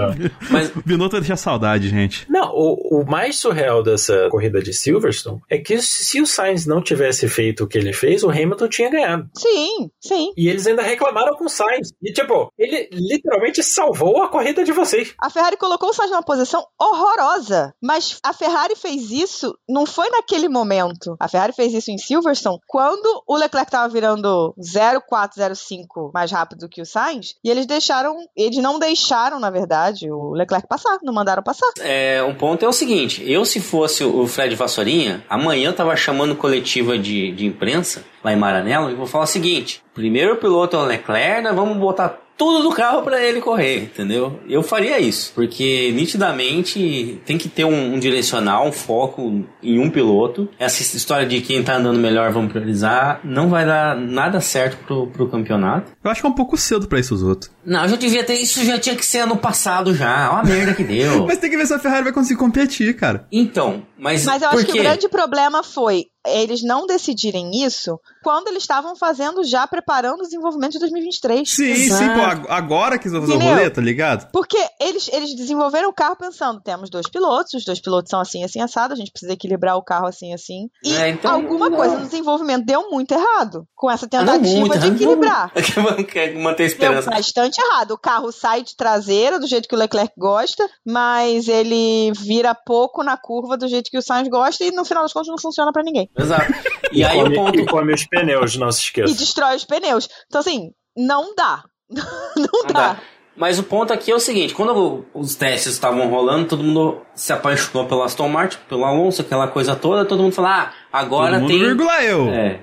Mas 0.50 0.70
O 0.76 0.82
Binotto 0.86 1.20
deixa 1.20 1.36
saudade, 1.36 1.90
gente. 1.90 2.26
Não, 2.30 2.52
o, 2.54 3.02
o 3.02 3.06
mais 3.10 3.38
surreal 3.38 3.82
dessa 3.84 4.28
corrida 4.30 4.62
de 4.62 4.74
Silverstone 4.74 5.42
é 5.50 5.58
que 5.58 5.82
se 5.82 6.22
o 6.22 6.26
Sainz 6.26 6.66
não 6.66 6.82
tivesse 6.82 7.28
feito 7.28 7.64
o 7.64 7.68
que 7.68 7.78
ele 7.78 7.94
fez, 7.94 8.24
o 8.24 8.30
Hamilton 8.30 8.68
tinha 8.68 8.90
ganhado. 8.90 9.30
Sim, 9.36 9.90
sim. 10.00 10.32
E 10.38 10.48
eles 10.50 10.66
ainda 10.68 10.82
reclamaram 10.82 11.36
com 11.36 11.46
o 11.46 11.50
Sainz. 11.50 11.92
E, 12.02 12.12
tipo, 12.12 12.52
ele 12.58 12.90
literalmente 12.92 13.64
salvou 13.64 14.22
a 14.24 14.28
corrida 14.30 14.64
de 14.64 14.72
vocês. 14.72 15.14
A 15.22 15.30
Ferrari 15.30 15.49
colocou 15.58 15.90
o 15.90 15.94
Sainz 15.94 16.12
numa 16.12 16.24
posição 16.24 16.66
horrorosa, 16.80 17.74
mas 17.82 18.20
a 18.24 18.34
Ferrari 18.34 18.76
fez 18.76 19.12
isso, 19.12 19.56
não 19.68 19.86
foi 19.86 20.10
naquele 20.10 20.50
momento. 20.50 21.16
A 21.20 21.28
Ferrari 21.28 21.54
fez 21.54 21.74
isso 21.74 21.92
em 21.92 21.98
Silverstone 21.98 22.60
quando 22.68 23.24
o 23.28 23.36
Leclerc 23.36 23.68
estava 23.68 23.92
virando 23.92 24.54
0,405 24.60 26.12
mais 26.14 26.32
rápido 26.32 26.70
que 26.70 26.82
o 26.82 26.86
Sainz, 26.86 27.36
e 27.44 27.50
eles 27.50 27.66
deixaram, 27.66 28.16
eles 28.36 28.58
não 28.58 28.80
deixaram, 28.80 29.40
na 29.40 29.50
verdade, 29.50 30.12
o 30.12 30.32
Leclerc 30.34 30.68
passar, 30.68 30.98
não 31.04 31.14
mandaram 31.14 31.44
passar. 31.44 31.70
É, 31.80 32.22
um 32.24 32.36
ponto 32.36 32.64
é 32.64 32.68
o 32.68 32.74
seguinte: 32.74 33.24
eu, 33.30 33.46
se 33.46 33.60
fosse 33.60 34.04
o 34.04 34.28
Fred 34.28 34.56
Vassourinha, 34.56 35.24
amanhã 35.30 35.70
eu 35.70 35.76
tava 35.76 35.96
chamando 35.96 36.36
coletiva 36.36 36.98
de, 36.98 37.32
de 37.32 37.46
imprensa 37.46 38.04
lá 38.24 38.34
em 38.34 38.36
Maranello 38.36 38.90
e 38.90 38.96
vou 38.96 39.08
falar 39.08 39.26
o 39.26 39.28
seguinte: 39.28 39.84
primeiro 39.94 40.38
piloto 40.38 40.76
é 40.76 40.80
o 40.80 40.86
Leclerc, 40.86 41.42
nós 41.42 41.56
vamos 41.56 41.78
botar 41.78 42.29
tudo 42.40 42.64
do 42.64 42.72
carro 42.72 43.04
para 43.04 43.22
ele 43.22 43.42
correr, 43.42 43.84
entendeu? 43.84 44.40
Eu 44.48 44.64
faria 44.64 44.98
isso, 44.98 45.34
porque 45.36 45.92
nitidamente 45.94 47.22
tem 47.26 47.38
que 47.38 47.50
ter 47.50 47.66
um, 47.66 47.96
um 47.96 48.00
direcional, 48.00 48.66
um 48.66 48.72
foco 48.72 49.44
em 49.62 49.78
um 49.78 49.90
piloto. 49.90 50.48
Essa 50.58 50.82
história 50.96 51.28
de 51.28 51.42
quem 51.42 51.62
tá 51.62 51.76
andando 51.76 52.00
melhor 52.00 52.32
vamos 52.32 52.54
priorizar, 52.54 53.20
não 53.26 53.50
vai 53.50 53.66
dar 53.66 53.98
nada 53.98 54.40
certo 54.40 54.78
pro, 54.86 55.08
pro 55.08 55.28
campeonato. 55.28 55.92
Eu 56.02 56.10
acho 56.10 56.22
que 56.22 56.28
é 56.28 56.30
um 56.30 56.34
pouco 56.34 56.56
cedo 56.56 56.88
pra 56.88 56.98
isso 56.98 57.14
os 57.14 57.24
outros. 57.24 57.52
Não, 57.66 57.86
já 57.86 57.98
devia 57.98 58.24
ter, 58.24 58.36
isso 58.36 58.64
já 58.64 58.80
tinha 58.80 58.96
que 58.96 59.06
ser 59.06 59.20
ano 59.20 59.36
passado 59.36 59.94
já, 59.94 60.32
olha 60.32 60.40
a 60.40 60.44
merda 60.46 60.74
que 60.74 60.84
deu. 60.84 61.28
Mas 61.28 61.40
tem 61.40 61.50
que 61.50 61.58
ver 61.58 61.68
se 61.68 61.74
a 61.74 61.80
Ferrari 61.80 62.06
vai 62.06 62.14
conseguir 62.14 62.40
competir, 62.40 62.96
cara. 62.96 63.28
Então, 63.30 63.84
mas, 63.98 64.26
Mas 64.26 64.42
eu 64.42 64.50
acho 64.50 64.66
que 64.66 64.80
o 64.80 64.82
grande 64.82 65.10
problema 65.10 65.62
foi 65.62 66.06
eles 66.38 66.62
não 66.64 66.86
decidirem 66.86 67.52
isso 67.64 68.00
quando 68.24 68.48
eles 68.48 68.64
estavam 68.64 68.96
fazendo 68.96 69.44
já 69.44 69.66
preparando 69.68 70.20
o 70.22 70.24
desenvolvimento 70.24 70.74
de 70.74 70.80
2023. 70.80 71.50
Sim, 71.50 71.66
Exato. 71.72 72.04
sim, 72.04 72.10
pô, 72.14 72.22
ag- 72.22 72.46
agora 72.50 72.98
que 72.98 73.08
eles 73.08 73.18
vão 73.18 73.28
fazer 73.28 73.38
o 73.38 73.50
rolê, 73.50 73.70
tá 73.70 73.82
ligado? 73.82 74.30
Porque 74.32 74.58
eles, 74.80 75.10
eles 75.12 75.36
desenvolveram 75.36 75.90
o 75.90 75.94
carro 75.94 76.16
pensando, 76.16 76.62
temos 76.62 76.90
dois 76.90 77.10
pilotos, 77.10 77.54
os 77.54 77.66
dois 77.66 77.82
pilotos 77.82 78.10
são 78.10 78.20
assim, 78.20 78.44
assim, 78.44 78.62
assado, 78.62 78.94
a 78.94 78.98
gente 78.98 79.12
precisa 79.12 79.34
equilibrar 79.34 79.78
o 79.78 79.84
carro 79.84 80.08
assim, 80.08 80.34
assim. 80.34 80.68
E 80.84 80.94
É, 80.96 81.10
então, 81.10 81.34
alguma 81.34 81.70
não. 81.70 81.78
coisa 81.78 81.98
no 81.98 82.06
desenvolvimento 82.06 82.66
deu 82.66 82.90
muito 82.90 83.12
errado 83.14 83.66
com 83.76 83.90
essa 83.90 84.08
tentativa 84.08 84.60
muito, 84.60 84.78
de 84.80 84.88
não. 84.90 84.96
equilibrar. 84.96 85.52
Quer 86.12 86.36
manter 86.36 86.64
a 86.64 86.66
Deu 86.66 86.66
esperança. 86.68 87.10
bastante 87.10 87.60
errado. 87.60 87.92
O 87.92 87.98
carro 87.98 88.32
sai 88.32 88.62
de 88.64 88.76
traseira 88.76 89.40
do 89.40 89.48
jeito 89.48 89.68
que 89.68 89.76
o 89.76 89.78
Leclerc 89.78 90.14
gosta, 90.18 90.68
mas 90.86 91.48
ele 91.48 92.12
vira 92.14 92.54
pouco 92.54 93.04
na 93.04 93.18
curva 93.18 93.58
do 93.58 93.68
jeito 93.68 93.90
que 93.90 93.98
o 93.98 94.02
Sainz 94.02 94.28
gosta 94.28 94.64
e 94.64 94.72
no 94.72 94.84
final 94.86 95.04
das 95.04 95.14
contas 95.14 95.28
não 95.30 95.38
funciona 95.38 95.72
pra 95.72 95.84
ninguém. 95.84 96.10
Exato. 96.20 96.54
E 96.92 97.04
aí 97.04 97.20
o 97.20 97.26
come, 97.26 97.36
ponto. 97.36 97.60
e 97.60 97.66
come 97.68 97.94
os 97.94 98.04
pneus, 98.08 98.56
não 98.58 98.72
se 98.72 98.80
E 98.80 98.84
esqueça. 98.86 99.14
destrói 99.16 99.56
os 99.56 99.64
pneus. 99.64 100.10
Então, 100.26 100.42
assim, 100.42 100.72
não 100.98 101.36
dá. 101.36 101.64
não 101.88 102.04
Não 102.36 102.62
dá. 102.68 102.94
dá. 102.94 102.98
Mas 103.38 103.58
o 103.60 103.64
ponto 103.64 103.94
aqui 103.94 104.12
é 104.12 104.16
o 104.16 104.20
seguinte: 104.20 104.54
quando 104.56 105.06
os 105.14 105.36
testes 105.36 105.72
estavam 105.74 106.10
rolando, 106.10 106.48
todo 106.48 106.64
mundo 106.64 106.98
se 107.14 107.32
apaixonou 107.32 107.86
pelo 107.88 108.02
Aston 108.04 108.28
Martin, 108.28 108.58
pelo 108.68 108.84
Alonso, 108.84 109.22
aquela 109.22 109.48
coisa 109.48 109.76
toda, 109.76 110.04
todo 110.04 110.24
mundo 110.24 110.34
falou: 110.34 110.50
ah, 110.52 110.74
agora 110.92 111.34
Todo 111.34 111.42
mundo, 111.42 111.50
tem. 111.52 111.60
vírgula 111.60 112.04
eu. 112.04 112.28
É. 112.30 112.60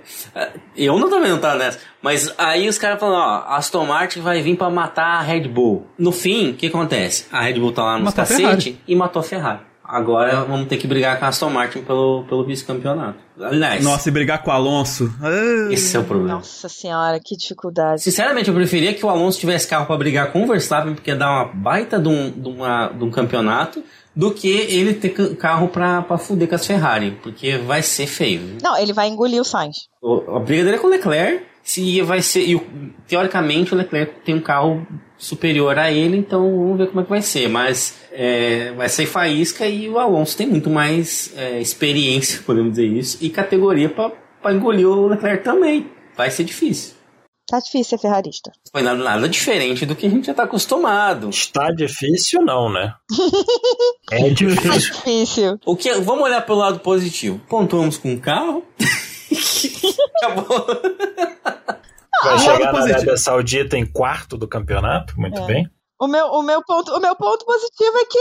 Eu 0.76 0.98
não 0.98 1.08
também 1.08 1.30
não 1.30 1.38
tava 1.38 1.54
nessa. 1.54 1.78
Mas 2.02 2.34
aí 2.36 2.68
os 2.68 2.76
caras 2.78 2.98
falaram, 3.00 3.46
ó, 3.48 3.54
Aston 3.56 3.86
Martin 3.86 4.20
vai 4.20 4.42
vir 4.42 4.56
pra 4.56 4.68
matar 4.68 5.18
a 5.18 5.22
Red 5.22 5.48
Bull. 5.48 5.86
No 5.96 6.12
fim, 6.12 6.50
o 6.50 6.54
que 6.54 6.66
acontece? 6.66 7.26
A 7.32 7.40
Red 7.42 7.54
Bull 7.60 7.72
tá 7.72 7.82
lá 7.84 7.94
nos 7.94 8.04
Matou 8.12 8.24
cacete 8.24 8.78
e 8.86 8.94
matou 8.96 9.20
a 9.20 9.22
Ferrari. 9.22 9.60
Agora 9.88 10.44
vamos 10.44 10.66
ter 10.68 10.76
que 10.76 10.86
brigar 10.86 11.18
com 11.18 11.24
a 11.24 11.28
Aston 11.28 11.50
Martin 11.50 11.82
pelo, 11.82 12.24
pelo 12.28 12.44
vice-campeonato. 12.44 13.18
Aliás, 13.40 13.84
Nossa, 13.84 14.08
e 14.08 14.12
brigar 14.12 14.42
com 14.42 14.50
o 14.50 14.52
Alonso. 14.52 15.12
Ah, 15.22 15.72
esse 15.72 15.96
é 15.96 16.00
o 16.00 16.04
problema. 16.04 16.34
Nossa 16.34 16.68
senhora, 16.68 17.20
que 17.24 17.36
dificuldade. 17.36 18.02
Sinceramente, 18.02 18.48
eu 18.48 18.54
preferia 18.54 18.92
que 18.94 19.04
o 19.04 19.08
Alonso 19.08 19.38
tivesse 19.38 19.68
carro 19.68 19.86
pra 19.86 19.96
brigar 19.96 20.32
com 20.32 20.42
o 20.42 20.46
Verstappen, 20.46 20.94
porque 20.94 21.14
dá 21.14 21.30
uma 21.30 21.44
baita 21.54 21.98
de 21.98 22.08
um, 22.08 22.30
de 22.30 22.48
uma- 22.48 22.88
de 22.88 23.04
um 23.04 23.10
campeonato, 23.10 23.82
do 24.14 24.30
que 24.32 24.48
ele 24.48 24.94
ter 24.94 25.10
ca- 25.10 25.34
carro 25.36 25.68
pra, 25.68 26.00
pra 26.02 26.16
fuder 26.16 26.48
com 26.48 26.54
as 26.54 26.66
Ferrari, 26.66 27.18
porque 27.22 27.58
vai 27.58 27.82
ser 27.82 28.06
feio. 28.06 28.40
viu? 28.40 28.56
Não, 28.62 28.76
ele 28.78 28.92
vai 28.94 29.08
engolir 29.08 29.40
o 29.40 29.44
Sainz. 29.44 29.76
O- 30.02 30.36
A 30.36 30.40
briga 30.40 30.64
dele 30.64 30.76
é 30.76 30.78
com 30.78 30.86
o 30.86 30.90
Leclerc, 30.90 31.44
se 31.62 32.00
vai 32.00 32.22
ser. 32.22 32.46
E 32.46 32.56
o- 32.56 32.66
teoricamente 33.06 33.74
o 33.74 33.76
Leclerc 33.76 34.20
tem 34.24 34.34
um 34.34 34.40
carro 34.40 34.86
superior 35.18 35.78
a 35.78 35.90
ele, 35.90 36.16
então 36.16 36.42
vamos 36.42 36.78
ver 36.78 36.88
como 36.88 37.00
é 37.00 37.04
que 37.04 37.10
vai 37.10 37.22
ser. 37.22 37.48
Mas 37.48 37.94
é, 38.12 38.72
vai 38.72 38.88
ser 38.88 39.06
faísca 39.06 39.66
e 39.66 39.88
o 39.88 39.98
Alonso 39.98 40.36
tem 40.36 40.46
muito 40.46 40.70
mais 40.70 41.32
é, 41.36 41.60
experiência, 41.60 42.42
podemos 42.46 42.70
dizer 42.72 42.86
isso, 42.86 43.18
e 43.20 43.30
categoria 43.30 43.88
pra 43.88 44.10
pra 44.42 44.52
engolir 44.54 44.86
o 44.88 45.08
Leclerc 45.08 45.42
também. 45.42 45.90
Vai 46.16 46.30
ser 46.30 46.44
difícil. 46.44 46.94
Tá 47.48 47.58
difícil 47.58 47.96
ser 47.96 47.98
ferrarista. 47.98 48.52
Foi 48.70 48.80
nada, 48.82 49.02
nada 49.02 49.28
diferente 49.28 49.84
do 49.86 49.96
que 49.96 50.06
a 50.06 50.10
gente 50.10 50.26
já 50.26 50.34
tá 50.34 50.44
acostumado. 50.44 51.30
Está 51.30 51.70
difícil, 51.72 52.42
não, 52.42 52.72
né? 52.72 52.92
é 54.12 54.22
Tá 54.22 54.28
difícil. 54.28 54.94
difícil. 54.94 55.60
O 55.64 55.76
que, 55.76 55.92
vamos 55.94 56.24
olhar 56.24 56.42
pelo 56.42 56.58
lado 56.58 56.78
positivo. 56.80 57.40
Pontuamos 57.48 57.98
com 57.98 58.14
o 58.14 58.20
carro. 58.20 58.64
Acabou. 60.22 60.66
Lado 62.58 62.64
chegar 62.66 62.72
na 62.72 62.78
positivo. 62.78 62.96
Arábia 62.98 63.16
Saudita 63.16 63.76
em 63.78 63.86
quarto 63.86 64.36
do 64.36 64.48
campeonato, 64.48 65.18
muito 65.20 65.40
É. 65.40 65.46
bem. 65.46 65.70
O 65.98 66.06
meu, 66.06 66.26
o, 66.26 66.42
meu 66.42 66.62
ponto, 66.62 66.92
o 66.94 67.00
meu 67.00 67.16
ponto 67.16 67.42
positivo 67.46 67.96
é 67.96 68.04
que 68.04 68.18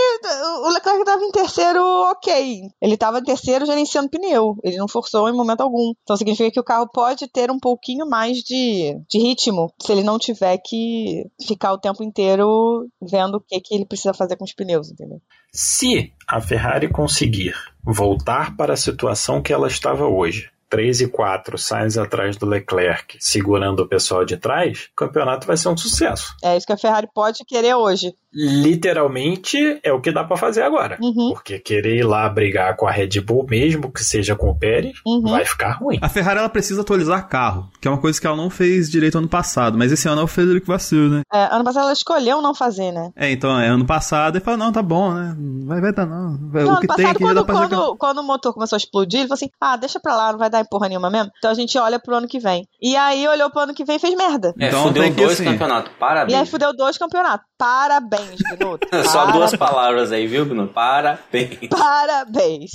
o 0.63 0.69
Leclerc 0.69 1.01
estava 1.01 1.21
em 1.21 1.31
terceiro, 1.31 1.83
ok. 2.09 2.61
Ele 2.81 2.93
estava 2.93 3.19
em 3.19 3.23
terceiro 3.23 3.65
gerenciando 3.65 4.09
pneu. 4.09 4.55
Ele 4.63 4.77
não 4.77 4.87
forçou 4.87 5.27
em 5.27 5.33
momento 5.33 5.59
algum. 5.59 5.91
Então 6.01 6.15
significa 6.15 6.49
que 6.49 6.59
o 6.59 6.63
carro 6.63 6.87
pode 6.89 7.27
ter 7.27 7.51
um 7.51 7.59
pouquinho 7.59 8.07
mais 8.07 8.37
de, 8.37 8.97
de 9.09 9.19
ritmo 9.19 9.73
se 9.81 9.91
ele 9.91 10.03
não 10.03 10.17
tiver 10.17 10.57
que 10.65 11.25
ficar 11.45 11.73
o 11.73 11.77
tempo 11.77 12.01
inteiro 12.01 12.87
vendo 13.01 13.35
o 13.35 13.41
que, 13.41 13.59
que 13.59 13.75
ele 13.75 13.85
precisa 13.85 14.13
fazer 14.13 14.37
com 14.37 14.45
os 14.45 14.53
pneus, 14.53 14.89
entendeu? 14.89 15.21
Se 15.51 16.13
a 16.29 16.39
Ferrari 16.39 16.89
conseguir 16.89 17.53
voltar 17.83 18.55
para 18.55 18.73
a 18.73 18.77
situação 18.77 19.41
que 19.41 19.51
ela 19.51 19.67
estava 19.67 20.07
hoje, 20.07 20.49
3 20.75 20.99
e 20.99 21.07
4, 21.07 21.57
Sainz 21.57 21.97
atrás 21.97 22.35
do 22.35 22.45
Leclerc, 22.45 23.17
segurando 23.21 23.79
o 23.79 23.87
pessoal 23.87 24.25
de 24.25 24.35
trás, 24.35 24.89
o 24.91 24.95
campeonato 24.97 25.47
vai 25.47 25.55
ser 25.55 25.69
um 25.69 25.77
sucesso. 25.77 26.35
É 26.43 26.57
isso 26.57 26.67
que 26.67 26.73
a 26.73 26.77
Ferrari 26.77 27.07
pode 27.15 27.45
querer 27.45 27.75
hoje. 27.75 28.13
Literalmente 28.35 29.79
é 29.83 29.91
o 29.93 30.01
que 30.01 30.11
dá 30.11 30.23
para 30.23 30.37
fazer 30.37 30.61
agora. 30.63 30.97
Uhum. 31.01 31.31
Porque 31.33 31.59
querer 31.59 31.97
ir 31.97 32.03
lá 32.03 32.27
brigar 32.29 32.75
com 32.75 32.87
a 32.87 32.91
Red 32.91 33.21
Bull, 33.21 33.45
mesmo 33.49 33.91
que 33.91 34.03
seja 34.03 34.35
com 34.35 34.49
o 34.49 34.55
Pérez, 34.57 34.97
Uhum. 35.05 35.21
vai 35.21 35.45
ficar 35.45 35.71
ruim. 35.73 35.97
A 36.01 36.09
Ferrari 36.09 36.39
ela 36.39 36.49
precisa 36.49 36.81
atualizar 36.81 37.27
carro, 37.27 37.69
que 37.81 37.87
é 37.87 37.91
uma 37.91 37.99
coisa 37.99 38.19
que 38.19 38.27
ela 38.27 38.35
não 38.35 38.49
fez 38.49 38.89
direito 38.89 39.17
ano 39.17 39.27
passado, 39.27 39.77
mas 39.77 39.91
esse 39.91 40.07
ano 40.07 40.21
é 40.21 40.23
o 40.23 40.27
Frederico 40.27 40.67
Vasseur, 40.67 41.09
né? 41.09 41.21
É, 41.33 41.45
ano 41.53 41.63
passado 41.63 41.83
ela 41.83 41.93
escolheu 41.93 42.41
não 42.41 42.53
fazer, 42.53 42.91
né? 42.91 43.11
É, 43.15 43.31
então, 43.31 43.59
é 43.59 43.67
ano 43.67 43.85
passado, 43.85 44.35
ele 44.37 44.43
falou, 44.43 44.59
não, 44.59 44.71
tá 44.71 44.81
bom, 44.81 45.13
né? 45.13 45.35
Vai, 45.65 45.81
vai 45.81 45.93
dar 45.93 46.05
não. 46.05 46.37
Vai- 46.51 46.63
Não, 46.63 46.69
o 46.69 46.71
ano 46.73 46.81
que 46.81 46.87
tem 46.87 47.05
passado, 47.05 47.19
já 47.19 47.33
dá 47.33 47.33
quando, 47.33 47.45
pra 47.45 47.55
jogar. 47.55 47.69
quando, 47.77 47.95
quando 47.97 48.17
o 48.19 48.23
motor 48.23 48.53
começou 48.53 48.75
a 48.75 48.77
explodir, 48.77 49.19
ele 49.21 49.27
falou 49.27 49.35
assim: 49.35 49.49
ah, 49.59 49.75
deixa 49.75 49.99
pra 49.99 50.15
lá, 50.15 50.31
não 50.31 50.39
vai 50.39 50.49
dar 50.49 50.61
em 50.61 50.65
porra 50.65 50.87
nenhuma 50.87 51.09
mesmo. 51.09 51.31
Então 51.37 51.51
a 51.51 51.53
gente 51.53 51.77
olha 51.77 51.99
pro 51.99 52.15
ano 52.15 52.27
que 52.27 52.39
vem. 52.39 52.67
E 52.81 52.95
aí 52.95 53.27
olhou 53.27 53.49
pro 53.49 53.61
ano 53.61 53.73
que 53.73 53.83
vem 53.85 53.95
e 53.97 53.99
fez 53.99 54.15
merda. 54.15 54.53
É, 54.59 54.67
Então 54.67 54.83
fudeu 54.87 55.03
tem 55.03 55.13
que, 55.13 55.21
dois 55.21 55.33
assim, 55.33 55.45
campeonatos. 55.45 55.89
E 55.89 55.93
aí 55.93 55.99
Parabéns. 55.99 56.49
fudeu 56.49 56.75
dois 56.75 56.97
campeonatos. 56.97 57.45
Parabéns, 57.57 58.24
Binotto. 58.49 58.87
Só 59.09 59.25
duas 59.31 59.51
Parabéns. 59.51 59.57
palavras 59.57 60.11
aí, 60.11 60.27
viu, 60.27 60.45
Bruno? 60.45 60.67
Parabéns. 60.67 61.69
Parabéns. 61.69 62.71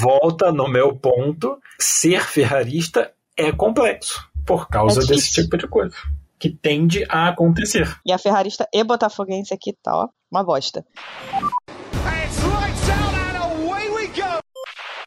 Volta 0.00 0.52
no 0.52 0.68
meu 0.68 0.96
ponto: 0.96 1.58
ser 1.80 2.24
ferrarista 2.24 3.12
é 3.36 3.50
complexo 3.52 4.20
por 4.46 4.68
causa 4.68 5.02
É 5.02 5.06
desse 5.06 5.32
tipo 5.32 5.56
de 5.56 5.66
coisa. 5.66 5.96
Que 6.38 6.50
tende 6.50 7.04
a 7.08 7.28
acontecer. 7.28 7.96
E 8.04 8.12
a 8.12 8.18
ferrarista 8.18 8.68
e 8.72 8.84
botafoguense 8.84 9.54
aqui 9.54 9.72
tá, 9.82 9.96
ó, 9.96 10.08
uma 10.30 10.44
bosta. 10.44 10.84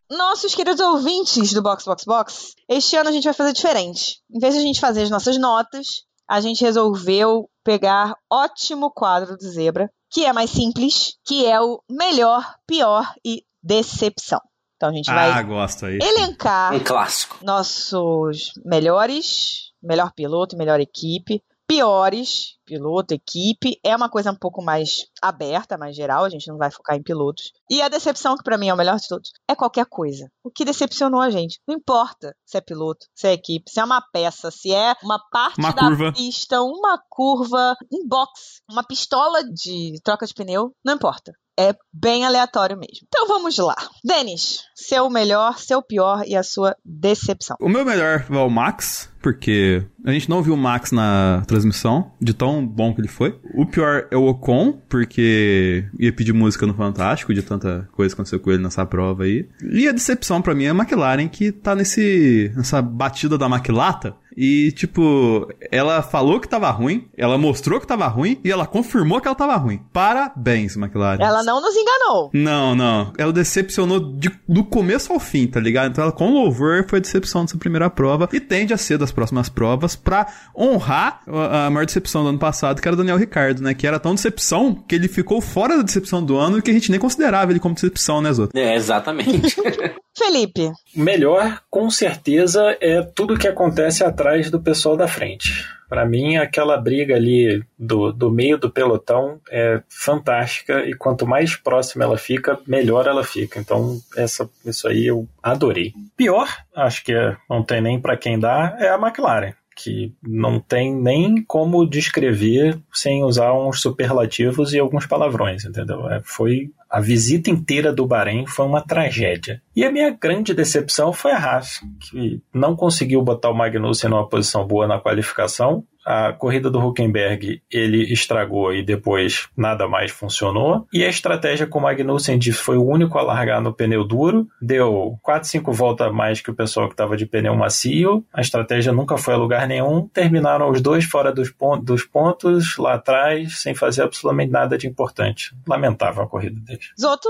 Nossos 0.10 0.56
queridos 0.56 0.80
ouvintes 0.80 1.52
do 1.52 1.62
Box 1.62 1.84
Box 1.84 2.06
Box, 2.06 2.54
este 2.70 2.96
ano 2.96 3.10
a 3.10 3.12
gente 3.12 3.26
vai 3.26 3.34
fazer 3.34 3.52
diferente. 3.52 4.22
Em 4.34 4.40
vez 4.40 4.54
de 4.54 4.62
a 4.62 4.64
gente 4.64 4.80
fazer 4.80 5.04
as 5.04 5.10
nossas 5.10 5.38
notas, 5.38 6.06
a 6.28 6.40
gente 6.42 6.64
resolveu 6.64 7.50
pegar 7.64 8.16
ótimo 8.32 8.92
quadro 8.92 9.38
do 9.38 9.44
Zebra, 9.50 9.90
que 10.10 10.26
é 10.26 10.32
mais 10.34 10.50
simples, 10.50 11.18
que 11.26 11.46
é 11.46 11.60
o 11.62 11.82
melhor, 11.90 12.56
pior 12.66 13.14
e 13.26 13.44
decepção. 13.62 14.40
Então 14.76 14.90
a 14.90 14.94
gente 14.94 15.10
Ah, 15.10 15.16
vai 15.32 15.44
gosto 15.44 15.86
aí. 15.86 16.00
elencar 16.02 16.74
Um 16.74 16.80
clássico. 16.80 17.38
nossos 17.44 18.52
melhores, 18.66 19.72
melhor 19.82 20.12
piloto, 20.14 20.56
melhor 20.58 20.80
equipe, 20.80 21.42
piores, 21.68 22.56
piloto, 22.66 23.14
equipe, 23.14 23.80
é 23.84 23.96
uma 23.96 24.10
coisa 24.10 24.32
um 24.32 24.36
pouco 24.36 24.64
mais 24.64 25.06
aberta, 25.22 25.78
mais 25.78 25.96
geral, 25.96 26.24
a 26.26 26.30
gente 26.30 26.48
não 26.48 26.58
vai 26.58 26.72
focar 26.72 26.96
em 26.96 27.04
pilotos. 27.04 27.52
E 27.70 27.82
a 27.82 27.90
decepção, 27.90 28.38
que 28.38 28.44
pra 28.44 28.58
mim 28.58 28.70
é 28.70 28.74
o 28.74 28.78
melhor 28.78 28.98
de 28.98 29.08
todos, 29.08 29.32
é 29.48 29.56
qualquer 29.56 29.86
coisa. 29.86 30.30
O 30.44 30.50
que 30.50 30.66
decepcionou 30.66 31.22
a 31.22 31.30
gente. 31.30 31.60
Não 31.68 31.76
importa 31.76 32.34
se 32.46 32.58
é 32.58 32.62
piloto, 32.62 33.06
se 33.14 33.28
é 33.28 33.34
equipe, 33.34 33.70
se 33.70 33.80
é 33.80 33.84
uma 33.84 34.02
peça, 34.02 34.50
se 34.50 34.74
é 34.74 34.96
uma 35.04 35.20
parte 35.32 35.60
Uma 35.60 35.72
da 35.74 35.82
curva. 35.82 36.14
pista, 36.14 36.62
uma 36.62 37.00
curva, 37.10 37.76
um 37.92 38.08
box, 38.08 38.62
uma 38.70 38.84
pistola 38.84 39.44
de 39.44 40.00
troca 40.04 40.26
de 40.26 40.34
pneu, 40.34 40.72
não 40.84 40.94
importa. 40.94 41.34
É 41.60 41.74
bem 41.92 42.24
aleatório 42.24 42.78
mesmo. 42.78 43.08
Então 43.08 43.28
vamos 43.28 43.58
lá. 43.58 43.76
Denis, 44.04 44.62
seu 44.76 45.10
melhor, 45.10 45.58
seu 45.58 45.82
pior 45.82 46.24
e 46.28 46.36
a 46.36 46.44
sua 46.44 46.76
decepção. 46.86 47.58
O 47.60 47.68
meu 47.68 47.84
melhor 47.84 48.24
é 48.30 48.38
o 48.38 48.48
Max, 48.50 49.10
porque 49.28 49.84
a 50.06 50.12
gente 50.14 50.30
não 50.30 50.42
viu 50.42 50.54
o 50.54 50.58
Max 50.58 50.94
na 50.94 51.44
transmissão, 51.48 52.12
de 52.22 52.34
tão 52.34 52.66
bom 52.66 52.94
que 52.94 53.02
ele 53.02 53.10
foi. 53.10 53.38
O 53.54 53.66
pior 53.66 54.08
é 54.10 54.16
o 54.16 54.26
Ocon, 54.26 54.80
porque 54.88 55.84
ia 56.00 56.14
pedir 56.14 56.32
música 56.32 56.66
no 56.66 56.74
Fantástico, 56.74 57.34
de 57.34 57.42
tanta 57.42 57.90
coisa 57.92 58.16
que 58.16 58.22
aconteceu 58.22 58.40
com 58.40 58.50
ele 58.52 58.64
nessa 58.64 58.86
prova 58.86 59.26
aí. 59.26 59.46
E 59.70 59.86
a 59.86 59.92
decepção 59.92 60.42
pra 60.42 60.56
mim 60.56 60.64
é 60.64 60.70
a 60.70 60.74
McLaren, 60.74 61.28
que 61.28 61.52
tá 61.52 61.76
nesse 61.76 62.54
nessa 62.56 62.82
batida 62.82 63.38
da 63.38 63.50
maquilata. 63.50 64.16
E, 64.40 64.72
tipo, 64.74 65.52
ela 65.72 66.04
falou 66.04 66.40
que 66.40 66.48
tava 66.48 66.70
ruim, 66.70 67.08
ela 67.18 67.40
mostrou 67.40 67.80
que 67.80 67.88
tava 67.88 68.06
ruim 68.08 68.40
e 68.44 68.52
ela 68.52 68.68
confirmou 68.68 69.20
que 69.20 69.28
ela 69.28 69.34
tava 69.34 69.56
ruim. 69.56 69.82
Parabéns, 69.92 70.76
McLaren. 70.78 71.18
Ela 71.24 71.42
não 71.42 71.60
nos 71.60 71.76
enganou. 71.76 72.30
Não, 72.32 72.76
não. 72.76 73.12
Ela 73.18 73.34
decepcionou 73.34 74.00
de- 74.16 74.30
do 74.48 74.64
começo 74.64 75.12
ao 75.12 75.20
fim, 75.20 75.48
tá 75.48 75.60
ligado? 75.60 75.90
Então 75.90 76.04
ela, 76.04 76.14
com 76.14 76.30
louvor, 76.32 76.86
foi 76.88 77.00
a 77.00 77.02
decepção 77.02 77.46
dessa 77.46 77.58
primeira 77.58 77.90
prova 77.90 78.30
e 78.32 78.40
tende 78.40 78.76
a 78.76 78.78
ser 78.78 79.00
das 79.00 79.12
próximas 79.18 79.50
provas 79.50 79.96
pra 79.96 80.28
honrar 80.56 81.22
a, 81.28 81.66
a 81.66 81.70
maior 81.72 81.88
decepção 81.88 82.22
do 82.22 82.30
ano 82.30 82.38
passado, 82.38 82.80
que 82.80 82.88
era 82.88 82.94
o 82.94 82.98
Daniel 82.98 83.18
Ricardo, 83.18 83.64
né? 83.64 83.74
Que 83.74 83.88
era 83.88 84.00
tão 84.00 84.14
decepção 84.14 84.76
que 84.76 84.94
ele 84.94 85.08
ficou 85.08 85.42
fora 85.42 85.76
da 85.76 85.82
decepção 85.82 86.24
do 86.24 86.38
ano 86.38 86.60
e 86.60 86.62
que 86.62 86.70
a 86.70 86.74
gente 86.74 86.92
nem 86.92 87.00
considerava 87.00 87.52
ele 87.52 87.60
como 87.60 87.74
decepção, 87.74 88.22
né, 88.22 88.32
Zoto? 88.32 88.56
É, 88.56 88.76
exatamente. 88.76 89.56
Felipe, 90.16 90.72
Melhor, 90.96 91.62
com 91.70 91.90
certeza, 91.90 92.76
é 92.80 93.02
tudo 93.02 93.38
que 93.38 93.48
acontece 93.48 94.04
atrás 94.04 94.50
do 94.50 94.60
pessoal 94.60 94.96
da 94.96 95.08
frente. 95.08 95.66
Pra 95.90 96.06
mim, 96.06 96.36
aquela 96.38 96.78
briga 96.78 97.16
ali 97.16 97.64
do, 97.78 98.12
do 98.12 98.30
meio 98.30 98.58
do 98.58 98.70
pelotão 98.70 99.40
é 99.50 99.82
fantástica 99.90 100.86
e 100.86 100.94
quanto 100.94 101.26
mais 101.26 101.56
próxima 101.56 102.04
ela 102.04 102.18
fica, 102.18 102.60
melhor 102.68 103.08
ela 103.08 103.24
fica. 103.24 103.60
Então, 103.60 103.98
essa, 104.16 104.50
isso 104.66 104.88
aí 104.88 105.06
eu 105.08 105.28
adorei. 105.42 105.94
Pior, 106.16 106.48
acho 106.76 107.04
que 107.06 107.14
é- 107.14 107.36
não 107.50 107.64
tem 107.64 107.82
nem 107.82 108.00
pra 108.00 108.18
quem 108.18 108.38
dar, 108.40 108.76
é 108.82 108.90
a 108.90 108.96
McLaren. 108.96 109.54
Que 109.76 110.12
não 110.24 110.60
tem 110.60 110.92
nem 110.94 111.44
como 111.44 111.88
descrever 111.88 112.80
sem 112.92 113.24
usar 113.24 113.54
uns 113.54 113.80
superlativos 113.80 114.74
e 114.74 114.80
alguns 114.80 115.06
palavrões, 115.06 115.66
entendeu? 115.66 116.10
É, 116.10 116.20
foi 116.24 116.72
a 116.90 117.00
visita 117.02 117.50
inteira 117.50 117.94
do 117.94 118.08
Bahrein 118.08 118.46
foi 118.46 118.66
uma 118.66 118.82
tragédia. 118.82 119.62
E 119.76 119.84
a 119.84 119.92
minha 119.92 120.10
grande 120.10 120.54
decepção 120.54 121.12
foi 121.12 121.32
a 121.32 121.38
Haas, 121.38 121.82
que 122.02 122.42
não 122.54 122.76
conseguiu 122.76 123.22
botar 123.22 123.50
o 123.50 123.54
Magnussen 123.54 124.10
numa 124.10 124.28
posição 124.28 124.66
boa 124.66 124.88
na 124.88 125.00
qualificação. 125.00 125.84
A 126.08 126.32
corrida 126.32 126.70
do 126.72 126.80
Huckenberg 126.80 127.62
ele 127.70 128.14
estragou 128.14 128.74
e 128.74 128.82
depois 128.82 129.50
nada 129.58 129.90
mais 129.90 130.10
funcionou. 130.10 130.88
E 130.94 131.04
a 131.04 131.10
estratégia 131.10 131.68
com 131.68 131.80
o 131.80 131.82
Magnussen 131.82 132.40
de 132.40 132.54
foi 132.54 132.78
o 132.78 132.86
único 132.86 133.18
a 133.18 133.22
largar 133.22 133.62
no 133.62 133.74
pneu 133.74 134.06
duro, 134.06 134.48
deu 134.62 135.20
4, 135.22 135.50
5 135.50 135.74
voltas 135.74 136.08
a 136.08 136.12
mais 136.14 136.40
que 136.40 136.50
o 136.50 136.56
pessoal 136.56 136.88
que 136.88 136.94
estava 136.94 137.18
de 137.18 137.26
pneu 137.26 137.54
macio. 137.58 138.26
A 138.34 138.40
estratégia 138.40 138.94
nunca 138.94 139.18
foi 139.18 139.34
a 139.34 139.38
lugar 139.38 139.68
nenhum. 139.68 140.08
Terminaram 140.08 140.70
os 140.70 140.80
dois 140.80 141.04
fora 141.04 141.34
dos, 141.34 141.54
dos 141.84 142.06
pontos, 142.06 142.78
lá 142.78 142.94
atrás, 142.94 143.60
sem 143.60 143.76
fazer 143.76 144.04
absolutamente 144.04 144.52
nada 144.52 144.78
de 144.78 144.88
importante. 144.88 145.54
Lamentável 145.68 146.24
a 146.24 146.28
corrida 146.28 146.58
deles. 146.62 146.94
Zoto, 146.98 147.30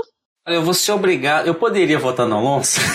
eu 0.50 0.62
vou 0.62 0.74
ser 0.74 0.92
obrigado. 0.92 1.46
Eu 1.46 1.54
poderia 1.54 1.98
votar 1.98 2.26
no 2.26 2.36
Alonso? 2.36 2.80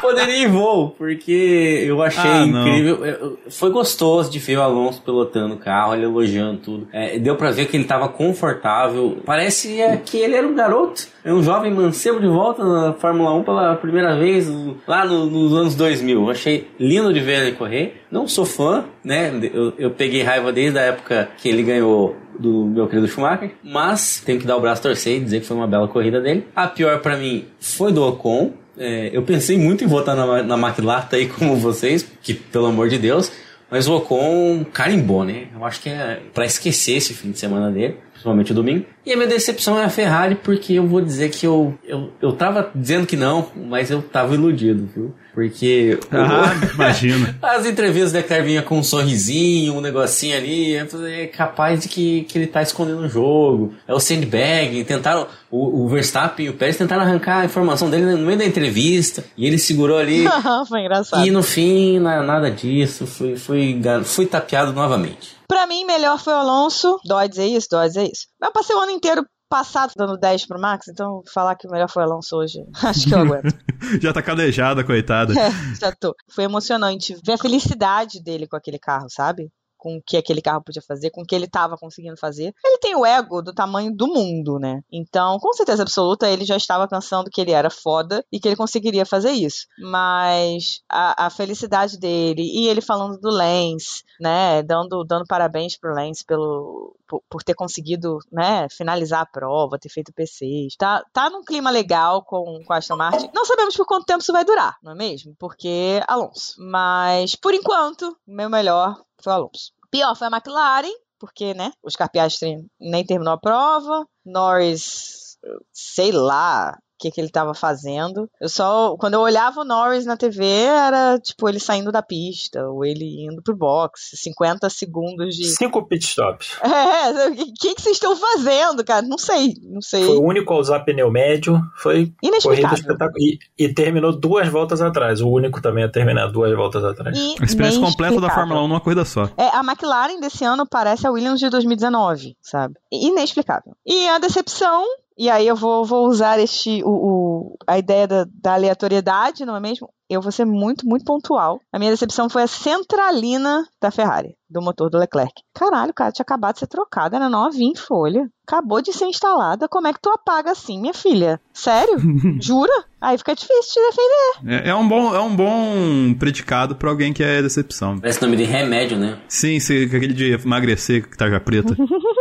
Poderia 0.00 0.42
ir 0.44 0.48
voo, 0.48 0.90
porque 0.96 1.84
eu 1.86 2.02
achei 2.02 2.30
Ah, 2.30 2.44
incrível. 2.44 3.38
Foi 3.50 3.70
gostoso 3.70 4.30
de 4.30 4.38
ver 4.38 4.58
o 4.58 4.62
Alonso 4.62 5.02
pilotando 5.02 5.54
o 5.54 5.58
carro, 5.58 5.94
ele 5.94 6.04
elogiando 6.04 6.58
tudo. 6.58 6.88
É, 6.92 7.18
deu 7.18 7.36
pra 7.36 7.50
ver 7.50 7.66
que 7.66 7.76
ele 7.76 7.84
tava 7.84 8.08
confortável. 8.08 9.18
Parece 9.24 9.80
é, 9.80 9.96
que 9.96 10.18
ele 10.18 10.34
era 10.34 10.46
um 10.46 10.54
garoto. 10.54 11.06
É 11.24 11.32
um 11.32 11.42
jovem 11.42 11.72
mancebo 11.72 12.20
de 12.20 12.26
volta 12.28 12.64
na 12.64 12.92
Fórmula 12.92 13.32
1 13.34 13.42
pela 13.42 13.74
primeira 13.76 14.16
vez 14.16 14.48
lá 14.86 15.04
no- 15.04 15.26
nos 15.26 15.52
anos 15.54 15.74
2000. 15.74 16.22
Eu 16.22 16.30
achei 16.30 16.68
lindo 16.78 17.12
de 17.12 17.20
ver 17.20 17.40
ele 17.42 17.52
correr. 17.52 18.02
Não 18.10 18.28
sou 18.28 18.44
fã, 18.44 18.84
né? 19.04 19.32
Eu, 19.52 19.72
eu 19.78 19.90
peguei 19.90 20.22
raiva 20.22 20.52
desde 20.52 20.78
a 20.78 20.82
época 20.82 21.28
que 21.38 21.48
ele 21.48 21.62
ganhou 21.62 22.14
do 22.38 22.64
meu 22.64 22.86
querido 22.86 23.08
Schumacher, 23.08 23.52
mas 23.62 24.22
tenho 24.24 24.38
que 24.40 24.46
dar 24.46 24.56
o 24.56 24.60
braço 24.60 24.82
torcer 24.82 25.16
e 25.16 25.20
dizer 25.20 25.40
que 25.40 25.46
foi 25.46 25.56
uma 25.56 25.66
bela 25.66 25.88
corrida 25.88 26.20
dele. 26.20 26.46
A 26.54 26.66
pior 26.66 27.00
pra 27.00 27.16
mim 27.16 27.46
foi 27.60 27.92
do 27.92 28.02
Ocon. 28.06 28.52
É, 28.78 29.10
eu 29.12 29.22
pensei 29.22 29.56
muito 29.56 29.82
em 29.84 29.86
votar 29.86 30.14
na, 30.14 30.42
na 30.42 30.68
McLaren 30.68 31.06
aí 31.12 31.26
como 31.28 31.56
vocês, 31.56 32.06
que 32.22 32.34
pelo 32.34 32.66
amor 32.66 32.88
de 32.88 32.98
Deus, 32.98 33.32
mas 33.70 33.88
o 33.88 33.96
Ocon 33.96 34.64
carimbou, 34.72 35.24
né? 35.24 35.46
Eu 35.54 35.64
acho 35.64 35.80
que 35.80 35.88
é 35.88 36.20
pra 36.34 36.44
esquecer 36.44 36.96
esse 36.96 37.14
fim 37.14 37.30
de 37.30 37.38
semana 37.38 37.70
dele. 37.70 37.96
principalmente 38.12 38.52
o 38.52 38.54
domingo. 38.54 38.84
E 39.04 39.12
a 39.12 39.16
minha 39.16 39.28
decepção 39.28 39.78
é 39.78 39.84
a 39.84 39.88
Ferrari, 39.88 40.34
porque 40.36 40.74
eu 40.74 40.86
vou 40.86 41.00
dizer 41.00 41.30
que 41.30 41.46
eu, 41.46 41.74
eu, 41.84 42.10
eu 42.20 42.32
tava 42.32 42.70
dizendo 42.74 43.06
que 43.06 43.16
não, 43.16 43.46
mas 43.54 43.90
eu 43.90 44.02
tava 44.02 44.34
iludido, 44.34 44.88
viu? 44.94 45.14
Porque 45.36 45.98
Ah, 46.10 46.54
imagina. 46.72 47.36
as 47.44 47.66
entrevistas 47.66 48.10
da 48.10 48.20
Leclerc 48.20 48.46
vinha 48.46 48.62
com 48.62 48.78
um 48.78 48.82
sorrisinho, 48.82 49.74
um 49.74 49.82
negocinho 49.82 50.34
ali, 50.34 50.74
é 50.76 51.26
capaz 51.26 51.82
de 51.82 51.88
que, 51.90 52.22
que 52.22 52.38
ele 52.38 52.46
tá 52.46 52.62
escondendo 52.62 53.00
o 53.00 53.08
jogo. 53.08 53.74
É 53.86 53.92
o 53.92 54.00
sandbag, 54.00 54.82
tentaram, 54.84 55.26
o, 55.50 55.84
o 55.84 55.88
Verstappen 55.88 56.46
e 56.46 56.48
o 56.48 56.54
Pérez 56.54 56.78
tentaram 56.78 57.02
arrancar 57.02 57.40
a 57.40 57.44
informação 57.44 57.90
dele 57.90 58.06
no 58.06 58.16
meio 58.26 58.38
da 58.38 58.46
entrevista, 58.46 59.22
e 59.36 59.46
ele 59.46 59.58
segurou 59.58 59.98
ali. 59.98 60.24
Foi 60.70 60.80
engraçado. 60.80 61.26
e 61.26 61.30
no 61.30 61.42
fim, 61.42 61.98
na- 61.98 62.22
nada 62.22 62.50
disso, 62.50 63.06
fui, 63.06 63.36
fui, 63.36 63.78
fui 64.04 64.24
tapeado 64.24 64.72
novamente. 64.72 65.36
Pra 65.46 65.66
mim, 65.66 65.84
melhor 65.84 66.18
foi 66.18 66.32
o 66.32 66.36
Alonso. 66.38 66.98
Dói 67.04 67.28
dizer 67.28 67.44
isso, 67.46 67.68
dói 67.70 67.86
dizer 67.88 68.04
isso. 68.04 68.26
Mas 68.40 68.48
eu 68.48 68.52
passei 68.54 68.74
o 68.74 68.80
ano 68.80 68.90
inteiro 68.90 69.22
passado 69.48 69.92
dando 69.96 70.16
10 70.16 70.46
pro 70.46 70.60
Max, 70.60 70.88
então 70.88 71.22
falar 71.32 71.56
que 71.56 71.66
o 71.66 71.70
melhor 71.70 71.88
foi 71.88 72.02
o 72.02 72.06
Alonso 72.06 72.36
hoje, 72.36 72.58
acho 72.82 73.06
que 73.08 73.14
eu 73.14 73.20
aguento. 73.20 73.54
Já 74.00 74.12
tá 74.12 74.22
calejada, 74.22 74.84
coitada. 74.84 75.32
É, 75.38 75.50
já 75.78 75.92
tô. 75.92 76.14
Foi 76.34 76.44
emocionante 76.44 77.14
ver 77.24 77.32
a 77.32 77.38
felicidade 77.38 78.22
dele 78.22 78.48
com 78.48 78.56
aquele 78.56 78.78
carro, 78.78 79.06
sabe? 79.08 79.48
Com 79.76 79.96
o 79.96 80.02
que 80.02 80.16
aquele 80.16 80.42
carro 80.42 80.62
podia 80.62 80.82
fazer, 80.82 81.10
com 81.10 81.22
o 81.22 81.24
que 81.24 81.34
ele 81.34 81.48
tava 81.48 81.76
conseguindo 81.76 82.16
fazer. 82.16 82.54
Ele 82.64 82.78
tem 82.78 82.94
o 82.94 83.04
ego 83.04 83.42
do 83.42 83.52
tamanho 83.52 83.94
do 83.94 84.06
mundo, 84.06 84.58
né? 84.58 84.80
Então, 84.90 85.38
com 85.38 85.52
certeza 85.52 85.82
absoluta, 85.82 86.28
ele 86.28 86.44
já 86.44 86.56
estava 86.56 86.88
pensando 86.88 87.30
que 87.30 87.40
ele 87.40 87.52
era 87.52 87.70
foda 87.70 88.24
e 88.32 88.40
que 88.40 88.48
ele 88.48 88.56
conseguiria 88.56 89.04
fazer 89.04 89.32
isso. 89.32 89.66
Mas 89.78 90.80
a, 90.88 91.26
a 91.26 91.30
felicidade 91.30 91.98
dele 91.98 92.42
e 92.42 92.68
ele 92.68 92.80
falando 92.80 93.18
do 93.18 93.30
Lance, 93.30 94.02
né? 94.20 94.62
Dando, 94.62 95.04
dando 95.04 95.24
parabéns 95.26 95.78
pro 95.78 95.94
Lance 95.94 96.24
pelo, 96.24 96.96
por, 97.06 97.22
por 97.28 97.42
ter 97.42 97.54
conseguido, 97.54 98.18
né? 98.30 98.66
Finalizar 98.70 99.20
a 99.20 99.26
prova, 99.26 99.78
ter 99.78 99.88
feito 99.88 100.12
P6. 100.12 100.74
Tá, 100.78 101.04
tá 101.12 101.30
num 101.30 101.42
clima 101.42 101.70
legal 101.70 102.24
com, 102.24 102.62
com 102.64 102.72
a 102.72 102.78
Aston 102.78 102.96
Martin. 102.96 103.30
Não 103.34 103.44
sabemos 103.44 103.76
por 103.76 103.86
quanto 103.86 104.06
tempo 104.06 104.20
isso 104.20 104.32
vai 104.32 104.44
durar, 104.44 104.76
não 104.82 104.92
é 104.92 104.94
mesmo? 104.94 105.34
Porque 105.38 106.00
Alonso. 106.06 106.54
Mas, 106.58 107.34
por 107.34 107.54
enquanto, 107.54 108.16
meu 108.26 108.50
melhor 108.50 108.96
foi 109.26 109.32
o 109.32 109.36
Alonso. 109.36 109.72
Pior 109.90 110.14
foi 110.14 110.28
a 110.28 110.30
McLaren, 110.30 110.94
porque, 111.18 111.52
né, 111.54 111.72
o 111.82 111.90
Scarpiastri 111.90 112.64
nem 112.78 113.04
terminou 113.04 113.34
a 113.34 113.38
prova. 113.38 114.06
Norris, 114.24 115.38
sei 115.72 116.12
lá 116.12 116.78
que, 116.98 117.10
que 117.10 117.20
ele 117.20 117.30
tava 117.30 117.54
fazendo. 117.54 118.28
Eu 118.40 118.48
só, 118.48 118.96
quando 118.96 119.14
eu 119.14 119.20
olhava 119.20 119.60
o 119.60 119.64
Norris 119.64 120.06
na 120.06 120.16
TV, 120.16 120.44
era 120.44 121.18
tipo 121.18 121.48
ele 121.48 121.60
saindo 121.60 121.92
da 121.92 122.02
pista, 122.02 122.68
ou 122.68 122.84
ele 122.84 123.26
indo 123.26 123.42
pro 123.42 123.56
box, 123.56 124.16
50 124.16 124.68
segundos 124.70 125.34
de. 125.34 125.44
Cinco 125.44 125.86
pit 125.86 126.04
stops. 126.04 126.56
É, 126.86 127.28
o 127.28 127.34
que, 127.34 127.74
que 127.74 127.82
vocês 127.82 127.96
estão 127.96 128.16
fazendo, 128.16 128.84
cara? 128.84 129.02
Não 129.06 129.18
sei, 129.18 129.54
não 129.62 129.80
sei. 129.80 130.04
Foi 130.04 130.16
o 130.16 130.22
único 130.22 130.52
a 130.52 130.58
usar 130.58 130.80
pneu 130.80 131.10
médio. 131.10 131.60
Foi 131.76 132.06
corrida 132.06 132.16
Inexplicável. 132.22 132.78
espetacular. 132.78 133.12
E, 133.18 133.38
e 133.58 133.72
terminou 133.72 134.12
duas 134.12 134.48
voltas 134.48 134.80
atrás. 134.80 135.20
O 135.20 135.28
único 135.28 135.60
também 135.60 135.84
a 135.84 135.88
terminar 135.88 136.26
duas 136.28 136.54
voltas 136.54 136.84
atrás. 136.84 137.16
A 137.40 137.44
experiência 137.44 137.80
completa 137.80 138.20
da. 138.20 138.30
Fórmula 138.36 138.62
1 138.62 138.68
numa 138.68 138.80
corrida 138.80 139.04
só. 139.04 139.30
É, 139.36 139.48
a 139.48 139.60
McLaren 139.60 140.20
desse 140.20 140.44
ano 140.44 140.66
parece 140.66 141.06
a 141.06 141.10
Williams 141.10 141.40
de 141.40 141.48
2019, 141.48 142.36
sabe? 142.42 142.74
Inexplicável. 142.92 143.74
E 143.86 144.08
a 144.08 144.18
decepção, 144.18 144.84
e 145.18 145.28
aí 145.30 145.46
eu 145.46 145.56
vou, 145.56 145.84
vou 145.84 146.06
usar 146.08 146.38
este, 146.38 146.82
o, 146.84 146.88
o- 146.90 147.56
a 147.66 147.78
ideia 147.78 148.06
da, 148.06 148.26
da 148.42 148.54
aleatoriedade, 148.54 149.44
não 149.44 149.56
é 149.56 149.60
mesmo? 149.60 149.88
Eu 150.08 150.20
vou 150.22 150.30
ser 150.30 150.44
muito, 150.44 150.86
muito 150.86 151.04
pontual. 151.04 151.58
A 151.72 151.78
minha 151.80 151.90
decepção 151.90 152.28
foi 152.28 152.42
a 152.42 152.46
centralina 152.46 153.66
da 153.82 153.90
Ferrari, 153.90 154.36
do 154.48 154.62
motor 154.62 154.88
do 154.88 154.98
Leclerc. 154.98 155.32
Caralho, 155.52 155.92
cara, 155.92 156.12
tinha 156.12 156.22
acabado 156.22 156.54
de 156.54 156.60
ser 156.60 156.68
trocada, 156.68 157.16
era 157.16 157.28
novinha 157.28 157.72
em 157.72 157.74
folha. 157.74 158.28
Acabou 158.48 158.80
de 158.80 158.92
ser 158.92 159.06
instalada. 159.06 159.66
Como 159.68 159.88
é 159.88 159.92
que 159.92 160.00
tu 160.00 160.08
apaga 160.08 160.52
assim, 160.52 160.80
minha 160.80 160.94
filha? 160.94 161.40
Sério? 161.52 161.96
Jura? 162.40 162.72
Aí 163.00 163.18
fica 163.18 163.34
difícil 163.34 163.82
de 163.82 163.88
defender. 163.90 164.64
É, 164.64 164.70
é 164.70 164.74
um 164.76 164.86
bom, 164.88 165.12
é 165.14 165.20
um 165.20 165.34
bom 165.34 166.14
predicado 166.16 166.76
pra 166.76 166.88
alguém 166.90 167.12
que 167.12 167.24
é 167.24 167.42
decepção. 167.42 167.98
Parece 167.98 168.22
nome 168.22 168.36
de 168.36 168.44
remédio, 168.44 168.96
né? 168.96 169.18
Sim, 169.28 169.58
se, 169.58 169.84
aquele 169.84 170.14
de 170.14 170.32
emagrecer 170.34 171.08
que 171.10 171.16
tá 171.16 171.28
já 171.28 171.40
preta. 171.40 171.74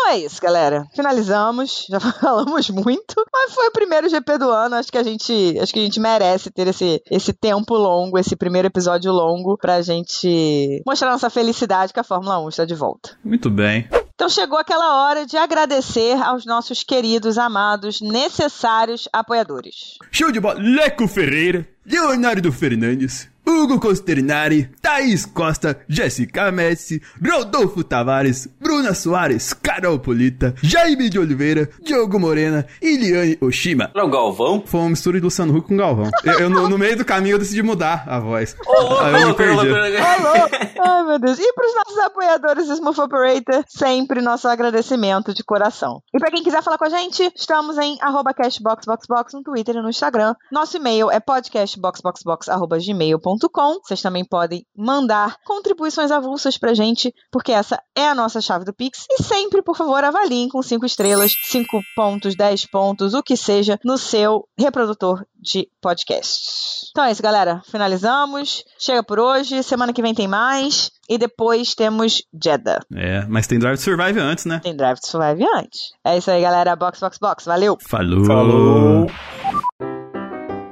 Então 0.00 0.12
é 0.12 0.18
isso, 0.18 0.40
galera. 0.40 0.86
Finalizamos. 0.96 1.86
Já 1.88 2.00
falamos 2.00 2.70
muito, 2.70 3.14
mas 3.30 3.52
foi 3.52 3.68
o 3.68 3.72
primeiro 3.72 4.08
GP 4.08 4.38
do 4.38 4.50
ano. 4.50 4.76
Acho 4.76 4.90
que 4.90 4.96
a 4.96 5.02
gente, 5.02 5.58
acho 5.60 5.72
que 5.72 5.78
a 5.78 5.82
gente 5.82 6.00
merece 6.00 6.50
ter 6.50 6.66
esse, 6.68 7.02
esse 7.10 7.34
tempo 7.34 7.74
longo, 7.74 8.18
esse 8.18 8.34
primeiro 8.34 8.68
episódio 8.68 9.12
longo, 9.12 9.58
pra 9.58 9.82
gente 9.82 10.82
mostrar 10.86 11.10
nossa 11.10 11.28
felicidade 11.28 11.92
que 11.92 12.00
a 12.00 12.04
Fórmula 12.04 12.42
1 12.46 12.48
está 12.48 12.64
de 12.64 12.74
volta. 12.74 13.10
Muito 13.22 13.50
bem. 13.50 13.88
Então 14.14 14.28
chegou 14.28 14.58
aquela 14.58 15.04
hora 15.04 15.26
de 15.26 15.36
agradecer 15.36 16.16
aos 16.22 16.46
nossos 16.46 16.82
queridos, 16.82 17.36
amados, 17.36 18.00
necessários 18.00 19.06
apoiadores. 19.12 19.98
Show 20.10 20.32
de 20.32 20.40
bola. 20.40 20.58
Leco 20.58 21.06
Ferreira, 21.06 21.68
Leonardo 21.84 22.50
Fernandes, 22.50 23.28
Hugo 23.46 23.80
Costernari, 23.80 24.70
Thaís 24.80 25.26
Costa, 25.26 25.80
Jéssica 25.88 26.52
Messi, 26.52 27.02
Rodolfo 27.24 27.82
Tavares, 27.82 28.46
Bruna 28.60 28.94
Soares, 28.94 29.52
Carol 29.52 29.98
Polita, 29.98 30.54
Jaime 30.62 31.10
de 31.10 31.18
Oliveira, 31.18 31.68
Diogo 31.82 32.18
Morena 32.20 32.64
e 32.80 32.96
Liane 32.96 33.36
Oshima. 33.40 33.90
Olha 33.94 34.04
o 34.04 34.10
Galvão. 34.10 34.62
Foi 34.64 34.80
uma 34.80 34.90
mistura 34.90 35.18
de 35.18 35.24
Luciano 35.24 35.56
Huck 35.56 35.68
com 35.68 35.76
Galvão. 35.76 36.10
Eu, 36.24 36.40
eu, 36.40 36.50
no, 36.50 36.68
no 36.68 36.78
meio 36.78 36.96
do 36.96 37.04
caminho, 37.04 37.34
eu 37.34 37.38
decidi 37.38 37.62
mudar 37.62 38.04
a 38.06 38.18
voz. 38.20 38.56
Ô, 38.66 38.98
Aí 38.98 39.12
eu 39.14 39.18
me 39.18 39.24
louco, 39.24 39.36
perdi. 39.36 39.96
Alô! 39.98 40.48
Ai, 40.80 41.04
meu 41.04 41.18
Deus. 41.18 41.38
E 41.38 41.52
para 41.52 41.66
os 41.66 41.74
nossos 41.74 41.98
apoiadores 41.98 42.66
do 42.68 42.74
Smooth 42.74 43.00
Operator, 43.00 43.64
sempre 43.68 44.20
nosso 44.20 44.46
agradecimento 44.48 45.34
de 45.34 45.42
coração. 45.42 46.00
E 46.14 46.18
para 46.18 46.30
quem 46.30 46.42
quiser 46.42 46.62
falar 46.62 46.78
com 46.78 46.84
a 46.84 46.90
gente, 46.90 47.30
estamos 47.34 47.76
em 47.78 47.98
arroba 48.00 48.32
cashboxboxbox 48.32 49.32
no 49.34 49.42
Twitter 49.42 49.74
e 49.76 49.82
no 49.82 49.88
Instagram. 49.88 50.34
Nosso 50.52 50.76
e-mail 50.76 51.10
é 51.10 51.18
podcastboxboxbox.gmail.com. 51.20 53.39
Vocês 53.84 54.02
também 54.02 54.24
podem 54.24 54.66
mandar 54.76 55.36
contribuições 55.44 56.10
avulsas 56.10 56.58
pra 56.58 56.74
gente, 56.74 57.14
porque 57.30 57.52
essa 57.52 57.80
é 57.96 58.08
a 58.08 58.14
nossa 58.14 58.40
chave 58.40 58.64
do 58.64 58.74
Pix. 58.74 59.06
E 59.10 59.22
sempre, 59.22 59.62
por 59.62 59.76
favor, 59.76 60.02
avaliem 60.02 60.48
com 60.48 60.62
5 60.62 60.84
estrelas, 60.84 61.32
5 61.44 61.80
pontos, 61.94 62.34
10 62.34 62.66
pontos, 62.66 63.14
o 63.14 63.22
que 63.22 63.36
seja, 63.36 63.78
no 63.84 63.96
seu 63.96 64.46
reprodutor 64.58 65.24
de 65.40 65.68
podcast. 65.80 66.88
Então 66.90 67.04
é 67.04 67.12
isso, 67.12 67.22
galera. 67.22 67.62
Finalizamos. 67.70 68.64
Chega 68.78 69.02
por 69.02 69.18
hoje. 69.18 69.62
Semana 69.62 69.92
que 69.92 70.02
vem 70.02 70.14
tem 70.14 70.28
mais. 70.28 70.90
E 71.08 71.16
depois 71.18 71.74
temos 71.74 72.22
Jeddah. 72.32 72.80
É, 72.94 73.24
mas 73.26 73.46
tem 73.46 73.58
Drive 73.58 73.76
to 73.76 73.82
Survive 73.82 74.20
antes, 74.20 74.44
né? 74.44 74.60
Tem 74.62 74.76
Drive 74.76 75.00
to 75.00 75.06
Survive 75.08 75.44
antes. 75.56 75.92
É 76.04 76.16
isso 76.16 76.30
aí, 76.30 76.42
galera. 76.42 76.76
Box, 76.76 77.00
box, 77.00 77.18
box. 77.18 77.44
Valeu. 77.44 77.76
Falou. 77.88 78.24
Falou. 78.24 79.06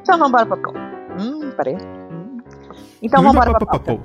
Então 0.00 0.18
vamos 0.18 0.28
embora 0.28 0.46
pra 0.46 0.56
pau. 0.56 0.72
Hum, 1.20 1.50
peraí. 1.56 1.97
Então 3.02 3.22
vamos 3.22 3.36
embora 3.36 3.58
pra 3.58 3.66
pauta. 3.66 3.98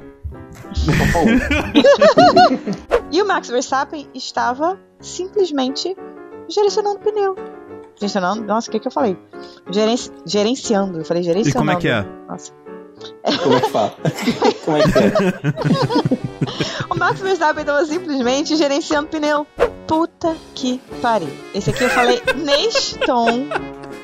E 3.11 3.21
o 3.21 3.27
Max 3.27 3.47
Verstappen 3.47 4.07
estava 4.15 4.79
simplesmente 4.99 5.95
gerenciando 6.49 6.89
o 6.93 6.99
pneu. 6.99 7.35
Gerenciando, 7.95 8.43
nossa, 8.43 8.69
o 8.69 8.71
que 8.71 8.79
que 8.79 8.87
eu 8.87 8.91
falei? 8.91 9.15
Gerenci, 9.69 10.09
gerenciando, 10.25 10.97
eu 10.99 11.05
falei 11.05 11.21
E 11.21 11.25
gerenciando. 11.25 11.59
como 11.59 11.69
é 11.71 11.75
que 11.75 11.87
é? 11.89 12.03
Nossa. 12.27 12.51
Como 13.43 13.55
é 13.55 13.59
que 13.61 13.69
fala? 13.69 13.93
Como 14.65 14.77
é 14.77 14.81
que 14.83 14.97
é? 14.97 15.13
O 16.89 16.95
Max 16.97 17.19
Verstappen 17.19 17.61
estava 17.61 17.85
simplesmente 17.85 18.55
gerenciando 18.55 19.09
pneu. 19.09 19.45
Puta 19.87 20.35
que 20.55 20.79
pariu. 21.01 21.29
Esse 21.53 21.69
aqui 21.69 21.83
eu 21.83 21.89
falei 21.89 22.19
Neston. 22.35 23.47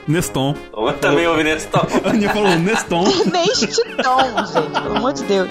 Neston. 0.10 0.56
Eu 0.76 0.92
também 0.94 1.28
ouvi 1.28 1.44
nesse 1.44 1.68
top. 1.68 1.88
A 2.04 2.10
Aninha 2.10 2.30
falou 2.32 2.50
Neston. 2.58 3.04
Neste 3.32 3.68
tom, 4.02 4.46
gente, 4.46 4.82
pelo 4.82 4.98
amor 4.98 5.14
de 5.14 5.24
Deus. 5.24 5.48